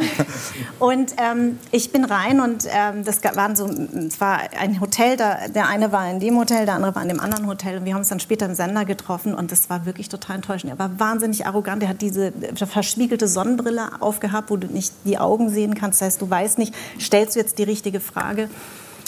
und 0.79 1.13
ähm, 1.17 1.59
ich 1.71 1.91
bin 1.91 2.03
rein 2.03 2.39
und 2.39 2.65
ähm, 2.67 3.03
das 3.03 3.23
waren 3.35 3.55
so, 3.55 3.67
es 3.67 4.19
war 4.19 4.39
ein 4.59 4.81
Hotel, 4.81 5.17
da, 5.17 5.47
der 5.49 5.67
eine 5.67 5.91
war 5.91 6.09
in 6.09 6.19
dem 6.19 6.35
Hotel, 6.39 6.65
der 6.65 6.73
andere 6.75 6.95
war 6.95 7.03
in 7.03 7.09
dem 7.09 7.19
anderen 7.19 7.45
Hotel. 7.45 7.77
Und 7.77 7.85
wir 7.85 7.93
haben 7.93 7.99
uns 7.99 8.09
dann 8.09 8.19
später 8.19 8.47
im 8.47 8.55
Sender 8.55 8.85
getroffen 8.85 9.35
und 9.35 9.51
das 9.51 9.69
war 9.69 9.85
wirklich 9.85 10.09
total 10.09 10.37
enttäuschend. 10.37 10.71
Er 10.71 10.79
war 10.79 10.94
wahnsinnig 10.99 11.45
arrogant. 11.45 11.83
Er 11.83 11.89
hat 11.89 12.01
diese 12.01 12.33
verschwiegelte 12.55 13.27
Sonnenbrille 13.27 14.01
aufgehabt, 14.01 14.49
wo 14.49 14.57
du 14.57 14.67
nicht 14.67 14.93
die 15.05 15.17
Augen 15.17 15.49
sehen 15.49 15.75
kannst. 15.75 16.01
Das 16.01 16.07
heißt, 16.07 16.21
du 16.21 16.29
weißt 16.29 16.57
nicht, 16.57 16.73
stellst 16.99 17.35
du 17.35 17.39
jetzt 17.39 17.57
die 17.57 17.63
richtige 17.63 17.99
Frage? 17.99 18.49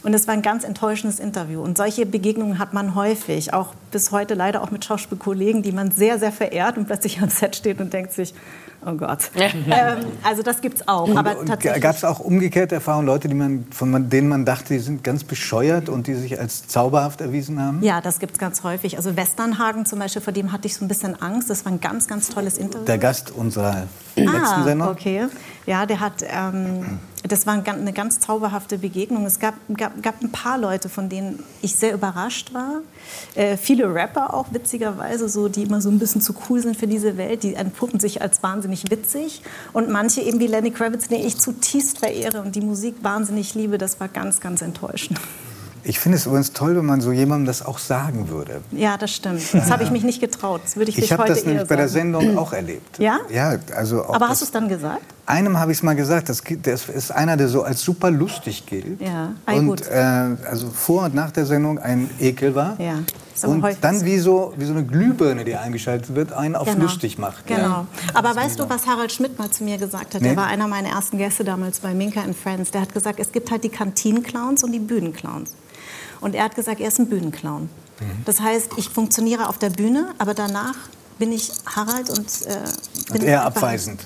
Und 0.08 0.14
es 0.14 0.26
war 0.26 0.34
ein 0.34 0.42
ganz 0.42 0.64
enttäuschendes 0.64 1.20
Interview. 1.20 1.62
Und 1.62 1.78
solche 1.78 2.06
Begegnungen 2.06 2.60
hat 2.60 2.74
man 2.74 2.96
häufig, 2.96 3.54
auch 3.54 3.74
bis 3.92 4.12
heute 4.14 4.36
leider 4.36 4.62
auch 4.64 4.72
mit 4.72 4.86
Schauspielkollegen, 4.86 5.64
die 5.64 5.74
man 5.74 5.92
sehr, 5.92 6.18
sehr 6.18 6.32
verehrt 6.32 6.78
und 6.78 6.86
plötzlich 6.86 7.22
am 7.22 7.28
Set 7.28 7.58
steht 7.58 7.82
und 7.82 7.92
denkt 7.92 8.14
sich, 8.14 8.34
oh 8.86 8.94
Gott. 8.94 9.30
ähm, 9.36 10.06
also 10.24 10.44
das 10.44 10.62
gibt's 10.62 10.88
auch. 10.88 11.14
Aber 11.14 11.38
Und 11.38 11.48
tatsächlich. 11.48 11.84
gab 11.84 11.98
es 11.98 12.06
auch 12.06 12.22
umgekehrte 12.22 12.76
Erfahrungen, 12.76 13.06
Leute, 13.06 13.28
die 13.28 13.36
man, 13.36 13.68
von 13.70 14.10
denen 14.10 14.30
man 14.30 14.46
dachte, 14.46 14.76
die 14.76 14.80
sind 14.80 15.04
ganz 15.04 15.26
bescheuert 15.26 15.90
und 15.90 16.08
die 16.08 16.14
sich 16.14 16.40
als 16.40 16.66
zauberhaft 16.70 17.20
erwiesen 17.20 17.62
haben? 17.62 17.84
Ja, 17.84 18.00
das 18.00 18.20
gibt's 18.20 18.40
ganz 18.40 18.64
häufig. 18.64 18.96
Also 18.96 19.18
Westernhagen 19.18 19.86
zum 19.86 20.00
Beispiel, 20.00 20.22
vor 20.22 20.32
dem 20.32 20.54
hatte 20.54 20.68
ich 20.68 20.76
so 20.76 20.86
ein 20.86 20.88
bisschen 20.88 21.22
Angst. 21.22 21.50
Das 21.50 21.66
war 21.66 21.74
ein 21.74 21.82
ganz, 21.82 22.08
ganz 22.08 22.30
tolles 22.30 22.58
Interview. 22.58 22.86
Der 22.86 22.98
Gast 22.98 23.30
unserer 23.32 23.88
letzten 24.16 24.38
ah, 24.38 24.64
Sendung. 24.64 24.88
okay. 24.88 25.28
Ja, 25.66 25.86
der 25.86 26.00
hat, 26.00 26.24
ähm, 26.24 27.00
Das 27.28 27.46
war 27.46 27.54
eine 27.54 27.94
ganz 27.94 28.20
zauberhafte 28.20 28.78
Begegnung. 28.78 29.26
Es 29.26 29.40
gab, 29.40 29.56
gab, 29.76 30.02
gab 30.02 30.22
ein 30.22 30.32
paar 30.32 30.58
Leute, 30.58 30.90
von 30.90 31.10
denen 31.10 31.44
ich 31.62 31.76
sehr 31.76 31.94
überrascht 31.94 32.54
war. 32.54 32.82
Äh, 33.36 33.58
viele 33.58 33.94
Rapper 33.94 34.34
auch, 34.34 34.48
witzigerweise, 34.52 35.30
so, 35.30 35.48
die 35.48 35.64
immer 35.64 35.82
so 35.82 35.90
ein 35.90 36.00
bisschen 36.00 36.22
zu 36.22 36.34
cool 36.50 36.62
sind 36.62 36.78
für 36.78 36.88
diese 36.88 37.18
Welt. 37.18 37.44
Die 37.44 37.56
entpuppen 37.56 38.00
sich 38.00 38.22
als 38.22 38.44
wahnsinnig 38.44 38.90
witzig. 38.92 39.42
Und 39.74 39.90
manche 39.90 40.22
eben 40.22 40.40
wie 40.40 40.48
Lenny 40.48 40.72
Kravitz, 40.72 41.08
den 41.08 41.26
ich 41.26 41.38
zutiefst 41.38 42.00
verehre 42.00 42.42
und 42.42 42.56
die 42.56 42.62
Musik 42.62 42.96
wahnsinnig 43.02 43.56
liebe. 43.56 43.78
Das 43.78 44.00
war 44.00 44.08
ganz, 44.08 44.40
ganz 44.40 44.62
enttäuschend. 44.62 45.20
Ich 45.84 46.00
finde 46.00 46.18
es 46.18 46.26
übrigens 46.26 46.54
toll, 46.54 46.76
wenn 46.76 46.86
man 46.86 47.02
so 47.02 47.12
jemandem 47.12 47.46
das 47.46 47.66
auch 47.66 47.78
sagen 47.78 48.30
würde. 48.30 48.62
Ja, 48.72 48.98
das 48.98 49.12
stimmt. 49.12 49.42
Das 49.54 49.72
habe 49.72 49.84
ich 49.84 49.92
mich 49.92 50.04
nicht 50.04 50.20
getraut. 50.20 50.62
Das 50.64 50.76
würde 50.76 50.92
ich, 50.92 50.98
ich 50.98 51.12
habe 51.12 51.26
das 51.26 51.46
nämlich 51.46 51.68
bei 51.68 51.76
der 51.76 51.90
Sendung 51.90 52.38
auch 52.38 52.54
erlebt. 52.54 53.00
Ja? 53.00 53.20
Ja, 53.30 53.58
also 53.76 54.06
Aber 54.06 54.30
hast 54.30 54.42
du 54.42 54.46
es 54.46 54.52
dann 54.52 54.68
gesagt? 54.68 55.02
Einem 55.26 55.60
habe 55.60 55.72
ich 55.72 55.80
es 55.80 55.84
mal 55.84 55.96
gesagt. 55.96 56.30
Das, 56.30 56.42
das, 56.64 56.90
ist 56.90 57.12
einer, 57.12 57.36
der 57.36 57.50
so 57.50 57.64
als 57.64 57.82
super 57.82 58.12
lustig 58.12 58.66
gilt. 58.66 59.02
Ja, 59.02 59.34
Ei, 59.46 59.58
und 59.58 59.86
äh, 59.88 60.36
also 60.50 60.70
vor 60.70 61.04
und 61.06 61.16
nach 61.16 61.32
der 61.32 61.46
Sendung 61.46 61.80
ein 61.80 62.10
Ekel 62.20 62.56
war. 62.56 62.80
Ja. 62.80 63.00
Und 63.44 63.64
dann 63.82 64.04
wie 64.04 64.18
so, 64.18 64.54
wie 64.58 64.66
so 64.66 64.74
eine 64.74 64.84
Glühbirne, 64.84 65.46
die 65.46 65.56
eingeschaltet 65.56 66.16
wird, 66.16 66.34
einen 66.34 66.56
auf 66.56 66.68
genau. 66.68 66.84
lustig 66.84 67.18
macht. 67.18 67.46
Genau. 67.46 67.62
Ja. 67.62 67.88
Aber 68.14 68.36
weißt 68.36 68.60
du, 68.60 68.70
was 68.70 68.88
Harald 68.88 69.12
Schmidt 69.12 69.38
mal 69.38 69.52
zu 69.52 69.64
mir 69.64 69.78
gesagt 69.78 70.16
hat? 70.16 70.22
Nee. 70.22 70.30
Der 70.30 70.38
war 70.38 70.48
einer 70.48 70.68
meiner 70.68 70.90
ersten 70.90 71.18
Gäste 71.18 71.44
damals 71.44 71.80
bei 71.80 71.94
Minka 71.94 72.22
and 72.22 72.36
Friends. 72.36 72.72
Der 72.72 72.82
hat 72.82 72.94
gesagt, 72.94 73.20
es 73.20 73.32
gibt 73.32 73.52
halt 73.52 73.64
die 73.64 73.70
Kantinenclowns 73.70 74.64
und 74.64 74.72
die 74.72 74.80
Bühnenclowns. 74.80 75.54
Und 76.22 76.36
er 76.36 76.44
hat 76.44 76.56
gesagt, 76.56 76.80
er 76.80 76.88
ist 76.88 77.00
ein 77.00 77.08
Bühnenclown. 77.08 77.64
Mhm. 77.64 78.06
Das 78.26 78.42
heißt, 78.42 78.72
ich 78.78 78.90
funktioniere 78.90 79.50
auf 79.50 79.58
der 79.58 79.70
Bühne, 79.70 80.14
aber 80.18 80.34
danach 80.34 80.76
bin 81.20 81.32
ich 81.32 81.52
Harald 81.66 82.10
und 82.10 82.28
äh, 82.46 82.58
bin 83.12 83.22
und 83.22 83.28
eher 83.28 83.44
abweisend. 83.44 84.02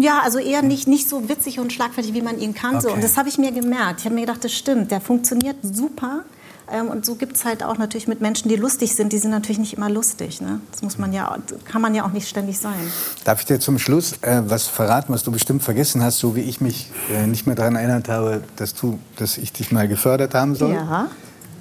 Ja, 0.00 0.20
also 0.24 0.38
eher 0.38 0.62
nicht, 0.62 0.88
nicht 0.88 1.08
so 1.08 1.28
witzig 1.28 1.58
und 1.58 1.72
schlagfertig, 1.72 2.14
wie 2.14 2.22
man 2.22 2.38
ihn 2.38 2.54
kannte. 2.54 2.86
Okay. 2.86 2.94
Und 2.94 3.04
das 3.04 3.16
habe 3.16 3.28
ich 3.28 3.38
mir 3.38 3.52
gemerkt. 3.52 4.00
Ich 4.00 4.06
habe 4.06 4.14
mir 4.14 4.22
gedacht, 4.22 4.42
das 4.44 4.52
stimmt, 4.52 4.90
der 4.90 5.00
funktioniert 5.00 5.56
super. 5.62 6.24
Ähm, 6.72 6.88
und 6.88 7.06
so 7.06 7.14
gibt 7.14 7.36
es 7.36 7.44
halt 7.44 7.62
auch 7.62 7.78
natürlich 7.78 8.08
mit 8.08 8.20
Menschen, 8.20 8.48
die 8.48 8.56
lustig 8.56 8.94
sind, 8.94 9.12
die 9.12 9.18
sind 9.18 9.30
natürlich 9.30 9.58
nicht 9.58 9.74
immer 9.74 9.88
lustig. 9.88 10.40
Ne? 10.40 10.60
Das 10.72 10.82
muss 10.82 10.98
man 10.98 11.12
ja, 11.12 11.36
kann 11.64 11.80
man 11.80 11.94
ja 11.94 12.04
auch 12.04 12.10
nicht 12.10 12.28
ständig 12.28 12.58
sein. 12.58 12.74
Darf 13.24 13.40
ich 13.40 13.46
dir 13.46 13.60
zum 13.60 13.78
Schluss 13.78 14.14
äh, 14.22 14.42
was 14.46 14.66
verraten, 14.66 15.12
was 15.12 15.22
du 15.22 15.30
bestimmt 15.30 15.62
vergessen 15.62 16.02
hast, 16.02 16.18
so 16.18 16.34
wie 16.34 16.40
ich 16.40 16.60
mich 16.60 16.90
äh, 17.12 17.26
nicht 17.26 17.46
mehr 17.46 17.54
daran 17.54 17.76
erinnert 17.76 18.08
habe, 18.08 18.42
dass, 18.56 18.74
du, 18.74 18.98
dass 19.16 19.38
ich 19.38 19.52
dich 19.52 19.70
mal 19.70 19.86
gefördert 19.86 20.34
haben 20.34 20.56
soll? 20.56 20.72
Ja. 20.72 21.08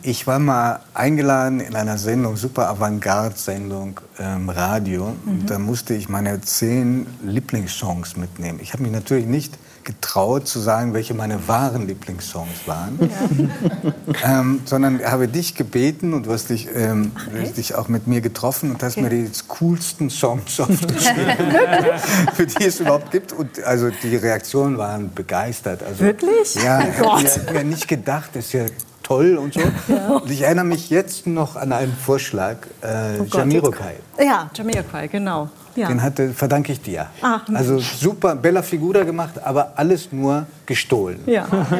Ich 0.08 0.28
war 0.28 0.38
mal 0.38 0.82
eingeladen 0.94 1.60
in 1.60 1.76
einer 1.76 1.98
Sendung, 1.98 2.38
super 2.38 2.70
Avantgarde-Sendung 2.70 4.02
im 4.20 4.50
Radio. 4.50 5.16
Mhm. 5.26 5.32
Und 5.32 5.50
da 5.50 5.58
musste 5.58 5.96
ich 5.96 6.10
meine 6.10 6.40
zehn 6.42 7.08
Lieblingssongs 7.24 8.16
mitnehmen. 8.16 8.60
Ich 8.62 8.74
habe 8.74 8.84
mich 8.84 8.92
natürlich 8.92 9.26
nicht 9.26 9.58
getraut 9.84 10.48
zu 10.48 10.60
sagen, 10.60 10.94
welche 10.94 11.16
meine 11.16 11.48
wahren 11.48 11.88
Lieblingssongs 11.88 12.68
waren, 12.68 13.00
ja. 13.00 13.94
ähm, 14.40 14.62
sondern 14.66 15.04
habe 15.04 15.28
dich 15.28 15.56
gebeten 15.56 16.14
und 16.14 16.28
du 16.28 16.34
hast 16.34 16.52
dich, 16.52 16.68
ähm, 16.76 17.12
okay. 17.16 17.52
dich 17.54 17.74
auch 17.74 17.88
mit 17.88 18.06
mir 18.06 18.22
getroffen 18.22 18.72
und 18.72 18.84
hast 18.84 18.98
okay. 18.98 19.04
mir 19.04 19.10
die 19.10 19.32
coolsten 19.48 20.12
Songs 20.12 20.60
aufgeschrieben, 20.60 21.36
für 22.34 22.46
die 22.46 22.64
es 22.64 22.80
überhaupt 22.80 23.10
gibt. 23.10 23.34
Und 23.34 23.64
also 23.64 23.90
die 23.90 24.16
Reaktionen 24.16 24.78
waren 24.78 25.12
begeistert. 25.14 25.82
Also, 25.82 26.00
Wirklich? 26.02 26.56
Ja, 26.56 26.84
oh 27.04 27.18
ich 27.24 27.38
habe 27.40 27.54
mir 27.54 27.64
nicht 27.64 27.88
gedacht, 27.88 28.30
das 28.34 28.46
ist 28.46 28.54
ja 28.54 28.66
toll 29.06 29.38
und 29.38 29.54
so. 29.54 29.62
Ja. 29.88 30.08
Und 30.08 30.32
ich 30.32 30.42
erinnere 30.42 30.66
mich 30.66 30.90
jetzt 30.90 31.28
noch 31.28 31.56
an 31.56 31.72
einen 31.72 31.96
Vorschlag, 31.96 32.58
äh, 32.82 33.20
oh 33.20 33.26
Jamiroquai. 33.26 33.98
Ja, 34.20 34.50
Jamiroquai, 34.54 35.08
genau. 35.08 35.50
Ja. 35.76 35.88
Den 35.88 36.02
hatte, 36.02 36.34
verdanke 36.34 36.72
ich 36.72 36.82
dir. 36.82 37.08
Ah, 37.22 37.42
also 37.54 37.78
super, 37.78 38.36
Bella 38.36 38.64
Figura 38.64 39.04
gemacht, 39.04 39.36
aber 39.44 39.74
alles 39.76 40.12
nur 40.12 40.48
gestohlen. 40.66 41.20
Ja. 41.28 41.46
das 41.52 41.68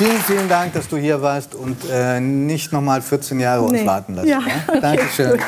Vielen, 0.00 0.22
vielen 0.22 0.48
Dank, 0.48 0.72
dass 0.72 0.88
du 0.88 0.96
hier 0.96 1.20
warst 1.20 1.54
und 1.54 1.76
äh, 1.90 2.20
nicht 2.20 2.72
noch 2.72 2.80
mal 2.80 3.02
14 3.02 3.38
Jahre 3.38 3.60
uns 3.60 3.72
nee. 3.72 3.86
warten 3.86 4.14
lassen. 4.14 4.28
Ja. 4.28 4.40
Ja? 4.72 4.80
Dankeschön. 4.80 5.32
Okay, 5.32 5.42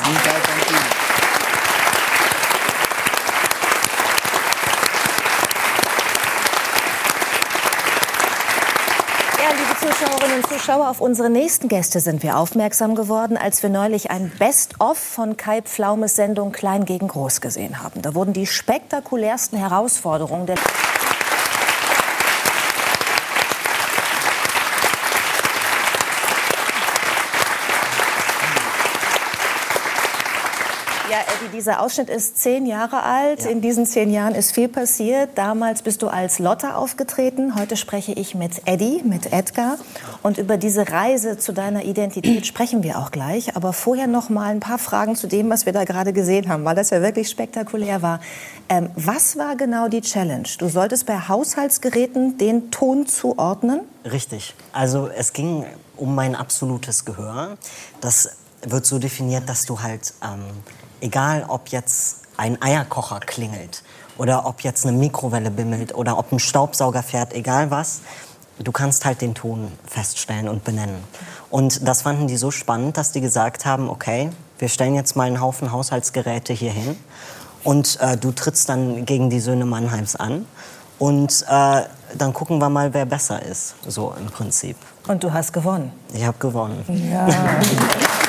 Zuschauerinnen 9.81 10.37
und 10.37 10.49
Zuschauer, 10.65 10.91
auf 10.91 11.01
unsere 11.01 11.29
nächsten 11.29 11.67
Gäste 11.67 11.99
sind 11.99 12.23
wir 12.23 12.39
aufmerksam 12.39 12.95
geworden, 12.95 13.37
als 13.37 13.65
wir 13.65 13.69
neulich 13.69 14.13
ein 14.13 14.31
Best-of 14.39 14.97
von 14.97 15.37
Kai 15.37 15.61
Pflaumes 15.61 16.15
Sendung 16.15 16.53
Klein 16.53 16.85
gegen 16.85 17.09
Groß 17.09 17.41
gesehen 17.41 17.83
haben. 17.83 18.01
Da 18.01 18.15
wurden 18.15 18.33
die 18.33 18.47
spektakulärsten 18.47 19.59
Herausforderungen 19.59 20.47
der 20.47 20.55
Ja, 31.11 31.19
Eddie, 31.19 31.52
dieser 31.63 31.81
Ausschnitt 31.81 32.11
ist 32.11 32.39
zehn 32.39 32.67
Jahre 32.67 33.05
alt. 33.05 33.45
Ja. 33.45 33.51
In 33.51 33.61
diesen 33.61 33.87
zehn 33.87 34.11
Jahren 34.11 34.35
ist 34.35 34.51
viel 34.51 34.67
passiert. 34.67 35.31
Damals 35.37 35.83
bist 35.83 36.03
du 36.03 36.09
als 36.09 36.41
Lotta 36.41 36.75
aufgetreten. 36.75 37.55
Heute 37.55 37.77
spreche 37.77 38.11
ich 38.11 38.35
mit 38.35 38.63
Eddie, 38.65 39.01
mit 39.05 39.33
Edgar. 39.33 39.77
Und 40.25 40.39
über 40.39 40.57
diese 40.57 40.91
Reise 40.91 41.39
zu 41.39 41.53
deiner 41.53 41.85
Identität 41.85 42.47
sprechen 42.47 42.83
wir 42.83 42.99
auch 42.99 43.13
gleich. 43.13 43.55
Aber 43.55 43.73
vorher 43.73 44.09
noch 44.09 44.29
mal 44.29 44.51
ein 44.51 44.59
paar 44.59 44.79
Fragen 44.79 45.15
zu 45.15 45.29
dem, 45.29 45.51
was 45.51 45.65
wir 45.65 45.73
da 45.73 45.85
gerade 45.85 46.13
gesehen 46.13 46.49
haben, 46.49 46.65
weil 46.65 46.75
das 46.75 46.91
ja 46.91 47.01
wirklich 47.01 47.31
spektakulär 47.31 48.03
war. 48.03 48.19
Ähm, 48.69 48.91
was 48.97 49.39
war 49.39 49.55
genau 49.55 49.87
die 49.87 50.01
Challenge? 50.01 50.49
Du 50.59 50.69
solltest 50.69 51.07
bei 51.07 51.17
Haushaltsgeräten 51.29 52.39
den 52.39 52.73
Ton 52.73 53.07
zuordnen? 53.07 53.83
Richtig. 54.05 54.57
Also 54.73 55.07
es 55.07 55.33
ging 55.33 55.65
um 55.97 56.13
mein 56.17 56.35
absolutes 56.35 57.05
Gehör. 57.05 57.57
Das 58.01 58.31
wird 58.63 58.85
so 58.85 58.99
definiert, 58.99 59.49
dass 59.49 59.65
du 59.65 59.81
halt 59.81 60.13
ähm, 60.25 60.43
egal 61.03 61.45
ob 61.49 61.69
jetzt 61.69 62.19
ein 62.37 62.61
Eierkocher 62.63 63.21
klingelt 63.21 63.83
oder 64.17 64.47
ob 64.47 64.63
jetzt 64.63 64.87
eine 64.87 64.97
Mikrowelle 64.97 65.51
bimmelt 65.51 65.95
oder 65.95 66.19
ob 66.19 66.33
ein 66.33 66.39
Staubsauger 66.39 67.03
fährt, 67.03 67.35
egal 67.35 67.71
was, 67.71 68.01
du 68.59 68.73
kannst 68.73 69.05
halt 69.05 69.21
den 69.21 69.35
Ton 69.35 69.73
feststellen 69.87 70.49
und 70.49 70.65
benennen. 70.65 71.03
Und 71.51 71.87
das 71.87 72.03
fanden 72.03 72.29
die 72.29 72.37
so 72.37 72.51
spannend, 72.51 72.97
dass 72.97 73.13
die 73.13 73.21
gesagt 73.21 73.67
haben, 73.67 73.91
okay, 73.91 74.31
wir 74.59 74.69
stellen 74.69 74.95
jetzt 74.95 75.17
mal 75.17 75.27
einen 75.27 75.41
Haufen 75.41 75.73
Haushaltsgeräte 75.73 76.53
hier 76.53 76.73
hin 76.73 76.97
und 77.65 77.99
äh, 78.01 78.17
du 78.17 78.33
trittst 78.33 78.69
dann 78.69 79.05
gegen 79.05 79.29
die 79.29 79.41
Söhne 79.41 79.67
Mannheims 79.67 80.17
an 80.17 80.47
und 80.99 81.45
äh, 81.49 81.83
dann 82.17 82.33
gucken 82.33 82.59
wir 82.59 82.69
mal, 82.69 82.95
wer 82.95 83.07
besser 83.07 83.43
ist, 83.43 83.75
so 83.87 84.15
im 84.19 84.27
Prinzip. 84.27 84.77
Und 85.09 85.25
du 85.25 85.33
hast 85.33 85.53
gewonnen. 85.53 85.93
Ich 86.15 86.25
habe 86.25 86.39
gewonnen. 86.39 86.85
Ja. 87.11 87.27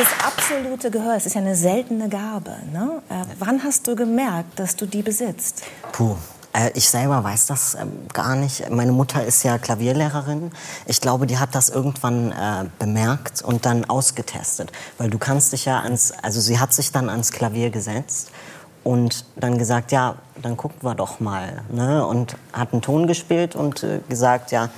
dieses 0.00 0.12
absolute 0.60 0.90
Gehör, 0.90 1.16
es 1.16 1.26
ist 1.26 1.34
ja 1.34 1.40
eine 1.40 1.56
seltene 1.56 2.08
Gabe. 2.08 2.54
Ne? 2.72 3.02
Äh, 3.08 3.24
wann 3.38 3.62
hast 3.64 3.86
du 3.86 3.96
gemerkt, 3.96 4.58
dass 4.58 4.76
du 4.76 4.86
die 4.86 5.02
besitzt? 5.02 5.62
Puh. 5.92 6.16
Äh, 6.52 6.70
ich 6.74 6.90
selber 6.90 7.24
weiß 7.24 7.46
das 7.46 7.76
ähm, 7.76 7.92
gar 8.12 8.36
nicht. 8.36 8.68
Meine 8.68 8.92
Mutter 8.92 9.24
ist 9.24 9.42
ja 9.42 9.56
Klavierlehrerin. 9.56 10.50
Ich 10.86 11.00
glaube, 11.00 11.26
die 11.26 11.38
hat 11.38 11.54
das 11.54 11.70
irgendwann 11.70 12.32
äh, 12.32 12.66
bemerkt 12.78 13.40
und 13.42 13.64
dann 13.64 13.86
ausgetestet. 13.86 14.70
Weil 14.98 15.08
du 15.08 15.18
kannst 15.18 15.52
dich 15.52 15.64
ja 15.64 15.80
ans, 15.80 16.12
also 16.22 16.40
sie 16.40 16.58
hat 16.58 16.74
sich 16.74 16.92
dann 16.92 17.08
ans 17.08 17.32
Klavier 17.32 17.70
gesetzt 17.70 18.30
und 18.84 19.24
dann 19.36 19.56
gesagt, 19.56 19.92
ja, 19.92 20.16
dann 20.42 20.58
gucken 20.58 20.78
wir 20.82 20.94
doch 20.94 21.20
mal. 21.20 21.62
Ne? 21.70 22.04
Und 22.04 22.36
hat 22.52 22.72
einen 22.72 22.82
Ton 22.82 23.06
gespielt 23.06 23.56
und 23.56 23.82
äh, 23.82 24.00
gesagt, 24.10 24.50
ja, 24.50 24.68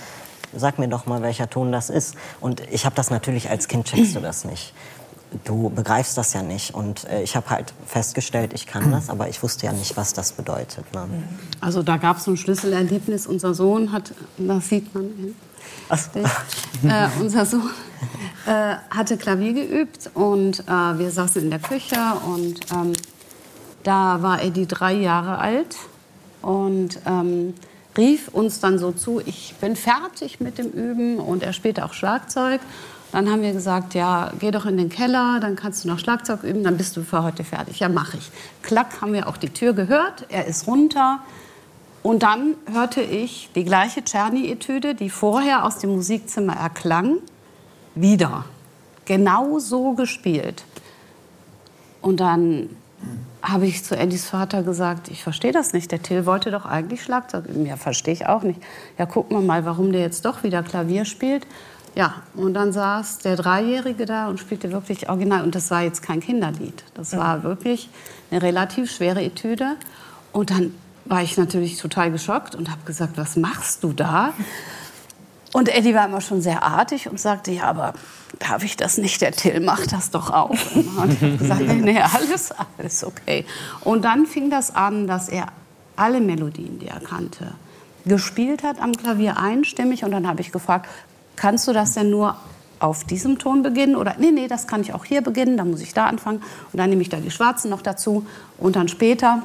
sag 0.55 0.79
mir 0.79 0.89
doch 0.89 1.07
mal, 1.07 1.23
welcher 1.23 1.51
Ton 1.51 1.73
das 1.73 1.91
ist. 1.91 2.15
Und 2.41 2.61
ich 2.71 2.85
habe 2.85 2.95
das 2.95 3.11
natürlich 3.11 3.51
als 3.51 3.67
Kind 3.67 3.87
checkst 3.87 4.15
du 4.15 4.21
das 4.21 4.45
nicht 4.45 4.75
du 5.45 5.71
begreifst 5.71 6.17
das 6.17 6.33
ja 6.33 6.43
nicht. 6.43 6.75
Und 6.75 7.05
äh, 7.09 7.23
ich 7.23 7.37
habe 7.37 7.51
halt 7.51 7.73
festgestellt, 7.87 8.53
ich 8.55 8.67
kann 8.67 8.91
das, 8.91 9.09
aber 9.11 9.29
ich 9.29 9.43
wusste 9.43 9.67
ja 9.67 9.73
nicht, 9.73 9.97
was 9.97 10.13
das 10.13 10.33
bedeutet. 10.33 10.93
Ne? 10.93 11.07
Also 11.61 11.83
da 11.83 11.97
gab 11.97 12.19
es 12.19 12.25
so 12.25 12.33
ein 12.33 12.37
Schlüsselerlebnis. 12.37 13.27
Unser 13.27 13.55
Sohn 13.55 13.93
hat, 13.93 14.13
das 14.39 14.69
sieht 14.69 14.95
man, 14.95 15.35
äh, 16.85 17.09
unser 17.21 17.47
Sohn 17.47 17.71
äh, 18.47 18.77
hatte 18.91 19.17
Klavier 19.17 19.53
geübt 19.53 20.11
und 20.15 20.61
äh, 20.61 20.99
wir 20.99 21.11
saßen 21.11 21.43
in 21.43 21.51
der 21.51 21.61
Küche 21.61 21.97
und 22.27 22.61
ähm, 22.73 22.93
da 23.83 24.23
war 24.23 24.43
Eddie 24.43 24.67
drei 24.67 24.95
Jahre 24.95 25.39
alt 25.39 25.77
und 26.41 27.01
ähm, 27.07 27.55
rief 27.97 28.29
uns 28.29 28.61
dann 28.61 28.79
so 28.79 28.93
zu, 28.93 29.21
ich 29.25 29.55
bin 29.61 29.77
fertig 29.77 30.41
mit 30.41 30.59
dem 30.59 30.71
Üben 30.71 31.19
und 31.19 31.43
er 31.43 31.53
spielte 31.53 31.85
auch 31.85 31.93
Schlagzeug. 31.93 32.61
Dann 33.13 33.31
haben 33.31 33.43
wir 33.43 33.53
gesagt, 33.53 33.93
ja, 33.95 34.33
geh 34.41 34.51
doch 34.51 34.65
in 34.65 34.79
den 34.79 34.89
Keller, 34.89 35.39
dann 35.39 35.55
kannst 35.55 35.85
du 35.85 35.89
noch 35.89 35.99
Schlagzeug 35.99 36.43
üben, 36.43 36.65
dann 36.65 36.79
bist 36.79 36.97
du 36.97 37.03
für 37.03 37.23
heute 37.23 37.45
fertig. 37.45 37.79
Ja, 37.79 37.91
mache 37.91 38.17
ich. 38.17 38.31
Klack, 38.63 39.03
haben 39.03 39.13
wir 39.13 39.29
auch 39.29 39.37
die 39.37 39.51
Tür 39.51 39.75
gehört. 39.75 40.27
Er 40.31 40.47
ist 40.47 40.67
runter. 40.67 41.21
Und 42.03 42.23
dann 42.23 42.55
hörte 42.73 43.03
ich 43.03 43.51
die 43.55 43.65
gleiche 43.65 44.03
Czerny-Etüde, 44.03 44.95
die 44.95 45.11
vorher 45.11 45.65
aus 45.65 45.79
dem 45.79 45.91
Musikzimmer 45.91 46.55
erklang, 46.55 47.19
wieder. 47.95 48.47
Genau 49.05 49.59
so 49.59 49.93
gespielt. 49.93 50.65
Und 52.01 52.19
dann 52.19 52.71
habe 53.43 53.67
ich 53.67 53.85
zu 53.85 53.97
Eddys 53.97 54.29
Vater 54.29 54.63
gesagt, 54.63 55.09
ich 55.09 55.23
verstehe 55.23 55.53
das 55.53 55.73
nicht. 55.73 55.91
Der 55.93 56.03
Till 56.03 56.27
wollte 56.27 56.51
doch 56.51 56.65
eigentlich 56.65 57.03
Schlagzeug. 57.03 57.45
Ja, 57.65 57.77
verstehe 57.77 58.15
ich 58.15 58.27
auch 58.27 58.43
nicht. 58.43 58.61
Ja, 58.99 59.07
gucken 59.07 59.37
wir 59.37 59.43
mal, 59.43 59.65
warum 59.65 59.93
der 59.93 60.01
jetzt 60.01 60.25
doch 60.25 60.43
wieder 60.45 60.63
Klavier 60.63 61.05
spielt. 61.05 61.47
Ja, 61.95 62.15
und 62.35 62.55
dann 62.55 62.73
saß 62.73 63.19
der 63.19 63.37
Dreijährige 63.37 64.07
da 64.07 64.29
und 64.29 64.41
spielte 64.41 64.73
wirklich 64.73 65.11
original. 65.11 65.43
Und 65.43 65.55
das 65.55 65.71
war 65.71 65.83
jetzt 65.83 66.03
kein 66.03 66.21
Kinderlied. 66.21 66.85
Das 66.95 67.15
war 67.17 67.43
wirklich 67.43 67.91
eine 68.31 68.41
relativ 68.41 68.91
schwere 68.91 69.23
Etüde. 69.23 69.77
Und 70.33 70.51
dann 70.51 70.75
war 71.05 71.23
ich 71.23 71.37
natürlich 71.37 71.77
total 71.77 72.11
geschockt 72.11 72.55
und 72.55 72.71
habe 72.71 72.81
gesagt, 72.87 73.19
was 73.19 73.37
machst 73.37 73.85
du 73.85 73.93
da? 73.93 74.33
Und 75.53 75.69
Eddie 75.69 75.95
war 75.95 76.07
immer 76.07 76.23
schon 76.23 76.41
sehr 76.41 76.63
artig 76.63 77.11
und 77.11 77.21
sagte, 77.21 77.51
ja, 77.51 77.65
aber 77.65 77.93
darf 78.39 78.65
ich 78.65 78.77
das 78.79 78.97
nicht? 78.97 79.21
Der 79.21 79.33
Till 79.33 79.61
macht 79.61 79.93
das 79.93 80.11
doch 80.11 80.31
auch. 80.31 80.51
Und 80.75 81.13
ich 81.13 81.21
habe 81.21 81.37
gesagt, 81.37 81.61
nee, 81.61 81.75
nee, 81.75 82.01
alles, 82.01 82.55
alles 82.79 83.05
okay. 83.05 83.45
Und 83.83 84.07
dann 84.07 84.25
fing 84.25 84.49
das 84.49 84.75
an, 84.75 85.07
dass 85.07 85.29
er 85.29 85.49
alle 85.97 86.23
Melodien, 86.23 86.79
die 86.79 86.89
er 86.89 87.01
kannte, 87.01 87.53
gespielt 88.07 88.63
hat 88.63 88.81
am 88.81 88.93
Klavier 88.93 89.37
einstimmig. 89.37 90.05
Und 90.05 90.13
dann 90.13 90.27
habe 90.27 90.41
ich 90.41 90.53
gefragt, 90.53 90.89
kannst 91.37 91.69
du 91.69 91.73
das 91.73 91.93
denn 91.93 92.11
nur 92.11 92.37
auf 92.79 93.05
diesem 93.05 93.39
Ton 93.39 93.63
beginnen? 93.63 93.97
Oder 93.97 94.17
nee, 94.19 94.31
nee, 94.31 94.49
das 94.49 94.67
kann 94.67 94.81
ich 94.81 94.93
auch 94.93 95.05
hier 95.05 95.23
beginnen, 95.23 95.57
dann 95.57 95.71
muss 95.71 95.81
ich 95.81 95.95
da 95.95 96.07
anfangen. 96.07 96.43
Und 96.73 96.79
dann 96.79 96.91
nehme 96.91 97.03
ich 97.03 97.09
da 97.09 97.19
die 97.19 97.31
Schwarzen 97.31 97.71
noch 97.71 97.83
dazu. 97.83 98.27
Und 98.59 98.77
dann 98.77 98.89
später 98.89 99.43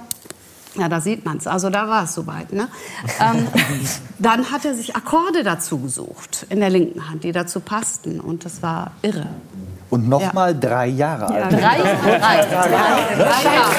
ja, 0.77 0.89
da 0.89 1.01
sieht 1.01 1.26
man 1.26 1.38
es. 1.38 1.47
Also 1.47 1.69
da 1.69 1.88
war 1.89 2.03
es 2.03 2.14
soweit. 2.14 2.53
Ne? 2.53 2.68
ähm, 3.19 3.47
dann 4.19 4.51
hat 4.51 4.65
er 4.65 4.76
sich 4.76 4.95
Akkorde 4.95 5.43
dazu 5.43 5.80
gesucht 5.80 6.45
in 6.49 6.59
der 6.59 6.69
linken 6.69 7.09
Hand, 7.09 7.23
die 7.23 7.31
dazu 7.31 7.59
passten. 7.59 8.19
Und 8.19 8.45
das 8.45 8.61
war 8.61 8.91
irre. 9.01 9.26
Und 9.89 10.07
noch 10.07 10.34
mal 10.34 10.53
drei 10.59 10.88
Jahre 10.88 11.27
alt. 11.27 11.51
Drei, 11.51 11.59
drei, 11.59 12.19
drei, 12.19 12.45
drei, 12.45 13.15
drei 13.15 13.55
Jahre. 13.55 13.73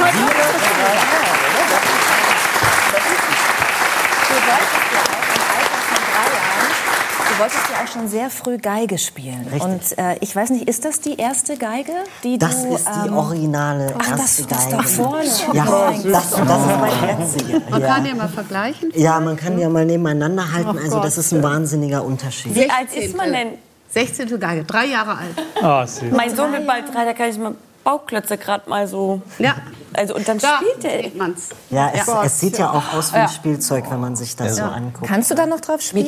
Du 7.39 7.45
wolltest 7.45 7.61
ja 7.71 7.85
auch 7.85 7.89
schon 7.93 8.09
sehr 8.09 8.31
früh 8.31 8.59
Geige 8.59 8.99
spielen. 8.99 9.47
Richtig. 9.53 9.63
Und 9.63 9.97
äh, 9.99 10.17
ich 10.21 10.35
weiß 10.35 10.51
nicht, 10.51 10.69
ist 10.69 10.85
das 10.85 11.01
die 11.01 11.15
erste 11.17 11.57
Geige, 11.57 11.93
die 12.25 12.37
Das 12.37 12.65
du... 12.65 12.75
ist 12.75 12.89
die 12.89 13.07
ähm, 13.09 13.17
originale 13.17 13.95
Ach, 13.97 14.11
das- 14.11 14.19
erste 14.41 14.47
das 14.47 14.65
Geige. 14.65 14.77
da 14.77 14.83
vorne. 14.83 15.25
Ja, 15.53 15.65
Oh 15.69 15.91
mein 15.91 16.13
das, 16.13 16.31
das 16.31 16.41
ist 16.41 16.49
meine. 16.49 17.63
Man 17.71 17.81
Ja. 17.81 17.87
kann 17.95 18.07
ja 18.07 18.15
mal 18.17 18.29
vergleichen. 18.29 18.91
Ja, 18.97 19.21
man 19.21 19.37
kann 19.37 19.55
die 19.57 19.63
ja 19.63 19.69
mal 19.69 19.85
nebeneinander 19.87 20.53
halten. 20.53 20.77
Oh 20.77 20.83
Also 20.83 21.01
das 21.01 21.17
ist 21.17 21.33
ein 21.33 21.43
wahnsinniger 21.43 22.03
Unterschied. 22.05 22.55
Wie 22.57 22.69
alt 22.69 22.93
ist 22.93 23.17
man 23.17 23.33
denn? 23.33 23.49
16. 23.91 24.41
Geige, 24.41 24.65
drei 24.65 24.87
Jahre 24.87 25.17
alt. 25.19 25.89
Süß. 25.89 26.11
Mein 26.11 26.35
Sohn 26.35 26.53
wird 26.53 26.67
bald 26.67 26.93
drei, 26.93 27.05
da 27.05 27.13
kann 27.13 27.31
ich 27.31 27.39
mal 27.39 27.55
Bauchklötze 27.93 28.37
gerade 28.37 28.69
mal 28.69 28.87
so. 28.87 29.23
Ja. 29.39 29.55
Also, 29.95 30.15
und 30.15 30.29
dann 30.29 30.39
Da 30.39 30.59
spielt 30.59 30.85
er. 30.85 31.03
sieht 31.05 31.17
man's. 31.17 31.49
Ja, 31.71 31.91
es, 31.95 32.07
Ja. 32.07 32.23
es 32.23 32.39
sieht 32.39 32.59
ja 32.59 32.71
auch 32.71 32.93
aus 32.95 33.13
wie 33.13 33.17
ein 33.17 33.23
Ja. 33.23 33.29
Spielzeug, 33.29 33.85
wenn 33.91 34.01
man 34.01 34.15
sich 34.15 34.37
das 34.37 34.57
so 34.57 34.63
anguckt. 34.65 35.07
Kannst 35.09 35.31
du 35.31 35.35
da 35.35 35.47
noch 35.47 35.61
drauf 35.61 35.81
spielen? 35.81 36.07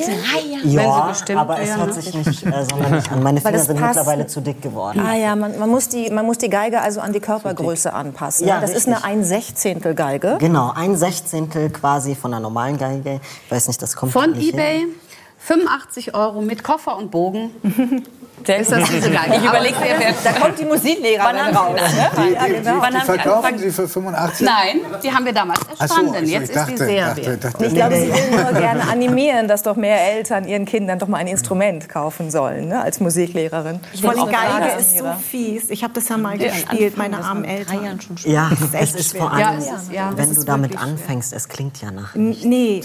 Ja, 0.65 1.07
bestimmt 1.09 1.39
aber 1.41 1.59
es 1.59 1.75
hört 1.75 1.95
sich 1.95 2.13
nicht 2.15 2.45
äh, 2.45 2.65
sonderlich 2.71 3.11
an. 3.11 3.23
Meine 3.23 3.41
Finger 3.41 3.53
das 3.57 3.67
sind 3.67 3.81
passt- 3.81 3.97
mittlerweile 3.97 4.27
zu 4.27 4.43
dick 4.43 4.61
geworden. 4.61 5.01
Ah 5.01 5.15
ja, 5.17 5.35
man, 5.35 5.59
man, 5.59 5.71
muss 5.71 5.89
die, 5.89 6.11
man 6.11 6.27
muss 6.27 6.37
die 6.37 6.51
Geige 6.51 6.83
also 6.83 7.01
an 7.01 7.15
die 7.15 7.21
Körpergröße 7.21 7.93
anpassen. 7.95 8.47
Ja, 8.47 8.57
ne? 8.57 8.61
das 8.61 8.71
ist 8.73 8.87
richtig. 8.87 8.97
eine 8.97 9.05
1 9.21 9.29
Sechzehntel 9.29 9.95
Geige. 9.95 10.37
Genau, 10.39 10.73
ein 10.77 10.97
Sechzehntel 10.97 11.71
quasi 11.71 12.15
von 12.15 12.35
einer 12.35 12.43
normalen 12.43 12.77
Geige. 12.77 13.21
Ich 13.47 13.51
weiß 13.51 13.69
nicht, 13.69 13.81
das 13.81 13.97
kommt 13.97 14.13
Von 14.13 14.33
nicht 14.33 14.53
eBay 14.53 14.81
Hin. 14.81 14.89
85 15.39 16.15
Euro 16.15 16.43
mit 16.43 16.63
Koffer 16.63 16.99
und 16.99 17.11
Bogen. 17.11 17.51
Ist 18.47 18.73
das 18.73 18.89
diese 18.91 19.11
Geige? 19.11 19.37
Ich 19.37 19.45
überlege 19.45 19.79
mir, 19.79 19.95
wer. 19.99 20.15
Da 20.25 20.39
kommt 20.39 20.59
die 20.59 20.65
Musiklehrerin 20.65 21.37
Wann 21.37 21.47
haben 21.47 21.57
raus. 21.57 21.81
Ne? 21.81 22.11
Die, 22.29 22.33
Ja, 22.35 22.45
die, 22.47 22.53
genau. 22.55 22.85
die, 22.87 22.95
die 22.95 23.01
verkaufen? 23.01 23.59
Sie 23.59 23.71
für 23.71 23.89
85? 23.89 24.47
Nein, 24.47 24.81
die 25.03 25.13
haben 25.13 25.25
wir 25.25 25.33
damals 25.33 25.61
so, 25.61 25.67
erstanden. 25.83 26.15
also 26.15 26.27
Jetzt 26.33 26.43
ich 26.45 26.49
ist 26.51 26.57
dachte, 26.57 26.73
die 26.73 26.77
sehr 26.79 27.07
dachte, 27.09 27.27
wert. 27.27 27.45
dachte, 27.45 27.67
Ich 27.67 27.75
glaube, 27.75 27.97
sie 27.97 28.13
will 28.13 28.31
nur 28.43 28.53
gerne 28.53 28.83
animieren, 28.91 29.49
dass 29.49 29.63
doch 29.63 29.77
mehr 29.77 30.01
Eltern 30.13 30.47
ihren 30.49 30.65
Kindern 30.65 30.99
doch 30.99 31.09
mal 31.09 31.19
ein 31.19 31.27
Instrument 31.27 31.89
kaufen 31.89 32.31
sollen, 32.31 32.69
ne? 32.69 32.81
als 32.83 33.01
Musiklehrerin. 33.01 33.81
Vor 34.01 34.11
allem 34.11 34.21
auch 34.21 34.31
Geige 34.31 34.79
ist 34.81 34.99
so 34.99 35.05
fies. 35.31 35.71
Ich 35.71 35.83
habe 35.85 35.93
das 35.95 36.09
ja 36.09 36.17
mal 36.17 36.37
gespielt, 36.39 36.97
meine 36.97 37.23
armen 37.23 37.45
Eltern. 37.45 37.99
Ja, 38.25 38.51
es 38.73 38.95
ist 38.95 39.17
vor 39.17 39.33
Ja, 39.39 39.49
allem, 39.51 39.59
es 39.59 39.65
ist- 39.67 39.93
ja, 39.93 40.13
wenn 40.17 40.35
du 40.35 40.43
damit 40.45 40.81
anfängst, 40.81 41.33
es 41.33 41.49
klingt 41.49 41.81
ja 41.83 41.91
nach. 41.91 42.15
Nee, 42.15 42.83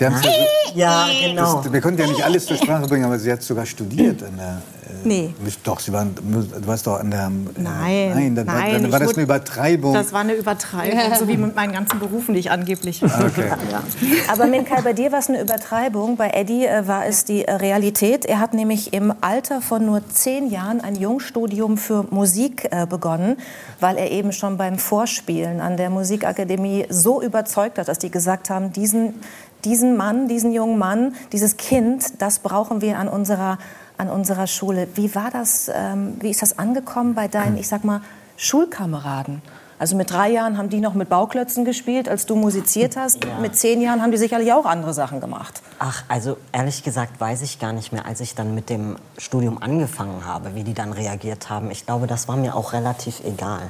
ja, 0.74 1.08
genau. 1.22 1.64
wir 1.70 1.82
konnten 1.82 2.02
ja 2.02 2.08
nicht 2.08 2.24
alles 2.24 2.46
zur 2.46 2.58
Sprache 2.58 2.88
bringen, 2.88 3.06
aber 3.06 3.18
sie 3.20 3.32
hat 3.32 3.42
sogar 3.42 3.66
studiert. 3.66 4.24
An 4.24 4.38
der, 4.38 4.46
äh, 4.48 5.08
Nee. 5.08 5.34
Doch, 5.64 5.80
sie 5.80 5.92
waren, 5.94 6.16
du 6.16 6.68
warst 6.68 6.88
doch 6.88 7.00
an 7.00 7.12
der. 7.12 7.28
Äh, 7.28 7.62
Nein, 7.62 8.10
nein, 8.14 8.36
dann, 8.36 8.48
war, 8.48 8.54
nein, 8.56 8.82
dann 8.84 8.92
war 8.92 9.00
das 9.00 9.10
wurde- 9.10 9.18
eine 9.18 9.24
Übertreibung. 9.24 9.94
das 9.94 10.12
war 10.14 10.22
eine 10.22 10.34
Übertreibung, 10.34 11.00
so 11.20 11.28
wie 11.28 11.38
mit 11.38 11.56
meinen 11.56 11.74
ganzen 11.74 12.00
Berufen, 12.00 12.34
die 12.34 12.40
ich 12.40 12.52
angeblich 12.52 13.02
Okay. 13.04 13.52
Aber 14.32 14.48
Minkai, 14.48 14.82
bei 14.82 14.94
dir 14.94 15.12
war 15.12 15.20
es 15.20 15.30
eine 15.30 15.42
Übertreibung. 15.42 16.18
Bei 16.18 16.30
Eddie 16.32 16.66
äh, 16.66 16.88
war 16.88 17.06
es 17.06 17.26
die 17.26 17.46
äh, 17.46 17.52
Realität. 17.54 18.26
Er 18.26 18.40
hat 18.40 18.54
nämlich 18.54 18.94
im 18.94 19.14
Alter 19.22 19.62
von 19.62 19.86
nur 19.86 20.08
zehn 20.10 20.50
Jahren 20.50 20.82
ein 20.82 20.96
Jungstudium 20.96 21.78
für 21.78 22.06
Musik 22.10 22.68
äh, 22.72 22.86
begonnen, 22.86 23.38
weil 23.80 23.98
er 23.98 24.12
eben 24.12 24.32
schon 24.32 24.58
beim 24.58 24.78
Vorspielen 24.78 25.62
an 25.62 25.78
der 25.78 25.90
Musikakademie 25.90 26.86
so 26.90 27.22
überzeugt 27.22 27.78
hat, 27.78 27.88
dass 27.88 28.00
die 28.00 28.12
gesagt 28.12 28.50
haben, 28.50 28.72
diesen, 28.74 29.16
diesen 29.64 29.98
Mann, 29.98 30.28
diesen 30.28 30.52
jungen 30.52 30.78
Mann, 30.78 31.16
dieses 31.32 31.58
Kind, 31.58 32.22
das 32.22 32.40
brauchen 32.40 32.82
wir 32.82 33.00
an 33.00 33.08
unserer, 33.08 33.58
an 33.98 34.10
unserer 34.10 34.48
Schule. 34.48 34.88
Wie 34.96 35.16
war 35.16 35.32
das, 35.32 35.72
ähm, 35.74 36.18
wie 36.20 36.30
ist 36.30 36.42
das 36.42 36.60
angekommen 36.60 37.16
bei 37.16 37.28
deinen, 37.28 37.58
ich 37.58 37.68
sag 37.68 37.84
mal, 37.84 38.02
Schulkameraden? 38.38 39.42
Also 39.78 39.98
mit 39.98 40.10
drei 40.10 40.30
Jahren 40.30 40.58
haben 40.58 40.70
die 40.70 40.80
noch 40.80 40.94
mit 40.94 41.10
Bauklötzen 41.10 41.66
gespielt, 41.66 42.08
als 42.08 42.26
du 42.26 42.36
musiziert 42.36 42.96
hast. 42.96 43.20
Mit 43.42 43.58
zehn 43.58 43.82
Jahren 43.82 44.02
haben 44.02 44.12
die 44.12 44.18
sicherlich 44.18 44.54
auch 44.54 44.66
andere 44.66 44.94
Sachen 44.94 45.20
gemacht. 45.20 45.62
Ach, 45.80 46.04
also 46.08 46.38
ehrlich 46.54 46.82
gesagt 46.84 47.20
weiß 47.20 47.42
ich 47.42 47.60
gar 47.60 47.74
nicht 47.74 47.92
mehr, 47.92 48.06
als 48.06 48.22
ich 48.22 48.36
dann 48.36 48.56
mit 48.56 48.70
dem 48.70 48.96
Studium 49.18 49.62
angefangen 49.62 50.26
habe, 50.26 50.56
wie 50.56 50.64
die 50.64 50.74
dann 50.74 50.94
reagiert 50.94 51.50
haben. 51.50 51.72
Ich 51.72 51.86
glaube, 51.86 52.08
das 52.08 52.30
war 52.30 52.38
mir 52.38 52.56
auch 52.56 52.72
relativ 52.72 53.22
egal, 53.26 53.64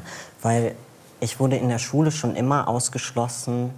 weil 0.43 0.75
ich 1.21 1.39
wurde 1.39 1.57
in 1.57 1.69
der 1.69 1.79
Schule 1.79 2.11
schon 2.11 2.35
immer 2.35 2.67
ausgeschlossen 2.67 3.71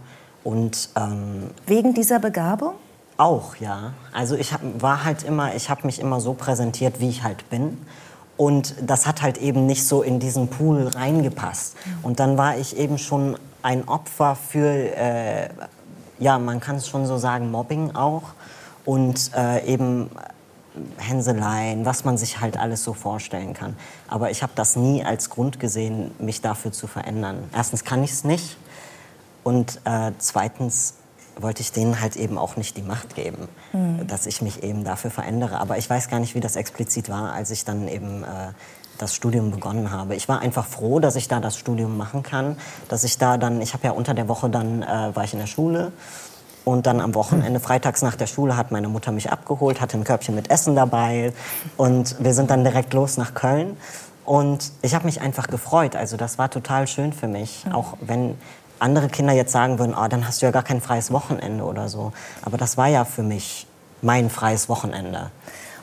und 0.44 0.90
ähm, 0.98 1.50
Wegen 1.66 1.94
dieser 1.94 2.20
Begabung? 2.20 2.74
Auch, 3.18 3.56
ja. 3.58 3.94
Also 4.14 4.36
ich 4.36 4.54
hab, 4.54 4.62
war 4.80 5.04
halt 5.04 5.24
immer, 5.24 5.56
ich 5.56 5.70
habe 5.70 5.86
mich 5.86 6.00
immer 6.00 6.22
so 6.22 6.34
präsentiert, 6.34 7.00
wie 7.00 7.10
ich 7.10 7.24
halt 7.24 7.50
bin. 7.50 7.78
Und 8.38 8.76
das 8.82 9.08
hat 9.08 9.24
halt 9.24 9.40
eben 9.40 9.66
nicht 9.66 9.86
so 9.86 10.04
in 10.04 10.20
diesen 10.20 10.48
Pool 10.48 10.88
reingepasst. 10.88 11.76
Und 12.04 12.20
dann 12.20 12.38
war 12.38 12.58
ich 12.58 12.78
eben 12.78 12.98
schon 13.00 13.36
ein 13.64 13.88
Opfer 13.88 14.36
für, 14.36 14.68
äh, 14.68 15.50
ja, 16.20 16.38
man 16.38 16.60
kann 16.60 16.76
es 16.76 16.88
schon 16.88 17.08
so 17.08 17.18
sagen, 17.18 17.50
Mobbing 17.50 17.96
auch. 17.96 18.24
Und 18.86 19.32
äh, 19.36 19.66
eben 19.66 20.12
Hänseleien, 20.98 21.86
was 21.86 22.06
man 22.06 22.18
sich 22.18 22.40
halt 22.40 22.58
alles 22.58 22.84
so 22.84 22.94
vorstellen 22.94 23.54
kann. 23.54 23.76
Aber 24.08 24.30
ich 24.30 24.44
habe 24.44 24.54
das 24.56 24.76
nie 24.76 25.04
als 25.04 25.30
Grund 25.32 25.60
gesehen, 25.60 26.12
mich 26.20 26.42
dafür 26.42 26.72
zu 26.72 26.86
verändern. 26.86 27.50
Erstens 27.54 27.84
kann 27.84 28.04
ich 28.04 28.12
es 28.12 28.24
nicht. 28.24 28.58
Und 29.44 29.82
äh, 29.86 30.12
zweitens 30.20 30.96
wollte 31.40 31.62
ich 31.62 31.72
denen 31.72 32.02
halt 32.02 32.16
eben 32.16 32.38
auch 32.38 32.58
nicht 32.58 32.78
die 32.78 32.82
Macht 32.82 33.16
geben, 33.16 33.48
dass 34.08 34.26
ich 34.26 34.42
mich 34.42 34.64
eben 34.64 34.84
dafür 34.84 35.12
verändere. 35.12 35.60
Aber 35.60 35.78
ich 35.78 35.90
weiß 35.90 36.10
gar 36.10 36.20
nicht, 36.20 36.36
wie 36.36 36.40
das 36.40 36.56
explizit 36.56 37.10
war, 37.10 37.34
als 37.34 37.52
ich 37.52 37.66
dann 37.66 37.88
eben 37.88 38.24
äh, 38.24 38.54
das 38.98 39.14
Studium 39.16 39.52
begonnen 39.52 39.92
habe. 39.92 40.16
Ich 40.16 40.28
war 40.28 40.40
einfach 40.40 40.66
froh, 40.66 41.00
dass 41.00 41.16
ich 41.16 41.28
da 41.28 41.40
das 41.40 41.58
Studium 41.58 41.98
machen 41.98 42.24
kann, 42.24 42.58
dass 42.90 43.04
ich 43.04 43.18
da 43.18 43.38
dann, 43.38 43.62
ich 43.62 43.74
habe 43.74 43.86
ja 43.86 43.92
unter 43.92 44.14
der 44.14 44.28
Woche 44.28 44.50
dann 44.50 44.84
äh, 44.84 45.16
war 45.16 45.24
ich 45.24 45.34
in 45.34 45.40
der 45.40 45.48
Schule 45.48 45.92
und 46.66 46.86
dann 46.86 47.00
am 47.00 47.16
Wochenende, 47.16 47.60
freitags 47.60 48.02
nach 48.02 48.16
der 48.16 48.28
Schule, 48.28 48.58
hat 48.58 48.72
meine 48.72 48.90
Mutter 48.90 49.12
mich 49.12 49.32
abgeholt, 49.32 49.80
hatte 49.80 49.98
ein 49.98 50.04
Körbchen 50.04 50.36
mit 50.36 50.50
Essen 50.52 50.76
dabei 50.76 51.32
und 51.78 52.16
wir 52.20 52.34
sind 52.34 52.50
dann 52.50 52.64
direkt 52.64 52.94
los 52.94 53.18
nach 53.18 53.34
Köln. 53.34 53.78
Und 54.26 54.74
ich 54.82 54.94
habe 54.94 55.06
mich 55.06 55.22
einfach 55.22 55.48
gefreut. 55.48 55.96
Also 55.96 56.18
das 56.18 56.38
war 56.38 56.50
total 56.50 56.86
schön 56.86 57.14
für 57.14 57.30
mich, 57.30 57.64
auch 57.72 57.94
wenn 58.02 58.36
andere 58.80 59.08
Kinder 59.08 59.34
jetzt 59.34 59.52
sagen 59.52 59.80
würden, 59.80 59.96
oh, 59.98 60.08
dann 60.08 60.28
hast 60.28 60.42
du 60.42 60.46
ja 60.46 60.52
gar 60.52 60.64
kein 60.64 60.82
freies 60.82 61.12
Wochenende 61.12 61.64
oder 61.64 61.90
so. 61.90 62.12
Aber 62.44 62.58
das 62.58 62.78
war 62.78 62.88
ja 62.88 63.06
für 63.06 63.24
mich 63.24 63.68
mein 64.02 64.30
freies 64.30 64.70
Wochenende. 64.70 65.32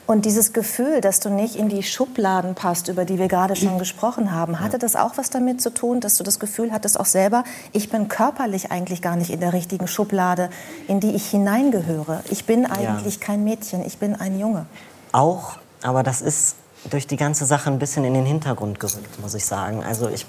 Und 0.07 0.25
dieses 0.25 0.53
Gefühl, 0.53 1.01
dass 1.01 1.19
du 1.19 1.29
nicht 1.29 1.55
in 1.55 1.67
die 1.67 1.81
Schubladen 1.81 2.53
passt, 2.53 2.89
über 2.89 3.05
die 3.05 3.17
wir 3.17 3.27
gerade 3.27 3.55
schon 3.55 3.79
gesprochen 3.79 4.31
haben, 4.31 4.59
hatte 4.59 4.77
das 4.77 4.95
auch 4.95 5.17
was 5.17 5.31
damit 5.31 5.61
zu 5.61 5.73
tun, 5.73 5.99
dass 5.99 6.15
du 6.17 6.23
das 6.23 6.39
Gefühl 6.39 6.71
hattest 6.71 6.99
auch 6.99 7.07
selber, 7.07 7.43
ich 7.71 7.89
bin 7.89 8.07
körperlich 8.07 8.71
eigentlich 8.71 9.01
gar 9.01 9.15
nicht 9.15 9.31
in 9.31 9.39
der 9.39 9.53
richtigen 9.53 9.87
Schublade, 9.87 10.51
in 10.87 10.99
die 10.99 11.15
ich 11.15 11.25
hineingehöre. 11.31 12.23
Ich 12.29 12.45
bin 12.45 12.67
eigentlich 12.67 13.19
kein 13.19 13.43
Mädchen, 13.43 13.83
ich 13.83 13.97
bin 13.97 14.15
ein 14.15 14.39
Junge. 14.39 14.67
Auch, 15.11 15.57
aber 15.81 16.03
das 16.03 16.21
ist 16.21 16.55
durch 16.91 17.07
die 17.07 17.17
ganze 17.17 17.45
Sache 17.45 17.71
ein 17.71 17.79
bisschen 17.79 18.03
in 18.05 18.13
den 18.13 18.25
Hintergrund 18.25 18.79
gerückt, 18.79 19.19
muss 19.19 19.33
ich 19.33 19.45
sagen. 19.47 19.83
Also 19.83 20.07
ich 20.07 20.27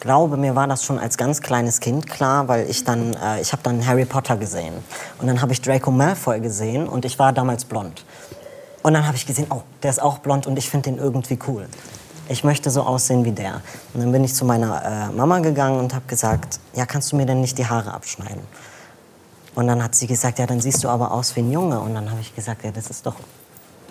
glaube, 0.00 0.36
mir 0.36 0.56
war 0.56 0.66
das 0.66 0.84
schon 0.84 0.98
als 0.98 1.16
ganz 1.16 1.40
kleines 1.40 1.80
Kind 1.80 2.08
klar, 2.08 2.48
weil 2.48 2.68
ich 2.68 2.84
dann, 2.84 3.14
äh, 3.14 3.40
ich 3.40 3.52
habe 3.52 3.62
dann 3.62 3.86
Harry 3.86 4.04
Potter 4.04 4.36
gesehen. 4.36 4.74
Und 5.18 5.26
dann 5.26 5.40
habe 5.40 5.52
ich 5.52 5.60
Draco 5.62 5.90
Malfoy 5.90 6.40
gesehen 6.40 6.88
und 6.88 7.04
ich 7.04 7.18
war 7.18 7.32
damals 7.32 7.64
blond. 7.64 8.04
Und 8.82 8.94
dann 8.94 9.06
habe 9.06 9.16
ich 9.16 9.26
gesehen, 9.26 9.46
oh, 9.50 9.62
der 9.82 9.90
ist 9.90 10.00
auch 10.00 10.18
blond 10.18 10.46
und 10.46 10.58
ich 10.58 10.70
finde 10.70 10.90
den 10.90 10.98
irgendwie 10.98 11.38
cool. 11.46 11.68
Ich 12.28 12.44
möchte 12.44 12.70
so 12.70 12.82
aussehen 12.82 13.24
wie 13.24 13.32
der. 13.32 13.60
Und 13.92 14.00
dann 14.00 14.12
bin 14.12 14.24
ich 14.24 14.34
zu 14.34 14.44
meiner 14.44 15.10
äh, 15.10 15.14
Mama 15.14 15.40
gegangen 15.40 15.78
und 15.78 15.94
habe 15.94 16.06
gesagt, 16.06 16.60
ja, 16.74 16.86
kannst 16.86 17.12
du 17.12 17.16
mir 17.16 17.26
denn 17.26 17.40
nicht 17.40 17.58
die 17.58 17.66
Haare 17.66 17.92
abschneiden? 17.92 18.42
Und 19.54 19.66
dann 19.66 19.82
hat 19.82 19.94
sie 19.94 20.06
gesagt, 20.06 20.38
ja, 20.38 20.46
dann 20.46 20.60
siehst 20.60 20.84
du 20.84 20.88
aber 20.88 21.10
aus 21.12 21.34
wie 21.36 21.40
ein 21.40 21.50
Junge. 21.50 21.80
Und 21.80 21.94
dann 21.94 22.10
habe 22.10 22.20
ich 22.20 22.34
gesagt, 22.34 22.64
ja, 22.64 22.70
das 22.70 22.88
ist 22.88 23.04
doch 23.04 23.16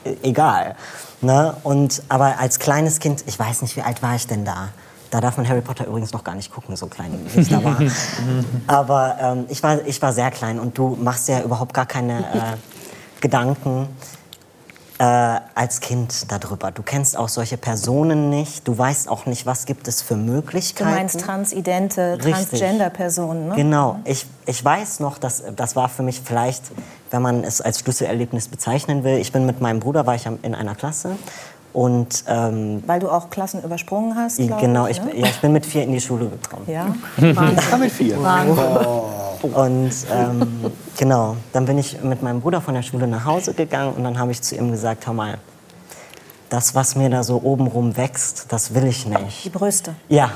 e- 0.05 0.15
egal. 0.23 0.75
Ne? 1.21 1.55
Und, 1.63 2.01
aber 2.07 2.39
als 2.39 2.59
kleines 2.59 2.99
Kind, 2.99 3.25
ich 3.27 3.37
weiß 3.37 3.61
nicht, 3.61 3.75
wie 3.75 3.81
alt 3.81 4.01
war 4.01 4.15
ich 4.15 4.25
denn 4.25 4.45
da? 4.45 4.69
Da 5.11 5.21
darf 5.21 5.37
man 5.37 5.47
Harry 5.47 5.61
Potter 5.61 5.87
übrigens 5.87 6.13
noch 6.13 6.23
gar 6.23 6.35
nicht 6.35 6.51
gucken, 6.53 6.75
so 6.75 6.87
klein 6.87 7.11
wie 7.33 7.39
ich 7.39 7.49
da 7.49 7.63
war. 7.63 7.77
aber 8.67 9.17
ähm, 9.19 9.45
ich, 9.49 9.63
war, 9.63 9.85
ich 9.85 10.01
war 10.01 10.13
sehr 10.13 10.29
klein 10.29 10.59
und 10.59 10.77
du 10.77 10.97
machst 11.01 11.27
ja 11.27 11.41
überhaupt 11.41 11.73
gar 11.73 11.85
keine 11.87 12.19
äh, 12.19 13.21
Gedanken 13.21 13.87
äh, 14.99 15.39
als 15.55 15.79
Kind 15.79 16.29
darüber. 16.29 16.71
Du 16.71 16.83
kennst 16.83 17.17
auch 17.17 17.29
solche 17.29 17.57
Personen 17.57 18.29
nicht. 18.29 18.67
Du 18.67 18.77
weißt 18.77 19.09
auch 19.09 19.25
nicht, 19.25 19.45
was 19.45 19.65
gibt 19.65 19.87
es 19.87 20.01
für 20.01 20.15
Du 20.15 20.19
Möglichkeiten. 20.19 20.91
meinst 20.91 21.21
transidente. 21.21 22.17
Transgender-Personen, 22.21 23.47
ne? 23.47 23.55
Genau. 23.55 23.99
Ich, 24.03 24.25
ich 24.45 24.63
weiß 24.63 24.99
noch, 24.99 25.17
dass 25.17 25.43
das 25.55 25.75
war 25.77 25.87
für 25.87 26.03
mich 26.03 26.21
vielleicht, 26.23 26.63
wenn 27.11 27.21
man 27.21 27.43
es 27.45 27.61
als 27.61 27.79
Schlüsselerlebnis 27.79 28.49
bezeichnen 28.49 29.03
will. 29.05 29.17
Ich 29.17 29.31
bin 29.31 29.45
mit 29.45 29.61
meinem 29.61 29.79
Bruder, 29.79 30.05
war 30.05 30.15
ich 30.15 30.25
in 30.25 30.53
einer 30.53 30.75
Klasse. 30.75 31.15
Und 31.71 32.23
ähm, 32.27 32.83
Weil 32.87 32.99
du 32.99 33.09
auch 33.09 33.29
Klassen 33.29 33.63
übersprungen 33.63 34.15
hast, 34.15 34.37
genau, 34.37 34.87
ich, 34.87 34.97
ich, 34.97 35.03
ne? 35.03 35.19
ja, 35.19 35.27
ich 35.27 35.39
bin 35.39 35.53
mit 35.53 35.65
vier 35.65 35.83
in 35.83 35.91
die 35.91 36.01
Schule 36.01 36.27
gekommen. 36.27 36.65
Ja. 36.67 36.87
Ah, 37.71 37.77
mit 37.77 37.91
vier. 37.91 38.17
Und 39.41 39.91
ähm, 40.11 40.71
genau, 40.97 41.37
dann 41.53 41.65
bin 41.65 41.77
ich 41.77 42.01
mit 42.03 42.21
meinem 42.21 42.41
Bruder 42.41 42.59
von 42.59 42.73
der 42.73 42.81
Schule 42.81 43.07
nach 43.07 43.25
Hause 43.25 43.53
gegangen 43.53 43.93
und 43.93 44.03
dann 44.03 44.19
habe 44.19 44.31
ich 44.31 44.41
zu 44.41 44.55
ihm 44.55 44.71
gesagt, 44.71 45.07
hör 45.07 45.13
mal, 45.13 45.37
das, 46.49 46.75
was 46.75 46.95
mir 46.95 47.09
da 47.09 47.23
so 47.23 47.41
obenrum 47.43 47.95
wächst, 47.95 48.47
das 48.49 48.73
will 48.73 48.85
ich 48.85 49.05
nicht. 49.05 49.45
Die 49.45 49.49
Brüste. 49.49 49.95
Ja, 50.09 50.31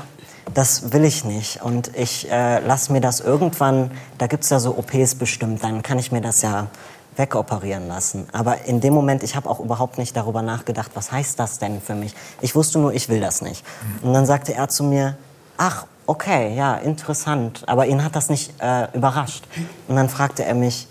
das 0.54 0.92
will 0.92 1.04
ich 1.04 1.24
nicht. 1.24 1.62
Und 1.62 1.96
ich 1.96 2.30
äh, 2.30 2.60
lasse 2.60 2.92
mir 2.92 3.00
das 3.00 3.20
irgendwann, 3.20 3.90
da 4.18 4.26
gibt 4.26 4.44
es 4.44 4.50
ja 4.50 4.60
so 4.60 4.76
OPs 4.78 5.16
bestimmt, 5.16 5.64
dann 5.64 5.82
kann 5.82 5.98
ich 5.98 6.12
mir 6.12 6.20
das 6.20 6.42
ja 6.42 6.68
wegoperieren 7.16 7.88
lassen. 7.88 8.26
Aber 8.32 8.64
in 8.64 8.80
dem 8.80 8.94
Moment, 8.94 9.22
ich 9.22 9.36
habe 9.36 9.48
auch 9.48 9.60
überhaupt 9.60 9.98
nicht 9.98 10.16
darüber 10.16 10.42
nachgedacht, 10.42 10.90
was 10.94 11.12
heißt 11.12 11.38
das 11.38 11.58
denn 11.58 11.80
für 11.80 11.94
mich? 11.94 12.14
Ich 12.40 12.54
wusste 12.54 12.78
nur, 12.78 12.92
ich 12.92 13.08
will 13.08 13.20
das 13.20 13.42
nicht. 13.42 13.64
Und 14.02 14.12
dann 14.12 14.26
sagte 14.26 14.54
er 14.54 14.68
zu 14.68 14.84
mir, 14.84 15.16
ach, 15.56 15.86
okay, 16.06 16.54
ja, 16.54 16.76
interessant. 16.76 17.62
Aber 17.66 17.86
ihn 17.86 18.04
hat 18.04 18.16
das 18.16 18.28
nicht 18.28 18.54
äh, 18.60 18.88
überrascht. 18.94 19.44
Und 19.88 19.96
dann 19.96 20.08
fragte 20.08 20.44
er 20.44 20.54
mich, 20.54 20.88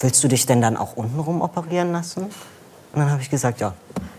willst 0.00 0.22
du 0.22 0.28
dich 0.28 0.46
denn 0.46 0.60
dann 0.60 0.76
auch 0.76 0.96
untenrum 0.96 1.40
operieren 1.42 1.92
lassen? 1.92 2.24
Und 2.24 3.00
dann 3.00 3.10
habe 3.10 3.22
ich 3.22 3.30
gesagt, 3.30 3.60
ja, 3.60 3.72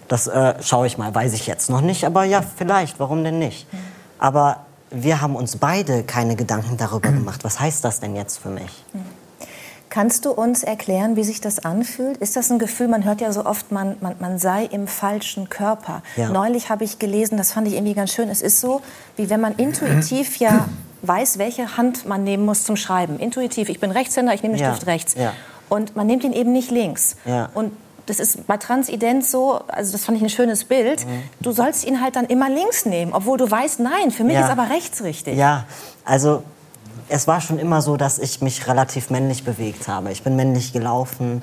das 0.07 0.27
äh, 0.27 0.55
schaue 0.61 0.87
ich 0.87 0.97
mal, 0.97 1.13
weiß 1.13 1.33
ich 1.33 1.47
jetzt 1.47 1.69
noch 1.69 1.81
nicht, 1.81 2.05
aber 2.05 2.23
ja, 2.25 2.41
vielleicht, 2.41 2.99
warum 2.99 3.23
denn 3.23 3.39
nicht? 3.39 3.67
Aber 4.19 4.65
wir 4.91 5.21
haben 5.21 5.35
uns 5.35 5.57
beide 5.57 6.03
keine 6.03 6.35
Gedanken 6.35 6.77
darüber 6.77 7.09
gemacht, 7.11 7.43
was 7.43 7.59
heißt 7.59 7.83
das 7.83 7.99
denn 7.99 8.15
jetzt 8.15 8.37
für 8.37 8.49
mich? 8.49 8.83
Kannst 9.95 10.25
du 10.25 10.31
uns 10.31 10.61
erklären, 10.63 11.15
wie 11.15 11.23
sich 11.23 11.39
das 11.39 11.63
anfühlt? 11.63 12.17
Ist 12.17 12.35
das 12.35 12.51
ein 12.51 12.59
Gefühl, 12.59 12.89
man 12.89 13.05
hört 13.05 13.21
ja 13.21 13.31
so 13.31 13.45
oft, 13.45 13.71
man, 13.71 13.95
man, 14.01 14.17
man 14.19 14.37
sei 14.39 14.65
im 14.65 14.87
falschen 14.87 15.47
Körper. 15.47 16.03
Ja. 16.17 16.27
Neulich 16.27 16.69
habe 16.69 16.83
ich 16.83 16.99
gelesen, 16.99 17.37
das 17.37 17.53
fand 17.53 17.65
ich 17.69 17.75
irgendwie 17.75 17.93
ganz 17.93 18.11
schön, 18.11 18.27
es 18.27 18.41
ist 18.41 18.59
so, 18.59 18.81
wie 19.15 19.29
wenn 19.29 19.39
man 19.39 19.55
intuitiv 19.55 20.35
ja 20.35 20.67
weiß, 21.03 21.37
welche 21.37 21.77
Hand 21.77 22.05
man 22.05 22.25
nehmen 22.25 22.43
muss 22.43 22.65
zum 22.65 22.75
Schreiben. 22.75 23.19
Intuitiv, 23.19 23.69
ich 23.69 23.79
bin 23.79 23.89
Rechtshänder, 23.89 24.33
ich 24.33 24.43
nehme 24.43 24.55
den 24.57 24.63
Ja. 24.65 24.73
Stift 24.73 24.85
rechts. 24.87 25.15
Ja. 25.15 25.31
Und 25.69 25.95
man 25.95 26.07
nimmt 26.07 26.25
ihn 26.25 26.33
eben 26.33 26.51
nicht 26.51 26.71
links. 26.71 27.15
Und 27.53 27.71
das 28.05 28.19
ist 28.19 28.47
bei 28.47 28.57
Transident 28.57 29.25
so, 29.25 29.61
also 29.69 29.93
das 29.93 30.03
fand 30.03 30.17
ich 30.17 30.23
ein 30.25 30.29
schönes 30.29 30.65
Bild, 30.65 31.05
Mhm. 31.07 31.23
du 31.39 31.53
sollst 31.53 31.85
ihn 31.85 32.01
halt 32.01 32.17
dann 32.17 32.25
immer 32.25 32.49
links 32.49 32.85
nehmen, 32.85 33.13
obwohl 33.13 33.37
du 33.37 33.49
weißt, 33.49 33.79
nein, 33.79 34.11
für 34.11 34.25
mich 34.25 34.35
ist 34.37 34.49
aber 34.49 34.69
rechts 34.69 35.03
richtig. 35.05 35.37
Ja, 35.37 35.65
also 36.03 36.43
es 37.09 37.27
war 37.27 37.41
schon 37.41 37.59
immer 37.59 37.81
so, 37.81 37.97
dass 37.97 38.19
ich 38.19 38.41
mich 38.41 38.67
relativ 38.67 39.09
männlich 39.09 39.43
bewegt 39.43 39.87
habe. 39.87 40.11
Ich 40.11 40.23
bin 40.23 40.35
männlich 40.35 40.73
gelaufen, 40.73 41.41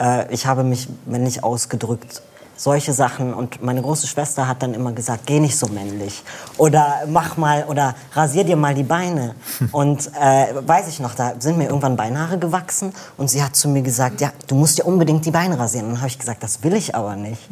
äh, 0.00 0.32
ich 0.32 0.46
habe 0.46 0.64
mich 0.64 0.88
männlich 1.06 1.44
ausgedrückt. 1.44 2.22
Solche 2.54 2.92
Sachen. 2.92 3.34
Und 3.34 3.62
meine 3.62 3.82
große 3.82 4.06
Schwester 4.06 4.46
hat 4.46 4.62
dann 4.62 4.74
immer 4.74 4.92
gesagt, 4.92 5.26
geh 5.26 5.40
nicht 5.40 5.58
so 5.58 5.66
männlich. 5.68 6.22
Oder 6.58 7.02
mach 7.08 7.36
mal, 7.36 7.64
oder 7.64 7.94
rasier 8.12 8.44
dir 8.44 8.56
mal 8.56 8.74
die 8.74 8.84
Beine. 8.84 9.34
Und 9.72 10.10
äh, 10.20 10.54
weiß 10.64 10.86
ich 10.88 11.00
noch, 11.00 11.14
da 11.14 11.32
sind 11.38 11.58
mir 11.58 11.64
irgendwann 11.64 11.96
Beinhaare 11.96 12.38
gewachsen. 12.38 12.92
Und 13.16 13.30
sie 13.30 13.42
hat 13.42 13.56
zu 13.56 13.68
mir 13.68 13.82
gesagt, 13.82 14.20
ja, 14.20 14.30
du 14.46 14.54
musst 14.54 14.78
dir 14.78 14.84
unbedingt 14.84 15.24
die 15.26 15.30
Beine 15.30 15.58
rasieren. 15.58 15.86
Und 15.86 15.92
dann 15.94 16.00
habe 16.02 16.10
ich 16.10 16.18
gesagt, 16.18 16.42
das 16.42 16.62
will 16.62 16.74
ich 16.74 16.94
aber 16.94 17.16
nicht. 17.16 17.42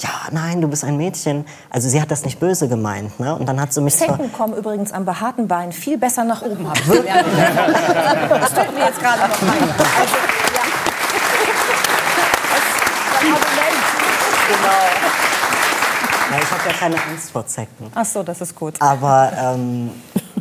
Ja, 0.00 0.08
nein, 0.30 0.60
du 0.62 0.68
bist 0.68 0.82
ein 0.84 0.96
Mädchen. 0.96 1.44
Also 1.68 1.88
sie 1.88 2.00
hat 2.00 2.10
das 2.10 2.24
nicht 2.24 2.40
böse 2.40 2.68
gemeint. 2.68 3.20
Ne? 3.20 3.34
Und 3.36 3.46
dann 3.46 3.60
hat 3.60 3.72
sie 3.72 3.82
mich. 3.82 3.96
Zecken 3.96 4.32
kommen 4.32 4.54
übrigens 4.54 4.92
am 4.92 5.04
behaarten 5.04 5.46
Bein 5.46 5.72
viel 5.72 5.98
besser 5.98 6.24
nach 6.24 6.40
oben, 6.42 6.66
habe 6.66 6.78
ich 6.78 6.86
gelernt. 6.86 7.26
Das 8.40 8.52
fällt 8.52 8.72
mir 8.74 8.84
jetzt 8.86 9.00
gerade 9.00 9.20
noch 9.20 9.42
ein. 9.42 9.48
Also, 10.00 10.16
ja. 10.56 10.62
Das 12.50 12.62
ist 12.64 13.22
ein 13.22 13.32
Argument. 13.32 13.80
Ja, 16.30 16.38
ich 16.38 16.50
habe 16.50 16.68
ja 16.68 16.72
keine 16.78 16.94
Angst 16.94 17.30
vor 17.32 17.46
Zecken. 17.46 17.90
Ach 17.94 18.04
so, 18.04 18.22
das 18.22 18.40
ist 18.40 18.54
gut. 18.54 18.80
Aber 18.80 19.32
ähm, 19.36 19.90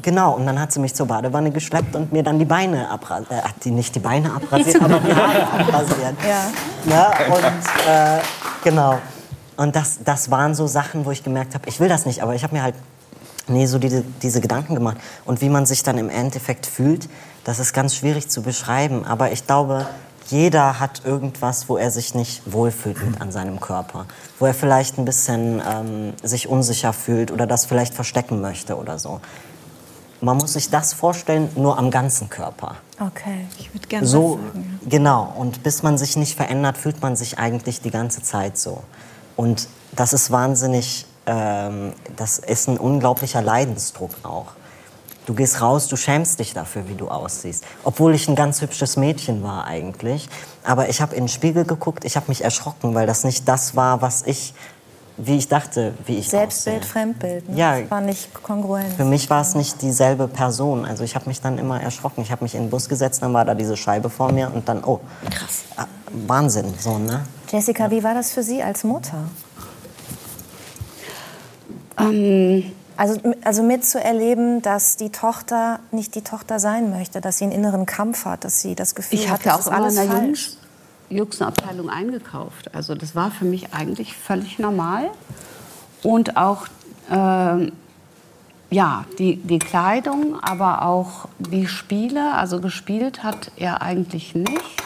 genau, 0.01 0.33
und 0.35 0.45
dann 0.45 0.59
hat 0.59 0.71
sie 0.71 0.79
mich 0.79 0.93
zur 0.93 1.07
Badewanne 1.07 1.51
geschleppt 1.51 1.95
und 1.95 2.13
mir 2.13 2.23
dann 2.23 2.37
die 2.39 2.45
Beine 2.45 2.89
abrasiert. 2.89 3.31
Äh, 3.31 3.41
die 3.63 3.71
nicht 3.71 3.95
die 3.95 3.99
Beine 3.99 4.31
abrasiert, 4.33 4.81
aber 4.81 4.99
die 4.99 5.13
Haare 5.13 5.47
abrasiert. 5.59 6.15
Ja. 6.27 6.91
Ja, 6.93 7.11
und 7.27 7.43
äh, 7.87 8.21
genau. 8.63 8.99
Und 9.59 9.75
das, 9.75 9.99
das 10.05 10.31
waren 10.31 10.55
so 10.55 10.67
Sachen, 10.67 11.03
wo 11.03 11.11
ich 11.11 11.21
gemerkt 11.21 11.53
habe, 11.53 11.67
ich 11.67 11.81
will 11.81 11.89
das 11.89 12.05
nicht, 12.05 12.23
aber 12.23 12.33
ich 12.33 12.43
habe 12.43 12.55
mir 12.55 12.63
halt 12.63 12.75
nie 13.49 13.67
so 13.67 13.77
diese, 13.77 14.05
diese 14.21 14.39
Gedanken 14.39 14.73
gemacht. 14.73 14.95
Und 15.25 15.41
wie 15.41 15.49
man 15.49 15.65
sich 15.65 15.83
dann 15.83 15.97
im 15.97 16.09
Endeffekt 16.09 16.65
fühlt, 16.65 17.09
das 17.43 17.59
ist 17.59 17.73
ganz 17.73 17.93
schwierig 17.93 18.29
zu 18.29 18.41
beschreiben. 18.41 19.03
Aber 19.03 19.33
ich 19.33 19.45
glaube, 19.45 19.85
jeder 20.29 20.79
hat 20.79 21.01
irgendwas, 21.03 21.67
wo 21.67 21.75
er 21.75 21.91
sich 21.91 22.15
nicht 22.15 22.41
wohlfühlt 22.45 23.03
mit 23.05 23.19
an 23.19 23.33
seinem 23.33 23.59
Körper. 23.59 24.05
Wo 24.39 24.45
er 24.45 24.53
vielleicht 24.53 24.97
ein 24.97 25.03
bisschen 25.03 25.61
ähm, 25.69 26.13
sich 26.23 26.47
unsicher 26.47 26.93
fühlt 26.93 27.29
oder 27.29 27.45
das 27.45 27.65
vielleicht 27.65 27.93
verstecken 27.93 28.39
möchte 28.39 28.77
oder 28.77 28.97
so. 28.97 29.19
Man 30.21 30.37
muss 30.37 30.53
sich 30.53 30.69
das 30.69 30.93
vorstellen, 30.93 31.49
nur 31.57 31.77
am 31.77 31.91
ganzen 31.91 32.29
Körper. 32.29 32.77
Okay. 32.97 33.45
Ich 33.57 33.73
würde 33.73 33.87
gerne 33.89 34.07
So, 34.07 34.35
sagen. 34.37 34.79
genau. 34.87 35.33
Und 35.35 35.63
bis 35.63 35.83
man 35.83 35.97
sich 35.97 36.15
nicht 36.15 36.37
verändert, 36.37 36.77
fühlt 36.77 37.01
man 37.01 37.17
sich 37.17 37.39
eigentlich 37.39 37.81
die 37.81 37.91
ganze 37.91 38.23
Zeit 38.23 38.57
so. 38.57 38.83
Und 39.39 39.69
das 39.93 40.11
ist 40.11 40.31
wahnsinnig, 40.31 41.05
ähm, 41.25 41.93
das 42.17 42.39
ist 42.39 42.67
ein 42.67 42.77
unglaublicher 42.77 43.41
Leidensdruck 43.41 44.11
auch. 44.23 44.47
Du 45.27 45.33
gehst 45.33 45.61
raus, 45.61 45.87
du 45.87 45.95
schämst 45.95 46.39
dich 46.39 46.53
dafür, 46.53 46.89
wie 46.89 46.95
du 46.95 47.07
aussiehst. 47.07 47.63
Obwohl 47.85 48.13
ich 48.15 48.27
ein 48.27 48.35
ganz 48.35 48.59
hübsches 48.59 48.97
Mädchen 48.97 49.41
war 49.41 49.63
eigentlich. 49.63 50.27
Aber 50.65 50.89
ich 50.89 50.99
habe 50.99 51.15
in 51.15 51.23
den 51.23 51.29
Spiegel 51.29 51.63
geguckt, 51.63 52.03
ich 52.03 52.17
habe 52.17 52.25
mich 52.27 52.43
erschrocken, 52.43 52.93
weil 52.95 53.07
das 53.07 53.23
nicht 53.23 53.47
das 53.47 53.77
war, 53.77 54.01
was 54.01 54.23
ich, 54.23 54.53
wie 55.15 55.37
ich 55.37 55.47
dachte, 55.47 55.93
wie 56.05 56.17
ich 56.17 56.27
Selbstbild, 56.27 56.81
aussehe. 56.81 56.91
Fremdbild. 56.91 57.47
Ne? 57.47 57.57
Ja. 57.57 57.79
Das 57.79 57.91
war 57.91 58.01
nicht 58.01 58.33
kongruent. 58.43 58.93
Für 58.97 59.05
mich 59.05 59.29
war 59.29 59.39
es 59.39 59.55
nicht 59.55 59.81
dieselbe 59.81 60.27
Person. 60.27 60.83
Also 60.83 61.05
ich 61.05 61.15
habe 61.15 61.29
mich 61.29 61.39
dann 61.39 61.57
immer 61.57 61.81
erschrocken. 61.81 62.23
Ich 62.23 62.31
habe 62.33 62.43
mich 62.43 62.55
in 62.55 62.63
den 62.63 62.69
Bus 62.69 62.89
gesetzt, 62.89 63.21
dann 63.21 63.33
war 63.33 63.45
da 63.45 63.55
diese 63.55 63.77
Scheibe 63.77 64.09
vor 64.09 64.33
mir 64.33 64.51
und 64.53 64.67
dann, 64.67 64.83
oh, 64.83 64.99
krass. 65.31 65.87
Wahnsinn, 66.27 66.73
so, 66.77 66.97
ne? 66.97 67.23
Jessica, 67.51 67.89
wie 67.91 68.03
war 68.03 68.13
das 68.13 68.31
für 68.31 68.43
Sie 68.43 68.61
als 68.61 68.83
Mutter? 68.83 69.25
Ähm, 71.97 72.71
Also, 72.99 73.17
also 73.45 73.63
mitzuerleben, 73.63 74.61
dass 74.61 74.97
die 74.97 75.09
Tochter 75.09 75.79
nicht 75.91 76.15
die 76.15 76.21
Tochter 76.21 76.59
sein 76.59 76.89
möchte, 76.89 77.21
dass 77.21 77.37
sie 77.37 77.45
einen 77.45 77.53
inneren 77.53 77.85
Kampf 77.85 78.25
hat, 78.25 78.43
dass 78.43 78.59
sie 78.61 78.75
das 78.75 78.93
Gefühl 78.93 79.19
ich 79.19 79.29
hat, 79.29 79.45
das 79.45 79.53
auch 79.53 79.59
ist 79.59 79.67
alles 79.69 79.97
in. 79.97 80.11
Jungs, 80.11 80.57
Jungsenabteilung 81.09 81.89
eingekauft. 81.89 82.75
Also 82.75 82.95
das 82.95 83.15
war 83.15 83.31
für 83.31 83.45
mich 83.45 83.73
eigentlich 83.73 84.17
völlig 84.17 84.59
normal. 84.59 85.11
Und 86.03 86.35
auch 86.35 86.67
ähm, 87.09 87.71
ja, 88.69 89.05
die, 89.17 89.37
die 89.37 89.59
Kleidung, 89.59 90.37
aber 90.41 90.81
auch 90.81 91.29
die 91.37 91.67
Spiele. 91.67 92.33
Also 92.33 92.59
gespielt 92.59 93.23
hat 93.23 93.51
er 93.55 93.81
eigentlich 93.81 94.35
nicht. 94.35 94.83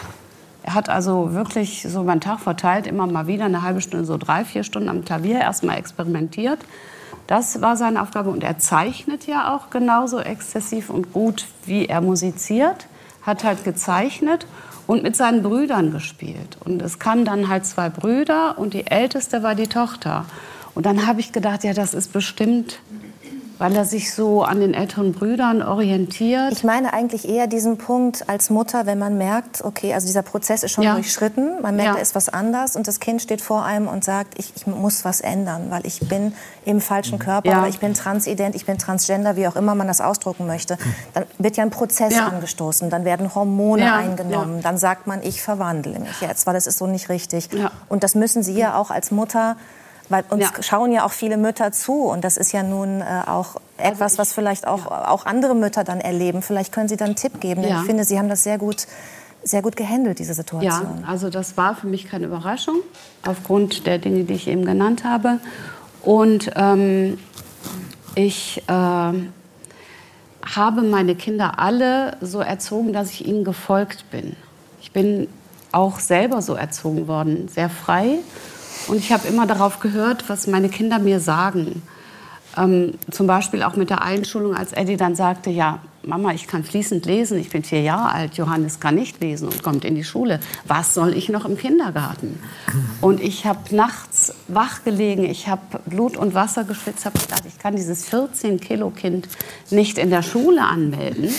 Er 0.63 0.73
hat 0.73 0.89
also 0.89 1.33
wirklich 1.33 1.85
so 1.87 2.03
meinen 2.03 2.21
Tag 2.21 2.39
verteilt, 2.39 2.87
immer 2.87 3.05
mal 3.05 3.27
wieder 3.27 3.45
eine 3.45 3.61
halbe 3.61 3.81
Stunde, 3.81 4.05
so 4.05 4.17
drei, 4.17 4.45
vier 4.45 4.63
Stunden 4.63 4.89
am 4.89 5.03
Klavier 5.03 5.39
erstmal 5.39 5.77
experimentiert. 5.77 6.59
Das 7.27 7.61
war 7.61 7.77
seine 7.77 8.01
Aufgabe 8.01 8.29
und 8.29 8.43
er 8.43 8.57
zeichnet 8.57 9.27
ja 9.27 9.53
auch 9.55 9.69
genauso 9.69 10.19
exzessiv 10.19 10.89
und 10.89 11.13
gut, 11.13 11.45
wie 11.65 11.85
er 11.85 12.01
musiziert. 12.01 12.87
Hat 13.21 13.43
halt 13.43 13.63
gezeichnet 13.63 14.47
und 14.87 15.03
mit 15.03 15.15
seinen 15.15 15.43
Brüdern 15.43 15.91
gespielt. 15.91 16.57
Und 16.63 16.81
es 16.81 16.99
kamen 16.99 17.25
dann 17.25 17.47
halt 17.47 17.65
zwei 17.65 17.89
Brüder 17.89 18.57
und 18.57 18.73
die 18.73 18.87
älteste 18.87 19.43
war 19.43 19.55
die 19.55 19.67
Tochter. 19.67 20.25
Und 20.75 20.85
dann 20.85 21.07
habe 21.07 21.19
ich 21.19 21.31
gedacht, 21.31 21.63
ja, 21.63 21.73
das 21.73 21.93
ist 21.93 22.11
bestimmt 22.11 22.79
weil 23.63 23.77
er 23.77 23.85
sich 23.85 24.13
so 24.13 24.43
an 24.43 24.59
den 24.59 24.73
älteren 24.73 25.13
Brüdern 25.13 25.61
orientiert. 25.61 26.51
Ich 26.51 26.65
meine 26.65 26.91
eigentlich 26.91 27.29
eher 27.29 27.47
diesen 27.47 27.77
Punkt 27.77 28.27
als 28.27 28.49
Mutter, 28.49 28.85
wenn 28.85 28.99
man 28.99 29.17
merkt, 29.17 29.63
okay, 29.63 29.93
also 29.93 30.05
dieser 30.05 30.21
Prozess 30.21 30.63
ist 30.63 30.71
schon 30.73 30.83
Ja. 30.83 30.95
durchschritten, 30.95 31.61
man 31.61 31.77
merkt, 31.77 31.91
Ja. 31.91 31.95
da 31.95 32.01
ist 32.01 32.13
was 32.13 32.27
anders 32.27 32.75
und 32.75 32.89
das 32.89 32.99
Kind 32.99 33.21
steht 33.21 33.39
vor 33.39 33.63
einem 33.63 33.87
und 33.87 34.03
sagt, 34.03 34.37
ich, 34.37 34.51
ich 34.57 34.67
muss 34.67 35.05
was 35.05 35.21
ändern, 35.21 35.67
weil 35.69 35.85
ich 35.85 36.01
bin 36.09 36.33
im 36.65 36.81
falschen 36.81 37.19
Körper 37.19 37.49
Ja. 37.49 37.59
oder 37.59 37.69
ich 37.69 37.79
bin 37.79 37.93
transident, 37.93 38.53
ich 38.53 38.65
bin 38.65 38.77
transgender, 38.77 39.37
wie 39.37 39.47
auch 39.47 39.55
immer 39.55 39.75
man 39.75 39.87
das 39.87 40.01
ausdrucken 40.01 40.45
möchte. 40.45 40.77
Dann 41.13 41.23
wird 41.37 41.55
ja 41.55 41.63
ein 41.63 41.69
Prozess 41.71 42.13
Ja. 42.13 42.27
angestoßen, 42.27 42.89
dann 42.89 43.05
werden 43.05 43.33
Hormone 43.33 43.85
Ja, 43.85 43.95
eingenommen, 43.95 44.55
ja. 44.57 44.61
dann 44.61 44.77
sagt 44.77 45.07
man, 45.07 45.23
ich 45.23 45.41
verwandle 45.41 45.99
mich 45.99 46.19
jetzt, 46.19 46.45
weil 46.47 46.53
das 46.53 46.67
ist 46.67 46.79
so 46.79 46.87
nicht 46.87 47.07
richtig. 47.07 47.47
Ja. 47.53 47.71
Und 47.87 48.03
das 48.03 48.13
müssen 48.13 48.43
Sie 48.43 48.55
ja 48.57 48.75
auch 48.75 48.91
als 48.91 49.09
Mutter 49.11 49.55
weil 50.13 50.23
uns 50.29 50.43
Ja. 50.43 50.61
schauen 50.61 50.91
ja 50.91 51.05
auch 51.05 51.11
viele 51.11 51.37
Mütter 51.37 51.71
zu 51.71 52.03
und 52.03 52.23
das 52.23 52.37
ist 52.37 52.51
ja 52.51 52.61
nun 52.61 53.01
äh, 53.01 53.05
auch 53.25 53.55
Also 53.77 53.89
etwas, 53.95 54.17
was 54.19 54.31
vielleicht 54.31 54.67
auch, 54.67 54.85
auch 54.85 55.25
andere 55.25 55.55
Mütter 55.55 55.83
dann 55.83 55.99
erleben. 55.99 56.43
Vielleicht 56.43 56.71
können 56.71 56.87
Sie 56.87 56.97
dann 56.97 57.07
einen 57.07 57.15
Tipp 57.15 57.41
geben. 57.41 57.63
Denn 57.63 57.71
Ja. 57.71 57.79
ich 57.81 57.85
finde, 57.87 58.03
Sie 58.03 58.19
haben 58.19 58.29
das 58.29 58.43
sehr 58.43 58.59
gut, 58.59 58.85
sehr 59.43 59.61
gut 59.63 59.75
gehandelt, 59.75 60.19
diese 60.19 60.31
Ja, 60.31 60.35
Situation. 60.35 61.03
also 61.07 61.29
das 61.31 61.57
war 61.57 61.75
für 61.75 61.87
mich 61.87 62.05
keine 62.07 62.27
Überraschung, 62.27 62.75
aufgrund 63.27 63.87
der 63.87 63.97
Dinge, 63.97 64.23
die 64.23 64.35
ich 64.35 64.47
eben 64.47 64.65
genannt 64.65 65.03
habe. 65.03 65.39
Und 66.03 66.51
ähm, 66.55 67.17
ich 68.13 68.61
ähm, 68.67 69.33
habe 70.55 70.81
meine 70.83 71.15
Kinder 71.15 71.57
alle 71.57 72.17
so 72.21 72.39
erzogen, 72.39 72.93
dass 72.93 73.09
ich 73.09 73.25
ihnen 73.25 73.43
gefolgt 73.43 74.05
bin. 74.11 74.35
Ich 74.79 74.91
bin 74.91 75.27
auch 75.71 75.99
selber 75.99 76.43
so 76.43 76.53
erzogen 76.53 77.07
worden, 77.07 77.47
sehr 77.47 77.69
frei. 77.69 78.19
Und 78.87 78.97
ich 78.97 79.11
habe 79.11 79.27
immer 79.27 79.47
darauf 79.47 79.79
gehört, 79.79 80.29
was 80.29 80.47
meine 80.47 80.69
Kinder 80.69 80.99
mir 80.99 81.19
sagen. 81.19 81.81
Ähm, 82.57 82.93
zum 83.11 83.27
Beispiel 83.27 83.63
auch 83.63 83.75
mit 83.75 83.89
der 83.89 84.01
Einschulung, 84.01 84.55
als 84.55 84.73
Eddie 84.73 84.97
dann 84.97 85.15
sagte, 85.15 85.49
ja, 85.49 85.79
Mama, 86.05 86.33
ich 86.33 86.47
kann 86.47 86.65
fließend 86.65 87.05
lesen, 87.05 87.39
ich 87.39 87.49
bin 87.49 87.63
vier 87.63 87.81
Jahre 87.81 88.11
alt, 88.11 88.35
Johannes 88.35 88.81
kann 88.81 88.95
nicht 88.95 89.21
lesen 89.21 89.47
und 89.47 89.63
kommt 89.63 89.85
in 89.85 89.95
die 89.95 90.03
Schule. 90.03 90.41
Was 90.65 90.93
soll 90.93 91.15
ich 91.15 91.29
noch 91.29 91.45
im 91.45 91.57
Kindergarten? 91.57 92.39
Und 92.99 93.21
ich 93.21 93.45
habe 93.45 93.73
nachts 93.73 94.33
wach 94.49 94.83
gelegen, 94.83 95.23
ich 95.23 95.47
habe 95.47 95.61
Blut 95.85 96.17
und 96.17 96.33
Wasser 96.33 96.65
geschwitzt, 96.65 97.05
habe 97.05 97.17
gedacht, 97.17 97.43
ich 97.47 97.57
kann 97.57 97.77
dieses 97.77 98.11
14-Kilo-Kind 98.11 99.29
nicht 99.69 99.97
in 99.97 100.09
der 100.09 100.23
Schule 100.23 100.63
anmelden. 100.63 101.29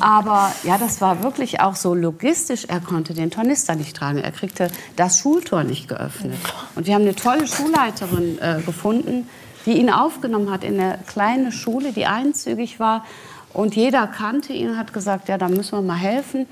Aber 0.00 0.52
ja, 0.64 0.76
das 0.76 1.00
war 1.00 1.22
wirklich 1.22 1.60
auch 1.60 1.76
so 1.76 1.94
logistisch. 1.94 2.64
Er 2.66 2.80
konnte 2.80 3.14
den 3.14 3.30
Tornister 3.30 3.76
nicht 3.76 3.96
tragen, 3.96 4.18
er 4.18 4.32
kriegte 4.32 4.70
das 4.96 5.18
Schultor 5.18 5.62
nicht 5.62 5.86
geöffnet. 5.88 6.38
Und 6.74 6.86
wir 6.88 6.94
haben 6.94 7.02
eine 7.02 7.14
tolle 7.14 7.46
Schulleiterin 7.46 8.38
äh, 8.40 8.60
gefunden, 8.66 9.28
die 9.66 9.78
ihn 9.78 9.90
aufgenommen 9.90 10.50
hat 10.50 10.64
in 10.64 10.78
eine 10.78 10.98
kleine 11.06 11.52
Schule, 11.52 11.92
die 11.92 12.06
einzügig 12.06 12.80
war. 12.80 13.04
Und 13.52 13.76
jeder 13.76 14.06
kannte 14.06 14.52
ihn 14.52 14.70
und 14.70 14.78
hat 14.78 14.92
gesagt, 14.92 15.28
ja, 15.28 15.38
da 15.38 15.48
müssen 15.48 15.78
wir 15.78 15.82
mal 15.82 15.96
helfen. 15.96 16.46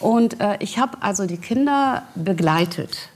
Und 0.00 0.40
äh, 0.40 0.56
ich 0.60 0.78
habe 0.78 0.98
also 1.00 1.26
die 1.26 1.36
Kinder 1.36 2.02
begleitet. 2.14 3.10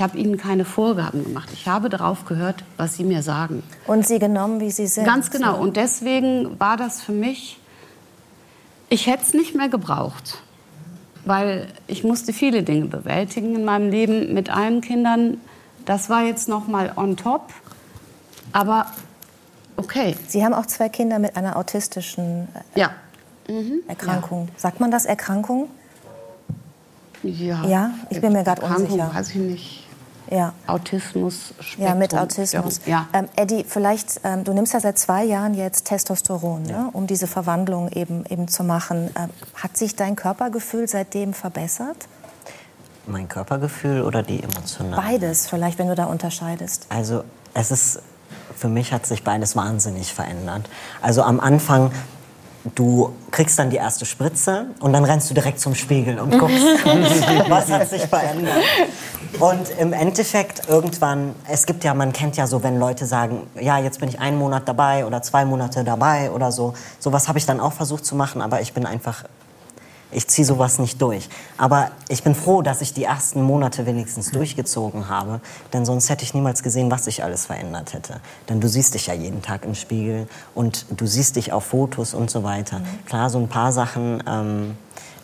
habe 0.00 0.16
ihnen 0.16 0.38
keine 0.38 0.64
Vorgaben 0.64 1.24
gemacht. 1.24 1.50
Ich 1.52 1.68
habe 1.68 1.90
darauf 1.90 2.24
gehört, 2.24 2.64
was 2.78 2.96
sie 2.96 3.04
mir 3.04 3.22
sagen. 3.22 3.62
Und 3.86 4.06
Sie 4.06 4.18
genommen, 4.18 4.58
wie 4.58 4.70
Sie 4.70 4.86
sind. 4.86 5.04
Ganz 5.04 5.30
genau. 5.30 5.60
Und 5.60 5.76
deswegen 5.76 6.58
war 6.58 6.78
das 6.78 7.02
für 7.02 7.12
mich, 7.12 7.58
ich 8.88 9.06
hätte 9.06 9.24
es 9.24 9.34
nicht 9.34 9.54
mehr 9.54 9.68
gebraucht. 9.68 10.38
Weil 11.26 11.68
ich 11.86 12.02
musste 12.02 12.32
viele 12.32 12.62
Dinge 12.62 12.86
bewältigen 12.86 13.54
in 13.54 13.66
meinem 13.66 13.90
Leben 13.90 14.32
mit 14.32 14.48
allen 14.48 14.80
Kindern. 14.80 15.36
Das 15.84 16.08
war 16.08 16.24
jetzt 16.24 16.48
noch 16.48 16.66
mal 16.66 16.92
on 16.96 17.18
top. 17.18 17.52
Aber 18.52 18.86
okay. 19.76 20.16
Sie 20.28 20.44
haben 20.44 20.54
auch 20.54 20.66
zwei 20.66 20.88
Kinder 20.88 21.18
mit 21.18 21.36
einer 21.36 21.56
autistischen 21.56 22.48
äh, 22.74 22.80
Ja. 22.80 22.90
Erkrankung. 23.88 24.48
Sagt 24.56 24.78
man 24.78 24.90
das 24.92 25.06
Erkrankung? 25.06 25.68
Ja, 27.22 27.64
Ja, 27.66 27.90
ich 28.08 28.20
bin 28.20 28.32
mir 28.32 28.44
gerade 28.44 28.62
unsicher. 28.62 29.10
Weiß 29.12 29.30
ich 29.30 29.36
nicht. 29.36 29.86
Ja. 30.30 30.52
Autismus. 30.68 31.52
Ja, 31.76 31.94
mit 31.96 32.12
Spektrum. 32.12 32.20
Autismus. 32.20 32.80
Ja. 32.86 33.08
Ähm, 33.12 33.28
Eddie, 33.34 33.64
vielleicht, 33.66 34.20
ähm, 34.22 34.44
du 34.44 34.52
nimmst 34.52 34.72
ja 34.72 34.78
seit 34.80 34.96
zwei 34.98 35.24
Jahren 35.24 35.54
jetzt 35.54 35.86
Testosteron, 35.86 36.62
ne, 36.62 36.88
um 36.92 37.08
diese 37.08 37.26
Verwandlung 37.26 37.90
eben, 37.90 38.24
eben 38.26 38.46
zu 38.46 38.62
machen. 38.62 39.10
Ähm, 39.18 39.30
hat 39.56 39.76
sich 39.76 39.96
dein 39.96 40.14
Körpergefühl 40.14 40.86
seitdem 40.86 41.34
verbessert? 41.34 42.06
Mein 43.06 43.28
Körpergefühl 43.28 44.02
oder 44.02 44.22
die 44.22 44.40
emotionale? 44.40 45.02
Beides, 45.02 45.48
vielleicht, 45.48 45.80
wenn 45.80 45.88
du 45.88 45.96
da 45.96 46.04
unterscheidest. 46.04 46.86
Also 46.90 47.24
es 47.54 47.72
ist, 47.72 48.00
für 48.60 48.68
mich 48.68 48.92
hat 48.92 49.06
sich 49.06 49.24
beides 49.24 49.56
wahnsinnig 49.56 50.12
verändert. 50.12 50.68
Also 51.00 51.22
am 51.22 51.40
Anfang, 51.40 51.90
du 52.74 53.14
kriegst 53.30 53.58
dann 53.58 53.70
die 53.70 53.78
erste 53.78 54.04
Spritze 54.04 54.66
und 54.80 54.92
dann 54.92 55.04
rennst 55.04 55.30
du 55.30 55.34
direkt 55.34 55.60
zum 55.60 55.74
Spiegel 55.74 56.20
und 56.20 56.38
guckst, 56.38 56.56
was 57.48 57.70
hat 57.70 57.88
sich 57.88 58.02
verändert. 58.02 58.62
Und 59.38 59.70
im 59.78 59.94
Endeffekt 59.94 60.68
irgendwann, 60.68 61.34
es 61.48 61.64
gibt 61.64 61.84
ja, 61.84 61.94
man 61.94 62.12
kennt 62.12 62.36
ja 62.36 62.46
so, 62.46 62.62
wenn 62.62 62.78
Leute 62.78 63.06
sagen, 63.06 63.46
ja, 63.58 63.78
jetzt 63.78 63.98
bin 63.98 64.10
ich 64.10 64.20
einen 64.20 64.38
Monat 64.38 64.68
dabei 64.68 65.06
oder 65.06 65.22
zwei 65.22 65.46
Monate 65.46 65.82
dabei 65.82 66.30
oder 66.30 66.52
so. 66.52 66.74
Sowas 66.98 67.28
habe 67.28 67.38
ich 67.38 67.46
dann 67.46 67.60
auch 67.60 67.72
versucht 67.72 68.04
zu 68.04 68.14
machen, 68.14 68.42
aber 68.42 68.60
ich 68.60 68.74
bin 68.74 68.84
einfach 68.84 69.24
ich 70.12 70.28
ziehe 70.28 70.44
sowas 70.44 70.78
nicht 70.78 71.00
durch. 71.00 71.28
Aber 71.56 71.90
ich 72.08 72.22
bin 72.22 72.34
froh, 72.34 72.62
dass 72.62 72.80
ich 72.80 72.94
die 72.94 73.04
ersten 73.04 73.42
Monate 73.42 73.86
wenigstens 73.86 74.30
durchgezogen 74.30 75.08
habe, 75.08 75.40
denn 75.72 75.84
sonst 75.84 76.10
hätte 76.10 76.24
ich 76.24 76.34
niemals 76.34 76.62
gesehen, 76.62 76.90
was 76.90 77.04
sich 77.04 77.22
alles 77.24 77.46
verändert 77.46 77.92
hätte. 77.92 78.20
Denn 78.48 78.60
du 78.60 78.68
siehst 78.68 78.94
dich 78.94 79.06
ja 79.06 79.14
jeden 79.14 79.42
Tag 79.42 79.64
im 79.64 79.74
Spiegel 79.74 80.28
und 80.54 80.86
du 80.90 81.06
siehst 81.06 81.36
dich 81.36 81.52
auf 81.52 81.64
Fotos 81.64 82.14
und 82.14 82.30
so 82.30 82.42
weiter. 82.42 82.80
Klar, 83.06 83.30
so 83.30 83.38
ein 83.38 83.48
paar 83.48 83.72
Sachen. 83.72 84.22
Ähm, 84.26 84.76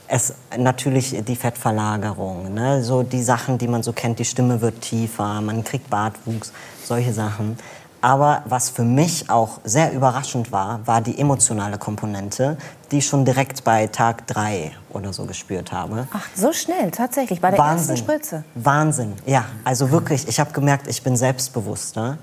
es 0.09 0.35
natürlich 0.57 1.17
die 1.27 1.37
Fettverlagerung, 1.37 2.55
ne? 2.55 2.83
so 2.83 3.03
die 3.03 3.23
Sachen, 3.23 3.59
die 3.59 3.69
man 3.69 3.83
so 3.83 3.93
kennt, 3.93 4.19
die 4.19 4.25
Stimme 4.25 4.61
wird 4.61 4.81
tiefer, 4.81 5.41
man 5.41 5.65
kriegt 5.65 5.91
Bartwuchs, 5.91 6.53
solche 6.85 7.13
Sachen. 7.13 7.59
Aber 8.01 8.43
was 8.44 8.68
für 8.70 8.85
mich 8.85 9.31
auch 9.31 9.59
sehr 9.64 9.93
überraschend 9.93 10.52
war, 10.52 10.81
war 10.86 11.01
die 11.01 11.18
emotionale 11.18 11.78
Komponente, 11.78 12.56
die 12.90 12.98
ich 12.98 13.06
schon 13.06 13.24
direkt 13.24 13.64
bei 13.64 13.86
Tag 13.89 14.27
drei 14.27 14.73
oder 14.90 15.12
so 15.12 15.24
gespürt 15.24 15.73
habe. 15.73 16.06
Ach, 16.12 16.27
so 16.35 16.52
schnell, 16.52 16.90
tatsächlich, 16.90 17.40
bei 17.40 17.51
der 17.51 17.59
Wahnsinn. 17.59 17.90
ersten 17.90 17.97
Spritze. 17.97 18.44
Wahnsinn, 18.55 19.14
ja. 19.27 19.47
Also 19.64 19.90
wirklich, 19.90 20.28
ich 20.28 20.39
habe 20.39 20.52
gemerkt, 20.52 20.86
ich 20.89 21.02
bin 21.02 21.16
selbstbewusster. 21.16 22.18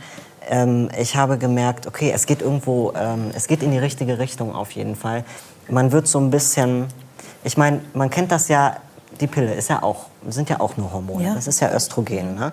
Ähm, 0.50 0.90
ich 0.98 1.16
habe 1.16 1.38
gemerkt, 1.38 1.88
okay, 1.88 2.12
es 2.14 2.26
geht 2.26 2.42
irgendwo, 2.42 2.94
ähm, 2.96 3.32
es 3.34 3.48
geht 3.48 3.64
in 3.64 3.72
die 3.72 3.78
richtige 3.80 4.20
Richtung 4.20 4.54
auf 4.56 4.72
jeden 4.72 4.96
Fall. 4.96 5.24
Man 5.70 5.92
wird 5.92 6.08
so 6.08 6.20
ein 6.20 6.30
bisschen, 6.30 6.88
ich 7.44 7.58
meine, 7.58 7.82
man 7.94 8.10
kennt 8.10 8.32
das 8.32 8.48
ja, 8.48 8.78
die 9.22 9.28
Pille 9.28 9.54
ist 9.54 9.70
ja 9.70 9.82
auch, 9.84 10.08
sind 10.28 10.50
ja 10.50 10.60
auch 10.60 10.76
nur 10.78 10.92
Hormone, 10.92 11.24
Ja. 11.26 11.36
das 11.36 11.48
ist 11.48 11.60
ja 11.60 11.74
Östrogen. 11.74 12.36
Ne? 12.36 12.52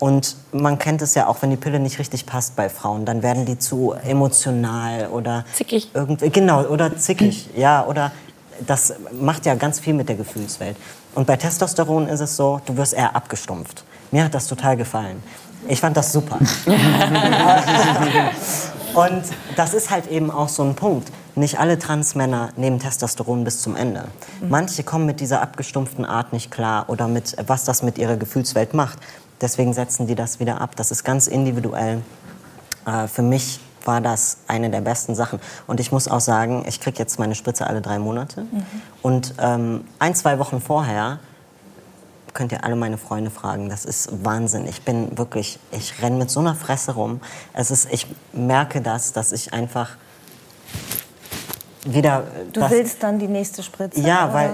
Und 0.00 0.36
man 0.52 0.78
kennt 0.78 1.02
es 1.02 1.14
ja 1.14 1.26
auch, 1.26 1.42
wenn 1.42 1.50
die 1.50 1.56
Pille 1.56 1.78
nicht 1.78 1.98
richtig 1.98 2.24
passt 2.24 2.56
bei 2.56 2.70
Frauen, 2.70 3.04
dann 3.04 3.22
werden 3.22 3.44
die 3.44 3.58
zu 3.58 3.92
emotional 3.92 5.08
oder 5.08 5.44
Zickig. 5.52 5.90
irgendwie 5.92 6.30
genau 6.30 6.64
oder 6.64 6.96
zickig, 6.96 7.50
ja 7.54 7.84
oder 7.86 8.10
das 8.66 8.94
macht 9.12 9.44
ja 9.44 9.54
ganz 9.54 9.78
viel 9.78 9.92
mit 9.92 10.08
der 10.08 10.16
Gefühlswelt. 10.16 10.76
Und 11.14 11.26
bei 11.26 11.36
Testosteron 11.36 12.08
ist 12.08 12.20
es 12.20 12.34
so, 12.36 12.60
du 12.64 12.76
wirst 12.78 12.94
eher 12.94 13.14
abgestumpft. 13.14 13.84
Mir 14.10 14.24
hat 14.24 14.34
das 14.34 14.46
total 14.46 14.76
gefallen. 14.76 15.22
Ich 15.68 15.80
fand 15.80 15.96
das 15.96 16.12
super. 16.12 16.38
Und 18.94 19.22
das 19.56 19.74
ist 19.74 19.90
halt 19.90 20.06
eben 20.08 20.30
auch 20.30 20.48
so 20.48 20.62
ein 20.62 20.74
Punkt. 20.74 21.12
Nicht 21.34 21.58
alle 21.58 21.78
Transmänner 21.78 22.50
nehmen 22.56 22.78
Testosteron 22.78 23.44
bis 23.44 23.60
zum 23.60 23.76
Ende. 23.76 24.04
Manche 24.48 24.82
kommen 24.82 25.06
mit 25.06 25.20
dieser 25.20 25.42
abgestumpften 25.42 26.04
Art 26.04 26.32
nicht 26.32 26.50
klar 26.50 26.86
oder 26.88 27.08
mit 27.08 27.36
was 27.46 27.64
das 27.64 27.82
mit 27.82 27.98
ihrer 27.98 28.16
Gefühlswelt 28.16 28.74
macht. 28.74 28.98
Deswegen 29.40 29.72
setzen 29.72 30.06
die 30.06 30.14
das 30.14 30.40
wieder 30.40 30.60
ab. 30.60 30.76
Das 30.76 30.90
ist 30.90 31.04
ganz 31.04 31.26
individuell. 31.26 32.02
Äh, 32.86 33.06
für 33.08 33.22
mich 33.22 33.60
war 33.84 34.00
das 34.00 34.38
eine 34.46 34.70
der 34.70 34.80
besten 34.82 35.14
Sachen. 35.14 35.40
Und 35.66 35.80
ich 35.80 35.92
muss 35.92 36.08
auch 36.08 36.20
sagen, 36.20 36.64
ich 36.66 36.80
kriege 36.80 36.98
jetzt 36.98 37.18
meine 37.18 37.34
Spritze 37.34 37.66
alle 37.66 37.80
drei 37.80 37.98
Monate. 37.98 38.46
Und 39.02 39.34
ähm, 39.38 39.84
ein, 39.98 40.14
zwei 40.14 40.38
Wochen 40.38 40.60
vorher 40.60 41.18
könnt 42.34 42.52
ihr 42.52 42.64
alle 42.64 42.76
meine 42.76 42.98
Freunde 42.98 43.30
fragen. 43.30 43.68
Das 43.68 43.84
ist 43.84 44.24
Wahnsinn. 44.24 44.66
Ich 44.66 44.82
bin 44.82 45.16
wirklich, 45.18 45.58
ich 45.72 46.00
renne 46.02 46.16
mit 46.16 46.30
so 46.30 46.40
einer 46.40 46.54
Fresse 46.54 46.92
rum. 46.92 47.20
Es 47.52 47.70
ist, 47.70 47.88
ich 47.90 48.06
merke 48.32 48.80
das, 48.80 49.12
dass 49.12 49.32
ich 49.32 49.52
einfach 49.52 49.96
wieder. 51.84 52.24
Du 52.52 52.60
das, 52.60 52.70
willst 52.70 53.02
dann 53.02 53.18
die 53.18 53.28
nächste 53.28 53.62
Spritze? 53.62 54.00
ja, 54.00 54.32
weil 54.32 54.52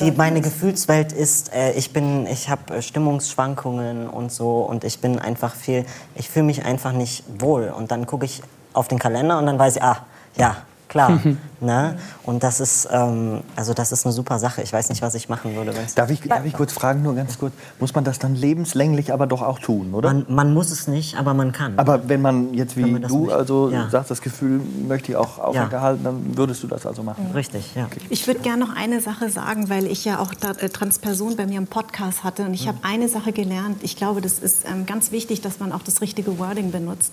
die, 0.00 0.10
meine 0.12 0.40
das? 0.40 0.52
Gefühlswelt 0.52 1.12
ist, 1.12 1.54
äh, 1.54 1.72
ich 1.72 1.92
bin, 1.92 2.26
ich 2.26 2.48
habe 2.48 2.82
Stimmungsschwankungen 2.82 4.08
und 4.08 4.32
so 4.32 4.62
und 4.62 4.84
ich 4.84 5.00
bin 5.00 5.18
einfach 5.18 5.54
viel, 5.54 5.84
ich 6.14 6.28
fühle 6.28 6.46
mich 6.46 6.64
einfach 6.64 6.92
nicht 6.92 7.24
wohl 7.38 7.68
und 7.68 7.90
dann 7.90 8.06
gucke 8.06 8.24
ich 8.24 8.42
auf 8.72 8.88
den 8.88 8.98
Kalender 8.98 9.38
und 9.38 9.46
dann 9.46 9.58
weiß 9.58 9.76
ich, 9.76 9.82
ah, 9.82 9.98
ja, 10.36 10.56
klar, 10.94 11.20
Ne? 11.64 11.96
Und 12.24 12.42
das 12.42 12.60
ist, 12.60 12.88
ähm, 12.90 13.40
also 13.56 13.72
das 13.74 13.90
ist 13.90 14.04
eine 14.04 14.12
super 14.12 14.38
Sache. 14.38 14.62
Ich 14.62 14.72
weiß 14.72 14.90
nicht, 14.90 15.02
was 15.02 15.14
ich 15.14 15.28
machen 15.28 15.56
würde. 15.56 15.72
Darf 15.94 16.10
ich, 16.10 16.20
darf 16.20 16.44
ich 16.44 16.52
kurz 16.52 16.72
fragen, 16.72 17.02
nur 17.02 17.14
ganz 17.14 17.38
kurz? 17.38 17.52
Muss 17.80 17.94
man 17.94 18.04
das 18.04 18.18
dann 18.18 18.34
lebenslänglich 18.34 19.12
aber 19.12 19.26
doch 19.26 19.40
auch 19.42 19.58
tun, 19.58 19.94
oder? 19.94 20.12
Man, 20.12 20.26
man 20.28 20.54
muss 20.54 20.70
es 20.70 20.88
nicht, 20.88 21.16
aber 21.16 21.32
man 21.32 21.52
kann. 21.52 21.78
aber 21.78 22.08
wenn 22.08 22.20
man 22.20 22.52
jetzt 22.54 22.76
wie 22.76 22.82
man 22.82 23.02
du 23.02 23.20
möchte. 23.20 23.34
also 23.36 23.70
Ja. 23.70 23.88
sagst, 23.88 24.10
das 24.10 24.20
Gefühl 24.20 24.60
möchte 24.86 25.12
ich 25.12 25.16
auch 25.16 25.38
aufrechterhalten, 25.38 26.04
dann 26.04 26.36
würdest 26.36 26.62
du 26.62 26.66
das 26.66 26.86
also 26.86 27.02
machen. 27.02 27.30
Richtig, 27.34 27.74
ja. 27.74 27.88
Ich 28.10 28.26
würde 28.26 28.40
gerne 28.40 28.64
noch 28.64 28.76
eine 28.76 29.00
Sache 29.00 29.30
sagen, 29.30 29.70
weil 29.70 29.86
ich 29.86 30.04
ja 30.04 30.18
auch 30.18 30.34
da, 30.34 30.50
äh, 30.50 30.68
Transperson 30.68 31.36
bei 31.36 31.46
mir 31.46 31.58
im 31.58 31.66
Podcast 31.66 32.24
hatte. 32.24 32.42
Und 32.44 32.54
ich 32.54 32.68
habe 32.68 32.78
eine 32.82 33.08
Sache 33.08 33.32
gelernt. 33.32 33.78
Ich 33.82 33.96
glaube, 33.96 34.20
das 34.20 34.38
ist 34.38 34.64
ähm, 34.68 34.86
ganz 34.86 35.12
wichtig, 35.12 35.40
dass 35.40 35.60
man 35.60 35.72
auch 35.72 35.82
das 35.82 36.02
richtige 36.02 36.38
Wording 36.38 36.70
benutzt. 36.70 37.12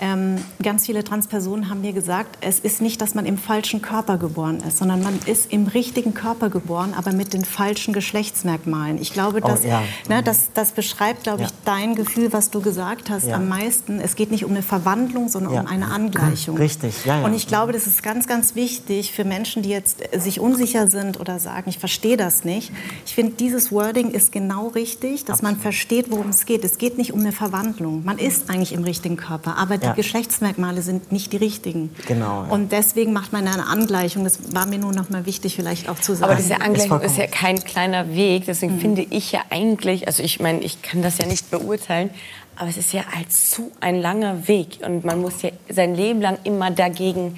Ähm, 0.00 0.36
ganz 0.62 0.86
viele 0.86 1.04
Transpersonen 1.04 1.68
haben 1.68 1.82
mir 1.82 1.92
gesagt, 1.92 2.38
es 2.40 2.58
ist 2.58 2.80
nicht, 2.80 3.02
dass 3.02 3.14
man 3.14 3.26
im 3.26 3.36
falschen 3.36 3.82
Körper 3.82 4.16
geboren 4.16 4.62
ist, 4.66 4.78
sondern 4.78 5.02
man 5.02 5.18
ist 5.26 5.52
im 5.52 5.66
richtigen 5.66 6.14
Körper 6.14 6.48
geboren, 6.48 6.94
aber 6.96 7.12
mit 7.12 7.34
den 7.34 7.44
falschen 7.44 7.92
Geschlechtsmerkmalen. 7.92 8.98
Ich 9.00 9.12
glaube, 9.12 9.40
Oh, 9.42 9.46
das, 9.48 9.64
ja. 9.64 9.82
ne, 10.08 10.22
das, 10.22 10.50
das 10.54 10.72
beschreibt, 10.72 11.24
glaube 11.24 11.42
ich, 11.42 11.48
Ja. 11.48 11.54
dein 11.66 11.94
Gefühl, 11.94 12.32
was 12.32 12.50
du 12.50 12.60
gesagt 12.62 13.10
hast, 13.10 13.26
Ja. 13.26 13.36
am 13.36 13.48
meisten. 13.48 14.00
Es 14.00 14.16
geht 14.16 14.30
nicht 14.30 14.44
um 14.44 14.52
eine 14.52 14.62
Verwandlung, 14.62 15.28
sondern 15.28 15.52
um 15.52 15.66
eine 15.66 15.86
Angleichung. 15.90 16.56
Richtig, 16.56 17.04
ja. 17.04 17.22
Und 17.24 17.34
ich 17.34 17.46
glaube, 17.46 17.72
das 17.72 17.86
ist 17.86 18.02
ganz, 18.02 18.26
ganz 18.26 18.54
wichtig 18.54 19.12
für 19.12 19.24
Menschen, 19.24 19.62
die 19.62 19.68
jetzt 19.70 19.98
sich 20.18 20.40
unsicher 20.40 20.90
sind 20.90 21.20
oder 21.20 21.38
sagen, 21.38 21.68
ich 21.68 21.78
verstehe 21.78 22.16
das 22.16 22.44
nicht. 22.44 22.72
Ich 23.04 23.14
finde, 23.14 23.32
dieses 23.32 23.70
Wording 23.70 24.10
ist 24.10 24.32
genau 24.32 24.68
richtig, 24.68 25.24
dass 25.26 25.42
man 25.42 25.56
versteht, 25.56 26.10
worum 26.10 26.30
es 26.30 26.46
geht. 26.46 26.64
Es 26.64 26.78
geht 26.78 26.96
nicht 26.96 27.12
um 27.12 27.20
eine 27.20 27.32
Verwandlung. 27.32 28.02
Man 28.04 28.18
ist 28.18 28.48
eigentlich 28.48 28.72
im 28.72 28.82
richtigen 28.84 29.16
Körper, 29.16 29.56
aber 29.58 29.78
Ja. 29.90 29.94
Geschlechtsmerkmale 29.94 30.82
sind 30.82 31.12
nicht 31.12 31.32
die 31.32 31.36
richtigen. 31.36 31.94
Genau, 32.06 32.44
ja. 32.44 32.48
Und 32.50 32.72
deswegen 32.72 33.12
macht 33.12 33.32
man 33.32 33.46
eine 33.46 33.66
Angleichung. 33.66 34.24
Das 34.24 34.54
war 34.54 34.66
mir 34.66 34.78
nur 34.78 34.92
noch 34.92 35.10
mal 35.10 35.26
wichtig, 35.26 35.56
vielleicht 35.56 35.88
auch 35.88 35.98
zu 35.98 36.14
sagen. 36.14 36.32
Aber 36.32 36.40
diese 36.40 36.60
Angleichung 36.60 36.88
vollkommen 36.88 37.10
ist 37.10 37.18
ja 37.18 37.26
kein 37.26 37.62
kleiner 37.62 38.14
Weg. 38.14 38.44
Deswegen 38.46 38.78
finde 38.80 39.02
ich 39.02 39.32
ja 39.32 39.40
eigentlich, 39.50 40.06
also 40.06 40.22
ich 40.22 40.40
meine, 40.40 40.60
ich 40.60 40.82
kann 40.82 41.02
das 41.02 41.18
ja 41.18 41.26
nicht 41.26 41.50
beurteilen, 41.50 42.10
aber 42.56 42.68
es 42.68 42.76
ist 42.76 42.92
ja 42.92 43.02
als 43.16 43.50
zu 43.50 43.72
ein 43.80 44.00
langer 44.00 44.46
Weg. 44.46 44.78
Und 44.84 45.04
man 45.04 45.20
muss 45.20 45.42
ja 45.42 45.50
sein 45.68 45.94
Leben 45.94 46.20
lang 46.20 46.38
immer 46.44 46.70
dagegen, 46.70 47.36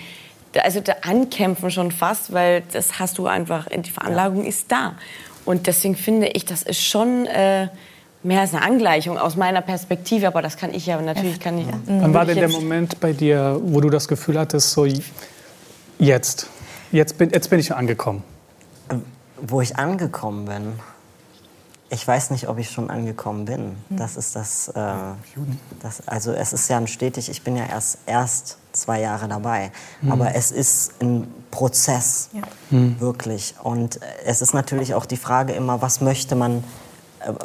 also 0.63 0.81
da 0.81 0.95
ankämpfen 1.03 1.71
schon 1.71 1.93
fast, 1.93 2.33
weil 2.33 2.63
das 2.73 2.99
hast 2.99 3.19
du 3.19 3.27
einfach, 3.27 3.69
die 3.69 3.91
Veranlagung 3.91 4.45
ist 4.45 4.71
da. 4.71 4.95
Und 5.45 5.67
deswegen 5.67 5.97
finde 5.97 6.29
ich, 6.29 6.45
das 6.45 6.63
ist 6.63 6.85
schon 6.85 7.27
äh, 7.27 7.69
mehr 8.23 8.41
als 8.41 8.55
eine 8.55 8.65
Angleichung 8.65 9.19
aus 9.19 9.37
meiner 9.37 9.61
Perspektive. 9.61 10.27
Aber 10.27 10.43
das 10.43 10.57
kann 10.57 10.73
ich 10.73 10.87
ja 10.87 11.01
natürlich, 11.01 11.41
kann 11.41 11.59
ich. 11.59 11.67
Wann 11.87 12.15
war 12.15 12.25
denn 12.25 12.37
der 12.37 12.49
Moment 12.49 13.01
bei 13.01 13.13
dir, 13.13 13.61
wo 13.63 13.81
du 13.81 13.91
das 13.91 14.09
Gefühl 14.09 14.39
hattest, 14.39 14.71
so 14.71 14.87
jetzt, 15.99 16.49
jetzt 16.91 17.19
bin, 17.19 17.31
jetzt 17.31 17.51
bin 17.51 17.59
ich 17.59 17.75
angekommen? 17.75 18.23
Wo 19.41 19.61
ich 19.61 19.77
angekommen 19.77 20.45
bin, 20.45 20.73
ich 21.93 22.09
weiß 22.09 22.31
nicht, 22.31 22.49
ob 22.49 22.59
ich 22.59 22.71
schon 22.71 22.89
angekommen 22.89 23.45
bin. 23.45 23.77
Das 23.91 24.17
ist 24.17 24.35
das, 24.35 24.69
äh, 24.69 24.95
das. 25.83 26.09
Also 26.09 26.33
es 26.33 26.55
ist 26.55 26.69
ja 26.71 26.79
ein 26.79 26.87
stetig, 26.87 27.29
ich 27.29 27.43
bin 27.43 27.55
ja 27.55 27.67
erst, 27.67 27.99
erst 28.07 28.57
zwei 28.73 29.01
Jahre 29.01 29.29
dabei. 29.29 29.73
Aber 30.09 30.35
es 30.35 30.51
ist 30.53 31.03
ein 31.03 31.27
Prozess, 31.51 32.31
wirklich. 32.71 33.57
Und 33.63 34.01
es 34.25 34.41
ist 34.41 34.55
natürlich 34.55 34.95
auch 34.95 35.05
die 35.05 35.19
Frage 35.19 35.53
immer, 35.53 35.83
was 35.83 36.01
möchte 36.01 36.35
man, 36.35 36.65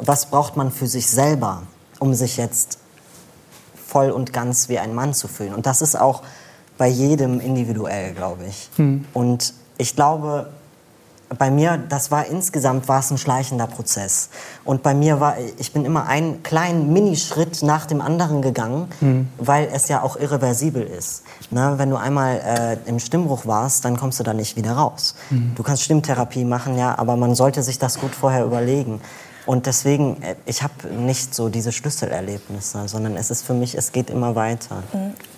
was 0.00 0.26
braucht 0.26 0.56
man 0.56 0.70
für 0.70 0.86
sich 0.86 1.06
selber, 1.08 1.62
um 1.98 2.14
sich 2.14 2.36
jetzt 2.36 2.78
voll 3.86 4.10
und 4.10 4.32
ganz 4.32 4.68
wie 4.68 4.78
ein 4.78 4.94
Mann 4.94 5.14
zu 5.14 5.28
fühlen. 5.28 5.54
Und 5.54 5.66
das 5.66 5.82
ist 5.82 5.98
auch 5.98 6.22
bei 6.76 6.88
jedem 6.88 7.40
individuell, 7.40 8.12
glaube 8.12 8.44
ich. 8.46 8.68
Und 9.14 9.54
ich 9.78 9.96
glaube, 9.96 10.50
bei 11.36 11.50
mir, 11.50 11.78
das 11.88 12.10
war 12.10 12.26
insgesamt 12.26 12.88
war 12.88 13.00
es 13.00 13.10
ein 13.10 13.18
schleichender 13.18 13.66
Prozess. 13.66 14.30
Und 14.64 14.82
bei 14.82 14.94
mir 14.94 15.20
war, 15.20 15.36
ich 15.58 15.72
bin 15.72 15.84
immer 15.84 16.06
einen 16.06 16.42
kleinen 16.42 16.92
Minischritt 16.92 17.62
nach 17.62 17.84
dem 17.84 18.00
anderen 18.00 18.40
gegangen, 18.40 18.88
weil 19.38 19.68
es 19.72 19.88
ja 19.88 20.02
auch 20.02 20.16
irreversibel 20.16 20.82
ist. 20.82 21.24
Ne? 21.50 21.74
Wenn 21.76 21.90
du 21.90 21.96
einmal 21.96 22.78
äh, 22.84 22.88
im 22.88 22.98
Stimmbruch 22.98 23.44
warst, 23.46 23.84
dann 23.84 23.96
kommst 23.98 24.18
du 24.20 24.24
da 24.24 24.32
nicht 24.32 24.56
wieder 24.56 24.72
raus. 24.72 25.14
Du 25.54 25.62
kannst 25.62 25.82
Stimmtherapie 25.82 26.44
machen, 26.44 26.78
ja, 26.78 26.96
aber 26.98 27.16
man 27.16 27.34
sollte 27.34 27.62
sich 27.62 27.78
das 27.78 27.98
gut 28.00 28.14
vorher 28.14 28.44
überlegen. 28.44 29.00
Und 29.48 29.64
deswegen, 29.64 30.22
äh, 30.22 30.34
ich 30.44 30.62
habe 30.62 30.88
nicht 30.94 31.34
so 31.34 31.48
diese 31.48 31.72
Schlüsselerlebnisse, 31.72 32.86
sondern 32.86 33.16
es 33.16 33.30
ist 33.30 33.46
für 33.46 33.54
mich, 33.54 33.74
es 33.74 33.92
geht 33.92 34.10
immer 34.10 34.34
weiter. 34.34 34.82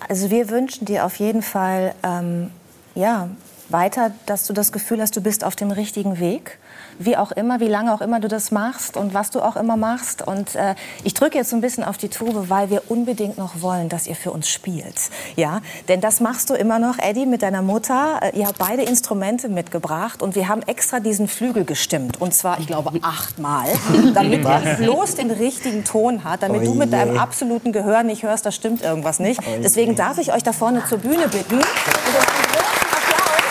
Also 0.09 0.29
wir 0.29 0.49
wünschen 0.49 0.83
dir 0.83 1.05
auf 1.05 1.15
jeden 1.15 1.41
Fall 1.41 1.95
ähm, 2.03 2.51
ja, 2.93 3.29
weiter, 3.69 4.11
dass 4.25 4.45
du 4.47 4.51
das 4.51 4.73
Gefühl 4.73 5.01
hast, 5.01 5.15
du 5.15 5.21
bist 5.21 5.45
auf 5.45 5.55
dem 5.55 5.71
richtigen 5.71 6.19
Weg. 6.19 6.59
Wie 7.05 7.17
auch 7.17 7.31
immer, 7.31 7.59
wie 7.59 7.67
lange 7.67 7.93
auch 7.93 8.01
immer 8.01 8.19
du 8.19 8.27
das 8.27 8.51
machst 8.51 8.97
und 8.97 9.13
was 9.13 9.31
du 9.31 9.41
auch 9.41 9.55
immer 9.55 9.77
machst. 9.77 10.25
Und 10.25 10.55
äh, 10.55 10.75
ich 11.03 11.13
drücke 11.13 11.37
jetzt 11.37 11.49
so 11.49 11.55
ein 11.55 11.61
bisschen 11.61 11.83
auf 11.83 11.97
die 11.97 12.09
Tube, 12.09 12.49
weil 12.49 12.69
wir 12.69 12.83
unbedingt 12.89 13.37
noch 13.37 13.61
wollen, 13.61 13.89
dass 13.89 14.07
ihr 14.07 14.15
für 14.15 14.31
uns 14.31 14.49
spielt. 14.49 15.09
Ja, 15.35 15.61
denn 15.87 16.01
das 16.01 16.19
machst 16.19 16.49
du 16.49 16.53
immer 16.53 16.79
noch, 16.79 16.97
Eddie, 16.99 17.25
mit 17.25 17.41
deiner 17.41 17.61
Mutter. 17.61 18.19
Äh, 18.21 18.39
Ihr 18.39 18.47
habt 18.47 18.57
beide 18.57 18.83
Instrumente 18.83 19.49
mitgebracht 19.49 20.21
und 20.21 20.35
wir 20.35 20.47
haben 20.47 20.61
extra 20.63 20.99
diesen 20.99 21.27
Flügel 21.27 21.65
gestimmt. 21.65 22.19
Und 22.21 22.33
zwar, 22.33 22.59
ich 22.59 22.67
glaube, 22.67 22.91
achtmal, 23.01 23.67
damit 24.13 24.45
er 24.45 24.75
bloß 24.75 25.15
den 25.15 25.31
richtigen 25.31 25.83
Ton 25.83 26.23
hat, 26.23 26.43
damit 26.43 26.65
du 26.65 26.73
mit 26.73 26.89
Oje. 26.89 27.05
deinem 27.05 27.17
absoluten 27.17 27.71
Gehör 27.71 28.03
nicht 28.03 28.23
hörst, 28.23 28.45
da 28.45 28.51
stimmt 28.51 28.81
irgendwas 28.81 29.19
nicht. 29.19 29.41
Deswegen 29.63 29.95
darf 29.95 30.17
ich 30.17 30.33
euch 30.33 30.43
da 30.43 30.53
vorne 30.53 30.83
zur 30.87 30.99
Bühne 30.99 31.27
bitten. 31.27 31.55
Und 31.55 31.63
um 31.63 32.15
einen 32.15 32.51
großen 32.51 32.87
Applaus. 32.91 33.41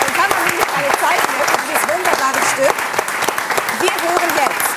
Dann 0.00 0.12
kann 0.14 0.30
man 0.30 0.42
nämlich 0.48 0.70
alle 0.76 0.90
zeigen, 1.02 1.28
für 1.38 1.58
dieses 1.66 1.82
wunderbare 1.88 2.42
Stück. 2.52 2.76
Wir 3.80 3.94
hören 4.08 4.32
jetzt 4.42 4.72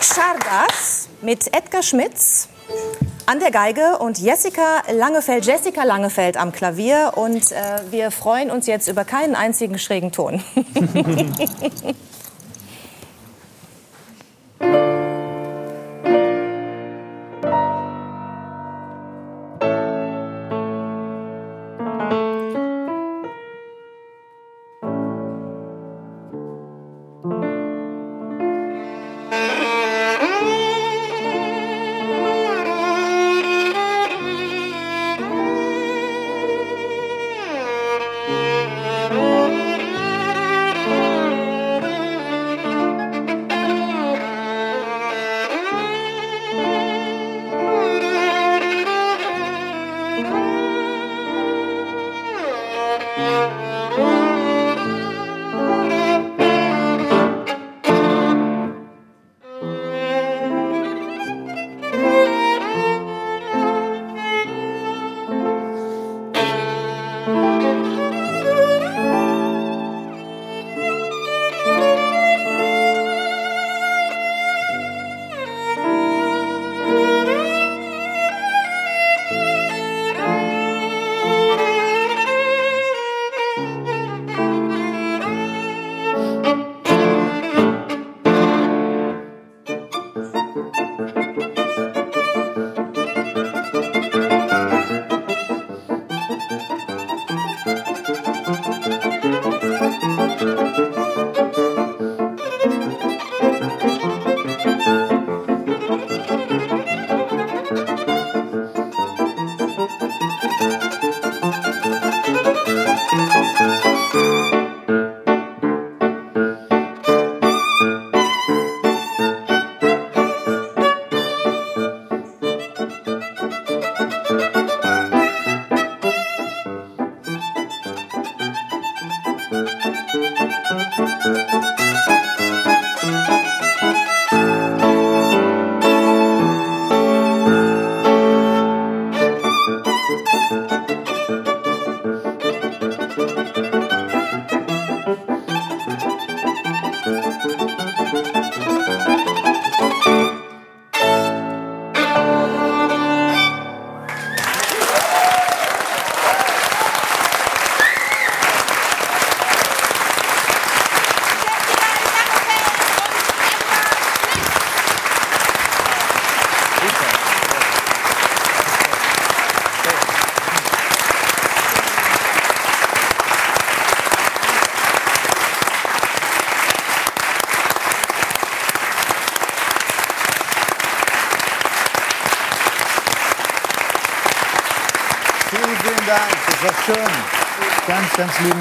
Xardas 0.00 1.08
mit 1.24 1.54
Edgar 1.56 1.82
Schmitz 1.82 2.48
an 3.26 3.40
der 3.40 3.50
Geige 3.50 3.98
und 3.98 4.18
Jessica 4.18 4.82
Langefeld, 4.92 5.46
Jessica 5.46 5.82
Langefeld 5.82 6.36
am 6.36 6.52
Klavier. 6.52 7.12
Und 7.16 7.50
äh, 7.52 7.80
wir 7.90 8.10
freuen 8.10 8.50
uns 8.50 8.66
jetzt 8.66 8.88
über 8.88 9.04
keinen 9.04 9.34
einzigen 9.34 9.78
schrägen 9.78 10.12
Ton. 10.12 10.42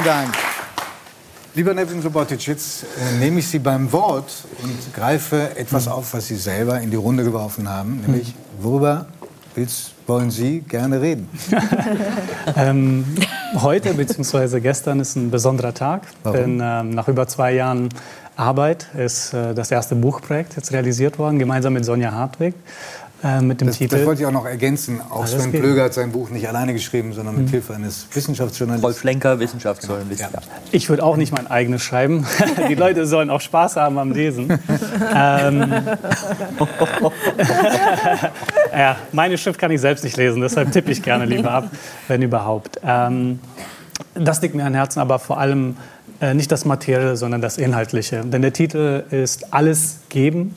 lieben 0.03 0.15
Dank. 0.15 0.33
Lieber 1.55 1.73
Nevin 1.73 2.01
Subotic, 2.01 2.47
jetzt 2.47 2.83
äh, 2.83 3.19
nehme 3.19 3.39
ich 3.39 3.47
Sie 3.47 3.59
beim 3.59 3.91
Wort 3.91 4.43
und 4.63 4.93
greife 4.93 5.55
etwas 5.55 5.87
auf, 5.87 6.13
was 6.13 6.27
Sie 6.27 6.35
selber 6.35 6.79
in 6.81 6.89
die 6.89 6.97
Runde 6.97 7.23
geworfen 7.23 7.69
haben, 7.69 8.01
nämlich 8.01 8.33
worüber 8.59 9.05
willst, 9.55 9.93
wollen 10.07 10.31
Sie 10.31 10.61
gerne 10.61 10.99
reden? 10.99 11.29
ähm, 12.55 13.05
heute 13.55 13.93
bzw. 13.93 14.59
gestern 14.59 14.99
ist 14.99 15.15
ein 15.15 15.29
besonderer 15.29 15.73
Tag, 15.73 16.01
Warum? 16.23 16.37
denn 16.37 16.61
ähm, 16.61 16.89
nach 16.89 17.07
über 17.07 17.27
zwei 17.27 17.53
Jahren 17.53 17.89
Arbeit 18.35 18.87
ist 18.97 19.33
äh, 19.33 19.53
das 19.53 19.69
erste 19.69 19.95
Buchprojekt 19.95 20.55
jetzt 20.55 20.71
realisiert 20.71 21.19
worden, 21.19 21.37
gemeinsam 21.39 21.73
mit 21.73 21.85
Sonja 21.85 22.11
Hartwig. 22.11 22.55
Äh, 23.23 23.41
mit 23.41 23.61
dem 23.61 23.67
das, 23.67 23.77
Titel. 23.77 23.95
Das 23.97 24.05
wollte 24.05 24.21
ich 24.21 24.27
auch 24.27 24.31
noch 24.31 24.45
ergänzen. 24.45 24.99
Auch 25.09 25.21
Alles 25.21 25.31
Sven. 25.31 25.51
Plöger 25.51 25.85
hat 25.85 25.93
sein 25.93 26.11
Buch 26.11 26.29
nicht 26.29 26.47
alleine 26.47 26.73
geschrieben, 26.73 27.13
sondern 27.13 27.35
mit 27.37 27.45
Mhm. 27.45 27.51
Hilfe 27.51 27.73
eines 27.73 28.05
Wissenschaftsjournalisten. 28.11 28.85
Rolf 28.85 29.03
Lenker, 29.05 29.39
Wissenschaftsjournalist. 29.39 30.21
Ja. 30.21 30.29
Ich 30.71 30.89
würde 30.89 31.03
auch 31.03 31.15
nicht 31.15 31.31
mein 31.31 31.47
eigenes 31.49 31.81
schreiben. 31.83 32.25
Die 32.69 32.75
Leute 32.75 33.05
sollen 33.05 33.29
auch 33.29 33.39
Spaß 33.41 33.77
haben 33.77 33.97
am 33.97 34.11
Lesen. 34.11 34.59
ähm, 35.15 35.73
ja, 38.73 38.97
meine 39.11 39.37
Schrift 39.37 39.59
kann 39.59 39.71
ich 39.71 39.81
selbst 39.81 40.03
nicht 40.03 40.17
lesen, 40.17 40.41
deshalb 40.41 40.71
tippe 40.71 40.91
ich 40.91 41.01
gerne 41.01 41.25
lieber 41.25 41.51
ab, 41.51 41.69
wenn 42.07 42.21
überhaupt. 42.21 42.79
Ähm, 42.85 43.39
das 44.15 44.41
liegt 44.41 44.55
mir 44.55 44.65
am 44.65 44.73
Herzen, 44.73 44.99
aber 44.99 45.19
vor 45.19 45.39
allem 45.39 45.77
äh, 46.19 46.33
nicht 46.33 46.51
das 46.51 46.65
Materielle, 46.65 47.15
sondern 47.15 47.41
das 47.41 47.57
Inhaltliche. 47.57 48.23
Denn 48.25 48.41
der 48.41 48.53
Titel 48.53 49.03
ist 49.11 49.53
Alles 49.53 49.99
geben, 50.09 50.55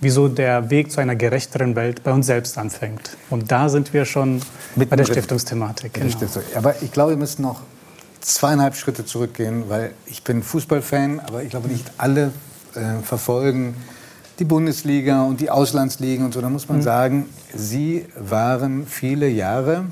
wieso 0.00 0.28
der 0.28 0.70
Weg 0.70 0.92
zu 0.92 1.00
einer 1.00 1.16
gerechteren 1.16 1.74
Welt 1.76 2.02
bei 2.04 2.12
uns 2.12 2.26
selbst 2.26 2.56
anfängt. 2.58 3.16
Und 3.30 3.50
da 3.50 3.68
sind 3.68 3.92
wir 3.92 4.04
schon 4.04 4.40
bei 4.76 4.84
der. 4.96 5.04
Stiftungsthematik. 5.04 5.92
Stimmt 6.08 6.32
so. 6.32 6.40
Aber 6.54 6.80
ich 6.82 6.92
glaube, 6.92 7.10
wir 7.12 7.16
müssen 7.16 7.42
noch 7.42 7.62
zweieinhalb 8.20 8.76
Schritte 8.76 9.04
zurückgehen, 9.04 9.64
weil 9.68 9.92
ich 10.06 10.22
bin 10.22 10.42
Fußballfan, 10.42 11.20
aber 11.20 11.42
ich 11.42 11.50
glaube 11.50 11.68
nicht 11.68 11.90
alle 11.98 12.32
äh, 12.74 13.02
verfolgen 13.02 13.74
die 14.38 14.44
Bundesliga 14.44 15.24
und 15.24 15.40
die 15.40 15.50
Auslandsligen 15.50 16.24
und 16.24 16.32
so. 16.34 16.40
Da 16.40 16.48
muss 16.48 16.68
man 16.68 16.78
Mhm. 16.78 16.82
sagen, 16.82 17.26
Sie 17.54 18.06
waren 18.16 18.86
viele 18.86 19.28
Jahre 19.28 19.86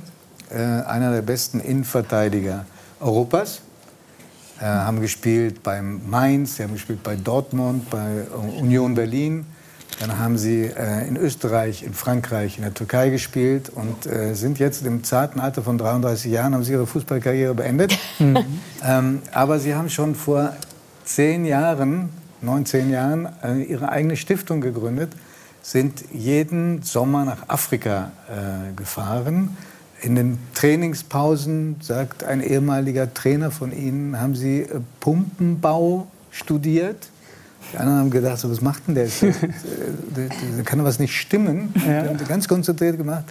äh, 0.51 0.57
einer 0.59 1.11
der 1.11 1.23
besten 1.23 1.59
Innenverteidiger 1.59 2.65
Europas. 3.01 3.61
Äh, 4.61 4.65
haben 4.65 5.01
gespielt 5.01 5.62
beim 5.62 6.01
Mainz, 6.09 6.57
sie 6.57 6.62
haben 6.62 6.74
gespielt 6.74 7.03
bei 7.03 7.16
Dortmund, 7.16 7.91
bei 7.91 8.20
äh, 8.20 8.61
Union 8.61 8.95
Berlin. 8.95 9.45
Dann 10.01 10.19
haben 10.19 10.37
sie 10.37 10.65
äh, 10.65 11.09
in 11.09 11.17
Österreich, 11.17 11.83
in 11.83 11.95
Frankreich, 11.95 12.59
in 12.59 12.65
der 12.65 12.75
Türkei 12.75 13.09
gespielt 13.09 13.71
und 13.75 14.07
äh, 14.07 14.35
sind 14.35 14.59
jetzt 14.59 14.85
im 14.85 15.05
zarten 15.05 15.41
Alter 15.41 15.63
von 15.63 15.79
33 15.79 16.31
Jahren, 16.31 16.55
haben 16.55 16.65
sie 16.65 16.73
ihre 16.73 16.87
Fußballkarriere 16.87 17.55
beendet. 17.55 17.99
ähm, 18.85 19.23
aber 19.33 19.59
sie 19.59 19.75
haben 19.75 19.89
schon 19.89 20.15
vor 20.15 20.55
zehn 21.05 21.47
Jahren, 21.47 22.11
neun, 22.43 22.67
zehn 22.67 22.91
Jahren, 22.91 23.29
äh, 23.43 23.63
ihre 23.63 23.89
eigene 23.89 24.17
Stiftung 24.17 24.61
gegründet, 24.61 25.13
sind 25.63 26.05
jeden 26.13 26.83
Sommer 26.83 27.25
nach 27.25 27.49
Afrika 27.49 28.13
äh, 28.29 28.75
gefahren. 28.75 29.57
In 30.03 30.15
den 30.15 30.39
Trainingspausen, 30.55 31.77
sagt 31.81 32.23
ein 32.23 32.43
ehemaliger 32.43 33.13
Trainer 33.13 33.51
von 33.51 33.73
Ihnen, 33.73 34.21
haben 34.21 34.37
Sie 34.37 34.61
äh, 34.61 34.81
Pumpenbau 35.01 36.07
studiert. 36.31 37.09
Die 37.73 37.79
anderen 37.79 37.99
haben 37.99 38.11
gedacht, 38.11 38.39
so, 38.39 38.51
was 38.51 38.61
macht 38.61 38.87
denn 38.89 38.95
der? 38.95 39.07
da- 39.07 40.63
kann 40.65 40.79
doch 40.79 40.85
was 40.87 40.99
nicht 40.99 41.15
stimmen. 41.15 41.73
Die 41.75 41.91
haben 41.91 42.17
das 42.19 42.29
ganz 42.29 42.49
konzentriert 42.49 42.97
gemacht. 42.97 43.25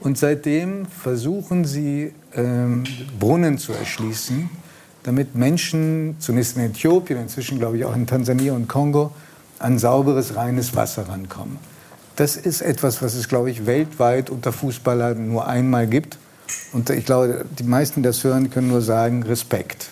Und 0.00 0.18
seitdem 0.18 0.86
versuchen 0.86 1.64
sie, 1.64 2.12
ähm, 2.34 2.82
Brunnen 3.20 3.58
zu 3.58 3.72
erschließen, 3.72 4.50
damit 5.04 5.34
Menschen, 5.36 6.16
zunächst 6.18 6.56
in 6.56 6.64
Äthiopien, 6.64 7.20
inzwischen 7.20 7.58
glaube 7.58 7.78
ich 7.78 7.84
auch 7.84 7.94
in 7.94 8.06
Tansania 8.06 8.52
und 8.52 8.68
Kongo, 8.68 9.12
an 9.60 9.78
sauberes, 9.78 10.34
reines 10.34 10.74
Wasser 10.74 11.08
rankommen. 11.08 11.56
Das 12.16 12.36
ist 12.36 12.62
etwas, 12.62 13.00
was 13.00 13.14
es, 13.14 13.28
glaube 13.28 13.50
ich, 13.50 13.64
weltweit 13.64 14.28
unter 14.28 14.52
Fußballern 14.52 15.28
nur 15.28 15.46
einmal 15.46 15.86
gibt. 15.86 16.18
Und 16.72 16.90
ich 16.90 17.06
glaube, 17.06 17.46
die 17.58 17.62
meisten, 17.64 18.02
die 18.02 18.08
das 18.08 18.22
hören, 18.24 18.50
können 18.50 18.68
nur 18.68 18.82
sagen, 18.82 19.22
Respekt. 19.22 19.88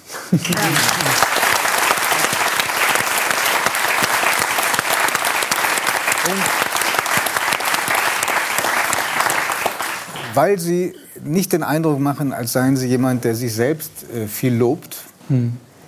Weil 10.35 10.59
sie 10.59 10.95
nicht 11.25 11.53
den 11.53 11.63
Eindruck 11.63 11.99
machen, 12.01 12.33
als 12.33 12.53
seien 12.53 12.77
sie 12.77 12.89
jemand, 12.89 13.25
der 13.25 13.35
sich 13.35 13.55
selbst 13.55 13.91
äh, 14.15 14.27
viel 14.27 14.55
lobt, 14.55 14.97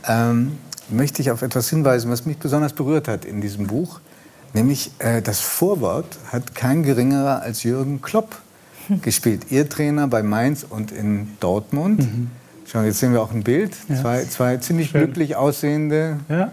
ähm, 0.08 0.58
möchte 0.88 1.22
ich 1.22 1.30
auf 1.30 1.42
etwas 1.42 1.68
hinweisen, 1.68 2.10
was 2.10 2.26
mich 2.26 2.38
besonders 2.38 2.72
berührt 2.72 3.08
hat 3.08 3.24
in 3.24 3.40
diesem 3.40 3.66
Buch. 3.66 4.00
Nämlich 4.54 4.90
äh, 4.98 5.22
das 5.22 5.40
Vorwort 5.40 6.18
hat 6.30 6.54
kein 6.54 6.82
geringerer 6.82 7.42
als 7.42 7.62
Jürgen 7.62 8.02
Klopp 8.02 8.36
gespielt. 9.02 9.46
Ihr 9.50 9.68
Trainer 9.68 10.06
bei 10.08 10.22
Mainz 10.22 10.66
und 10.68 10.92
in 10.92 11.28
Dortmund. 11.40 12.06
Schau, 12.66 12.82
jetzt 12.82 12.98
sehen 13.00 13.12
wir 13.12 13.22
auch 13.22 13.32
ein 13.32 13.42
Bild. 13.42 13.72
Ja. 13.88 14.00
Zwei, 14.00 14.24
zwei 14.24 14.56
ziemlich 14.58 14.90
Schön. 14.90 15.02
glücklich 15.04 15.36
aussehende 15.36 16.18
Ja. 16.28 16.50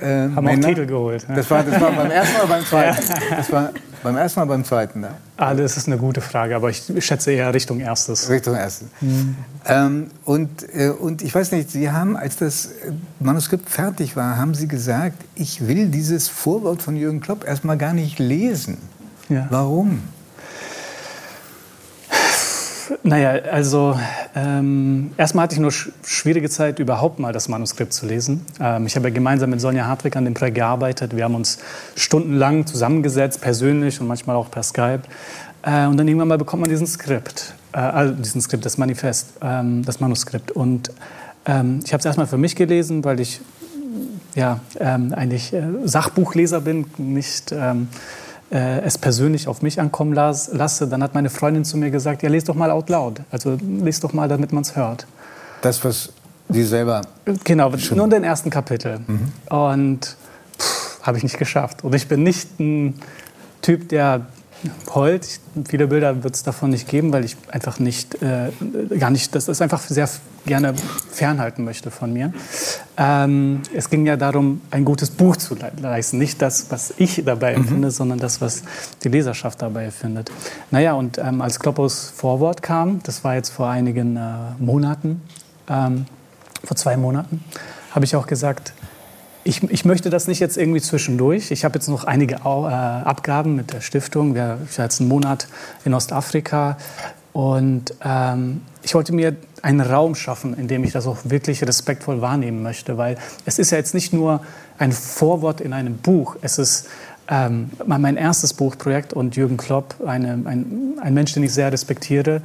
äh, 0.00 0.06
Haben 0.30 0.38
auch 0.38 0.42
Männer. 0.42 0.68
Titel 0.68 0.86
geholt. 0.86 1.26
ja. 1.28 1.34
Das 1.34 1.50
war, 1.50 1.62
das 1.62 1.80
war 1.80 1.92
beim 1.92 2.10
ersten 2.10 2.36
oder 2.36 2.46
beim 2.48 2.64
zweiten? 2.64 3.02
Das 3.36 3.52
war 3.52 3.70
beim 4.06 4.16
ersten 4.16 4.38
oder 4.38 4.46
beim 4.46 4.64
zweiten 4.64 5.02
da? 5.02 5.16
Ah, 5.36 5.52
das 5.52 5.76
ist 5.76 5.88
eine 5.88 5.98
gute 5.98 6.20
Frage, 6.20 6.54
aber 6.54 6.70
ich 6.70 6.84
schätze 7.00 7.32
eher 7.32 7.52
Richtung 7.52 7.80
erstes. 7.80 8.30
Richtung 8.30 8.54
ersten. 8.54 8.88
Mhm. 9.00 9.36
Ähm, 9.66 10.06
und, 10.24 10.64
äh, 10.72 10.90
und 10.90 11.22
ich 11.22 11.34
weiß 11.34 11.50
nicht, 11.50 11.72
Sie 11.72 11.90
haben, 11.90 12.16
als 12.16 12.36
das 12.36 12.66
äh, 12.66 12.92
Manuskript 13.18 13.68
fertig 13.68 14.14
war, 14.14 14.36
haben 14.36 14.54
Sie 14.54 14.68
gesagt, 14.68 15.16
ich 15.34 15.66
will 15.66 15.88
dieses 15.88 16.28
Vorwort 16.28 16.82
von 16.82 16.94
Jürgen 16.94 17.18
Klopp 17.18 17.44
erstmal 17.44 17.76
gar 17.76 17.94
nicht 17.94 18.20
lesen. 18.20 18.78
Ja. 19.28 19.48
Warum? 19.50 20.02
Naja, 23.02 23.30
also 23.50 23.98
ähm, 24.34 25.10
erstmal 25.16 25.44
hatte 25.44 25.54
ich 25.54 25.60
nur 25.60 25.72
sch 25.72 25.90
schwierige 26.04 26.48
Zeit, 26.48 26.78
überhaupt 26.78 27.18
mal 27.18 27.32
das 27.32 27.48
Manuskript 27.48 27.92
zu 27.92 28.06
lesen. 28.06 28.44
Ähm, 28.60 28.86
ich 28.86 28.96
habe 28.96 29.08
ja 29.08 29.14
gemeinsam 29.14 29.50
mit 29.50 29.60
Sonja 29.60 29.86
Hartwig 29.86 30.16
an 30.16 30.24
dem 30.24 30.34
Projekt 30.34 30.56
gearbeitet. 30.56 31.16
Wir 31.16 31.24
haben 31.24 31.34
uns 31.34 31.58
stundenlang 31.96 32.66
zusammengesetzt, 32.66 33.40
persönlich 33.40 34.00
und 34.00 34.06
manchmal 34.06 34.36
auch 34.36 34.50
per 34.50 34.62
Skype. 34.62 35.02
Äh, 35.62 35.86
und 35.86 35.96
dann 35.96 36.06
irgendwann 36.06 36.28
mal 36.28 36.38
bekommt 36.38 36.62
man 36.62 36.70
diesen 36.70 36.86
Skript, 36.86 37.54
äh, 37.72 37.78
also 37.78 38.14
diesen 38.14 38.40
Skript, 38.40 38.64
das 38.64 38.78
Manifest, 38.78 39.34
ähm, 39.42 39.84
das 39.84 40.00
Manuskript. 40.00 40.50
Und 40.52 40.90
ähm, 41.44 41.80
ich 41.84 41.92
habe 41.92 42.00
es 42.00 42.06
erstmal 42.06 42.26
für 42.26 42.38
mich 42.38 42.56
gelesen, 42.56 43.04
weil 43.04 43.20
ich 43.20 43.40
ja, 44.34 44.60
ähm, 44.78 45.12
eigentlich 45.14 45.52
äh, 45.52 45.62
Sachbuchleser 45.84 46.60
bin, 46.60 46.86
nicht 46.98 47.52
ähm, 47.52 47.88
äh, 48.50 48.80
es 48.80 48.98
persönlich 48.98 49.48
auf 49.48 49.62
mich 49.62 49.80
ankommen 49.80 50.12
las, 50.12 50.50
lasse. 50.52 50.86
Dann 50.86 51.02
hat 51.02 51.14
meine 51.14 51.30
Freundin 51.30 51.64
zu 51.64 51.76
mir 51.76 51.90
gesagt, 51.90 52.22
ja, 52.22 52.28
lest 52.28 52.48
doch 52.48 52.54
mal 52.54 52.70
out 52.70 52.88
loud. 52.88 53.20
Also 53.30 53.56
lest 53.60 54.04
doch 54.04 54.12
mal, 54.12 54.28
damit 54.28 54.52
man 54.52 54.62
es 54.62 54.76
hört. 54.76 55.06
Das, 55.62 55.84
was 55.84 56.12
Sie 56.48 56.62
selber. 56.62 57.02
Genau, 57.44 57.72
nur 57.94 58.08
den 58.08 58.22
ersten 58.22 58.50
Kapitel. 58.50 59.00
Und 59.48 60.16
habe 61.02 61.18
ich 61.18 61.24
nicht 61.24 61.38
geschafft. 61.38 61.82
Und 61.82 61.94
ich 61.94 62.08
bin 62.08 62.22
nicht 62.22 62.60
ein 62.60 62.94
Typ, 63.62 63.88
der 63.88 64.26
heult. 64.94 65.40
Viele 65.68 65.88
Bilder 65.88 66.22
wird 66.22 66.34
es 66.34 66.42
davon 66.42 66.70
nicht 66.70 66.88
geben, 66.88 67.12
weil 67.12 67.24
ich 67.24 67.36
einfach 67.50 67.78
nicht, 67.78 68.22
äh, 68.22 68.50
gar 68.98 69.10
nicht, 69.10 69.34
das 69.34 69.48
ist 69.48 69.60
einfach 69.60 69.82
sehr 69.82 70.08
gerne 70.46 70.74
fernhalten 71.10 71.64
möchte 71.64 71.90
von 71.90 72.12
mir. 72.12 72.32
Ähm, 72.96 73.60
es 73.74 73.90
ging 73.90 74.06
ja 74.06 74.16
darum, 74.16 74.60
ein 74.70 74.84
gutes 74.84 75.10
Buch 75.10 75.36
zu 75.36 75.54
le 75.54 75.72
leisten. 75.80 76.18
Nicht 76.18 76.40
das, 76.40 76.70
was 76.70 76.94
ich 76.96 77.22
dabei 77.24 77.54
empfinde, 77.54 77.90
sondern 77.90 78.18
das, 78.18 78.40
was 78.40 78.62
die 79.02 79.08
Leserschaft 79.08 79.60
dabei 79.60 79.86
empfindet. 79.86 80.30
Naja, 80.70 80.94
und 80.94 81.18
ähm, 81.18 81.42
als 81.42 81.58
Kloppos 81.58 82.10
Vorwort 82.14 82.62
kam, 82.62 83.02
das 83.02 83.24
war 83.24 83.34
jetzt 83.34 83.50
vor 83.50 83.68
einigen 83.68 84.16
äh, 84.16 84.20
Monaten, 84.58 85.20
ähm, 85.68 86.06
vor 86.64 86.76
zwei 86.76 86.96
Monaten, 86.96 87.44
habe 87.90 88.04
ich 88.04 88.16
auch 88.16 88.26
gesagt, 88.26 88.72
ich, 89.44 89.62
ich 89.70 89.84
möchte 89.84 90.10
das 90.10 90.26
nicht 90.26 90.40
jetzt 90.40 90.56
irgendwie 90.56 90.80
zwischendurch. 90.80 91.52
Ich 91.52 91.64
habe 91.64 91.78
jetzt 91.78 91.88
noch 91.88 92.02
einige 92.02 92.44
Au- 92.44 92.66
äh, 92.68 92.72
Abgaben 92.72 93.54
mit 93.54 93.72
der 93.72 93.80
Stiftung. 93.80 94.34
Wir, 94.34 94.58
ich 94.68 94.76
war 94.76 94.86
jetzt 94.86 95.00
einen 95.00 95.08
Monat 95.08 95.46
in 95.84 95.94
Ostafrika. 95.94 96.76
Und 97.36 97.92
ähm, 98.02 98.62
ich 98.82 98.94
wollte 98.94 99.12
mir 99.12 99.36
einen 99.60 99.82
Raum 99.82 100.14
schaffen, 100.14 100.56
in 100.56 100.68
dem 100.68 100.84
ich 100.84 100.92
das 100.92 101.06
auch 101.06 101.18
wirklich 101.24 101.62
respektvoll 101.62 102.22
wahrnehmen 102.22 102.62
möchte. 102.62 102.96
Weil 102.96 103.18
es 103.44 103.58
ist 103.58 103.72
ja 103.72 103.76
jetzt 103.76 103.92
nicht 103.92 104.14
nur 104.14 104.40
ein 104.78 104.90
Vorwort 104.90 105.60
in 105.60 105.74
einem 105.74 105.98
Buch. 105.98 106.36
Es 106.40 106.56
ist 106.56 106.88
ähm, 107.28 107.68
mein 107.84 108.16
erstes 108.16 108.54
Buchprojekt 108.54 109.12
und 109.12 109.36
Jürgen 109.36 109.58
Klopp, 109.58 109.96
eine, 110.06 110.32
ein, 110.46 110.94
ein 111.02 111.12
Mensch, 111.12 111.34
den 111.34 111.42
ich 111.42 111.52
sehr 111.52 111.70
respektiere, 111.70 112.40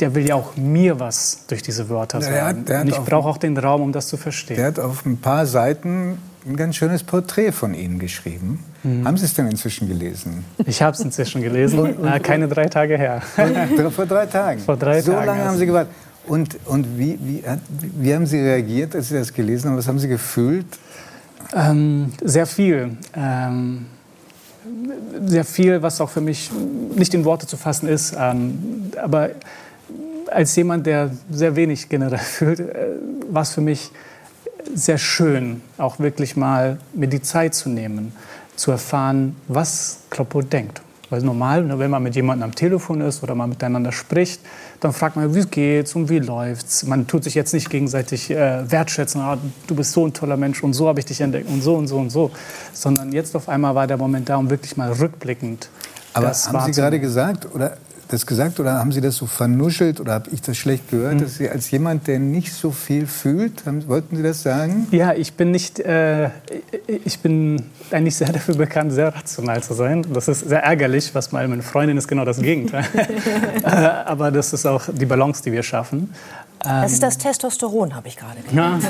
der 0.00 0.16
will 0.16 0.26
ja 0.26 0.34
auch 0.34 0.56
mir 0.56 0.98
was 0.98 1.44
durch 1.46 1.62
diese 1.62 1.88
Wörter 1.88 2.18
Der 2.18 2.28
sagen. 2.28 2.58
hat- 2.62 2.68
der 2.68 2.78
hat 2.78 2.84
und 2.86 2.90
ich 2.90 2.98
auch- 2.98 3.04
brauche 3.04 3.28
auch 3.28 3.38
den 3.38 3.56
Raum, 3.56 3.82
um 3.82 3.92
das 3.92 4.08
zu 4.08 4.16
verstehen. 4.16 4.56
Der 4.56 4.66
hat 4.66 4.80
auf 4.80 5.06
ein 5.06 5.18
paar 5.18 5.46
Seiten 5.46 6.18
ein 6.46 6.56
ganz 6.56 6.76
schönes 6.76 7.02
Porträt 7.02 7.52
von 7.52 7.74
Ihnen 7.74 7.98
geschrieben. 7.98 8.62
Mhm. 8.82 9.06
Haben 9.06 9.16
Sie 9.16 9.24
es 9.24 9.34
denn 9.34 9.48
inzwischen 9.48 9.88
gelesen? 9.88 10.44
Ich 10.64 10.80
habe 10.80 10.94
es 10.94 11.00
inzwischen 11.00 11.42
gelesen, 11.42 11.96
Na, 12.00 12.18
keine 12.18 12.48
drei 12.48 12.66
Tage 12.66 12.96
her. 12.96 13.22
Und, 13.36 13.92
vor 13.92 14.06
drei 14.06 14.26
Tagen? 14.26 14.60
Vor 14.60 14.76
drei 14.76 15.02
so 15.02 15.12
Tagen 15.12 15.26
lange 15.26 15.40
haben 15.40 15.48
erst. 15.48 15.58
Sie 15.58 15.66
gewartet. 15.66 15.92
Und, 16.26 16.58
und 16.66 16.98
wie, 16.98 17.18
wie, 17.20 17.42
wie 17.98 18.14
haben 18.14 18.26
Sie 18.26 18.38
reagiert, 18.38 18.94
als 18.94 19.08
Sie 19.08 19.14
das 19.14 19.32
gelesen 19.32 19.70
haben? 19.70 19.76
Was 19.76 19.86
haben 19.86 19.98
Sie 19.98 20.08
gefühlt? 20.08 20.66
Ähm, 21.54 22.12
sehr 22.22 22.46
viel. 22.46 22.96
Ähm, 23.14 23.86
sehr 25.24 25.44
viel, 25.44 25.82
was 25.82 26.00
auch 26.00 26.10
für 26.10 26.20
mich 26.20 26.50
nicht 26.96 27.14
in 27.14 27.24
Worte 27.24 27.46
zu 27.46 27.56
fassen 27.56 27.88
ist. 27.88 28.14
Ähm, 28.18 28.90
aber 29.00 29.30
als 30.30 30.56
jemand, 30.56 30.86
der 30.86 31.10
sehr 31.30 31.54
wenig 31.56 31.88
generell 31.88 32.18
fühlt, 32.22 32.60
äh, 32.60 32.88
war 33.30 33.42
es 33.42 33.50
für 33.52 33.60
mich 33.60 33.90
sehr 34.74 34.98
schön, 34.98 35.62
auch 35.78 35.98
wirklich 35.98 36.36
mal 36.36 36.78
mir 36.94 37.08
die 37.08 37.22
Zeit 37.22 37.54
zu 37.54 37.68
nehmen, 37.68 38.12
zu 38.56 38.70
erfahren, 38.70 39.36
was 39.48 39.98
Kloppo 40.10 40.42
denkt. 40.42 40.82
Weil 41.08 41.22
normal, 41.22 41.62
ne, 41.62 41.78
wenn 41.78 41.90
man 41.90 42.02
mit 42.02 42.16
jemandem 42.16 42.48
am 42.48 42.54
Telefon 42.54 43.00
ist 43.00 43.22
oder 43.22 43.34
mal 43.34 43.46
miteinander 43.46 43.92
spricht, 43.92 44.40
dann 44.80 44.92
fragt 44.92 45.14
man, 45.14 45.32
wie 45.34 45.44
geht's 45.44 45.94
und 45.94 46.08
wie 46.08 46.18
läuft's. 46.18 46.84
Man 46.84 47.06
tut 47.06 47.22
sich 47.22 47.34
jetzt 47.34 47.54
nicht 47.54 47.70
gegenseitig 47.70 48.30
äh, 48.30 48.70
wertschätzen, 48.70 49.20
ah, 49.20 49.38
du 49.68 49.74
bist 49.76 49.92
so 49.92 50.04
ein 50.04 50.12
toller 50.12 50.36
Mensch 50.36 50.64
und 50.64 50.72
so 50.72 50.88
habe 50.88 50.98
ich 50.98 51.06
dich 51.06 51.20
entdeckt 51.20 51.48
und 51.48 51.62
so 51.62 51.76
und 51.76 51.86
so 51.86 51.98
und 51.98 52.10
so. 52.10 52.32
Sondern 52.72 53.12
jetzt 53.12 53.36
auf 53.36 53.48
einmal 53.48 53.74
war 53.74 53.86
der 53.86 53.98
Moment 53.98 54.28
da, 54.28 54.36
um 54.36 54.50
wirklich 54.50 54.76
mal 54.76 54.90
rückblickend 54.92 55.68
Aber 56.12 56.26
das 56.26 56.52
haben 56.52 56.72
Sie 56.72 56.80
gerade 56.80 56.98
gesagt 56.98 57.46
oder 57.54 57.76
das 58.08 58.26
gesagt 58.26 58.60
oder 58.60 58.74
haben 58.74 58.92
Sie 58.92 59.00
das 59.00 59.16
so 59.16 59.26
vernuschelt 59.26 60.00
oder 60.00 60.12
habe 60.14 60.30
ich 60.32 60.40
das 60.42 60.56
schlecht 60.56 60.90
gehört, 60.90 61.12
Hm. 61.14 61.20
dass 61.20 61.36
Sie 61.36 61.48
als 61.48 61.70
jemand, 61.70 62.06
der 62.06 62.18
nicht 62.18 62.52
so 62.52 62.70
viel 62.70 63.06
fühlt, 63.06 63.66
haben, 63.66 63.86
wollten 63.88 64.16
Sie 64.16 64.22
das 64.22 64.42
sagen? 64.42 64.86
Ja, 64.90 65.12
ich 65.12 65.34
bin 65.34 65.50
nicht, 65.50 65.80
äh, 65.80 66.30
ich 67.04 67.18
bin 67.20 67.62
eigentlich 67.90 68.16
sehr 68.16 68.32
dafür 68.32 68.54
bekannt, 68.54 68.92
sehr 68.92 69.14
rational 69.14 69.62
zu 69.62 69.74
sein. 69.74 70.04
Das 70.12 70.28
ist 70.28 70.48
sehr 70.48 70.62
ärgerlich, 70.62 71.14
was 71.14 71.32
meine 71.32 71.62
Freundin 71.62 71.96
ist 71.96 72.08
genau 72.08 72.24
das 72.24 72.38
Gegenteil. 72.40 72.84
Äh, 73.62 73.68
Aber 73.68 74.30
das 74.30 74.52
ist 74.52 74.64
auch 74.66 74.84
die 74.92 75.06
Balance, 75.06 75.42
die 75.42 75.50
wir 75.52 75.62
schaffen. 75.62 76.12
Das 76.60 76.92
ist 76.92 77.02
das 77.02 77.18
Testosteron, 77.18 77.94
habe 77.94 78.08
ich 78.08 78.16
gerade 78.16 78.40
gehört. 78.40 78.82
Ja. 78.82 78.88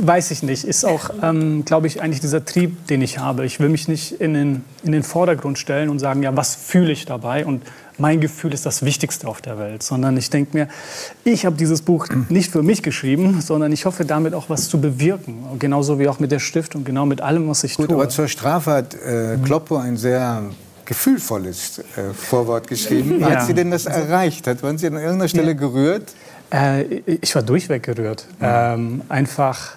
Weiß 0.06 0.30
ich 0.30 0.42
nicht. 0.42 0.64
Ist 0.64 0.84
auch, 0.84 1.10
ähm, 1.22 1.64
glaube 1.64 1.86
ich, 1.86 2.02
eigentlich 2.02 2.20
dieser 2.20 2.44
Trieb, 2.44 2.86
den 2.88 3.02
ich 3.02 3.18
habe. 3.18 3.44
Ich 3.44 3.60
will 3.60 3.68
mich 3.68 3.88
nicht 3.88 4.12
in 4.12 4.34
den, 4.34 4.64
in 4.82 4.92
den 4.92 5.02
Vordergrund 5.02 5.58
stellen 5.58 5.88
und 5.88 5.98
sagen, 5.98 6.22
ja, 6.22 6.36
was 6.36 6.54
fühle 6.54 6.92
ich 6.92 7.06
dabei? 7.06 7.46
Und 7.46 7.62
mein 7.98 8.20
Gefühl 8.20 8.54
ist 8.54 8.64
das 8.64 8.84
Wichtigste 8.84 9.28
auf 9.28 9.40
der 9.40 9.58
Welt. 9.58 9.82
Sondern 9.82 10.16
ich 10.16 10.30
denke 10.30 10.56
mir, 10.56 10.68
ich 11.24 11.46
habe 11.46 11.56
dieses 11.56 11.82
Buch 11.82 12.08
nicht 12.28 12.50
für 12.50 12.62
mich 12.62 12.82
geschrieben, 12.82 13.40
sondern 13.40 13.72
ich 13.72 13.84
hoffe 13.84 14.04
damit 14.04 14.34
auch 14.34 14.48
was 14.48 14.68
zu 14.68 14.80
bewirken. 14.80 15.44
Genauso 15.58 15.98
wie 15.98 16.08
auch 16.08 16.20
mit 16.20 16.32
der 16.32 16.40
Stiftung, 16.40 16.84
genau 16.84 17.06
mit 17.06 17.20
allem, 17.20 17.48
was 17.48 17.64
ich 17.64 17.76
Gut, 17.76 17.88
tue. 17.88 17.96
aber 17.96 18.08
zur 18.08 18.28
Strafe 18.28 18.70
hat 18.70 18.94
äh, 18.94 19.36
Kloppo 19.44 19.76
ein 19.76 19.96
sehr 19.96 20.42
gefühlvolles 20.88 21.80
äh, 21.80 22.14
Vorwort 22.14 22.66
geschrieben. 22.66 23.20
Ja. 23.20 23.30
Hat 23.30 23.46
Sie 23.46 23.52
denn 23.52 23.70
das 23.70 23.84
erreicht? 23.84 24.46
Hat, 24.46 24.62
waren 24.62 24.78
Sie 24.78 24.86
an 24.86 24.94
irgendeiner 24.94 25.28
Stelle 25.28 25.54
gerührt? 25.54 26.14
Äh, 26.50 26.82
ich 27.04 27.34
war 27.34 27.42
durchweg 27.42 27.82
gerührt. 27.82 28.26
Ähm, 28.40 29.02
einfach, 29.10 29.72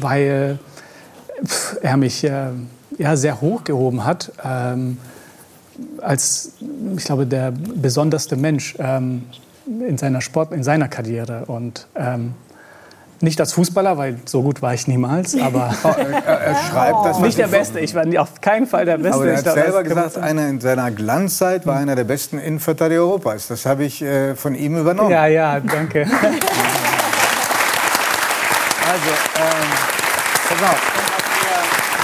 weil 0.00 0.60
pf, 1.44 1.78
er 1.82 1.96
mich 1.96 2.22
äh, 2.22 2.50
ja, 2.96 3.16
sehr 3.16 3.40
hochgehoben 3.40 4.04
hat. 4.04 4.30
Ähm, 4.44 4.98
als, 6.00 6.52
ich 6.96 7.04
glaube, 7.04 7.26
der 7.26 7.50
besonderste 7.50 8.36
Mensch 8.36 8.76
ähm, 8.78 9.24
in 9.66 9.98
seiner 9.98 10.20
Sport, 10.20 10.52
in 10.52 10.62
seiner 10.62 10.86
Karriere. 10.86 11.46
Und 11.46 11.88
ähm, 11.96 12.34
nicht 13.20 13.40
als 13.40 13.52
Fußballer, 13.52 13.96
weil 13.96 14.16
so 14.24 14.42
gut 14.42 14.62
war 14.62 14.74
ich 14.74 14.86
niemals, 14.86 15.34
aber 15.40 15.74
er, 15.84 16.22
er 16.22 16.54
schreibt 16.70 17.04
das, 17.04 17.16
was 17.16 17.20
nicht 17.20 17.38
der 17.38 17.48
Beste. 17.48 17.80
Ich 17.80 17.94
war 17.94 18.04
auf 18.18 18.40
keinen 18.40 18.66
Fall 18.66 18.84
der 18.84 18.98
Beste. 18.98 19.14
Aber 19.14 19.26
er 19.26 19.32
Ich 19.32 19.38
hat 19.38 19.44
glaube, 19.44 19.60
selber 19.60 19.82
gesagt, 19.82 20.18
einer 20.18 20.48
in 20.48 20.60
seiner 20.60 20.90
Glanzzeit 20.90 21.66
war 21.66 21.76
einer 21.76 21.96
der 21.96 22.04
besten 22.04 22.38
Innenverteidiger 22.38 23.00
Europas. 23.00 23.48
Das 23.48 23.66
habe 23.66 23.84
ich 23.84 24.02
äh, 24.02 24.34
von 24.34 24.54
ihm 24.54 24.76
übernommen. 24.78 25.10
Ja, 25.10 25.26
ja, 25.26 25.60
danke. 25.60 26.06
Also, 28.88 29.10
ähm, 29.40 29.68
pass 30.48 30.70
auf. 30.70 31.06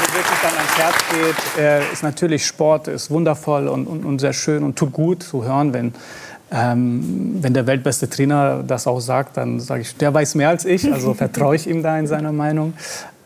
mir 0.01 0.17
wirklich 0.19 0.39
dann 0.43 0.57
ans 0.57 0.77
Herz 0.77 0.97
geht, 1.13 1.63
äh, 1.63 1.93
ist 1.93 2.03
natürlich 2.03 2.45
Sport, 2.45 2.89
ist 2.89 3.09
wundervoll 3.11 3.69
und, 3.69 3.87
und, 3.87 4.05
und 4.05 4.19
sehr 4.19 4.33
schön 4.33 4.65
und 4.65 4.77
tut 4.77 4.93
gut 4.93 5.23
zu 5.23 5.45
hören, 5.45 5.73
wenn, 5.73 5.95
ähm, 6.53 7.39
wenn 7.41 7.55
der 7.55 7.67
weltbeste 7.67 8.09
Trainer 8.11 8.63
das 8.63 8.87
auch 8.87 9.01
sagt, 9.01 9.37
dann 9.37 9.59
sage 9.59 9.83
ich, 9.83 9.97
der 9.97 10.13
weiß 10.13 10.35
mehr 10.35 10.51
als 10.51 10.65
ich, 10.65 10.93
also 10.93 11.15
vertraue 11.15 11.57
ich 11.57 11.67
ihm 11.67 11.83
da 11.83 11.99
in 11.99 12.07
seiner 12.07 12.33
Meinung. 12.33 12.75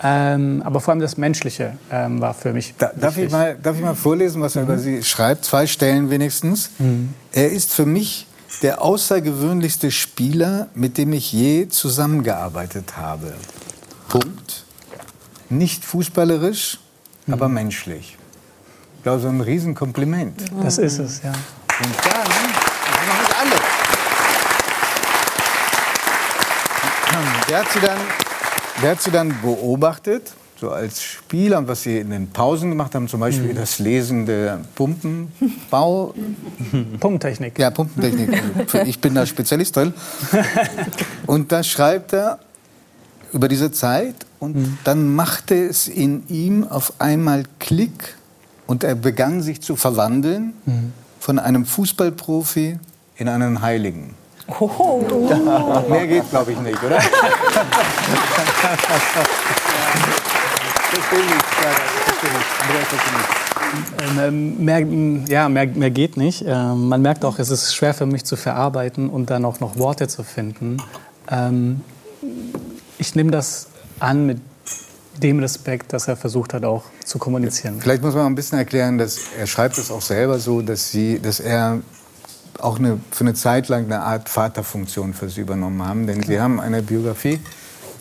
Ähm, 0.02 0.62
aber 0.64 0.80
vor 0.80 0.92
allem 0.92 1.00
das 1.00 1.16
Menschliche 1.16 1.72
ähm, 1.90 2.20
war 2.20 2.34
für 2.34 2.52
mich 2.52 2.74
Da, 2.76 2.92
darf, 2.94 3.16
ich 3.16 3.30
mal, 3.30 3.56
darf 3.60 3.76
ich 3.76 3.82
mal 3.82 3.94
vorlesen, 3.94 4.42
was 4.42 4.54
er 4.54 4.62
über 4.62 4.78
Sie 4.78 5.02
schreibt? 5.02 5.44
Zwei 5.44 5.66
Stellen 5.66 6.10
wenigstens. 6.10 6.70
Er 7.32 7.50
ist 7.50 7.72
für 7.72 7.86
mich 7.86 8.26
der 8.62 8.82
außergewöhnlichste 8.82 9.90
Spieler, 9.90 10.68
mit 10.74 10.98
dem 10.98 11.12
ich 11.12 11.32
je 11.32 11.68
zusammengearbeitet 11.68 12.96
habe. 12.96 13.32
Punkt. 14.08 14.64
Nicht 15.48 15.84
fußballerisch, 15.84 16.78
aber 17.30 17.48
menschlich. 17.48 18.18
Ich 18.98 19.02
glaube, 19.02 19.20
so 19.20 19.28
ein 19.28 19.40
Riesenkompliment. 19.40 20.42
Das 20.62 20.78
ist 20.78 20.98
es, 20.98 21.22
ja. 21.22 21.30
Und 21.30 21.94
dann, 22.04 22.65
noch 23.06 23.18
nicht 23.20 23.36
alles. 23.40 23.60
Der 27.48 27.58
hat 27.60 27.70
sie 27.72 27.80
dann, 27.80 27.98
der 28.82 28.90
hat 28.90 29.02
sie 29.02 29.10
dann 29.10 29.34
beobachtet, 29.40 30.32
so 30.60 30.70
als 30.70 31.02
Spieler, 31.02 31.58
und 31.58 31.68
was 31.68 31.82
sie 31.82 31.98
in 31.98 32.10
den 32.10 32.30
Pausen 32.30 32.70
gemacht 32.70 32.94
haben, 32.94 33.08
zum 33.08 33.20
Beispiel 33.20 33.54
das 33.54 33.78
Lesen 33.78 34.26
der 34.26 34.60
Pumpenbau. 34.74 36.14
Pumpentechnik. 36.98 37.58
Ja, 37.58 37.70
Pumpentechnik. 37.70 38.42
Ich 38.86 39.00
bin 39.00 39.14
da 39.14 39.26
Spezialist 39.26 39.76
drin. 39.76 39.94
Und 41.26 41.52
da 41.52 41.62
schreibt 41.62 42.14
er 42.14 42.40
über 43.32 43.48
diese 43.48 43.70
Zeit 43.70 44.14
und 44.40 44.78
dann 44.84 45.14
machte 45.14 45.54
es 45.54 45.88
in 45.88 46.26
ihm 46.28 46.66
auf 46.66 46.94
einmal 46.98 47.44
Klick 47.58 48.16
und 48.66 48.82
er 48.82 48.94
begann 48.94 49.42
sich 49.42 49.60
zu 49.60 49.76
verwandeln 49.76 50.54
von 51.20 51.38
einem 51.38 51.64
Fußballprofi 51.66 52.78
in 53.16 53.28
einen 53.28 53.60
Heiligen. 53.62 54.14
Mehr 55.88 56.06
geht, 56.06 56.30
glaube 56.30 56.52
ich, 56.52 56.58
nicht, 56.60 56.82
oder? 56.82 56.98
Ähm, 64.18 64.64
mehr, 64.64 64.80
ja, 65.28 65.48
mehr, 65.48 65.66
mehr 65.66 65.90
geht 65.90 66.16
nicht. 66.16 66.44
Ähm, 66.46 66.88
man 66.88 67.02
merkt 67.02 67.24
auch, 67.24 67.38
es 67.40 67.50
ist 67.50 67.74
schwer 67.74 67.92
für 67.92 68.06
mich 68.06 68.24
zu 68.24 68.36
verarbeiten 68.36 69.10
und 69.10 69.30
dann 69.30 69.44
auch 69.44 69.58
noch 69.60 69.76
Worte 69.76 70.06
zu 70.06 70.22
finden. 70.22 70.76
Ähm, 71.28 71.80
ich 72.98 73.14
nehme 73.14 73.32
das 73.32 73.66
an 73.98 74.26
mit 74.26 74.40
dem 75.22 75.40
Respekt, 75.40 75.92
dass 75.92 76.08
er 76.08 76.16
versucht 76.16 76.54
hat, 76.54 76.64
auch 76.64 76.84
zu 77.04 77.18
kommunizieren. 77.18 77.80
Vielleicht 77.80 78.02
muss 78.02 78.14
man 78.14 78.26
ein 78.26 78.34
bisschen 78.34 78.58
erklären, 78.58 78.98
dass 78.98 79.18
er 79.38 79.46
schreibt 79.46 79.78
es 79.78 79.90
auch 79.90 80.02
selber 80.02 80.38
so, 80.38 80.62
dass, 80.62 80.90
sie, 80.90 81.18
dass 81.18 81.40
er 81.40 81.80
auch 82.60 82.78
eine, 82.78 82.98
für 83.10 83.24
eine 83.24 83.34
Zeit 83.34 83.68
lang 83.68 83.84
eine 83.86 84.00
Art 84.00 84.28
Vaterfunktion 84.28 85.14
für 85.14 85.28
sie 85.28 85.40
übernommen 85.42 85.82
haben. 85.86 86.06
Denn 86.06 86.22
sie 86.22 86.40
haben 86.40 86.60
eine 86.60 86.82
Biografie, 86.82 87.40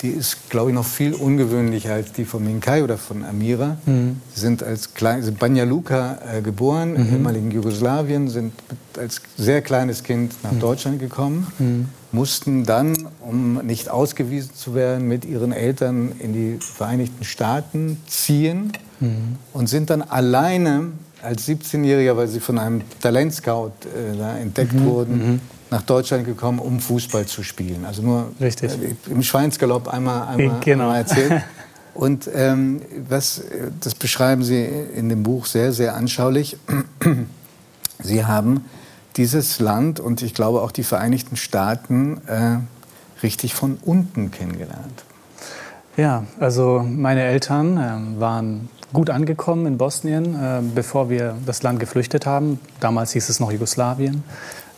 die 0.02 0.10
ist, 0.10 0.49
glaube 0.49 0.69
ich, 0.72 0.76
noch 0.76 0.86
viel 0.86 1.14
ungewöhnlicher 1.14 1.94
als 1.94 2.11
die 2.11 2.26
von 2.26 2.44
Minkai 2.44 2.84
oder 2.84 2.98
von 2.98 3.23
Amira. 3.23 3.77
Mhm. 3.86 4.19
Sie 4.34 4.41
sind 4.41 4.61
als 4.61 4.94
klein, 4.94 5.23
sind 5.23 5.40
Banja 5.40 5.64
Luka 5.64 6.18
äh, 6.34 6.41
geboren, 6.41 6.91
Mhm. 6.91 6.95
im 6.98 7.10
ehemaligen 7.14 7.52
Jugoslawien, 7.52 8.27
sind 8.30 8.53
als 8.98 9.22
sehr 9.38 9.61
kleines 9.61 10.03
Kind 10.03 10.34
nach 10.44 10.52
Mhm. 10.52 10.60
Deutschland 10.60 10.99
gekommen, 10.99 11.90
mussten 12.11 12.65
dann, 12.65 12.94
um 13.22 13.65
nicht 13.65 13.90
ausgewiesen 13.90 14.52
zu 14.53 14.76
werden, 14.76 15.07
mit 15.07 15.26
ihren 15.26 15.52
Eltern 15.52 16.11
in 16.19 16.34
die 16.34 16.57
Vereinigten 16.60 17.23
Staaten 17.23 17.98
ziehen 18.07 18.72
und 19.53 19.68
sind 19.68 19.90
dann 19.90 20.02
alleine 20.02 20.91
als 21.26 21.47
17-Jähriger, 21.47 22.15
weil 22.15 22.27
sie 22.27 22.39
von 22.39 22.57
einem 22.60 22.81
Talentscout 23.02 23.72
äh, 23.95 24.41
entdeckt 24.41 24.73
Mhm, 24.73 24.85
wurden, 24.85 25.41
nach 25.72 25.81
Deutschland 25.81 26.26
gekommen, 26.26 26.60
um 26.60 26.80
Fußball 26.80 27.26
zu 27.26 27.43
spielen. 27.43 27.85
Also 27.85 28.02
nur 28.03 28.31
Richtig. 28.39 28.72
äh, 28.72 28.95
im 29.11 29.23
Schweinsgalopp 29.23 29.88
einmal, 29.88 30.27
einmal, 30.27 30.60
Genau. 30.64 30.84
einmal 30.85 30.99
erzählt. 30.99 31.43
Und 31.95 32.30
ähm, 32.34 32.81
was, 33.10 33.39
äh, 33.39 33.72
das 33.81 33.95
beschreiben 33.95 34.43
Sie 34.43 34.64
in 34.64 35.10
dem 35.10 35.23
Buch 35.23 35.45
sehr, 35.45 35.72
sehr 35.72 35.95
anschaulich. 35.95 36.57
Sie 38.03 38.26
haben 38.26 38.65
dieses 39.15 39.60
Land 39.60 40.02
und 40.02 40.22
ich 40.22 40.34
glaube 40.34 40.61
auch 40.61 40.72
die 40.72 40.84
Vereinigten 40.84 41.38
Staaten 41.38 42.19
äh, 42.27 42.57
richtig 43.23 43.53
von 43.56 43.77
unten 43.81 44.30
kennengelernt. 44.31 45.06
Ja, 45.95 46.26
also 46.38 46.85
meine 46.85 47.23
Eltern 47.23 47.77
ähm, 47.81 48.19
waren 48.19 48.68
gut 48.96 49.12
angekommen 49.12 49.68
in 49.68 49.78
Bosnien, 49.78 50.34
äh, 50.34 50.62
bevor 50.74 51.10
wir 51.10 51.36
das 51.46 51.62
Land 51.62 51.80
geflüchtet 51.80 52.26
haben. 52.26 52.60
Damals 52.80 53.12
hieß 53.12 53.30
es 53.30 53.40
noch 53.40 53.52
Jugoslawien. 53.52 54.24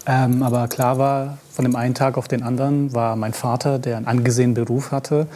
Ähm, 0.06 0.44
aber 0.44 0.68
klar 0.68 0.98
war, 0.98 1.38
von 1.52 1.64
dem 1.64 1.76
einen 1.76 1.94
Tag 1.94 2.18
auf 2.18 2.28
den 2.28 2.44
anderen 2.44 2.94
war 2.94 3.16
mein 3.16 3.34
Vater, 3.34 3.78
der 3.78 3.98
einen 3.98 4.08
angesehenen 4.08 4.54
Beruf 4.54 4.92
hatte, 4.92 5.28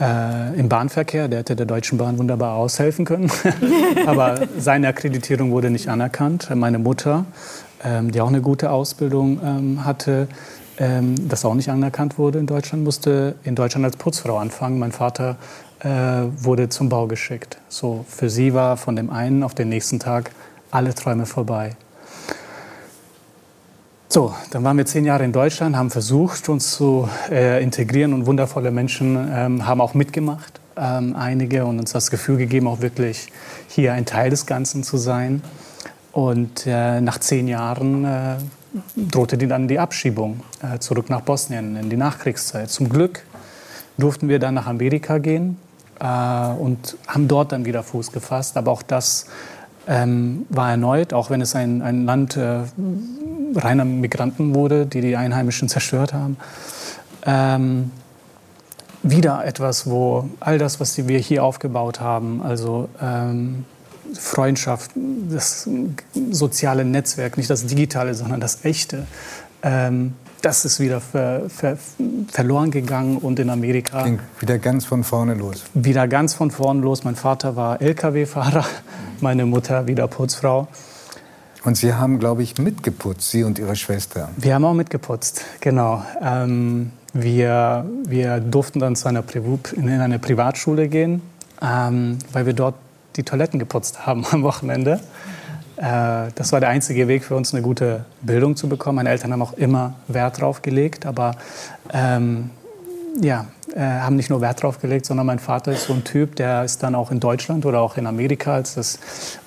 äh, 0.00 0.58
im 0.58 0.68
Bahnverkehr. 0.68 1.28
Der 1.28 1.40
hätte 1.40 1.56
der 1.56 1.66
Deutschen 1.66 1.98
Bahn 1.98 2.18
wunderbar 2.18 2.54
aushelfen 2.56 3.04
können. 3.04 3.30
Aber 4.06 4.40
seine 4.58 4.88
Akkreditierung 4.88 5.50
wurde 5.50 5.70
nicht 5.70 5.88
anerkannt. 5.88 6.48
Meine 6.54 6.78
Mutter, 6.78 7.26
ähm, 7.84 8.12
die 8.12 8.20
auch 8.20 8.28
eine 8.28 8.40
gute 8.40 8.70
Ausbildung 8.70 9.40
ähm, 9.44 9.84
hatte, 9.84 10.28
ähm, 10.78 11.28
das 11.28 11.44
auch 11.44 11.54
nicht 11.54 11.68
anerkannt 11.68 12.18
wurde 12.18 12.38
in 12.38 12.46
Deutschland, 12.46 12.82
musste 12.82 13.36
in 13.44 13.54
Deutschland 13.54 13.84
als 13.84 13.96
Putzfrau 13.96 14.38
anfangen. 14.38 14.78
Mein 14.78 14.92
Vater 14.92 15.36
wurde 15.84 16.70
zum 16.70 16.88
Bau 16.88 17.06
geschickt. 17.06 17.58
So, 17.68 18.06
für 18.08 18.30
sie 18.30 18.54
war 18.54 18.78
von 18.78 18.96
dem 18.96 19.10
einen 19.10 19.42
auf 19.42 19.54
den 19.54 19.68
nächsten 19.68 20.00
Tag 20.00 20.30
alle 20.70 20.94
Träume 20.94 21.26
vorbei. 21.26 21.76
So, 24.14 24.32
dann 24.52 24.62
waren 24.62 24.76
wir 24.76 24.86
zehn 24.86 25.04
Jahre 25.04 25.24
in 25.24 25.32
Deutschland, 25.32 25.74
haben 25.74 25.90
versucht, 25.90 26.48
uns 26.48 26.70
zu 26.76 27.08
äh, 27.30 27.60
integrieren 27.60 28.12
und 28.12 28.26
wundervolle 28.26 28.70
Menschen 28.70 29.16
ähm, 29.28 29.66
haben 29.66 29.80
auch 29.80 29.94
mitgemacht, 29.94 30.60
ähm, 30.76 31.16
einige, 31.16 31.64
und 31.64 31.80
uns 31.80 31.90
das 31.90 32.12
Gefühl 32.12 32.36
gegeben, 32.36 32.68
auch 32.68 32.80
wirklich 32.80 33.32
hier 33.66 33.92
ein 33.92 34.06
Teil 34.06 34.30
des 34.30 34.46
Ganzen 34.46 34.84
zu 34.84 34.98
sein. 34.98 35.42
Und 36.12 36.64
äh, 36.64 37.00
nach 37.00 37.18
zehn 37.18 37.48
Jahren 37.48 38.04
äh, 38.04 38.36
drohte 38.94 39.36
dann 39.36 39.66
die 39.66 39.80
Abschiebung 39.80 40.44
äh, 40.62 40.78
zurück 40.78 41.10
nach 41.10 41.22
Bosnien 41.22 41.74
in 41.74 41.90
die 41.90 41.96
Nachkriegszeit. 41.96 42.70
Zum 42.70 42.88
Glück 42.88 43.24
durften 43.98 44.28
wir 44.28 44.38
dann 44.38 44.54
nach 44.54 44.68
Amerika 44.68 45.18
gehen 45.18 45.56
äh, 45.56 45.63
und 46.06 46.96
haben 47.06 47.28
dort 47.28 47.52
dann 47.52 47.64
wieder 47.64 47.82
Fuß 47.82 48.12
gefasst. 48.12 48.56
Aber 48.56 48.70
auch 48.72 48.82
das 48.82 49.26
ähm, 49.86 50.46
war 50.48 50.70
erneut, 50.70 51.12
auch 51.12 51.30
wenn 51.30 51.40
es 51.40 51.54
ein, 51.54 51.82
ein 51.82 52.04
Land 52.04 52.36
äh, 52.36 52.60
reiner 53.54 53.84
Migranten 53.84 54.54
wurde, 54.54 54.86
die 54.86 55.00
die 55.00 55.16
Einheimischen 55.16 55.68
zerstört 55.68 56.12
haben, 56.12 56.36
ähm, 57.26 57.90
wieder 59.02 59.44
etwas, 59.44 59.88
wo 59.88 60.28
all 60.40 60.58
das, 60.58 60.80
was 60.80 60.96
wir 60.96 61.18
hier 61.18 61.44
aufgebaut 61.44 62.00
haben, 62.00 62.42
also 62.42 62.88
ähm, 63.00 63.66
Freundschaft, 64.14 64.92
das 65.30 65.68
soziale 66.30 66.84
Netzwerk, 66.84 67.36
nicht 67.36 67.50
das 67.50 67.66
digitale, 67.66 68.14
sondern 68.14 68.40
das 68.40 68.64
echte, 68.64 69.06
ähm, 69.62 70.14
das 70.44 70.64
ist 70.66 70.78
wieder 70.78 71.00
ver, 71.00 71.48
ver, 71.48 71.78
verloren 72.28 72.70
gegangen 72.70 73.16
und 73.16 73.38
in 73.38 73.48
Amerika. 73.48 74.02
Ging 74.02 74.18
wieder 74.40 74.58
ganz 74.58 74.84
von 74.84 75.02
vorne 75.02 75.34
los. 75.34 75.64
Wieder 75.72 76.06
ganz 76.06 76.34
von 76.34 76.50
vorne 76.50 76.82
los. 76.82 77.02
Mein 77.04 77.16
Vater 77.16 77.56
war 77.56 77.80
Lkw-Fahrer, 77.80 78.66
meine 79.20 79.46
Mutter 79.46 79.86
wieder 79.86 80.06
Putzfrau. 80.06 80.68
Und 81.64 81.78
Sie 81.78 81.94
haben, 81.94 82.18
glaube 82.18 82.42
ich, 82.42 82.58
mitgeputzt, 82.58 83.30
Sie 83.30 83.42
und 83.42 83.58
Ihre 83.58 83.74
Schwester. 83.74 84.28
Wir 84.36 84.54
haben 84.54 84.66
auch 84.66 84.74
mitgeputzt, 84.74 85.42
genau. 85.60 86.04
Ähm, 86.22 86.90
wir, 87.14 87.86
wir 88.06 88.40
durften 88.40 88.80
dann 88.80 88.96
zu 88.96 89.08
einer 89.08 89.24
in 89.72 89.88
eine 89.88 90.18
Privatschule 90.18 90.88
gehen, 90.88 91.22
ähm, 91.62 92.18
weil 92.32 92.44
wir 92.44 92.52
dort 92.52 92.74
die 93.16 93.22
Toiletten 93.22 93.58
geputzt 93.58 94.06
haben 94.06 94.26
am 94.30 94.42
Wochenende. 94.42 95.00
Äh, 95.76 96.30
das 96.34 96.52
war 96.52 96.60
der 96.60 96.68
einzige 96.68 97.08
Weg 97.08 97.24
für 97.24 97.36
uns, 97.36 97.52
eine 97.52 97.62
gute 97.62 98.04
Bildung 98.22 98.56
zu 98.56 98.68
bekommen. 98.68 98.96
Meine 98.96 99.10
Eltern 99.10 99.32
haben 99.32 99.42
auch 99.42 99.54
immer 99.54 99.94
Wert 100.08 100.40
drauf 100.40 100.62
gelegt, 100.62 101.06
aber 101.06 101.36
ähm, 101.92 102.50
ja, 103.20 103.46
äh, 103.74 103.80
haben 103.80 104.16
nicht 104.16 104.30
nur 104.30 104.40
Wert 104.40 104.62
drauf 104.62 104.80
gelegt, 104.80 105.06
sondern 105.06 105.26
mein 105.26 105.38
Vater 105.38 105.72
ist 105.72 105.86
so 105.86 105.92
ein 105.92 106.04
Typ, 106.04 106.36
der 106.36 106.64
ist 106.64 106.82
dann 106.82 106.94
auch 106.94 107.10
in 107.10 107.20
Deutschland 107.20 107.66
oder 107.66 107.80
auch 107.80 107.96
in 107.96 108.06
Amerika, 108.06 108.54
als 108.54 108.76
es 108.76 108.98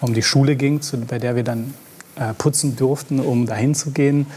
um 0.02 0.14
die 0.14 0.24
Schule 0.24 0.56
ging, 0.56 0.82
zu, 0.82 0.99
bei 1.02 1.20
der 1.20 1.36
wir 1.36 1.44
dann 1.44 1.74
äh, 2.16 2.34
putzen 2.34 2.76
durften, 2.76 3.20
um 3.20 3.45
dahin 3.45 3.76
zu 3.76 3.91
gehen, 3.91 4.28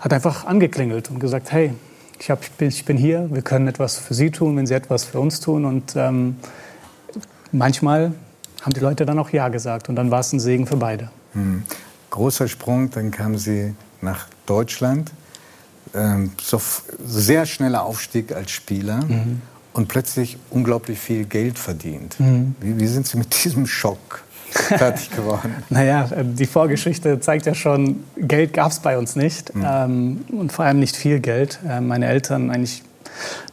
hat 0.00 0.12
einfach 0.12 0.46
angeklingelt 0.46 1.10
und 1.10 1.18
gesagt, 1.18 1.50
hey, 1.50 1.72
ich, 2.20 2.30
hab, 2.30 2.42
ich, 2.42 2.50
bin, 2.52 2.68
ich 2.68 2.84
bin 2.84 2.96
hier, 2.96 3.28
wir 3.32 3.42
können 3.42 3.68
etwas 3.68 3.96
für 3.98 4.14
Sie 4.14 4.30
tun, 4.30 4.56
wenn 4.56 4.66
Sie 4.66 4.74
etwas 4.74 5.04
für 5.04 5.18
uns 5.18 5.40
tun. 5.40 5.64
Und 5.64 5.96
ähm, 5.96 6.36
manchmal 7.52 8.12
haben 8.64 8.72
die 8.72 8.80
Leute 8.80 9.04
dann 9.04 9.18
auch 9.18 9.30
Ja 9.30 9.48
gesagt 9.48 9.88
und 9.88 9.96
dann 9.96 10.10
war 10.10 10.20
es 10.20 10.32
ein 10.32 10.40
Segen 10.40 10.66
für 10.66 10.76
beide. 10.76 11.10
Hm. 11.34 11.62
Großer 12.10 12.48
Sprung, 12.48 12.90
dann 12.90 13.10
kamen 13.10 13.36
Sie 13.36 13.74
nach 14.00 14.26
Deutschland. 14.46 15.12
Ähm, 15.94 16.32
so 16.40 16.60
sehr 17.04 17.44
schneller 17.44 17.84
Aufstieg 17.84 18.32
als 18.32 18.50
Spieler 18.50 19.04
mhm. 19.04 19.42
und 19.74 19.86
plötzlich 19.86 20.38
unglaublich 20.50 20.98
viel 20.98 21.24
Geld 21.24 21.58
verdient. 21.58 22.18
Mhm. 22.18 22.56
Wie, 22.60 22.80
wie 22.80 22.86
sind 22.86 23.06
Sie 23.06 23.18
mit 23.18 23.44
diesem 23.44 23.66
Schock 23.66 24.24
fertig 24.50 25.10
geworden? 25.10 25.54
naja, 25.68 26.06
äh, 26.06 26.24
die 26.24 26.46
Vorgeschichte 26.46 27.20
zeigt 27.20 27.46
ja 27.46 27.54
schon, 27.54 28.02
Geld 28.16 28.52
gab 28.52 28.72
es 28.72 28.80
bei 28.80 28.96
uns 28.98 29.14
nicht 29.14 29.54
mhm. 29.54 29.64
ähm, 29.66 30.24
und 30.32 30.52
vor 30.52 30.64
allem 30.64 30.80
nicht 30.80 30.96
viel 30.96 31.20
Geld. 31.20 31.60
Äh, 31.68 31.80
meine 31.80 32.06
Eltern 32.06 32.50
eigentlich 32.50 32.82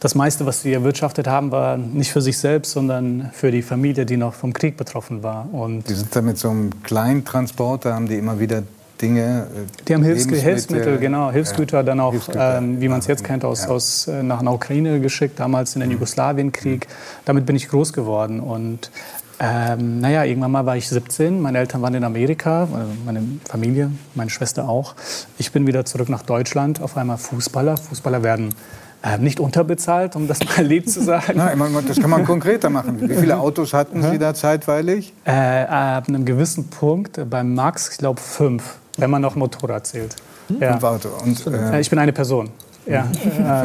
das 0.00 0.14
meiste, 0.14 0.46
was 0.46 0.62
sie 0.62 0.72
erwirtschaftet 0.72 1.26
haben, 1.26 1.50
war 1.50 1.76
nicht 1.76 2.12
für 2.12 2.22
sich 2.22 2.38
selbst, 2.38 2.72
sondern 2.72 3.30
für 3.32 3.50
die 3.50 3.62
Familie, 3.62 4.06
die 4.06 4.16
noch 4.16 4.34
vom 4.34 4.52
Krieg 4.52 4.76
betroffen 4.76 5.22
war. 5.22 5.48
Und 5.52 5.88
die 5.88 5.94
sind 5.94 6.14
dann 6.14 6.24
mit 6.24 6.38
so 6.38 6.50
einem 6.50 6.82
kleinen 6.82 7.24
Transporter, 7.24 7.94
haben 7.94 8.08
die 8.08 8.16
immer 8.16 8.38
wieder 8.38 8.62
Dinge. 9.02 9.46
Äh, 9.54 9.84
die 9.86 9.94
haben 9.94 10.04
Hilfs 10.04 10.26
Hilfsmittel, 10.26 10.98
genau, 10.98 11.30
Hilfsgüter 11.30 11.78
ja, 11.78 11.82
dann 11.82 12.00
auch, 12.00 12.12
Hilfsgüter, 12.12 12.58
ähm, 12.58 12.80
wie 12.80 12.88
man 12.88 13.00
es 13.00 13.06
jetzt 13.06 13.24
kennt, 13.24 13.44
aus, 13.44 13.64
ja. 13.64 13.68
aus, 13.68 14.06
äh, 14.06 14.22
nach 14.22 14.40
einer 14.40 14.52
Ukraine 14.52 15.00
geschickt, 15.00 15.38
damals 15.40 15.74
in 15.74 15.80
den 15.80 15.90
mhm. 15.90 15.94
Jugoslawienkrieg. 15.94 16.86
Damit 17.24 17.44
bin 17.44 17.56
ich 17.56 17.68
groß 17.68 17.92
geworden. 17.92 18.40
Und 18.40 18.90
ähm, 19.40 20.00
naja, 20.00 20.24
irgendwann 20.24 20.52
mal 20.52 20.66
war 20.66 20.76
ich 20.76 20.88
17, 20.88 21.40
meine 21.40 21.58
Eltern 21.58 21.82
waren 21.82 21.94
in 21.94 22.04
Amerika, 22.04 22.68
meine 23.04 23.22
Familie, 23.44 23.90
meine 24.14 24.30
Schwester 24.30 24.68
auch. 24.68 24.94
Ich 25.36 25.50
bin 25.50 25.66
wieder 25.66 25.84
zurück 25.84 26.08
nach 26.08 26.22
Deutschland, 26.22 26.80
auf 26.80 26.96
einmal 26.96 27.18
Fußballer. 27.18 27.76
Fußballer 27.76 28.22
werden 28.22 28.54
äh, 29.02 29.18
nicht 29.18 29.40
unterbezahlt, 29.40 30.16
um 30.16 30.28
das 30.28 30.38
mal 30.56 30.64
lieb 30.64 30.88
zu 30.88 31.02
sagen. 31.02 31.36
Nein, 31.36 31.58
das 31.86 32.00
kann 32.00 32.10
man 32.10 32.24
konkreter 32.24 32.70
machen. 32.70 33.00
Wie 33.00 33.14
viele 33.14 33.38
Autos 33.38 33.74
hatten 33.74 34.02
Sie 34.02 34.18
da 34.18 34.34
zeitweilig? 34.34 35.12
Äh, 35.24 35.64
ab 35.64 36.08
einem 36.08 36.24
gewissen 36.24 36.68
Punkt, 36.68 37.18
äh, 37.18 37.24
beim 37.24 37.54
Max, 37.54 37.90
ich 37.90 37.98
glaube 37.98 38.20
fünf, 38.20 38.76
wenn 38.98 39.10
man 39.10 39.22
noch 39.22 39.34
Motorrad 39.34 39.86
zählt. 39.86 40.16
Hm? 40.48 40.56
Ja. 40.60 40.74
Und 40.74 40.84
Auto. 40.84 41.08
Und, 41.24 41.46
äh, 41.46 41.80
ich 41.80 41.90
bin 41.90 41.98
eine 41.98 42.12
Person. 42.12 42.50
Ja, 42.86 43.06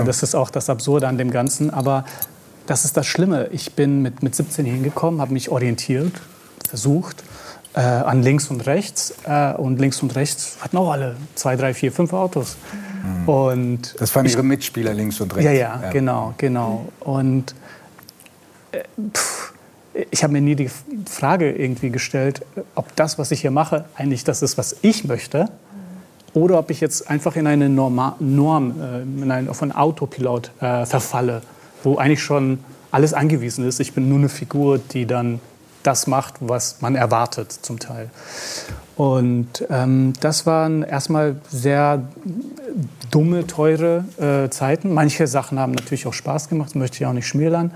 äh, 0.01 0.05
das 0.05 0.23
ist 0.23 0.35
auch 0.35 0.49
das 0.49 0.69
Absurde 0.69 1.07
an 1.07 1.17
dem 1.17 1.31
Ganzen. 1.31 1.69
Aber 1.71 2.05
das 2.65 2.85
ist 2.85 2.97
das 2.97 3.07
Schlimme. 3.07 3.47
Ich 3.51 3.73
bin 3.73 4.01
mit, 4.01 4.23
mit 4.23 4.35
17 4.35 4.65
hingekommen, 4.65 5.21
habe 5.21 5.33
mich 5.33 5.49
orientiert, 5.49 6.13
versucht, 6.67 7.23
äh, 7.73 7.79
an 7.79 8.21
links 8.21 8.49
und 8.49 8.65
rechts. 8.65 9.13
Äh, 9.25 9.53
und 9.53 9.79
links 9.79 10.01
und 10.01 10.15
rechts 10.15 10.57
hatten 10.61 10.77
auch 10.77 10.91
alle 10.91 11.15
zwei, 11.35 11.55
drei, 11.55 11.73
vier, 11.73 11.91
fünf 11.91 12.13
Autos. 12.13 12.57
Mhm. 13.07 13.29
Und 13.29 13.95
das 13.99 14.15
waren 14.15 14.25
Ihre 14.25 14.43
Mitspieler 14.43 14.93
links 14.93 15.19
und 15.21 15.35
rechts? 15.35 15.45
Ja, 15.45 15.51
ja, 15.51 15.79
ja. 15.81 15.89
genau, 15.91 16.33
genau. 16.37 16.87
Und 16.99 17.55
äh, 18.71 18.83
pff, 19.11 19.53
ich 20.11 20.23
habe 20.23 20.33
mir 20.33 20.41
nie 20.41 20.55
die 20.55 20.69
Frage 21.09 21.51
irgendwie 21.51 21.89
gestellt, 21.89 22.41
ob 22.75 22.95
das, 22.95 23.17
was 23.17 23.31
ich 23.31 23.41
hier 23.41 23.51
mache, 23.51 23.85
eigentlich 23.95 24.23
das 24.23 24.41
ist, 24.41 24.57
was 24.57 24.77
ich 24.81 25.05
möchte. 25.05 25.49
Oder 26.33 26.59
ob 26.59 26.69
ich 26.69 26.81
jetzt 26.81 27.09
einfach 27.09 27.35
in 27.35 27.47
eine 27.47 27.67
Norma 27.67 28.15
Norm, 28.19 28.79
äh, 28.79 29.01
in 29.01 29.31
einen, 29.31 29.49
auf 29.49 29.63
einen 29.63 29.71
Autopilot 29.71 30.51
äh, 30.59 30.85
verfalle, 30.85 31.41
wo 31.83 31.97
eigentlich 31.97 32.21
schon 32.21 32.59
alles 32.91 33.13
angewiesen 33.13 33.67
ist. 33.67 33.79
Ich 33.79 33.93
bin 33.93 34.07
nur 34.07 34.19
eine 34.19 34.29
Figur, 34.29 34.77
die 34.77 35.05
dann 35.05 35.39
das 35.83 36.05
macht, 36.05 36.35
was 36.39 36.81
man 36.81 36.95
erwartet 36.95 37.51
zum 37.51 37.79
Teil. 37.79 38.09
Und 38.97 39.63
ähm, 39.69 40.13
das 40.21 40.47
waren 40.47 40.81
erstmal 40.81 41.35
sehr 41.49 42.01
dumme, 43.11 43.45
teure 43.45 44.03
äh, 44.19 44.49
Zeiten. 44.49 44.91
Manche 44.91 45.27
Sachen 45.27 45.59
haben 45.59 45.73
natürlich 45.73 46.07
auch 46.07 46.13
Spaß 46.13 46.49
gemacht, 46.49 46.69
das 46.69 46.75
möchte 46.75 46.97
ich 46.97 47.05
auch 47.05 47.13
nicht 47.13 47.27
schmälern. 47.27 47.71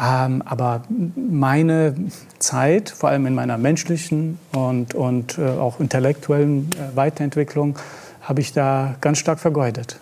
Ähm, 0.00 0.42
aber 0.44 0.82
meine 1.14 1.94
Zeit, 2.38 2.90
vor 2.90 3.10
allem 3.10 3.26
in 3.26 3.34
meiner 3.34 3.58
menschlichen 3.58 4.38
und, 4.54 4.94
und 4.94 5.38
äh, 5.38 5.42
auch 5.42 5.78
intellektuellen 5.78 6.70
äh, 6.72 6.96
Weiterentwicklung, 6.96 7.78
habe 8.22 8.40
ich 8.40 8.52
da 8.52 8.96
ganz 9.00 9.18
stark 9.18 9.40
vergeudet. 9.40 9.98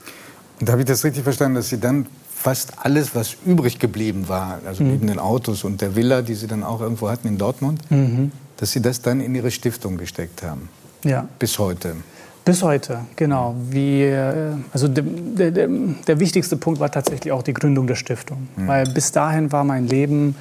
Und 0.60 0.70
habe 0.70 0.82
ich 0.82 0.86
das 0.86 1.04
richtig 1.04 1.24
verstanden, 1.24 1.56
dass 1.56 1.68
Sie 1.68 1.80
dann 1.80 2.06
fast 2.32 2.84
alles, 2.84 3.14
was 3.14 3.36
übrig 3.44 3.78
geblieben 3.78 4.28
war, 4.28 4.60
also 4.66 4.84
mhm. 4.84 4.90
neben 4.90 5.06
den 5.08 5.18
Autos 5.18 5.64
und 5.64 5.80
der 5.80 5.96
Villa, 5.96 6.22
die 6.22 6.34
Sie 6.34 6.46
dann 6.46 6.62
auch 6.62 6.80
irgendwo 6.80 7.08
hatten 7.08 7.26
in 7.26 7.38
Dortmund, 7.38 7.80
mhm. 7.90 8.32
Dass 8.56 8.72
Sie 8.72 8.80
das 8.80 9.00
dann 9.02 9.20
in 9.20 9.34
Ihre 9.34 9.50
Stiftung 9.50 9.96
gesteckt 9.96 10.42
haben. 10.42 10.68
Ja. 11.04 11.28
Bis 11.38 11.58
heute. 11.58 11.96
Bis 12.44 12.62
heute, 12.62 13.00
genau. 13.16 13.54
Wie, 13.70 14.02
äh, 14.02 14.52
also 14.72 14.86
der, 14.86 15.02
der, 15.50 15.68
der, 15.68 16.20
wichtigste 16.20 16.58
Punkt 16.58 16.78
war 16.78 16.90
tatsächlich 16.90 17.32
auch 17.32 17.42
die 17.42 17.54
Gründung 17.54 17.86
der 17.86 17.94
Stiftung. 17.94 18.48
Mhm. 18.56 18.68
Weil 18.68 18.86
bis 18.86 19.12
dahin 19.12 19.50
war 19.50 19.64
mein 19.64 19.86
Leben 19.86 20.36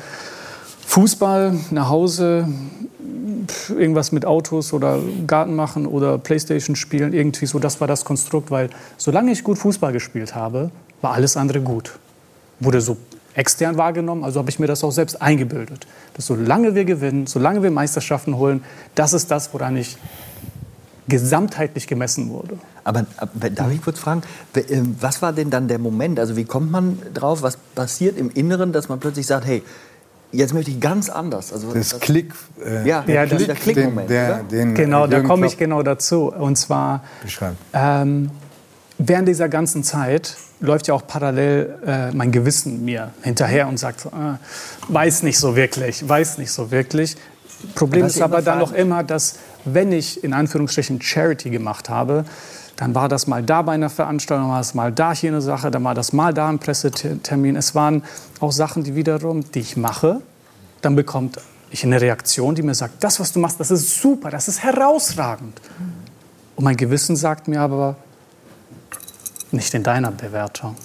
Fußball, 0.86 1.58
nach 1.72 1.90
Hause, 1.90 2.48
irgendwas 3.70 4.12
mit 4.12 4.26
Autos 4.26 4.74
oder 4.74 5.00
Garten 5.28 5.56
machen 5.56 5.86
oder 5.88 6.18
Playstation 6.18 6.76
spielen, 6.76 7.14
irgendwie 7.14 7.46
so. 7.46 7.58
Das 7.58 7.80
war 7.80 7.88
das 7.88 8.04
Konstrukt, 8.04 8.52
weil 8.52 8.70
solange 8.98 9.32
ich 9.32 9.44
gut 9.44 9.58
Fußball 9.58 9.94
gespielt 9.94 10.36
habe, 10.36 10.72
war 11.02 11.14
alles 11.14 11.38
andere 11.38 11.62
gut. 11.62 11.94
Wurde 12.60 12.82
so 12.82 12.98
extern 13.36 13.78
wahrgenommen, 13.78 14.24
also 14.24 14.40
habe 14.40 14.50
ich 14.50 14.60
mir 14.60 14.68
das 14.68 14.84
auch 14.84 14.92
selbst 14.92 15.22
eingebildet. 15.22 15.88
Dass 16.16 16.28
solange 16.28 16.76
wir 16.76 16.86
gewinnen, 16.86 17.26
solange 17.28 17.64
wir 17.64 17.72
Meisterschaften 17.72 18.38
holen, 18.38 18.64
das 18.96 19.14
ist 19.14 19.32
das, 19.32 19.54
woran 19.54 19.76
ich 19.78 19.98
gesamtheitlich 21.08 21.88
gemessen 21.88 22.30
wurde. 22.30 22.58
Aber, 22.84 23.06
aber 23.18 23.50
darf 23.50 23.72
ich 23.72 23.82
kurz 23.82 24.00
fragen, 24.00 24.22
äh, 24.56 24.62
was 25.00 25.22
war 25.22 25.34
denn 25.34 25.50
dann 25.50 25.68
der 25.68 25.80
Moment? 25.80 26.20
Also 26.20 26.36
wie 26.38 26.46
kommt 26.46 26.72
man 26.72 26.98
drauf? 27.14 27.42
Was 27.42 27.58
passiert 27.76 28.18
im 28.18 28.30
Inneren, 28.30 28.72
dass 28.72 28.88
man 28.90 29.00
plötzlich 29.00 29.28
sagt, 29.28 29.46
hey, 29.46 29.64
jetzt 30.32 30.54
möchte 30.54 30.72
ich 30.72 30.80
ganz 30.80 31.10
anders? 31.10 31.52
Also 31.52 31.74
Das 31.74 32.00
Klick, 32.00 32.34
äh, 32.64 32.88
Ja, 32.88 33.04
Ja, 33.06 33.26
der, 33.26 33.26
das- 33.26 33.46
der 33.46 33.56
Klickmoment. 33.56 34.10
den, 34.10 34.16
der, 34.16 34.44
den 34.44 34.76
Genau, 34.76 35.08
da 35.08 35.22
komme 35.22 35.46
ich 35.48 35.58
genau 35.58 35.84
dazu. 35.84 36.32
Und 36.34 36.58
zwar 36.58 37.04
ähm, 37.74 38.32
während 38.98 39.28
dieser 39.28 39.50
ganzen 39.50 39.84
Zeit 39.84 40.36
läuft 40.64 40.88
ja 40.88 40.94
auch 40.94 41.06
parallel 41.06 41.76
äh, 41.86 42.12
mein 42.12 42.32
Gewissen 42.32 42.86
mir 42.86 43.12
hinterher 43.22 43.68
und 43.68 43.78
sagt, 43.78 44.08
ah, 44.14 44.40
weiß 44.88 45.24
nicht 45.24 45.38
so 45.38 45.56
wirklich, 45.56 46.08
weiß 46.08 46.38
nicht 46.38 46.52
so 46.52 46.72
wirklich. 46.72 47.18
Problem 47.76 48.06
ist 48.06 48.22
aber 48.22 48.42
dann 48.42 48.60
noch 48.60 48.72
immer, 48.72 49.04
dass 49.04 49.36
wenn 49.66 49.92
ich 49.92 50.24
in 50.24 50.34
Anführungsstrichen 50.34 51.02
Charity 51.02 51.50
gemacht 51.50 51.90
habe, 51.90 52.26
dann 52.78 52.96
war 52.96 53.08
das 53.08 53.28
mal 53.28 53.44
da 53.44 53.62
bei 53.62 53.74
einer 53.74 53.90
Veranstaltung, 53.90 54.50
war 54.50 54.62
es 54.62 54.74
mal 54.74 54.92
da 54.92 55.14
hier 55.14 55.32
eine 55.32 55.42
Sache, 55.42 55.70
dann 55.70 55.84
war 55.84 55.94
das 55.94 56.12
mal 56.12 56.34
da 56.34 56.50
ein 56.50 56.60
Pressetermin. 56.60 57.56
Es 57.56 57.76
waren 57.76 58.04
auch 58.40 58.52
Sachen, 58.52 58.84
die 58.84 58.96
wiederum, 58.96 59.50
die 59.52 59.60
ich 59.60 59.78
mache, 59.78 60.22
dann 60.82 60.96
bekommt 60.96 61.40
ich 61.72 61.84
eine 61.84 62.00
Reaktion, 62.00 62.56
die 62.56 62.62
mir 62.62 62.76
sagt, 62.76 63.04
das, 63.04 63.20
was 63.20 63.34
du 63.34 63.40
machst, 63.40 63.60
das 63.60 63.72
ist 63.72 64.00
super, 64.02 64.30
das 64.30 64.48
ist 64.48 64.64
herausragend. 64.64 65.60
Und 66.56 66.64
mein 66.64 66.78
Gewissen 66.78 67.16
sagt 67.16 67.48
mir 67.48 67.62
aber, 67.62 67.96
nicht 69.54 69.74
in 69.74 69.84
deiner 69.84 70.12
Bewertung. 70.12 70.76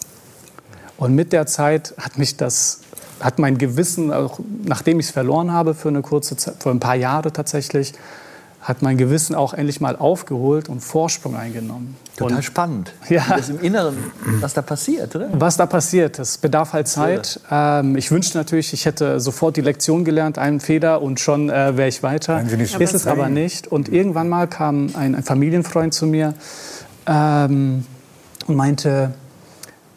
Und 0.96 1.14
mit 1.14 1.32
der 1.32 1.46
Zeit 1.46 1.94
hat 1.98 2.18
mich 2.18 2.36
das, 2.36 2.80
hat 3.20 3.38
mein 3.38 3.56
Gewissen, 3.56 4.12
auch 4.12 4.40
nachdem 4.64 5.00
ich 5.00 5.06
es 5.06 5.12
verloren 5.12 5.52
habe 5.52 5.74
für 5.74 5.88
eine 5.88 6.02
kurze 6.02 6.36
Zeit, 6.36 6.62
für 6.62 6.70
ein 6.70 6.80
paar 6.80 6.96
Jahre 6.96 7.32
tatsächlich, 7.32 7.94
hat 8.60 8.82
mein 8.82 8.98
Gewissen 8.98 9.34
auch 9.34 9.54
endlich 9.54 9.80
mal 9.80 9.96
aufgeholt 9.96 10.68
und 10.68 10.80
Vorsprung 10.80 11.36
eingenommen. 11.36 11.96
Total 12.16 12.38
und 12.38 12.42
spannend. 12.42 12.92
Ja. 13.08 13.24
Das 13.28 13.48
im 13.48 13.60
Inneren, 13.60 13.96
was 14.40 14.52
da 14.52 14.62
passiert, 14.62 15.14
oder? 15.14 15.28
was 15.32 15.56
da 15.56 15.64
passiert, 15.66 16.18
das 16.18 16.36
bedarf 16.36 16.72
halt 16.72 16.88
Zeit. 16.88 17.40
Ähm, 17.50 17.96
ich 17.96 18.10
wünschte 18.10 18.36
natürlich, 18.36 18.72
ich 18.72 18.84
hätte 18.84 19.20
sofort 19.20 19.56
die 19.56 19.60
Lektion 19.60 20.04
gelernt, 20.04 20.36
einen 20.36 20.60
Feder 20.60 21.00
und 21.00 21.20
schon 21.20 21.48
äh, 21.48 21.76
wäre 21.76 21.88
ich 21.88 22.02
weiter. 22.02 22.42
Nicht 22.42 22.72
so 22.72 22.78
Ist 22.80 22.94
es 22.94 23.06
aber 23.06 23.28
nicht. 23.28 23.68
Und 23.68 23.88
irgendwann 23.88 24.28
mal 24.28 24.48
kam 24.48 24.90
ein, 24.94 25.14
ein 25.14 25.22
Familienfreund 25.22 25.94
zu 25.94 26.06
mir 26.06 26.34
ähm, 27.06 27.84
und 28.48 28.56
meinte, 28.56 29.14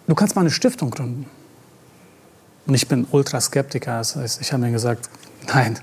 du 0.07 0.15
kannst 0.15 0.35
mal 0.35 0.41
eine 0.41 0.51
Stiftung 0.51 0.91
gründen. 0.91 1.25
Und 2.67 2.73
ich 2.73 2.87
bin 2.87 3.07
Ultraskeptiker. 3.09 3.97
Das 3.97 4.15
heißt, 4.15 4.41
ich 4.41 4.53
habe 4.53 4.63
mir 4.63 4.71
gesagt, 4.71 5.09
nein, 5.47 5.79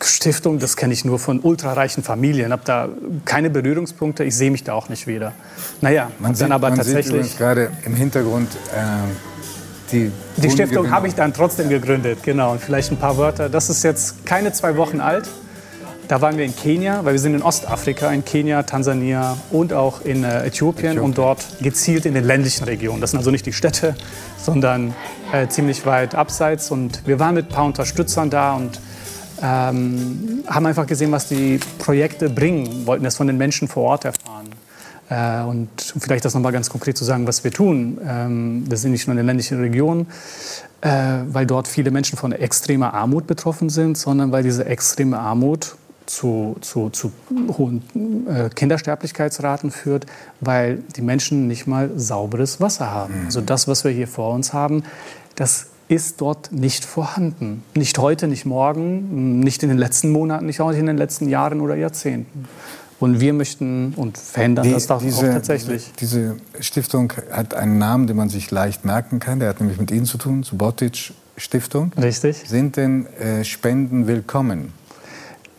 Stiftung, 0.00 0.58
das 0.58 0.76
kenne 0.76 0.92
ich 0.92 1.04
nur 1.04 1.18
von 1.18 1.40
ultrareichen 1.40 2.02
Familien. 2.02 2.52
habe 2.52 2.62
da 2.64 2.88
keine 3.24 3.50
Berührungspunkte. 3.50 4.24
Ich 4.24 4.34
sehe 4.34 4.50
mich 4.50 4.64
da 4.64 4.72
auch 4.72 4.88
nicht 4.88 5.06
wieder. 5.06 5.32
Naja, 5.80 6.10
Man 6.18 6.34
sieht, 6.34 6.44
dann 6.44 6.52
aber 6.52 6.70
man 6.70 6.76
sieht 6.76 6.86
tatsächlich 6.86 7.14
übrigens 7.14 7.36
gerade 7.36 7.70
im 7.84 7.94
Hintergrund 7.94 8.48
ähm, 8.74 9.10
die 9.92 10.10
die 10.38 10.50
Stiftung 10.50 10.90
habe 10.90 11.06
ich 11.06 11.14
dann 11.14 11.34
trotzdem 11.34 11.68
gegründet, 11.68 12.22
genau. 12.22 12.52
Und 12.52 12.62
vielleicht 12.62 12.90
ein 12.90 12.96
paar 12.96 13.18
Wörter. 13.18 13.50
Das 13.50 13.68
ist 13.68 13.84
jetzt 13.84 14.24
keine 14.24 14.52
zwei 14.52 14.76
Wochen 14.76 15.00
alt. 15.00 15.28
Da 16.12 16.20
waren 16.20 16.36
wir 16.36 16.44
in 16.44 16.54
Kenia, 16.54 17.06
weil 17.06 17.14
wir 17.14 17.18
sind 17.18 17.32
in 17.32 17.42
Ostafrika, 17.42 18.12
in 18.12 18.22
Kenia, 18.22 18.64
Tansania 18.64 19.38
und 19.50 19.72
auch 19.72 20.02
in 20.02 20.24
äh, 20.24 20.44
Äthiopien 20.44 20.98
und 20.98 21.16
dort 21.16 21.42
gezielt 21.62 22.04
in 22.04 22.12
den 22.12 22.24
ländlichen 22.24 22.64
Regionen. 22.64 23.00
Das 23.00 23.12
sind 23.12 23.18
also 23.18 23.30
nicht 23.30 23.46
die 23.46 23.54
Städte, 23.54 23.96
sondern 24.36 24.94
äh, 25.32 25.48
ziemlich 25.48 25.86
weit 25.86 26.14
abseits. 26.14 26.70
Und 26.70 27.06
wir 27.06 27.18
waren 27.18 27.34
mit 27.34 27.46
ein 27.46 27.48
paar 27.48 27.64
Unterstützern 27.64 28.28
da 28.28 28.56
und 28.56 28.78
ähm, 29.42 30.44
haben 30.46 30.66
einfach 30.66 30.86
gesehen, 30.86 31.12
was 31.12 31.28
die 31.28 31.58
Projekte 31.78 32.28
bringen, 32.28 32.86
wollten 32.86 33.04
das 33.04 33.16
von 33.16 33.26
den 33.26 33.38
Menschen 33.38 33.66
vor 33.66 33.84
Ort 33.84 34.04
erfahren. 34.04 34.50
Äh, 35.08 35.48
und 35.48 35.92
um 35.94 36.00
vielleicht 36.02 36.26
das 36.26 36.34
nochmal 36.34 36.52
ganz 36.52 36.68
konkret 36.68 36.98
zu 36.98 37.06
sagen, 37.06 37.26
was 37.26 37.42
wir 37.42 37.52
tun. 37.52 37.96
Ähm, 38.06 38.64
wir 38.68 38.76
sind 38.76 38.90
nicht 38.90 39.06
nur 39.06 39.12
in 39.12 39.16
den 39.16 39.26
ländlichen 39.26 39.60
Regionen, 39.60 40.08
äh, 40.82 40.90
weil 41.28 41.46
dort 41.46 41.68
viele 41.68 41.90
Menschen 41.90 42.18
von 42.18 42.32
extremer 42.32 42.92
Armut 42.92 43.26
betroffen 43.26 43.70
sind, 43.70 43.96
sondern 43.96 44.30
weil 44.30 44.42
diese 44.42 44.66
extreme 44.66 45.18
Armut 45.18 45.76
zu, 46.06 46.56
zu, 46.60 46.90
zu 46.90 47.12
hohen 47.56 47.82
äh, 48.28 48.48
Kindersterblichkeitsraten 48.48 49.70
führt, 49.70 50.06
weil 50.40 50.82
die 50.96 51.02
Menschen 51.02 51.46
nicht 51.46 51.66
mal 51.66 51.90
sauberes 51.96 52.60
Wasser 52.60 52.90
haben. 52.90 53.14
Also 53.26 53.40
das, 53.40 53.68
was 53.68 53.84
wir 53.84 53.90
hier 53.90 54.08
vor 54.08 54.34
uns 54.34 54.52
haben, 54.52 54.84
das 55.36 55.66
ist 55.88 56.20
dort 56.20 56.52
nicht 56.52 56.84
vorhanden. 56.84 57.62
Nicht 57.74 57.98
heute, 57.98 58.28
nicht 58.28 58.46
morgen, 58.46 59.40
nicht 59.40 59.62
in 59.62 59.68
den 59.68 59.78
letzten 59.78 60.10
Monaten, 60.10 60.46
nicht 60.46 60.60
auch 60.60 60.70
in 60.70 60.86
den 60.86 60.96
letzten 60.96 61.28
Jahren 61.28 61.60
oder 61.60 61.74
Jahrzehnten. 61.74 62.46
Und 62.98 63.20
wir 63.20 63.32
möchten 63.32 63.94
und 63.96 64.16
verändern 64.16 64.64
Die, 64.64 64.72
das 64.72 64.86
doch 64.86 64.96
auch 64.96 65.02
diese, 65.02 65.32
tatsächlich. 65.32 65.90
Diese 65.98 66.36
Stiftung 66.60 67.12
hat 67.32 67.52
einen 67.52 67.76
Namen, 67.76 68.06
den 68.06 68.16
man 68.16 68.28
sich 68.28 68.50
leicht 68.50 68.84
merken 68.84 69.18
kann. 69.18 69.40
Der 69.40 69.48
hat 69.48 69.60
nämlich 69.60 69.80
mit 69.80 69.90
Ihnen 69.90 70.06
zu 70.06 70.18
tun, 70.18 70.44
Subotic 70.44 71.12
Stiftung. 71.36 71.92
Richtig. 72.00 72.44
Sind 72.46 72.76
denn 72.76 73.06
äh, 73.18 73.44
Spenden 73.44 74.06
willkommen? 74.06 74.72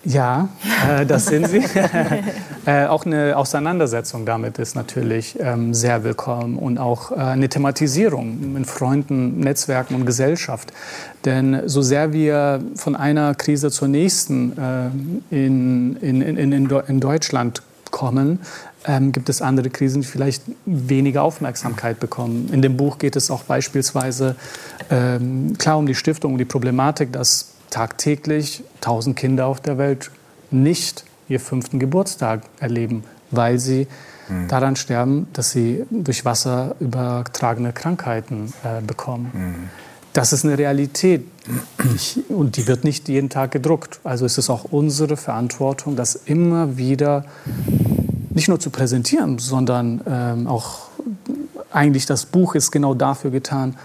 Ja, 0.06 0.50
äh, 0.90 1.06
das 1.06 1.28
sind 1.28 1.48
sie. 1.48 1.64
äh, 2.66 2.86
auch 2.88 3.06
eine 3.06 3.38
Auseinandersetzung 3.38 4.26
damit 4.26 4.60
ist 4.60 4.76
natürlich 4.76 5.38
ähm, 5.40 5.74
sehr 5.74 6.04
willkommen 6.04 6.58
und 6.58 6.78
auch 6.78 7.12
äh, 7.12 7.16
eine 7.16 7.48
Thematisierung 7.48 8.54
mit 8.54 8.68
Freunden, 8.68 9.40
Netzwerken 9.40 9.96
und 9.96 10.06
Gesellschaft. 10.06 10.74
Denn 11.24 11.62
so 11.68 11.82
sehr 11.82 12.12
wir 12.12 12.62
von 12.76 12.98
einer 12.98 13.34
Krise 13.34 13.72
zur 13.72 13.88
nächsten 13.88 14.58
äh, 14.58 15.36
in, 15.36 15.96
in, 15.98 16.22
in, 16.22 16.52
in, 16.52 16.70
in 16.70 17.00
Deutschland 17.00 17.62
kommen, 17.92 18.40
ähm, 18.86 19.14
gibt 19.14 19.30
es 19.30 19.42
andere 19.42 19.70
Krisen, 19.70 20.02
die 20.02 20.08
vielleicht 20.08 20.44
weniger 20.66 21.24
Aufmerksamkeit 21.24 22.02
bekommen. 22.02 22.50
In 22.52 22.62
dem 22.62 22.76
Buch 22.76 22.98
geht 22.98 23.16
es 23.16 23.32
auch 23.32 23.44
beispielsweise 23.44 24.36
ähm, 24.90 25.54
klar 25.58 25.78
um 25.78 25.86
die 25.86 25.96
Stiftung, 25.96 26.34
um 26.34 26.38
die 26.38 26.46
Problematik, 26.46 27.14
dass 27.14 27.53
tagtäglich 27.74 28.64
1000 28.76 29.16
Kinder 29.16 29.48
auf 29.48 29.60
der 29.60 29.78
Welt 29.78 30.12
nicht 30.52 31.06
ihr 31.28 31.40
fünften 31.40 31.80
Geburtstag 31.80 32.42
erleben, 32.60 33.04
weil 33.32 33.58
sie 33.58 33.88
daran 34.48 34.76
sterben, 34.76 35.28
dass 35.34 35.52
sie 35.52 35.84
durch 35.90 36.24
Wasser 36.24 36.76
übertragene 36.80 37.74
Krankheiten 37.74 38.54
äh, 38.64 38.82
bekommen. 38.82 39.70
Das 40.14 40.32
ist 40.32 40.46
eine 40.46 40.58
Realität 40.58 41.26
ich, 41.96 42.20
und 42.30 42.56
die 42.56 42.68
wird 42.68 42.84
nicht 42.84 43.10
jeden 43.10 43.30
Tag 43.30 43.52
gedruckt. 43.52 44.00
Also 44.04 44.26
ist 44.26 44.38
es 44.38 44.50
auch 44.50 44.66
unsere 44.66 45.18
Verantwortung, 45.18 45.96
das 45.96 46.16
immer 46.16 46.78
wieder 46.78 47.26
nicht 48.30 48.48
nur 48.48 48.60
zu 48.60 48.70
präsentieren, 48.70 49.40
sondern 49.40 50.02
ähm, 50.08 50.48
auch 50.48 50.88
eigentlich 51.72 52.06
das 52.06 52.26
Buch 52.26 52.56
ist 52.56 52.72
genau 52.72 52.94
dafür 52.94 53.32
getan, 53.32 53.76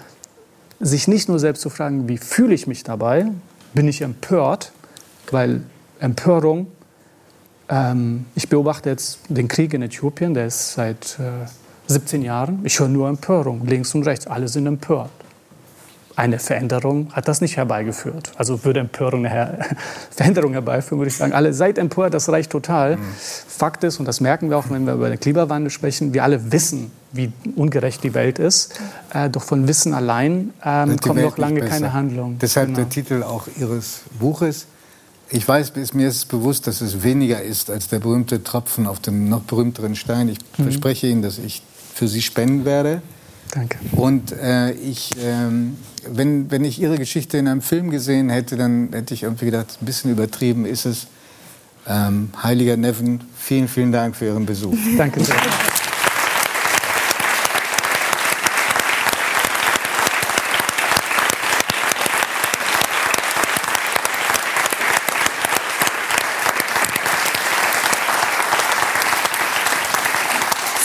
sich 0.81 1.09
nicht 1.09 1.29
nur 1.29 1.39
selbst 1.39 1.63
zu 1.63 1.71
fragen, 1.71 2.09
wie 2.09 2.19
fühle 2.19 2.55
ich 2.55 2.67
mich 2.67 2.85
dabei, 2.85 3.27
bin 3.75 3.89
ich 3.89 4.03
empört, 4.03 4.73
weil 5.31 5.63
Empörung, 6.01 6.69
ähm, 7.69 8.27
ich 8.35 8.49
beobachte 8.49 8.91
jetzt 8.91 9.21
den 9.29 9.49
Krieg 9.49 9.75
in 9.75 9.83
Äthiopien, 9.83 10.35
der 10.35 10.47
ist 10.47 10.73
seit 10.73 11.19
äh, 11.19 11.47
17 11.87 12.23
Jahren, 12.23 12.61
ich 12.65 12.79
höre 12.81 12.89
nur 12.89 13.09
Empörung, 13.09 13.67
links 13.67 13.95
und 13.95 14.05
rechts, 14.05 14.27
alle 14.27 14.49
sind 14.49 14.67
empört. 14.67 15.11
Eine 16.19 16.41
Veränderung 16.41 17.13
hat 17.13 17.29
das 17.29 17.41
nicht 17.41 17.57
herbeigeführt. 17.57 18.33
Also 18.37 18.65
würde 18.65 18.81
Empörung 18.81 19.25
eine 19.25 19.61
Veränderung 20.11 20.51
herbeiführen, 20.53 20.99
würde 20.99 21.11
ich 21.11 21.17
sagen, 21.17 21.33
alle 21.33 21.55
seid 21.55 21.79
empört, 21.79 22.13
das 22.13 22.29
reicht 22.29 22.51
total. 22.51 22.99
Fakt 23.47 23.85
ist, 23.85 24.01
und 24.01 24.05
das 24.07 24.21
merken 24.21 24.51
wir 24.51 24.59
auch, 24.59 24.69
wenn 24.69 24.85
wir 24.85 24.95
über 24.95 25.11
den 25.11 25.21
Klimawandel 25.21 25.71
sprechen, 25.71 26.13
wir 26.13 26.25
alle 26.25 26.51
wissen, 26.51 26.91
wie 27.13 27.31
ungerecht 27.55 28.03
die 28.03 28.15
Welt 28.15 28.41
ist. 28.41 28.81
Äh, 29.15 29.31
doch 29.31 29.45
von 29.45 29.69
Wissen 29.69 29.95
allein 29.95 30.53
ähm, 30.65 30.97
kommt 30.99 31.23
noch 31.23 31.39
lange 31.39 31.61
keine 31.61 31.93
Handlung. 31.93 32.37
Deshalb 32.41 32.67
Genau. 32.67 32.79
der 32.81 32.89
Titel 32.89 33.23
auch 33.23 33.47
Ihres 33.57 34.01
Buches. 34.19 34.67
Ich 35.31 35.47
weiß, 35.47 35.73
mir 35.95 36.09
ist 36.09 36.25
bewusst, 36.27 36.67
dass 36.67 36.81
es 36.81 37.05
weniger 37.05 37.41
ist 37.41 37.71
als 37.71 37.87
der 37.87 38.01
berühmte 38.01 38.43
Tropfen 38.43 38.89
auf 38.89 38.99
dem 38.99 39.29
noch 39.29 39.43
berühmteren 39.43 39.95
Stein. 39.95 40.29
Ich 40.31 40.39
Mhm. 40.57 40.65
verspreche 40.65 41.07
Ihnen, 41.07 41.23
dass 41.23 41.39
ich 41.39 41.63
für 41.95 42.09
Sie 42.09 42.23
spenden 42.23 42.65
werde. 42.65 43.03
Danke. 43.53 43.79
Und 43.93 44.33
äh, 44.33 44.73
ich, 44.73 45.15
ähm, 45.25 45.77
wenn, 46.07 46.51
wenn 46.51 46.65
ich 46.65 46.81
Ihre 46.81 46.99
Geschichte 46.99 47.39
in 47.39 47.49
einem 47.49 47.63
Film 47.63 47.91
gesehen 47.91 48.29
hätte, 48.29 48.57
dann 48.57 48.91
hätte 48.93 49.15
ich 49.15 49.23
irgendwie 49.23 49.47
gedacht, 49.47 49.79
ein 49.81 49.87
bisschen 49.87 50.11
übertrieben 50.11 50.67
ist 50.67 50.85
es. 50.85 51.07
Ähm, 51.87 52.31
Heiliger 52.43 52.77
Neven, 52.77 53.21
vielen, 53.37 53.69
vielen 53.69 53.93
Dank 53.93 54.15
für 54.15 54.27
Ihren 54.27 54.45
Besuch. 54.45 54.77
Danke 54.97 55.25
sehr. 55.25 55.37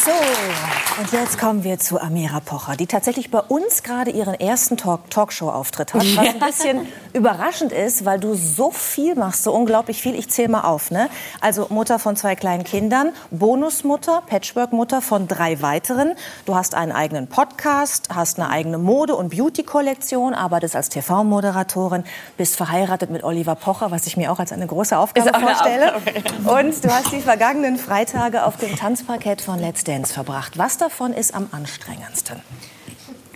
So, 0.05 0.11
und 0.11 1.01
jetzt 1.13 1.37
kommen 1.37 1.63
wir 1.63 1.77
zu 1.77 2.01
Amira 2.01 2.39
Pocher, 2.39 2.75
die 2.75 2.87
tatsächlich 2.87 3.29
bei 3.29 3.39
uns 3.39 3.83
gerade 3.83 4.09
ihren 4.09 4.33
ersten 4.33 4.77
Talk 4.77 5.11
Talkshow-Auftritt 5.11 5.93
hat, 5.93 6.01
was 6.17 6.27
ein 6.27 6.39
bisschen 6.39 6.87
überraschend 7.13 7.71
ist, 7.71 8.05
weil 8.05 8.19
du 8.19 8.33
so 8.33 8.71
viel 8.71 9.15
machst, 9.15 9.43
so 9.43 9.53
unglaublich 9.53 10.01
viel. 10.01 10.15
Ich 10.15 10.29
zähle 10.29 10.49
mal 10.49 10.61
auf. 10.61 10.91
Ne? 10.91 11.09
Also 11.41 11.67
Mutter 11.69 11.99
von 11.99 12.15
zwei 12.15 12.35
kleinen 12.35 12.63
Kindern, 12.63 13.11
Bonusmutter, 13.31 14.23
Patchwork-Mutter 14.25 15.01
von 15.01 15.27
drei 15.27 15.61
weiteren. 15.61 16.15
Du 16.45 16.55
hast 16.55 16.75
einen 16.75 16.91
eigenen 16.91 17.27
Podcast, 17.27 18.09
hast 18.13 18.39
eine 18.39 18.49
eigene 18.49 18.77
Mode- 18.77 19.15
und 19.15 19.29
Beauty-Kollektion, 19.29 20.33
arbeitest 20.33 20.75
als 20.75 20.89
TV-Moderatorin, 20.89 22.03
bist 22.37 22.55
verheiratet 22.55 23.09
mit 23.09 23.23
Oliver 23.23 23.55
Pocher, 23.55 23.91
was 23.91 24.07
ich 24.07 24.17
mir 24.17 24.31
auch 24.31 24.39
als 24.39 24.51
eine 24.51 24.67
große 24.67 24.97
Aufgabe 24.97 25.33
eine 25.33 25.45
vorstelle. 25.45 25.95
Aufgabe. 25.95 26.61
Und 26.61 26.83
du 26.83 26.89
hast 26.89 27.11
die 27.11 27.21
vergangenen 27.21 27.77
Freitage 27.77 28.45
auf 28.45 28.57
dem 28.57 28.75
Tanzparkett 28.75 29.41
von 29.41 29.59
Let's 29.59 29.83
Dance 29.83 30.13
verbracht. 30.13 30.57
Was 30.57 30.77
davon 30.77 31.13
ist 31.13 31.33
am 31.33 31.47
anstrengendsten? 31.51 32.41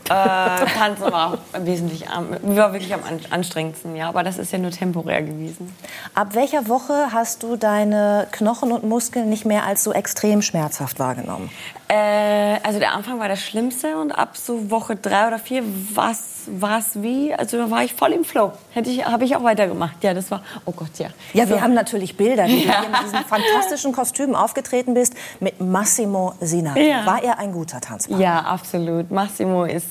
Äh, 0.09 0.65
Tanzen 0.77 1.11
war 1.11 1.38
wesentlich 1.59 2.09
am, 2.09 2.29
war 2.55 2.73
wirklich 2.73 2.93
am 2.93 3.01
an- 3.03 3.19
anstrengendsten, 3.29 3.95
ja. 3.95 4.07
Aber 4.09 4.23
das 4.23 4.38
ist 4.38 4.51
ja 4.51 4.57
nur 4.57 4.71
temporär 4.71 5.21
gewesen. 5.21 5.75
Ab 6.13 6.29
welcher 6.34 6.67
Woche 6.67 7.07
hast 7.11 7.43
du 7.43 7.55
deine 7.55 8.27
Knochen 8.31 8.71
und 8.71 8.84
Muskeln 8.84 9.29
nicht 9.29 9.45
mehr 9.45 9.65
als 9.65 9.84
so 9.84 9.91
extrem 9.93 10.41
schmerzhaft 10.41 10.99
wahrgenommen? 10.99 11.49
Äh, 11.89 12.57
also 12.64 12.80
der 12.80 12.91
Anfang 12.93 13.19
war 13.19 13.30
das 13.30 13.41
Schlimmste 13.41 13.97
und 13.97 14.11
ab 14.11 14.35
so 14.35 14.69
Woche 14.69 14.95
drei 14.97 15.27
oder 15.27 15.39
vier 15.39 15.64
war 15.95 16.11
es 16.11 17.01
wie, 17.01 17.34
also 17.34 17.57
da 17.57 17.69
war 17.72 17.84
ich 17.84 17.93
voll 17.93 18.11
im 18.11 18.26
Flow. 18.26 18.51
Hätte 18.72 18.89
ich, 18.89 19.05
habe 19.05 19.23
ich 19.23 19.35
auch 19.35 19.43
weitergemacht. 19.43 20.03
Ja, 20.03 20.14
das 20.14 20.30
war, 20.31 20.41
oh 20.65 20.72
Gott, 20.72 20.97
ja. 20.97 21.07
Ja, 21.34 21.47
wir 21.47 21.55
So. 21.57 21.61
haben 21.61 21.73
natürlich 21.73 22.18
Bilder, 22.18 22.45
wie 22.47 22.61
du 22.61 22.68
Ja. 22.68 22.81
hier 22.81 22.89
mit 22.89 23.03
diesem 23.03 23.23
fantastischen 23.26 23.93
Kostüm 23.93 24.35
aufgetreten 24.35 24.93
bist 24.93 25.14
mit 25.39 25.61
Massimo 25.61 26.34
Sina. 26.41 26.77
Ja. 26.77 27.05
War 27.05 27.23
er 27.23 27.39
ein 27.39 27.51
guter 27.53 27.80
Tanzpartner? 27.80 28.23
Ja, 28.23 28.39
absolut. 28.41 29.09
Massimo 29.11 29.64
ist. 29.65 29.88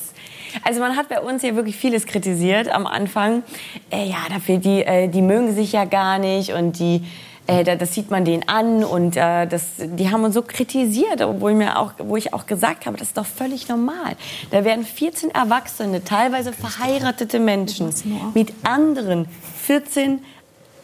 Also 0.64 0.80
man 0.80 0.96
hat 0.96 1.08
bei 1.08 1.20
uns 1.20 1.42
hier 1.42 1.56
wirklich 1.56 1.76
vieles 1.76 2.06
kritisiert 2.06 2.68
am 2.68 2.86
Anfang. 2.86 3.42
Äh, 3.90 4.04
ja, 4.06 4.16
dafür 4.32 4.58
die, 4.58 4.82
äh, 4.84 5.08
die 5.08 5.20
mögen 5.22 5.54
sich 5.54 5.72
ja 5.72 5.84
gar 5.84 6.18
nicht 6.18 6.52
und 6.52 6.78
die, 6.78 7.04
äh, 7.46 7.62
da- 7.64 7.76
das 7.76 7.94
sieht 7.94 8.10
man 8.10 8.24
denen 8.24 8.48
an 8.48 8.82
und 8.84 9.16
äh, 9.16 9.46
das, 9.46 9.62
die 9.78 10.10
haben 10.10 10.24
uns 10.24 10.34
so 10.34 10.42
kritisiert, 10.42 11.20
obwohl 11.22 11.54
mir 11.54 11.78
auch, 11.78 11.92
wo 11.98 12.16
ich 12.16 12.32
auch 12.34 12.46
gesagt 12.46 12.86
habe, 12.86 12.96
das 12.96 13.08
ist 13.08 13.16
doch 13.18 13.26
völlig 13.26 13.68
normal. 13.68 14.16
Da 14.50 14.64
werden 14.64 14.84
14 14.84 15.30
Erwachsene, 15.30 16.02
teilweise 16.04 16.52
verheiratete 16.52 17.38
Menschen 17.38 17.90
mit 18.34 18.52
anderen 18.64 19.26
14 19.62 20.20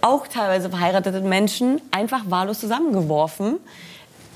auch 0.00 0.26
teilweise 0.26 0.68
verheirateten 0.70 1.28
Menschen 1.28 1.80
einfach 1.92 2.22
wahllos 2.28 2.58
zusammengeworfen. 2.60 3.58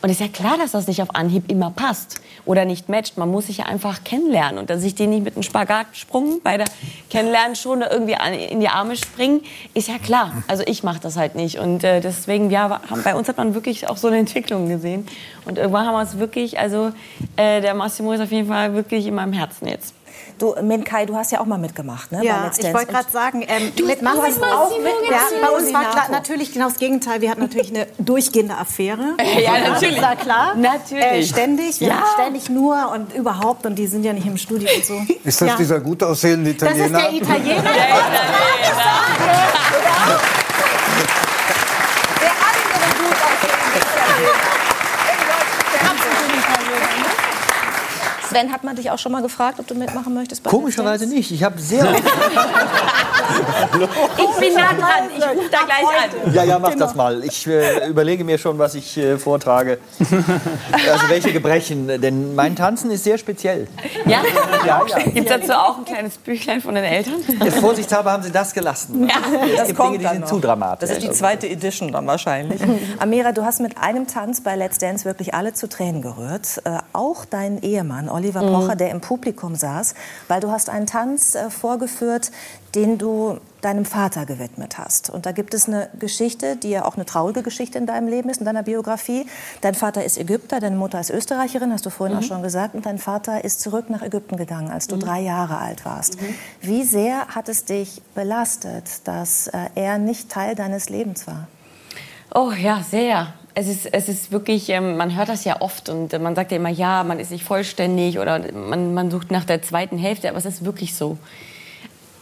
Und 0.06 0.12
ist 0.12 0.20
ja 0.20 0.28
klar, 0.28 0.56
dass 0.56 0.70
das 0.70 0.86
nicht 0.86 1.02
auf 1.02 1.16
Anhieb 1.16 1.50
immer 1.50 1.72
passt 1.72 2.20
oder 2.44 2.64
nicht 2.64 2.88
matcht. 2.88 3.18
Man 3.18 3.28
muss 3.28 3.48
sich 3.48 3.56
ja 3.58 3.64
einfach 3.64 4.04
kennenlernen. 4.04 4.60
Und 4.60 4.70
dass 4.70 4.84
ich 4.84 4.94
den 4.94 5.10
nicht 5.10 5.24
mit 5.24 5.34
einem 5.34 5.42
Spagatsprung 5.42 6.40
bei 6.44 6.56
der 6.56 6.68
Kennenlernen 7.10 7.56
schon 7.56 7.82
irgendwie 7.82 8.14
in 8.48 8.60
die 8.60 8.68
Arme 8.68 8.96
springen, 8.96 9.40
ist 9.74 9.88
ja 9.88 9.98
klar. 9.98 10.44
Also 10.46 10.62
ich 10.64 10.84
mache 10.84 11.00
das 11.00 11.16
halt 11.16 11.34
nicht. 11.34 11.58
Und 11.58 11.82
äh, 11.82 12.00
deswegen, 12.00 12.52
ja, 12.52 12.80
bei 13.02 13.16
uns 13.16 13.26
hat 13.26 13.36
man 13.36 13.54
wirklich 13.54 13.88
auch 13.88 13.96
so 13.96 14.06
eine 14.06 14.18
Entwicklung 14.18 14.68
gesehen. 14.68 15.08
Und 15.44 15.58
irgendwann 15.58 15.86
haben 15.86 15.94
wir 15.94 16.02
es 16.02 16.20
wirklich, 16.20 16.56
also 16.56 16.92
äh, 17.34 17.60
der 17.60 17.74
Massimo 17.74 18.12
ist 18.12 18.20
auf 18.20 18.30
jeden 18.30 18.46
Fall 18.46 18.74
wirklich 18.74 19.08
in 19.08 19.14
meinem 19.16 19.32
Herzen 19.32 19.66
jetzt. 19.66 19.92
Du, 20.38 20.54
Minkai, 20.60 21.06
du 21.06 21.16
hast 21.16 21.32
ja 21.32 21.40
auch 21.40 21.46
mal 21.46 21.56
mitgemacht, 21.56 22.12
ne? 22.12 22.22
Ja, 22.22 22.50
ich 22.54 22.64
wollte 22.74 22.92
gerade 22.92 23.10
sagen, 23.10 23.42
ähm, 23.48 23.72
Du 23.74 23.86
mit 23.86 24.02
hast 24.04 24.18
auch 24.18 24.22
mit 24.22 24.42
auch 24.42 24.68
Massimo 24.68 24.82
mit, 24.82 25.10
ja, 25.10 25.18
bei 25.40 25.48
uns 25.56 25.72
war 25.72 25.90
klar, 25.90 26.08
natürlich 26.10 26.52
genau 26.52 26.68
das 26.68 26.78
Gegenteil. 26.78 27.22
Wir 27.22 27.30
hatten 27.30 27.40
natürlich 27.40 27.70
eine 27.70 27.86
durchgehende 27.98 28.54
Affäre. 28.56 29.14
Ja, 29.46 29.58
natürlich. 29.70 29.96
Das 29.96 30.04
war 30.04 30.16
klar. 30.16 30.54
Natürlich. 30.56 31.04
Äh, 31.04 31.22
ständig, 31.24 31.80
Ja. 31.80 32.02
ständig 32.14 32.48
nur 32.50 32.90
und 32.92 33.14
überhaupt 33.14 33.64
und 33.66 33.76
die 33.76 33.86
sind 33.86 34.04
ja 34.04 34.12
nicht 34.12 34.26
im 34.26 34.36
Studio 34.36 34.68
und 34.74 34.84
so. 34.84 35.00
Ist 35.24 35.40
das 35.40 35.48
ja. 35.48 35.56
dieser 35.56 35.80
gut 35.80 36.02
aussehende 36.02 36.52
Das 36.54 36.70
ist 36.72 36.76
Italiener? 36.86 36.98
der 37.00 37.12
Italiener. 37.12 37.62
Der 42.22 42.30
andere 42.32 42.88
gut 42.98 43.16
aussehende 43.16 43.80
Sven, 48.36 48.52
hat 48.52 48.64
man 48.64 48.76
dich 48.76 48.90
auch 48.90 48.98
schon 48.98 49.12
mal 49.12 49.22
gefragt, 49.22 49.58
ob 49.60 49.66
du 49.66 49.74
mitmachen 49.74 50.12
möchtest? 50.12 50.42
Bei 50.42 50.50
Komischerweise 50.50 51.06
nicht. 51.06 51.30
Ich 51.30 51.42
habe 51.42 51.58
sehr 51.58 51.86
Ich 54.18 54.40
bin 54.40 54.54
nah 54.54 54.72
dran. 54.72 55.08
Ich 55.16 55.24
rufe 55.24 55.50
da 55.50 55.58
gleich 55.64 56.24
an. 56.26 56.32
Ja, 56.34 56.44
ja, 56.44 56.58
mach 56.58 56.74
das 56.74 56.94
mal. 56.94 57.24
Ich 57.24 57.46
äh, 57.46 57.88
überlege 57.88 58.24
mir 58.24 58.38
schon, 58.38 58.58
was 58.58 58.74
ich 58.74 58.96
äh, 58.98 59.18
vortrage. 59.18 59.78
Also 59.98 61.08
welche 61.08 61.32
Gebrechen. 61.32 62.00
Denn 62.00 62.34
mein 62.34 62.54
Tanzen 62.56 62.90
ist 62.90 63.04
sehr 63.04 63.18
speziell. 63.18 63.68
Ja? 64.04 64.22
Ja, 64.66 64.82
ja. 64.86 64.98
Gibt 65.04 65.30
es 65.30 65.40
dazu 65.40 65.52
auch 65.52 65.78
ein 65.78 65.84
kleines 65.84 66.18
Büchlein 66.18 66.60
von 66.60 66.74
den 66.74 66.84
Eltern? 66.84 67.14
Vorsichtshalber 67.60 68.12
haben 68.12 68.22
Sie 68.22 68.32
das 68.32 68.52
gelassen. 68.52 69.10
es 69.56 69.68
gibt 69.68 69.80
Dinge, 69.80 69.98
die 69.98 70.06
sind 70.06 70.28
zu 70.28 70.38
dramatisch. 70.38 70.88
Das 70.88 70.98
ist 70.98 71.02
die 71.06 71.10
zweite 71.10 71.48
Edition 71.48 71.90
dann 71.92 72.06
wahrscheinlich. 72.06 72.60
Amira, 72.98 73.32
du 73.32 73.44
hast 73.44 73.60
mit 73.60 73.78
einem 73.78 74.06
Tanz 74.06 74.42
bei 74.42 74.56
Let's 74.56 74.78
Dance 74.78 75.04
wirklich 75.04 75.34
alle 75.34 75.54
zu 75.54 75.68
Tränen 75.68 76.02
gerührt. 76.02 76.60
Äh, 76.64 76.78
auch 76.92 77.24
deinen 77.24 77.62
Ehemann 77.62 78.08
Oliver 78.08 78.25
Mhm. 78.32 78.52
Pocher, 78.52 78.76
der 78.76 78.90
im 78.90 79.00
Publikum 79.00 79.54
saß, 79.54 79.94
weil 80.28 80.40
du 80.40 80.50
hast 80.50 80.70
einen 80.70 80.86
Tanz 80.86 81.34
äh, 81.34 81.50
vorgeführt, 81.50 82.30
den 82.74 82.98
du 82.98 83.38
deinem 83.62 83.84
Vater 83.84 84.26
gewidmet 84.26 84.78
hast. 84.78 85.10
Und 85.10 85.24
da 85.26 85.32
gibt 85.32 85.54
es 85.54 85.66
eine 85.66 85.88
Geschichte, 85.98 86.56
die 86.56 86.70
ja 86.70 86.84
auch 86.84 86.96
eine 86.96 87.06
traurige 87.06 87.42
Geschichte 87.42 87.78
in 87.78 87.86
deinem 87.86 88.06
Leben 88.06 88.28
ist, 88.28 88.38
in 88.38 88.44
deiner 88.44 88.62
Biografie. 88.62 89.26
Dein 89.62 89.74
Vater 89.74 90.04
ist 90.04 90.18
Ägypter, 90.18 90.60
deine 90.60 90.76
Mutter 90.76 91.00
ist 91.00 91.10
Österreicherin, 91.10 91.72
hast 91.72 91.86
du 91.86 91.90
vorhin 91.90 92.16
auch 92.16 92.22
schon 92.22 92.42
gesagt. 92.42 92.74
Und 92.74 92.86
dein 92.86 92.98
Vater 92.98 93.44
ist 93.44 93.60
zurück 93.60 93.88
nach 93.88 94.02
Ägypten 94.02 94.36
gegangen, 94.36 94.70
als 94.70 94.86
du 94.86 94.96
drei 94.96 95.20
Jahre 95.20 95.58
alt 95.58 95.84
warst. 95.84 96.18
Wie 96.60 96.84
sehr 96.84 97.28
hat 97.28 97.48
es 97.48 97.64
dich 97.64 98.02
belastet, 98.14 98.84
dass 99.04 99.48
äh, 99.48 99.70
er 99.74 99.98
nicht 99.98 100.30
Teil 100.30 100.54
deines 100.54 100.90
Lebens 100.90 101.26
war? 101.26 101.48
Oh 102.34 102.52
ja, 102.52 102.82
sehr. 102.88 103.32
Es 103.58 103.68
ist, 103.68 103.86
es 103.86 104.10
ist 104.10 104.32
wirklich, 104.32 104.68
ähm, 104.68 104.98
man 104.98 105.16
hört 105.16 105.30
das 105.30 105.46
ja 105.46 105.62
oft 105.62 105.88
und 105.88 106.12
man 106.20 106.34
sagt 106.34 106.50
ja 106.50 106.58
immer, 106.58 106.68
ja, 106.68 107.02
man 107.04 107.18
ist 107.18 107.30
nicht 107.30 107.42
vollständig 107.42 108.18
oder 108.18 108.52
man, 108.52 108.92
man 108.92 109.10
sucht 109.10 109.30
nach 109.30 109.44
der 109.44 109.62
zweiten 109.62 109.96
Hälfte, 109.96 110.28
aber 110.28 110.36
es 110.36 110.44
ist 110.44 110.66
wirklich 110.66 110.94
so. 110.94 111.16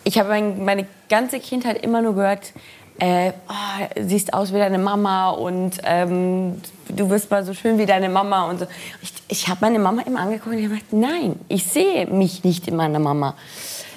Ich 0.05 0.17
habe 0.17 0.29
mein, 0.29 0.65
meine 0.65 0.87
ganze 1.09 1.41
Kindheit 1.41 1.83
immer 1.83 2.03
nur 2.03 2.15
gehört, 2.15 2.53
äh, 3.01 3.33
oh, 3.49 4.01
siehst 4.01 4.33
aus 4.33 4.55
wie 4.55 4.59
deine 4.59 4.79
Mama 4.79 5.31
und 5.31 5.73
ähm, 5.83 6.63
du 6.89 7.11
wirst 7.11 7.33
mal 7.33 7.45
so 7.45 7.53
schön 7.53 7.79
wie 7.79 7.87
deine 7.87 8.09
Mama 8.09 8.49
und 8.49 8.61
so. 8.61 8.67
Ich, 9.03 9.13
ich 9.27 9.49
habe 9.49 9.59
meine 9.63 9.81
Mama 9.81 10.03
immer 10.03 10.21
angeguckt 10.21 10.55
und 10.55 10.59
ich 10.59 10.69
gedacht, 10.69 10.93
nein, 10.93 11.35
ich 11.49 11.65
sehe 11.65 12.07
mich 12.07 12.45
nicht 12.45 12.69
in 12.69 12.77
meiner 12.77 13.01
Mama. 13.01 13.35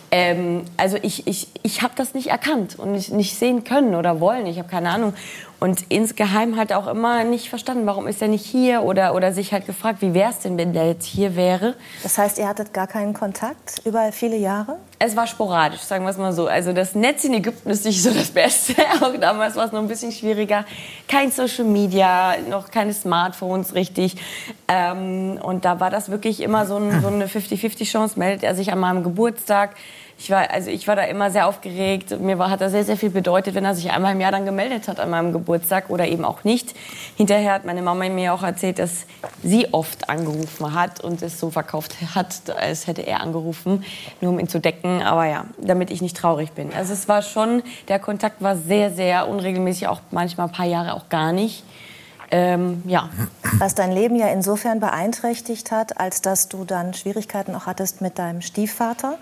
Ähm, 0.09 0.64
also 0.77 0.97
ich, 1.01 1.27
ich, 1.27 1.47
ich 1.64 1.81
habe 1.81 1.93
das 1.95 2.14
nicht 2.14 2.27
erkannt 2.27 2.80
und 2.80 2.93
nicht, 2.93 3.11
nicht 3.11 3.35
sehen 3.35 3.64
können 3.64 3.93
oder 3.93 4.19
wollen. 4.22 4.47
Ich 4.47 4.57
habe 4.57 4.69
keine 4.69 4.89
Ahnung. 4.89 5.14
Und 5.59 5.85
insgeheim 5.89 6.55
halt 6.55 6.71
auch 6.71 6.85
immer 6.85 7.23
nicht 7.23 7.49
verstanden, 7.49 7.88
warum 7.88 8.07
ist 8.07 8.21
er 8.21 8.27
nicht 8.27 8.45
hier 8.45 8.84
oder, 8.84 9.15
oder 9.15 9.34
sich 9.34 9.53
halt 9.53 9.65
gefragt, 9.65 10.01
wie 10.01 10.13
wäre 10.13 10.29
es 10.29 10.39
denn, 10.39 10.55
wenn 10.57 10.71
der 10.71 10.85
jetzt 10.85 11.05
hier 11.05 11.35
wäre. 11.35 11.73
Das 12.03 12.19
heißt, 12.19 12.38
ihr 12.38 12.47
hattet 12.47 12.73
gar 12.73 12.85
keinen 12.85 13.15
Kontakt 13.15 13.81
über 13.84 14.11
viele 14.11 14.38
Jahre? 14.38 14.77
Es 14.99 15.15
war 15.15 15.25
sporadisch, 15.25 15.81
sagen 15.81 16.05
wir 16.05 16.11
es 16.11 16.17
mal 16.17 16.31
so. 16.31 16.47
Also 16.47 16.73
das 16.73 16.93
Netz 16.93 17.23
in 17.23 17.34
Ägypten 17.34 17.71
ist 17.71 17.85
nicht 17.85 18.01
so 18.01 18.11
das 18.11 18.29
Beste. 18.29 18.75
Auch 19.01 19.15
damals 19.19 19.55
war 19.55 19.65
es 19.65 19.71
noch 19.71 19.81
ein 19.81 19.88
bisschen 19.88 20.11
schwieriger. 20.11 20.63
Kein 21.07 21.31
Social 21.31 21.65
Media, 21.65 22.35
noch 22.49 22.69
keine 22.69 22.93
Smartphones 22.93 23.73
richtig. 23.73 24.15
Ähm, 24.67 25.39
und 25.41 25.65
da 25.65 25.79
war 25.79 25.89
das 25.89 26.09
wirklich 26.09 26.41
immer 26.41 26.67
so, 26.67 26.77
ein, 26.77 27.01
so 27.01 27.07
eine 27.07 27.25
50-50-Chance. 27.25 28.19
Meldet 28.19 28.43
er 28.43 28.53
sich 28.53 28.71
an 28.71 28.79
meinem 28.79 29.03
Geburtstag. 29.03 29.75
Ich 30.19 30.31
war, 30.31 30.49
also 30.49 30.72
ich 30.72 30.88
war 30.88 30.95
da 30.95 31.03
immer 31.03 31.30
sehr 31.30 31.48
aufgeregt. 31.48 32.19
Mir 32.19 32.39
war, 32.39 32.49
hat 32.49 32.61
das 32.61 32.72
sehr, 32.72 32.84
sehr 32.84 32.98
viel 32.98 33.11
bedeutet, 33.11 33.53
wenn 33.53 33.65
er 33.65 33.76
sich 33.76 33.91
einmal 33.91 34.14
im 34.14 34.19
Jahr 34.19 34.31
dann 34.31 34.45
gemeldet 34.45 34.88
hat 34.88 34.99
an 34.99 35.11
meinem 35.11 35.31
Geburtstag 35.31 35.91
oder 35.91 36.07
eben 36.07 36.26
auch 36.26 36.44
nicht. 36.44 36.73
Hinterher 37.15 37.53
hat 37.53 37.65
meine 37.65 37.84
Mama 37.84 38.10
mir 38.10 38.34
auch 38.34 38.41
erzählt, 38.41 38.80
dass 38.80 39.06
sie 39.44 39.72
oft 39.73 40.10
angerufen 40.10 40.73
hat 40.73 41.02
und 41.02 41.22
es 41.22 41.39
so 41.39 41.52
verkauft 41.52 41.95
hat, 42.15 42.49
als 42.49 42.88
hätte 42.88 43.03
er 43.03 43.22
angerufen, 43.22 43.84
nur 44.19 44.31
um 44.31 44.39
ihn 44.39 44.48
zu 44.48 44.60
decken. 44.60 45.03
Aber 45.03 45.26
ja, 45.26 45.45
damit 45.61 45.91
ich 45.91 46.02
nicht 46.02 46.18
traurig 46.18 46.52
bin. 46.53 46.73
Also 46.73 46.94
es 46.94 47.07
war 47.07 47.22
schon, 47.22 47.61
der 47.88 47.99
Kontakt 47.99 48.41
war 48.41 48.56
sehr, 48.56 48.91
sehr 48.91 49.27
unregelmäßig, 49.27 49.88
auch 49.88 50.02
manchmal 50.10 50.48
ein 50.48 50.53
paar 50.53 50.65
Jahre 50.65 50.95
auch 50.95 51.10
gar 51.10 51.31
nicht. 51.31 51.64
Ähm, 52.30 52.81
ja. 52.85 53.10
Was 53.60 53.76
dein 53.76 53.91
Leben 53.91 54.15
ja 54.15 54.27
insofern 54.27 54.80
beeinträchtigt 54.80 55.72
hat, 55.72 55.99
als 55.99 56.22
dass 56.22 56.49
du 56.49 56.65
dann 56.65 56.94
Schwierigkeiten 56.94 57.56
auch 57.56 57.68
hattest 57.68 58.02
mit 58.02 58.19
deinem 58.19 58.41
Stiefvater. 58.41 59.18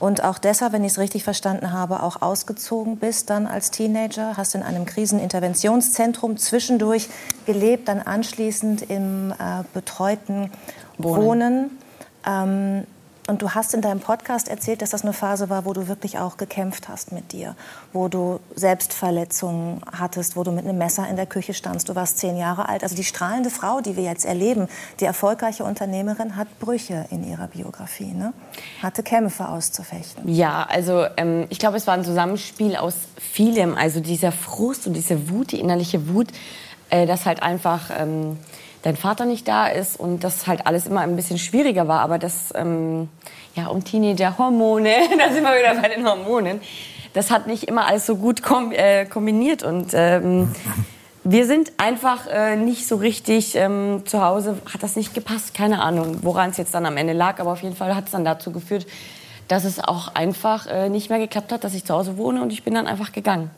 Und 0.00 0.24
auch 0.24 0.38
deshalb, 0.38 0.72
wenn 0.72 0.82
ich 0.82 0.92
es 0.92 0.98
richtig 0.98 1.24
verstanden 1.24 1.72
habe, 1.72 2.02
auch 2.02 2.22
ausgezogen 2.22 2.96
bist 2.96 3.28
dann 3.28 3.46
als 3.46 3.70
Teenager, 3.70 4.38
hast 4.38 4.54
in 4.54 4.62
einem 4.62 4.86
Kriseninterventionszentrum 4.86 6.38
zwischendurch 6.38 7.08
gelebt, 7.44 7.86
dann 7.86 8.00
anschließend 8.00 8.90
im 8.90 9.32
äh, 9.32 9.62
betreuten 9.74 10.50
Wohnen. 10.96 11.78
Ähm, 12.26 12.86
Und 13.30 13.42
du 13.42 13.50
hast 13.50 13.74
in 13.74 13.80
deinem 13.80 14.00
Podcast 14.00 14.48
erzählt, 14.48 14.82
dass 14.82 14.90
das 14.90 15.04
eine 15.04 15.12
Phase 15.12 15.48
war, 15.48 15.64
wo 15.64 15.72
du 15.72 15.86
wirklich 15.86 16.18
auch 16.18 16.36
gekämpft 16.36 16.88
hast 16.88 17.12
mit 17.12 17.30
dir, 17.30 17.54
wo 17.92 18.08
du 18.08 18.40
Selbstverletzungen 18.56 19.80
hattest, 19.96 20.34
wo 20.34 20.42
du 20.42 20.50
mit 20.50 20.64
einem 20.64 20.78
Messer 20.78 21.08
in 21.08 21.14
der 21.14 21.26
Küche 21.26 21.54
standst. 21.54 21.88
Du 21.88 21.94
warst 21.94 22.18
zehn 22.18 22.36
Jahre 22.36 22.68
alt. 22.68 22.82
Also 22.82 22.96
die 22.96 23.04
strahlende 23.04 23.50
Frau, 23.50 23.80
die 23.82 23.96
wir 23.96 24.02
jetzt 24.02 24.24
erleben, 24.24 24.66
die 24.98 25.04
erfolgreiche 25.04 25.62
Unternehmerin, 25.62 26.34
hat 26.34 26.48
Brüche 26.58 27.06
in 27.12 27.22
ihrer 27.22 27.46
Biografie, 27.46 28.12
ne? 28.12 28.32
hatte 28.82 29.04
Kämpfe 29.04 29.48
auszufechten. 29.48 30.28
Ja, 30.28 30.66
also 30.68 31.06
ähm, 31.16 31.46
ich 31.50 31.60
glaube, 31.60 31.76
es 31.76 31.86
war 31.86 31.94
ein 31.94 32.04
Zusammenspiel 32.04 32.74
aus 32.74 32.94
vielem. 33.16 33.76
Also 33.76 34.00
dieser 34.00 34.32
Frust 34.32 34.88
und 34.88 34.94
diese 34.94 35.30
Wut, 35.30 35.52
die 35.52 35.60
innerliche 35.60 36.08
Wut, 36.08 36.32
äh, 36.90 37.06
dass 37.06 37.26
halt 37.26 37.44
einfach 37.44 37.90
ähm, 37.96 38.38
dein 38.82 38.96
Vater 38.96 39.24
nicht 39.24 39.46
da 39.46 39.66
ist 39.66 39.98
und 39.98 40.24
das 40.24 40.46
halt 40.46 40.66
alles 40.66 40.86
immer 40.86 41.00
ein 41.00 41.16
bisschen 41.16 41.38
schwieriger 41.38 41.88
war. 41.88 42.00
Aber 42.00 42.18
das, 42.18 42.52
ähm, 42.54 43.08
ja, 43.54 43.66
und 43.66 43.84
Teenager-Hormone, 43.84 44.94
da 45.18 45.32
sind 45.32 45.42
wir 45.42 45.58
wieder 45.58 45.80
bei 45.80 45.88
den 45.88 46.06
Hormonen, 46.06 46.60
das 47.12 47.30
hat 47.30 47.46
nicht 47.46 47.64
immer 47.64 47.86
alles 47.86 48.06
so 48.06 48.16
gut 48.16 48.42
kom 48.42 48.72
äh, 48.72 49.04
kombiniert. 49.04 49.62
Und 49.62 49.90
ähm, 49.94 50.54
wir 51.24 51.46
sind 51.46 51.72
einfach 51.76 52.26
äh, 52.28 52.56
nicht 52.56 52.86
so 52.86 52.96
richtig 52.96 53.54
ähm, 53.56 54.02
zu 54.06 54.24
Hause, 54.24 54.56
hat 54.72 54.82
das 54.82 54.96
nicht 54.96 55.12
gepasst, 55.12 55.54
keine 55.54 55.82
Ahnung, 55.82 56.18
woran 56.22 56.50
es 56.50 56.56
jetzt 56.56 56.74
dann 56.74 56.86
am 56.86 56.96
Ende 56.96 57.12
lag, 57.12 57.40
aber 57.40 57.52
auf 57.52 57.62
jeden 57.62 57.76
Fall 57.76 57.94
hat 57.94 58.06
es 58.06 58.12
dann 58.12 58.24
dazu 58.24 58.52
geführt, 58.52 58.86
dass 59.48 59.64
es 59.64 59.82
auch 59.82 60.14
einfach 60.14 60.66
äh, 60.66 60.88
nicht 60.88 61.10
mehr 61.10 61.18
geklappt 61.18 61.52
hat, 61.52 61.64
dass 61.64 61.74
ich 61.74 61.84
zu 61.84 61.92
Hause 61.92 62.16
wohne 62.16 62.40
und 62.40 62.52
ich 62.52 62.62
bin 62.62 62.74
dann 62.74 62.86
einfach 62.86 63.12
gegangen. 63.12 63.50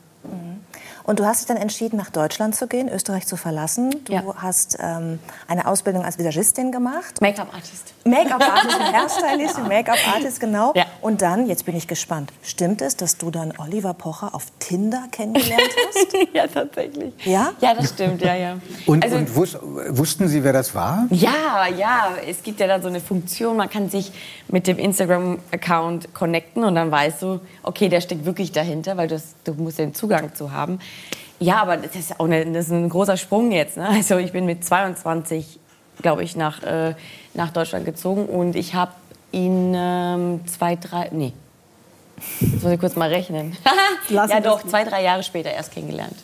Und 1.04 1.18
du 1.18 1.24
hast 1.26 1.40
dich 1.40 1.46
dann 1.48 1.56
entschieden, 1.56 1.96
nach 1.96 2.10
Deutschland 2.10 2.54
zu 2.54 2.66
gehen, 2.66 2.88
Österreich 2.88 3.26
zu 3.26 3.36
verlassen. 3.36 3.90
Du 4.04 4.12
Ja. 4.12 4.22
hast 4.36 4.78
ähm, 4.80 5.18
eine 5.48 5.66
Ausbildung 5.66 6.04
als 6.04 6.18
Visagistin 6.18 6.70
gemacht. 6.72 7.20
Make-up-Artist. 7.20 7.92
Make-up-Artist, 8.04 8.78
Hairstylistin, 8.92 9.68
Make-up-Artist, 9.68 10.40
genau. 10.40 10.72
Ja. 10.74 10.86
Und 11.00 11.22
dann, 11.22 11.46
jetzt 11.46 11.64
bin 11.66 11.76
ich 11.76 11.86
gespannt, 11.88 12.32
stimmt 12.42 12.82
es, 12.82 12.96
dass 12.96 13.16
du 13.18 13.30
dann 13.30 13.52
Oliver 13.58 13.94
Pocher 13.94 14.34
auf 14.34 14.46
Tinder 14.58 15.04
kennengelernt 15.10 15.62
hast? 15.88 16.16
ja, 16.32 16.46
tatsächlich. 16.46 17.12
Ja? 17.24 17.52
Ja, 17.60 17.74
das 17.74 17.90
stimmt, 17.90 18.22
ja, 18.22 18.34
ja. 18.34 18.56
Und, 18.86 19.04
Also- 19.04 19.16
und 19.16 19.34
wus 19.36 19.56
wussten 19.88 20.28
Sie, 20.28 20.42
wer 20.44 20.52
das 20.52 20.74
war? 20.74 21.06
Ja, 21.10 21.66
ja, 21.76 22.10
es 22.28 22.42
gibt 22.42 22.60
ja 22.60 22.66
da 22.66 22.80
so 22.80 22.88
eine 22.88 23.00
Funktion, 23.00 23.56
man 23.56 23.68
kann 23.68 23.88
sich 23.90 24.12
mit 24.48 24.66
dem 24.66 24.78
Instagram-Account 24.78 26.14
connecten 26.14 26.64
und 26.64 26.74
dann 26.74 26.90
weißt 26.90 27.22
du, 27.22 27.40
okay, 27.62 27.88
der 27.88 28.00
steckt 28.00 28.24
wirklich 28.24 28.52
dahinter, 28.52 28.96
weil 28.96 29.08
das, 29.08 29.34
du 29.44 29.54
musst 29.54 29.78
den 29.78 29.94
Zugang 29.94 30.34
zu 30.34 30.52
haben. 30.52 30.78
Ja, 31.38 31.60
aber 31.60 31.76
das 31.76 31.96
ist 31.96 32.20
auch 32.20 32.26
eine, 32.26 32.44
das 32.46 32.66
ist 32.66 32.72
ein 32.72 32.88
großer 32.88 33.16
Sprung 33.16 33.50
jetzt. 33.50 33.76
Ne? 33.76 33.88
Also 33.88 34.18
ich 34.18 34.32
bin 34.32 34.46
mit 34.46 34.64
22, 34.64 35.58
glaube 36.00 36.22
ich, 36.22 36.36
nach, 36.36 36.62
äh, 36.62 36.94
nach 37.34 37.50
Deutschland 37.50 37.84
gezogen 37.84 38.26
und 38.26 38.54
ich 38.54 38.74
habe 38.74 38.92
ihn 39.32 39.72
ähm, 39.74 40.46
zwei, 40.46 40.76
drei, 40.76 41.08
nee, 41.10 41.32
jetzt 42.40 42.62
muss 42.62 42.72
ich 42.72 42.80
kurz 42.80 42.96
mal 42.96 43.08
rechnen. 43.08 43.56
Ja 44.08 44.26
das 44.26 44.42
doch, 44.42 44.62
zwei, 44.66 44.84
drei 44.84 45.02
Jahre 45.02 45.22
später 45.22 45.50
erst 45.50 45.72
kennengelernt. 45.72 46.16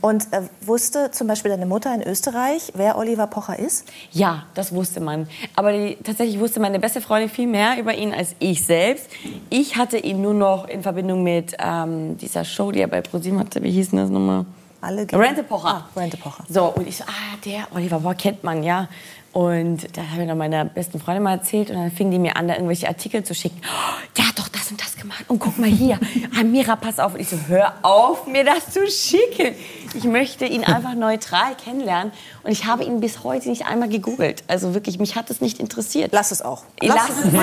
Und 0.00 0.32
äh, 0.32 0.42
wusste 0.62 1.10
zum 1.10 1.26
Beispiel 1.26 1.50
deine 1.50 1.66
Mutter 1.66 1.94
in 1.94 2.02
Österreich, 2.02 2.72
wer 2.74 2.96
Oliver 2.96 3.26
Pocher 3.26 3.58
ist? 3.58 3.86
Ja, 4.12 4.44
das 4.54 4.72
wusste 4.74 5.00
man. 5.00 5.28
Aber 5.56 5.72
die, 5.72 5.96
tatsächlich 6.02 6.38
wusste 6.40 6.60
meine 6.60 6.78
beste 6.78 7.00
Freundin 7.00 7.28
viel 7.28 7.46
mehr 7.46 7.78
über 7.78 7.94
ihn 7.94 8.12
als 8.14 8.34
ich 8.38 8.64
selbst. 8.64 9.08
Ich 9.50 9.76
hatte 9.76 9.98
ihn 9.98 10.22
nur 10.22 10.34
noch 10.34 10.68
in 10.68 10.82
Verbindung 10.82 11.22
mit 11.22 11.54
ähm, 11.58 12.16
dieser 12.16 12.44
Show, 12.44 12.72
die 12.72 12.80
er 12.80 12.88
bei 12.88 13.00
ProSieben 13.00 13.38
hatte. 13.38 13.62
Wie 13.62 13.70
hieß 13.70 13.90
denn 13.90 13.98
das 13.98 14.10
nochmal? 14.10 14.46
Alle 14.82 15.04
gehen- 15.04 15.20
Rente 15.20 15.42
Pocher. 15.42 15.84
Ah, 15.94 16.00
Rente 16.00 16.16
Pocher. 16.16 16.44
So, 16.48 16.66
und 16.66 16.88
ich 16.88 16.96
so, 16.96 17.04
ah, 17.04 17.36
der 17.44 17.66
Oliver 17.74 17.98
Pocher 18.00 18.14
kennt 18.14 18.42
man, 18.44 18.62
ja. 18.62 18.88
Und 19.32 19.96
da 19.96 20.02
habe 20.10 20.22
ich 20.22 20.28
dann 20.28 20.38
meiner 20.38 20.64
besten 20.64 20.98
Freundin 20.98 21.22
mal 21.22 21.34
erzählt 21.34 21.70
und 21.70 21.76
dann 21.76 21.92
fing 21.92 22.10
die 22.10 22.18
mir 22.18 22.36
an, 22.36 22.48
da 22.48 22.54
irgendwelche 22.54 22.88
Artikel 22.88 23.22
zu 23.22 23.32
schicken. 23.32 23.60
Oh, 23.64 24.00
der 24.16 24.26
hat 24.26 24.36
doch 24.38 24.48
das 24.48 24.72
und 24.72 24.80
das 24.80 24.96
gemacht 24.96 25.24
und 25.28 25.38
guck 25.38 25.56
mal 25.56 25.68
hier, 25.68 26.00
Amira, 26.38 26.74
pass 26.74 26.98
auf. 26.98 27.14
Und 27.14 27.20
ich 27.20 27.28
so, 27.28 27.36
hör 27.46 27.74
auf, 27.82 28.26
mir 28.26 28.44
das 28.44 28.70
zu 28.70 28.80
schicken. 28.88 29.54
Ich 29.94 30.04
möchte 30.04 30.46
ihn 30.46 30.64
einfach 30.64 30.94
neutral 30.94 31.54
kennenlernen 31.54 32.12
und 32.42 32.50
ich 32.50 32.64
habe 32.64 32.82
ihn 32.82 33.00
bis 33.00 33.22
heute 33.22 33.48
nicht 33.48 33.66
einmal 33.66 33.88
gegoogelt. 33.88 34.42
Also 34.48 34.74
wirklich, 34.74 34.98
mich 34.98 35.14
hat 35.14 35.30
es 35.30 35.40
nicht 35.40 35.60
interessiert. 35.60 36.10
Lass 36.12 36.32
es 36.32 36.42
auch. 36.42 36.64
Lass, 36.80 36.96
Lass 36.96 37.10
es. 37.10 37.32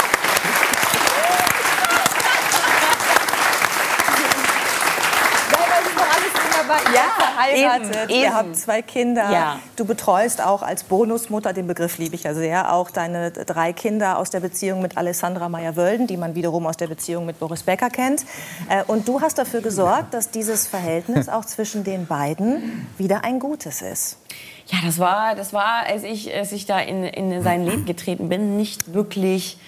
Ja, 6.94 7.19
verheiratet, 7.30 8.10
eben, 8.10 8.20
ihr 8.20 8.34
habt 8.34 8.56
zwei 8.56 8.82
Kinder. 8.82 9.30
Ja. 9.30 9.60
Du 9.76 9.84
betreust 9.84 10.42
auch 10.42 10.62
als 10.62 10.84
Bonusmutter, 10.84 11.52
den 11.52 11.66
Begriff 11.66 11.98
liebe 11.98 12.14
ich 12.14 12.24
ja 12.24 12.34
sehr, 12.34 12.72
auch 12.72 12.90
deine 12.90 13.30
drei 13.30 13.72
Kinder 13.72 14.18
aus 14.18 14.30
der 14.30 14.40
Beziehung 14.40 14.82
mit 14.82 14.96
Alessandra 14.96 15.48
Meyer-Wölden, 15.48 16.06
die 16.06 16.16
man 16.16 16.34
wiederum 16.34 16.66
aus 16.66 16.76
der 16.76 16.88
Beziehung 16.88 17.26
mit 17.26 17.38
Boris 17.38 17.62
Becker 17.62 17.90
kennt. 17.90 18.24
Äh, 18.68 18.84
Und 18.86 19.08
du 19.08 19.20
hast 19.20 19.38
dafür 19.38 19.60
gesorgt, 19.60 20.14
dass 20.14 20.30
dieses 20.30 20.66
Verhältnis 20.66 21.28
auch 21.28 21.44
zwischen 21.44 21.84
den 21.84 22.06
beiden 22.06 22.86
wieder 22.98 23.24
ein 23.24 23.38
gutes 23.38 23.82
ist. 23.82 24.18
Ja, 24.66 24.78
das 24.84 24.98
war, 24.98 25.34
das 25.34 25.52
war 25.52 25.84
als, 25.86 26.04
ich, 26.04 26.34
als 26.34 26.52
ich 26.52 26.66
da 26.66 26.78
in, 26.78 27.02
in 27.04 27.42
sein 27.42 27.64
Leben 27.64 27.84
getreten 27.86 28.28
bin, 28.28 28.56
nicht 28.56 28.94
wirklich 28.94 29.58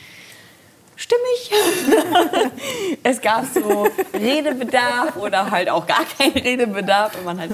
stimmig. 1.02 2.52
es 3.02 3.20
gab 3.20 3.44
so 3.52 3.86
Redebedarf 4.14 5.16
oder 5.16 5.50
halt 5.50 5.68
auch 5.68 5.86
gar 5.86 6.04
keinen 6.04 6.32
Redebedarf 6.32 7.16
und 7.18 7.24
man 7.24 7.40
halt 7.40 7.52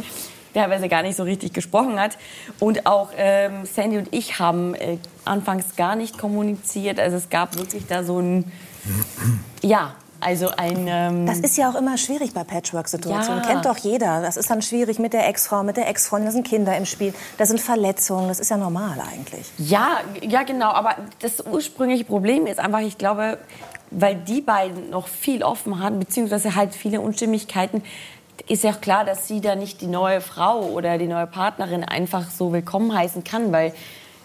teilweise 0.54 0.88
gar 0.88 1.02
nicht 1.02 1.16
so 1.16 1.22
richtig 1.22 1.52
gesprochen 1.52 1.98
hat. 1.98 2.18
Und 2.58 2.86
auch 2.86 3.10
ähm, 3.16 3.64
Sandy 3.64 3.98
und 3.98 4.12
ich 4.12 4.38
haben 4.38 4.74
äh, 4.74 4.98
anfangs 5.24 5.76
gar 5.76 5.96
nicht 5.96 6.18
kommuniziert. 6.18 7.00
Also 7.00 7.16
es 7.16 7.30
gab 7.30 7.56
wirklich 7.56 7.86
da 7.86 8.04
so 8.04 8.18
ein, 8.18 8.52
ja, 9.62 9.94
also 10.20 10.50
ein... 10.56 10.86
Ähm, 10.88 11.26
Das 11.26 11.38
ist 11.38 11.56
ja 11.56 11.70
auch 11.70 11.74
immer 11.74 11.96
schwierig 11.98 12.34
bei 12.34 12.44
Patchwork-Situationen. 12.44 13.42
Ja. 13.42 13.48
Kennt 13.48 13.66
doch 13.66 13.76
jeder. 13.78 14.20
Das 14.22 14.36
ist 14.36 14.50
dann 14.50 14.62
schwierig 14.62 14.98
mit 14.98 15.12
der 15.12 15.28
Ex-Frau, 15.28 15.62
mit 15.62 15.76
der 15.76 15.88
Ex-Freundin. 15.88 16.26
Da 16.26 16.32
sind 16.32 16.46
Kinder 16.46 16.76
im 16.76 16.86
Spiel. 16.86 17.14
Da 17.36 17.46
sind 17.46 17.60
Verletzungen. 17.60 18.28
Das 18.28 18.40
ist 18.40 18.50
ja 18.50 18.56
normal 18.56 18.98
eigentlich. 19.00 19.46
Ja, 19.58 20.00
ja, 20.22 20.42
genau. 20.42 20.70
Aber 20.70 20.96
das 21.20 21.44
ursprüngliche 21.44 22.04
Problem 22.04 22.46
ist 22.46 22.58
einfach, 22.58 22.80
ich 22.80 22.98
glaube, 22.98 23.38
weil 23.90 24.16
die 24.16 24.40
beiden 24.40 24.90
noch 24.90 25.08
viel 25.08 25.42
offen 25.42 25.80
hatten, 25.82 25.98
beziehungsweise 25.98 26.54
halt 26.54 26.74
viele 26.74 27.00
Unstimmigkeiten, 27.00 27.82
ist 28.46 28.64
ja 28.64 28.70
auch 28.70 28.80
klar, 28.80 29.04
dass 29.04 29.28
sie 29.28 29.40
da 29.40 29.54
nicht 29.54 29.80
die 29.80 29.86
neue 29.86 30.20
Frau 30.20 30.60
oder 30.60 30.98
die 30.98 31.06
neue 31.06 31.26
Partnerin 31.26 31.84
einfach 31.84 32.30
so 32.30 32.52
willkommen 32.52 32.94
heißen 32.94 33.24
kann, 33.24 33.52
weil 33.52 33.72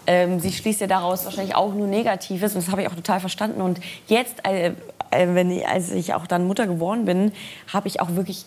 ähm, 0.05 0.39
sie 0.39 0.51
schließt 0.51 0.81
ja 0.81 0.87
daraus 0.87 1.25
wahrscheinlich 1.25 1.55
auch 1.55 1.73
nur 1.73 1.87
Negatives 1.87 2.55
und 2.55 2.63
das 2.63 2.71
habe 2.71 2.81
ich 2.81 2.89
auch 2.89 2.95
total 2.95 3.19
verstanden. 3.19 3.61
Und 3.61 3.79
jetzt, 4.07 4.45
äh, 4.45 4.67
äh, 4.67 4.73
wenn 5.13 5.51
ich, 5.51 5.67
als 5.67 5.91
ich 5.91 6.13
auch 6.13 6.27
dann 6.27 6.47
Mutter 6.47 6.67
geworden 6.67 7.05
bin, 7.05 7.31
habe 7.71 7.87
ich 7.87 8.01
auch 8.01 8.15
wirklich 8.15 8.45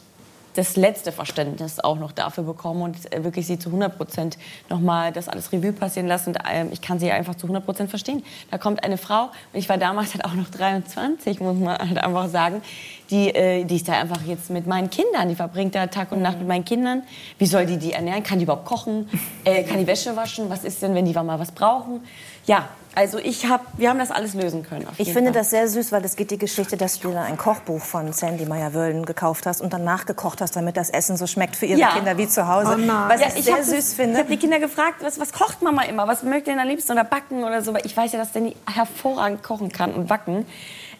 das 0.56 0.76
letzte 0.76 1.12
Verständnis 1.12 1.80
auch 1.80 1.98
noch 1.98 2.12
dafür 2.12 2.44
bekommen 2.44 2.82
und 2.82 3.12
äh, 3.12 3.22
wirklich 3.24 3.46
sie 3.46 3.58
zu 3.58 3.68
100 3.68 3.96
Prozent 3.96 4.38
nochmal 4.68 5.12
das 5.12 5.28
alles 5.28 5.52
Revue 5.52 5.72
passieren 5.72 6.06
lassen. 6.06 6.30
Und, 6.30 6.38
ähm, 6.50 6.68
ich 6.72 6.80
kann 6.80 6.98
sie 6.98 7.10
einfach 7.10 7.34
zu 7.34 7.46
100 7.46 7.64
Prozent 7.64 7.90
verstehen. 7.90 8.22
Da 8.50 8.58
kommt 8.58 8.82
eine 8.82 8.98
Frau, 8.98 9.24
und 9.24 9.58
ich 9.58 9.68
war 9.68 9.78
damals 9.78 10.14
halt 10.14 10.24
auch 10.24 10.34
noch 10.34 10.48
23, 10.48 11.40
muss 11.40 11.56
man 11.56 11.78
halt 11.78 11.98
einfach 11.98 12.28
sagen, 12.28 12.62
die, 13.10 13.34
äh, 13.34 13.64
die 13.64 13.76
ist 13.76 13.88
da 13.88 14.00
einfach 14.00 14.22
jetzt 14.26 14.50
mit 14.50 14.66
meinen 14.66 14.90
Kindern, 14.90 15.28
die 15.28 15.34
verbringt 15.34 15.74
da 15.74 15.86
Tag 15.86 16.12
und 16.12 16.22
Nacht 16.22 16.38
mit 16.38 16.48
meinen 16.48 16.64
Kindern. 16.64 17.02
Wie 17.38 17.46
soll 17.46 17.66
die 17.66 17.76
die 17.76 17.92
ernähren? 17.92 18.22
Kann 18.22 18.38
die 18.38 18.44
überhaupt 18.44 18.66
kochen? 18.66 19.08
Äh, 19.44 19.62
kann 19.64 19.78
die 19.78 19.86
Wäsche 19.86 20.16
waschen? 20.16 20.48
Was 20.48 20.64
ist 20.64 20.82
denn, 20.82 20.94
wenn 20.94 21.04
die 21.04 21.12
mal 21.12 21.38
was 21.38 21.52
brauchen? 21.52 22.00
Ja, 22.46 22.68
also 22.96 23.18
ich 23.18 23.46
hab, 23.48 23.60
wir 23.78 23.90
haben 23.90 23.98
das 24.00 24.10
alles 24.10 24.34
lösen 24.34 24.64
können. 24.64 24.86
Ich 24.98 25.12
finde 25.12 25.30
Fall. 25.32 25.40
das 25.40 25.50
sehr 25.50 25.68
süß, 25.68 25.92
weil 25.92 26.04
es 26.04 26.16
geht 26.16 26.30
die 26.32 26.38
Geschichte, 26.38 26.76
dass 26.76 26.98
du 26.98 27.08
dir 27.10 27.14
dann 27.14 27.24
ein 27.26 27.36
Kochbuch 27.36 27.80
von 27.80 28.12
Sandy 28.12 28.46
Meyer-Wölden 28.46 29.04
gekauft 29.06 29.46
hast 29.46 29.60
und 29.60 29.72
dann 29.72 29.84
nachgekocht 29.84 30.40
hast, 30.40 30.56
damit 30.56 30.76
das 30.76 30.90
Essen 30.90 31.16
so 31.16 31.26
schmeckt 31.28 31.54
für 31.56 31.66
ihre 31.66 31.78
Ja. 31.78 31.90
Kinder 31.94 32.16
wie 32.18 32.26
zu 32.26 32.48
Hause. 32.48 32.70
Was 33.06 33.20
Ja, 33.20 33.26
ich 33.36 33.44
sehr 33.44 33.52
hab 33.52 33.60
das- 33.60 33.70
süß 33.70 33.90
Ich 33.90 33.96
finde. 33.96 34.18
habe 34.18 34.28
die 34.28 34.38
Kinder 34.38 34.58
gefragt, 34.58 34.96
was, 35.02 35.20
was 35.20 35.32
kocht 35.32 35.62
Mama 35.62 35.82
immer? 35.82 36.08
Was 36.08 36.22
mögt 36.24 36.46
ihr 36.48 36.54
denn 36.54 36.60
am 36.60 36.66
liebsten? 36.66 36.90
Oder 36.92 37.04
backen 37.04 37.44
oder 37.44 37.62
so. 37.62 37.72
Weil 37.72 37.86
ich 37.86 37.96
weiß 37.96 38.10
ja, 38.12 38.18
dass 38.18 38.32
Danny 38.32 38.56
hervorragend 38.72 39.42
kochen 39.42 39.70
kann 39.70 39.92
und 39.92 40.08
backen. 40.08 40.46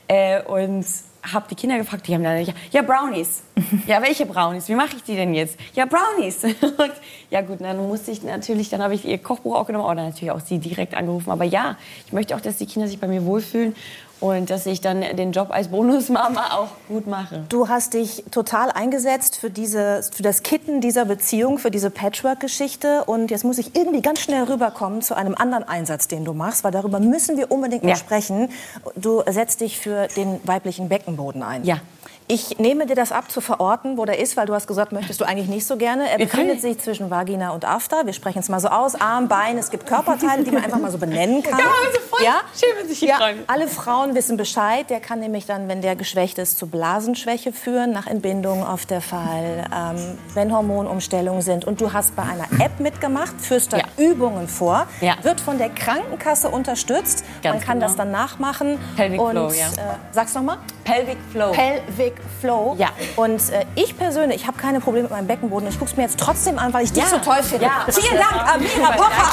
Äh, 0.09 0.43
und 0.43 0.85
habe 1.33 1.47
die 1.51 1.55
Kinder 1.55 1.79
gefragt, 1.79 2.07
die 2.07 2.15
haben 2.15 2.23
dann, 2.23 2.45
ja, 2.45 2.53
ja 2.71 2.83
Brownies. 2.83 3.43
ja, 3.87 4.03
welche 4.03 4.27
Brownies? 4.27 4.69
Wie 4.69 4.75
mache 4.75 4.97
ich 4.97 5.03
die 5.03 5.17
denn 5.17 5.35
jetzt? 5.35 5.59
Ja, 5.75 5.87
Brownies. 5.87 6.45
und, 6.45 6.93
ja 7.31 7.41
gut, 7.43 7.61
dann 7.61 7.77
musste 7.89 8.11
ich 8.11 8.23
natürlich, 8.23 8.69
dann 8.69 8.83
habe 8.83 8.95
ich 8.95 9.05
ihr 9.05 9.19
Kochbuch 9.19 9.57
auch 9.57 9.67
genommen 9.67 9.85
oder 9.85 10.05
natürlich 10.05 10.31
auch 10.31 10.41
sie 10.41 10.59
direkt 10.59 10.95
angerufen. 10.95 11.31
Aber 11.31 11.45
ja, 11.45 11.77
ich 12.07 12.13
möchte 12.13 12.37
auch, 12.37 12.41
dass 12.41 12.57
die 12.57 12.67
Kinder 12.67 12.89
sich 12.89 12.99
bei 12.99 13.09
mir 13.09 13.25
wohlfühlen 13.25 13.75
und 14.21 14.49
dass 14.51 14.65
ich 14.67 14.81
dann 14.81 15.03
den 15.03 15.33
Job 15.33 15.49
als 15.51 15.69
Bonusmama 15.69 16.53
auch 16.53 16.69
gut 16.89 17.07
mache. 17.07 17.45
Du 17.49 17.69
hast 17.69 17.95
dich 17.95 18.25
total 18.31 18.71
eingesetzt 18.71 19.37
für, 19.37 19.51
diese, 19.51 20.03
für 20.13 20.23
das 20.23 20.43
Kitten 20.43 20.81
dieser 20.81 21.05
Beziehung, 21.05 21.59
für 21.59 21.71
diese 21.71 21.91
Patchwork-Geschichte. 21.91 23.05
Und 23.05 23.31
jetzt 23.31 23.45
muss 23.45 23.59
ich 23.59 23.77
irgendwie 23.77 24.03
ganz 24.03 24.21
schnell 24.21 24.45
rüberkommen 24.45 25.03
zu 25.03 25.15
einem 25.15 25.35
anderen 25.35 25.65
Einsatz, 25.65 26.09
den 26.09 26.25
du 26.25 26.33
machst, 26.33 26.65
weil 26.65 26.73
darüber 26.73 26.99
müssen 27.01 27.37
wir 27.37 27.51
unbedingt 27.51 27.83
noch 27.83 27.91
Ja. 27.91 27.97
sprechen. 27.97 28.49
Du 28.97 29.23
setzt 29.29 29.61
dich 29.61 29.79
für 29.79 30.09
den 30.17 30.41
weiblichen 30.45 30.89
Beckenboden 30.89 31.43
ein. 31.43 31.65
Ja. 31.65 31.79
Ich 32.29 32.59
nehme 32.59 32.87
dir 32.87 32.97
das 32.97 33.13
ab 33.13 33.31
zu 33.31 33.41
verorten, 33.41 33.97
wo 33.99 34.05
der 34.05 34.19
ist, 34.19 34.37
weil 34.37 34.47
du 34.47 34.55
hast 34.55 34.67
gesagt, 34.67 34.91
möchtest 34.91 35.21
du 35.21 35.25
eigentlich 35.25 35.47
nicht 35.47 35.65
so 35.65 35.77
gerne. 35.77 36.11
Er 36.11 36.19
befindet 36.19 36.61
sich 36.61 36.77
zwischen 36.81 37.09
Vagina 37.09 37.51
und 37.51 37.65
After. 37.65 38.05
Wir 38.05 38.13
sprechen 38.13 38.41
es 38.41 38.49
mal 38.49 38.59
so 38.59 38.67
aus. 38.67 38.97
Arm, 38.97 39.29
Bein, 39.29 39.59
es 39.59 39.71
gibt 39.71 39.87
Körperteile, 39.87 40.43
die 40.43 40.51
man 40.51 40.65
einfach 40.65 40.81
mal 40.81 40.91
so 40.91 40.99
benennen 40.99 41.43
kann. 41.43 41.61
Ja, 41.67 41.67
also 41.87 42.01
voll 42.09 42.27
schön, 42.59 42.69
wenn 42.81 42.89
sich 42.89 43.01
die 43.01 43.07
ja, 43.07 43.17
freuen. 43.19 43.45
alle 43.47 43.69
Frauen 43.69 44.15
wissen 44.15 44.37
Bescheid. 44.37 44.89
Der 44.91 45.01
kann 45.01 45.21
nämlich 45.21 45.45
dann, 45.47 45.69
wenn 45.69 45.83
der 45.83 45.95
geschwächt 45.95 46.39
ist, 46.39 46.59
zu 46.59 46.67
Blasenschwäche 46.67 47.53
führen. 47.53 47.93
Nach 47.93 48.07
Entbindung 48.07 48.63
oft 48.67 48.91
der 48.91 49.01
Fall, 49.03 49.65
ähm, 49.73 50.19
wenn 50.35 50.53
Hormonumstellungen 50.53 51.43
sind. 51.43 51.65
Und 51.67 51.81
du 51.81 51.93
hast 51.93 52.17
bei 52.17 52.23
einer 52.23 52.47
App 52.65 52.81
mitgemacht, 52.81 53.35
führst 53.41 53.73
da 53.73 53.79
Ja. 53.79 53.85
Übungen 53.99 54.49
vor, 54.49 54.87
Ja. 55.01 55.15
wird 55.23 55.41
von 55.41 55.59
der 55.59 55.69
Krankenkasse 55.69 56.49
unterstützt. 56.49 57.25
Ganz 57.43 57.57
man 57.59 57.65
kann 57.65 57.75
genau. 57.79 57.87
das 57.87 57.97
dann 57.97 58.11
nachmachen. 58.11 58.79
Pelvic 58.97 59.21
und, 59.21 59.31
Flow, 59.33 59.51
ja. 59.51 59.67
Äh, 59.67 59.97
sag's 60.13 60.35
nochmal. 60.35 60.59
Pelvic 60.87 61.19
Flow. 61.33 61.51
Pelvic 61.53 62.15
Flow. 62.41 62.77
Ja. 62.79 62.89
Und 63.17 63.51
äh, 63.51 63.65
ich 63.75 63.99
persönlich, 63.99 64.43
ich 64.43 64.47
habe 64.47 64.57
keine 64.57 64.79
Probleme 64.81 65.03
mit 65.05 65.13
meinem 65.13 65.27
Beckenboden. 65.27 65.69
Ich 65.69 65.79
gucke 65.79 65.91
es 65.91 65.97
mir 65.97 66.05
jetzt 66.05 66.19
trotzdem 66.19 66.59
an, 66.59 66.73
weil 66.73 66.85
ich 66.85 66.93
dich 66.93 67.03
Ja. 67.03 67.09
so 67.09 67.19
toll 67.19 67.43
finde. 67.43 67.67
Ja. 67.67 67.87
Vielen 67.91 68.17
Dank, 68.17 68.55
Amira 68.55 68.93
Popper. 68.93 69.33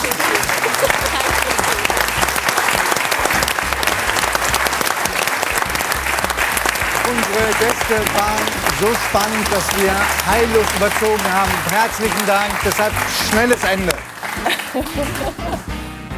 Unsere 7.10 7.48
Gäste 7.60 7.96
waren 8.18 8.46
so 8.80 8.88
spannend, 9.10 9.48
dass 9.52 9.68
wir 9.82 9.92
Heilluft 10.32 10.76
überzogen 10.78 11.34
haben. 11.34 11.52
Herzlichen 11.70 12.26
Dank. 12.26 12.52
Deshalb 12.64 12.94
schnelles 13.30 13.64
Ende. 13.64 13.94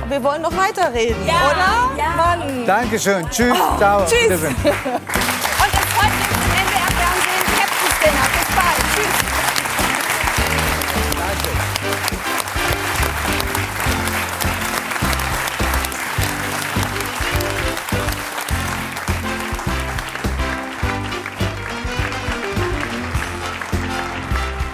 Wir 0.07 0.23
wollen 0.23 0.41
noch 0.41 0.56
weiterreden, 0.56 1.22
oder? 1.23 1.91
Ja. 1.98 2.15
Mann. 2.15 2.65
Dankeschön. 2.65 3.27
Tschüss. 3.30 3.57
Ciao. 3.77 4.06
tschüss. 4.06 4.40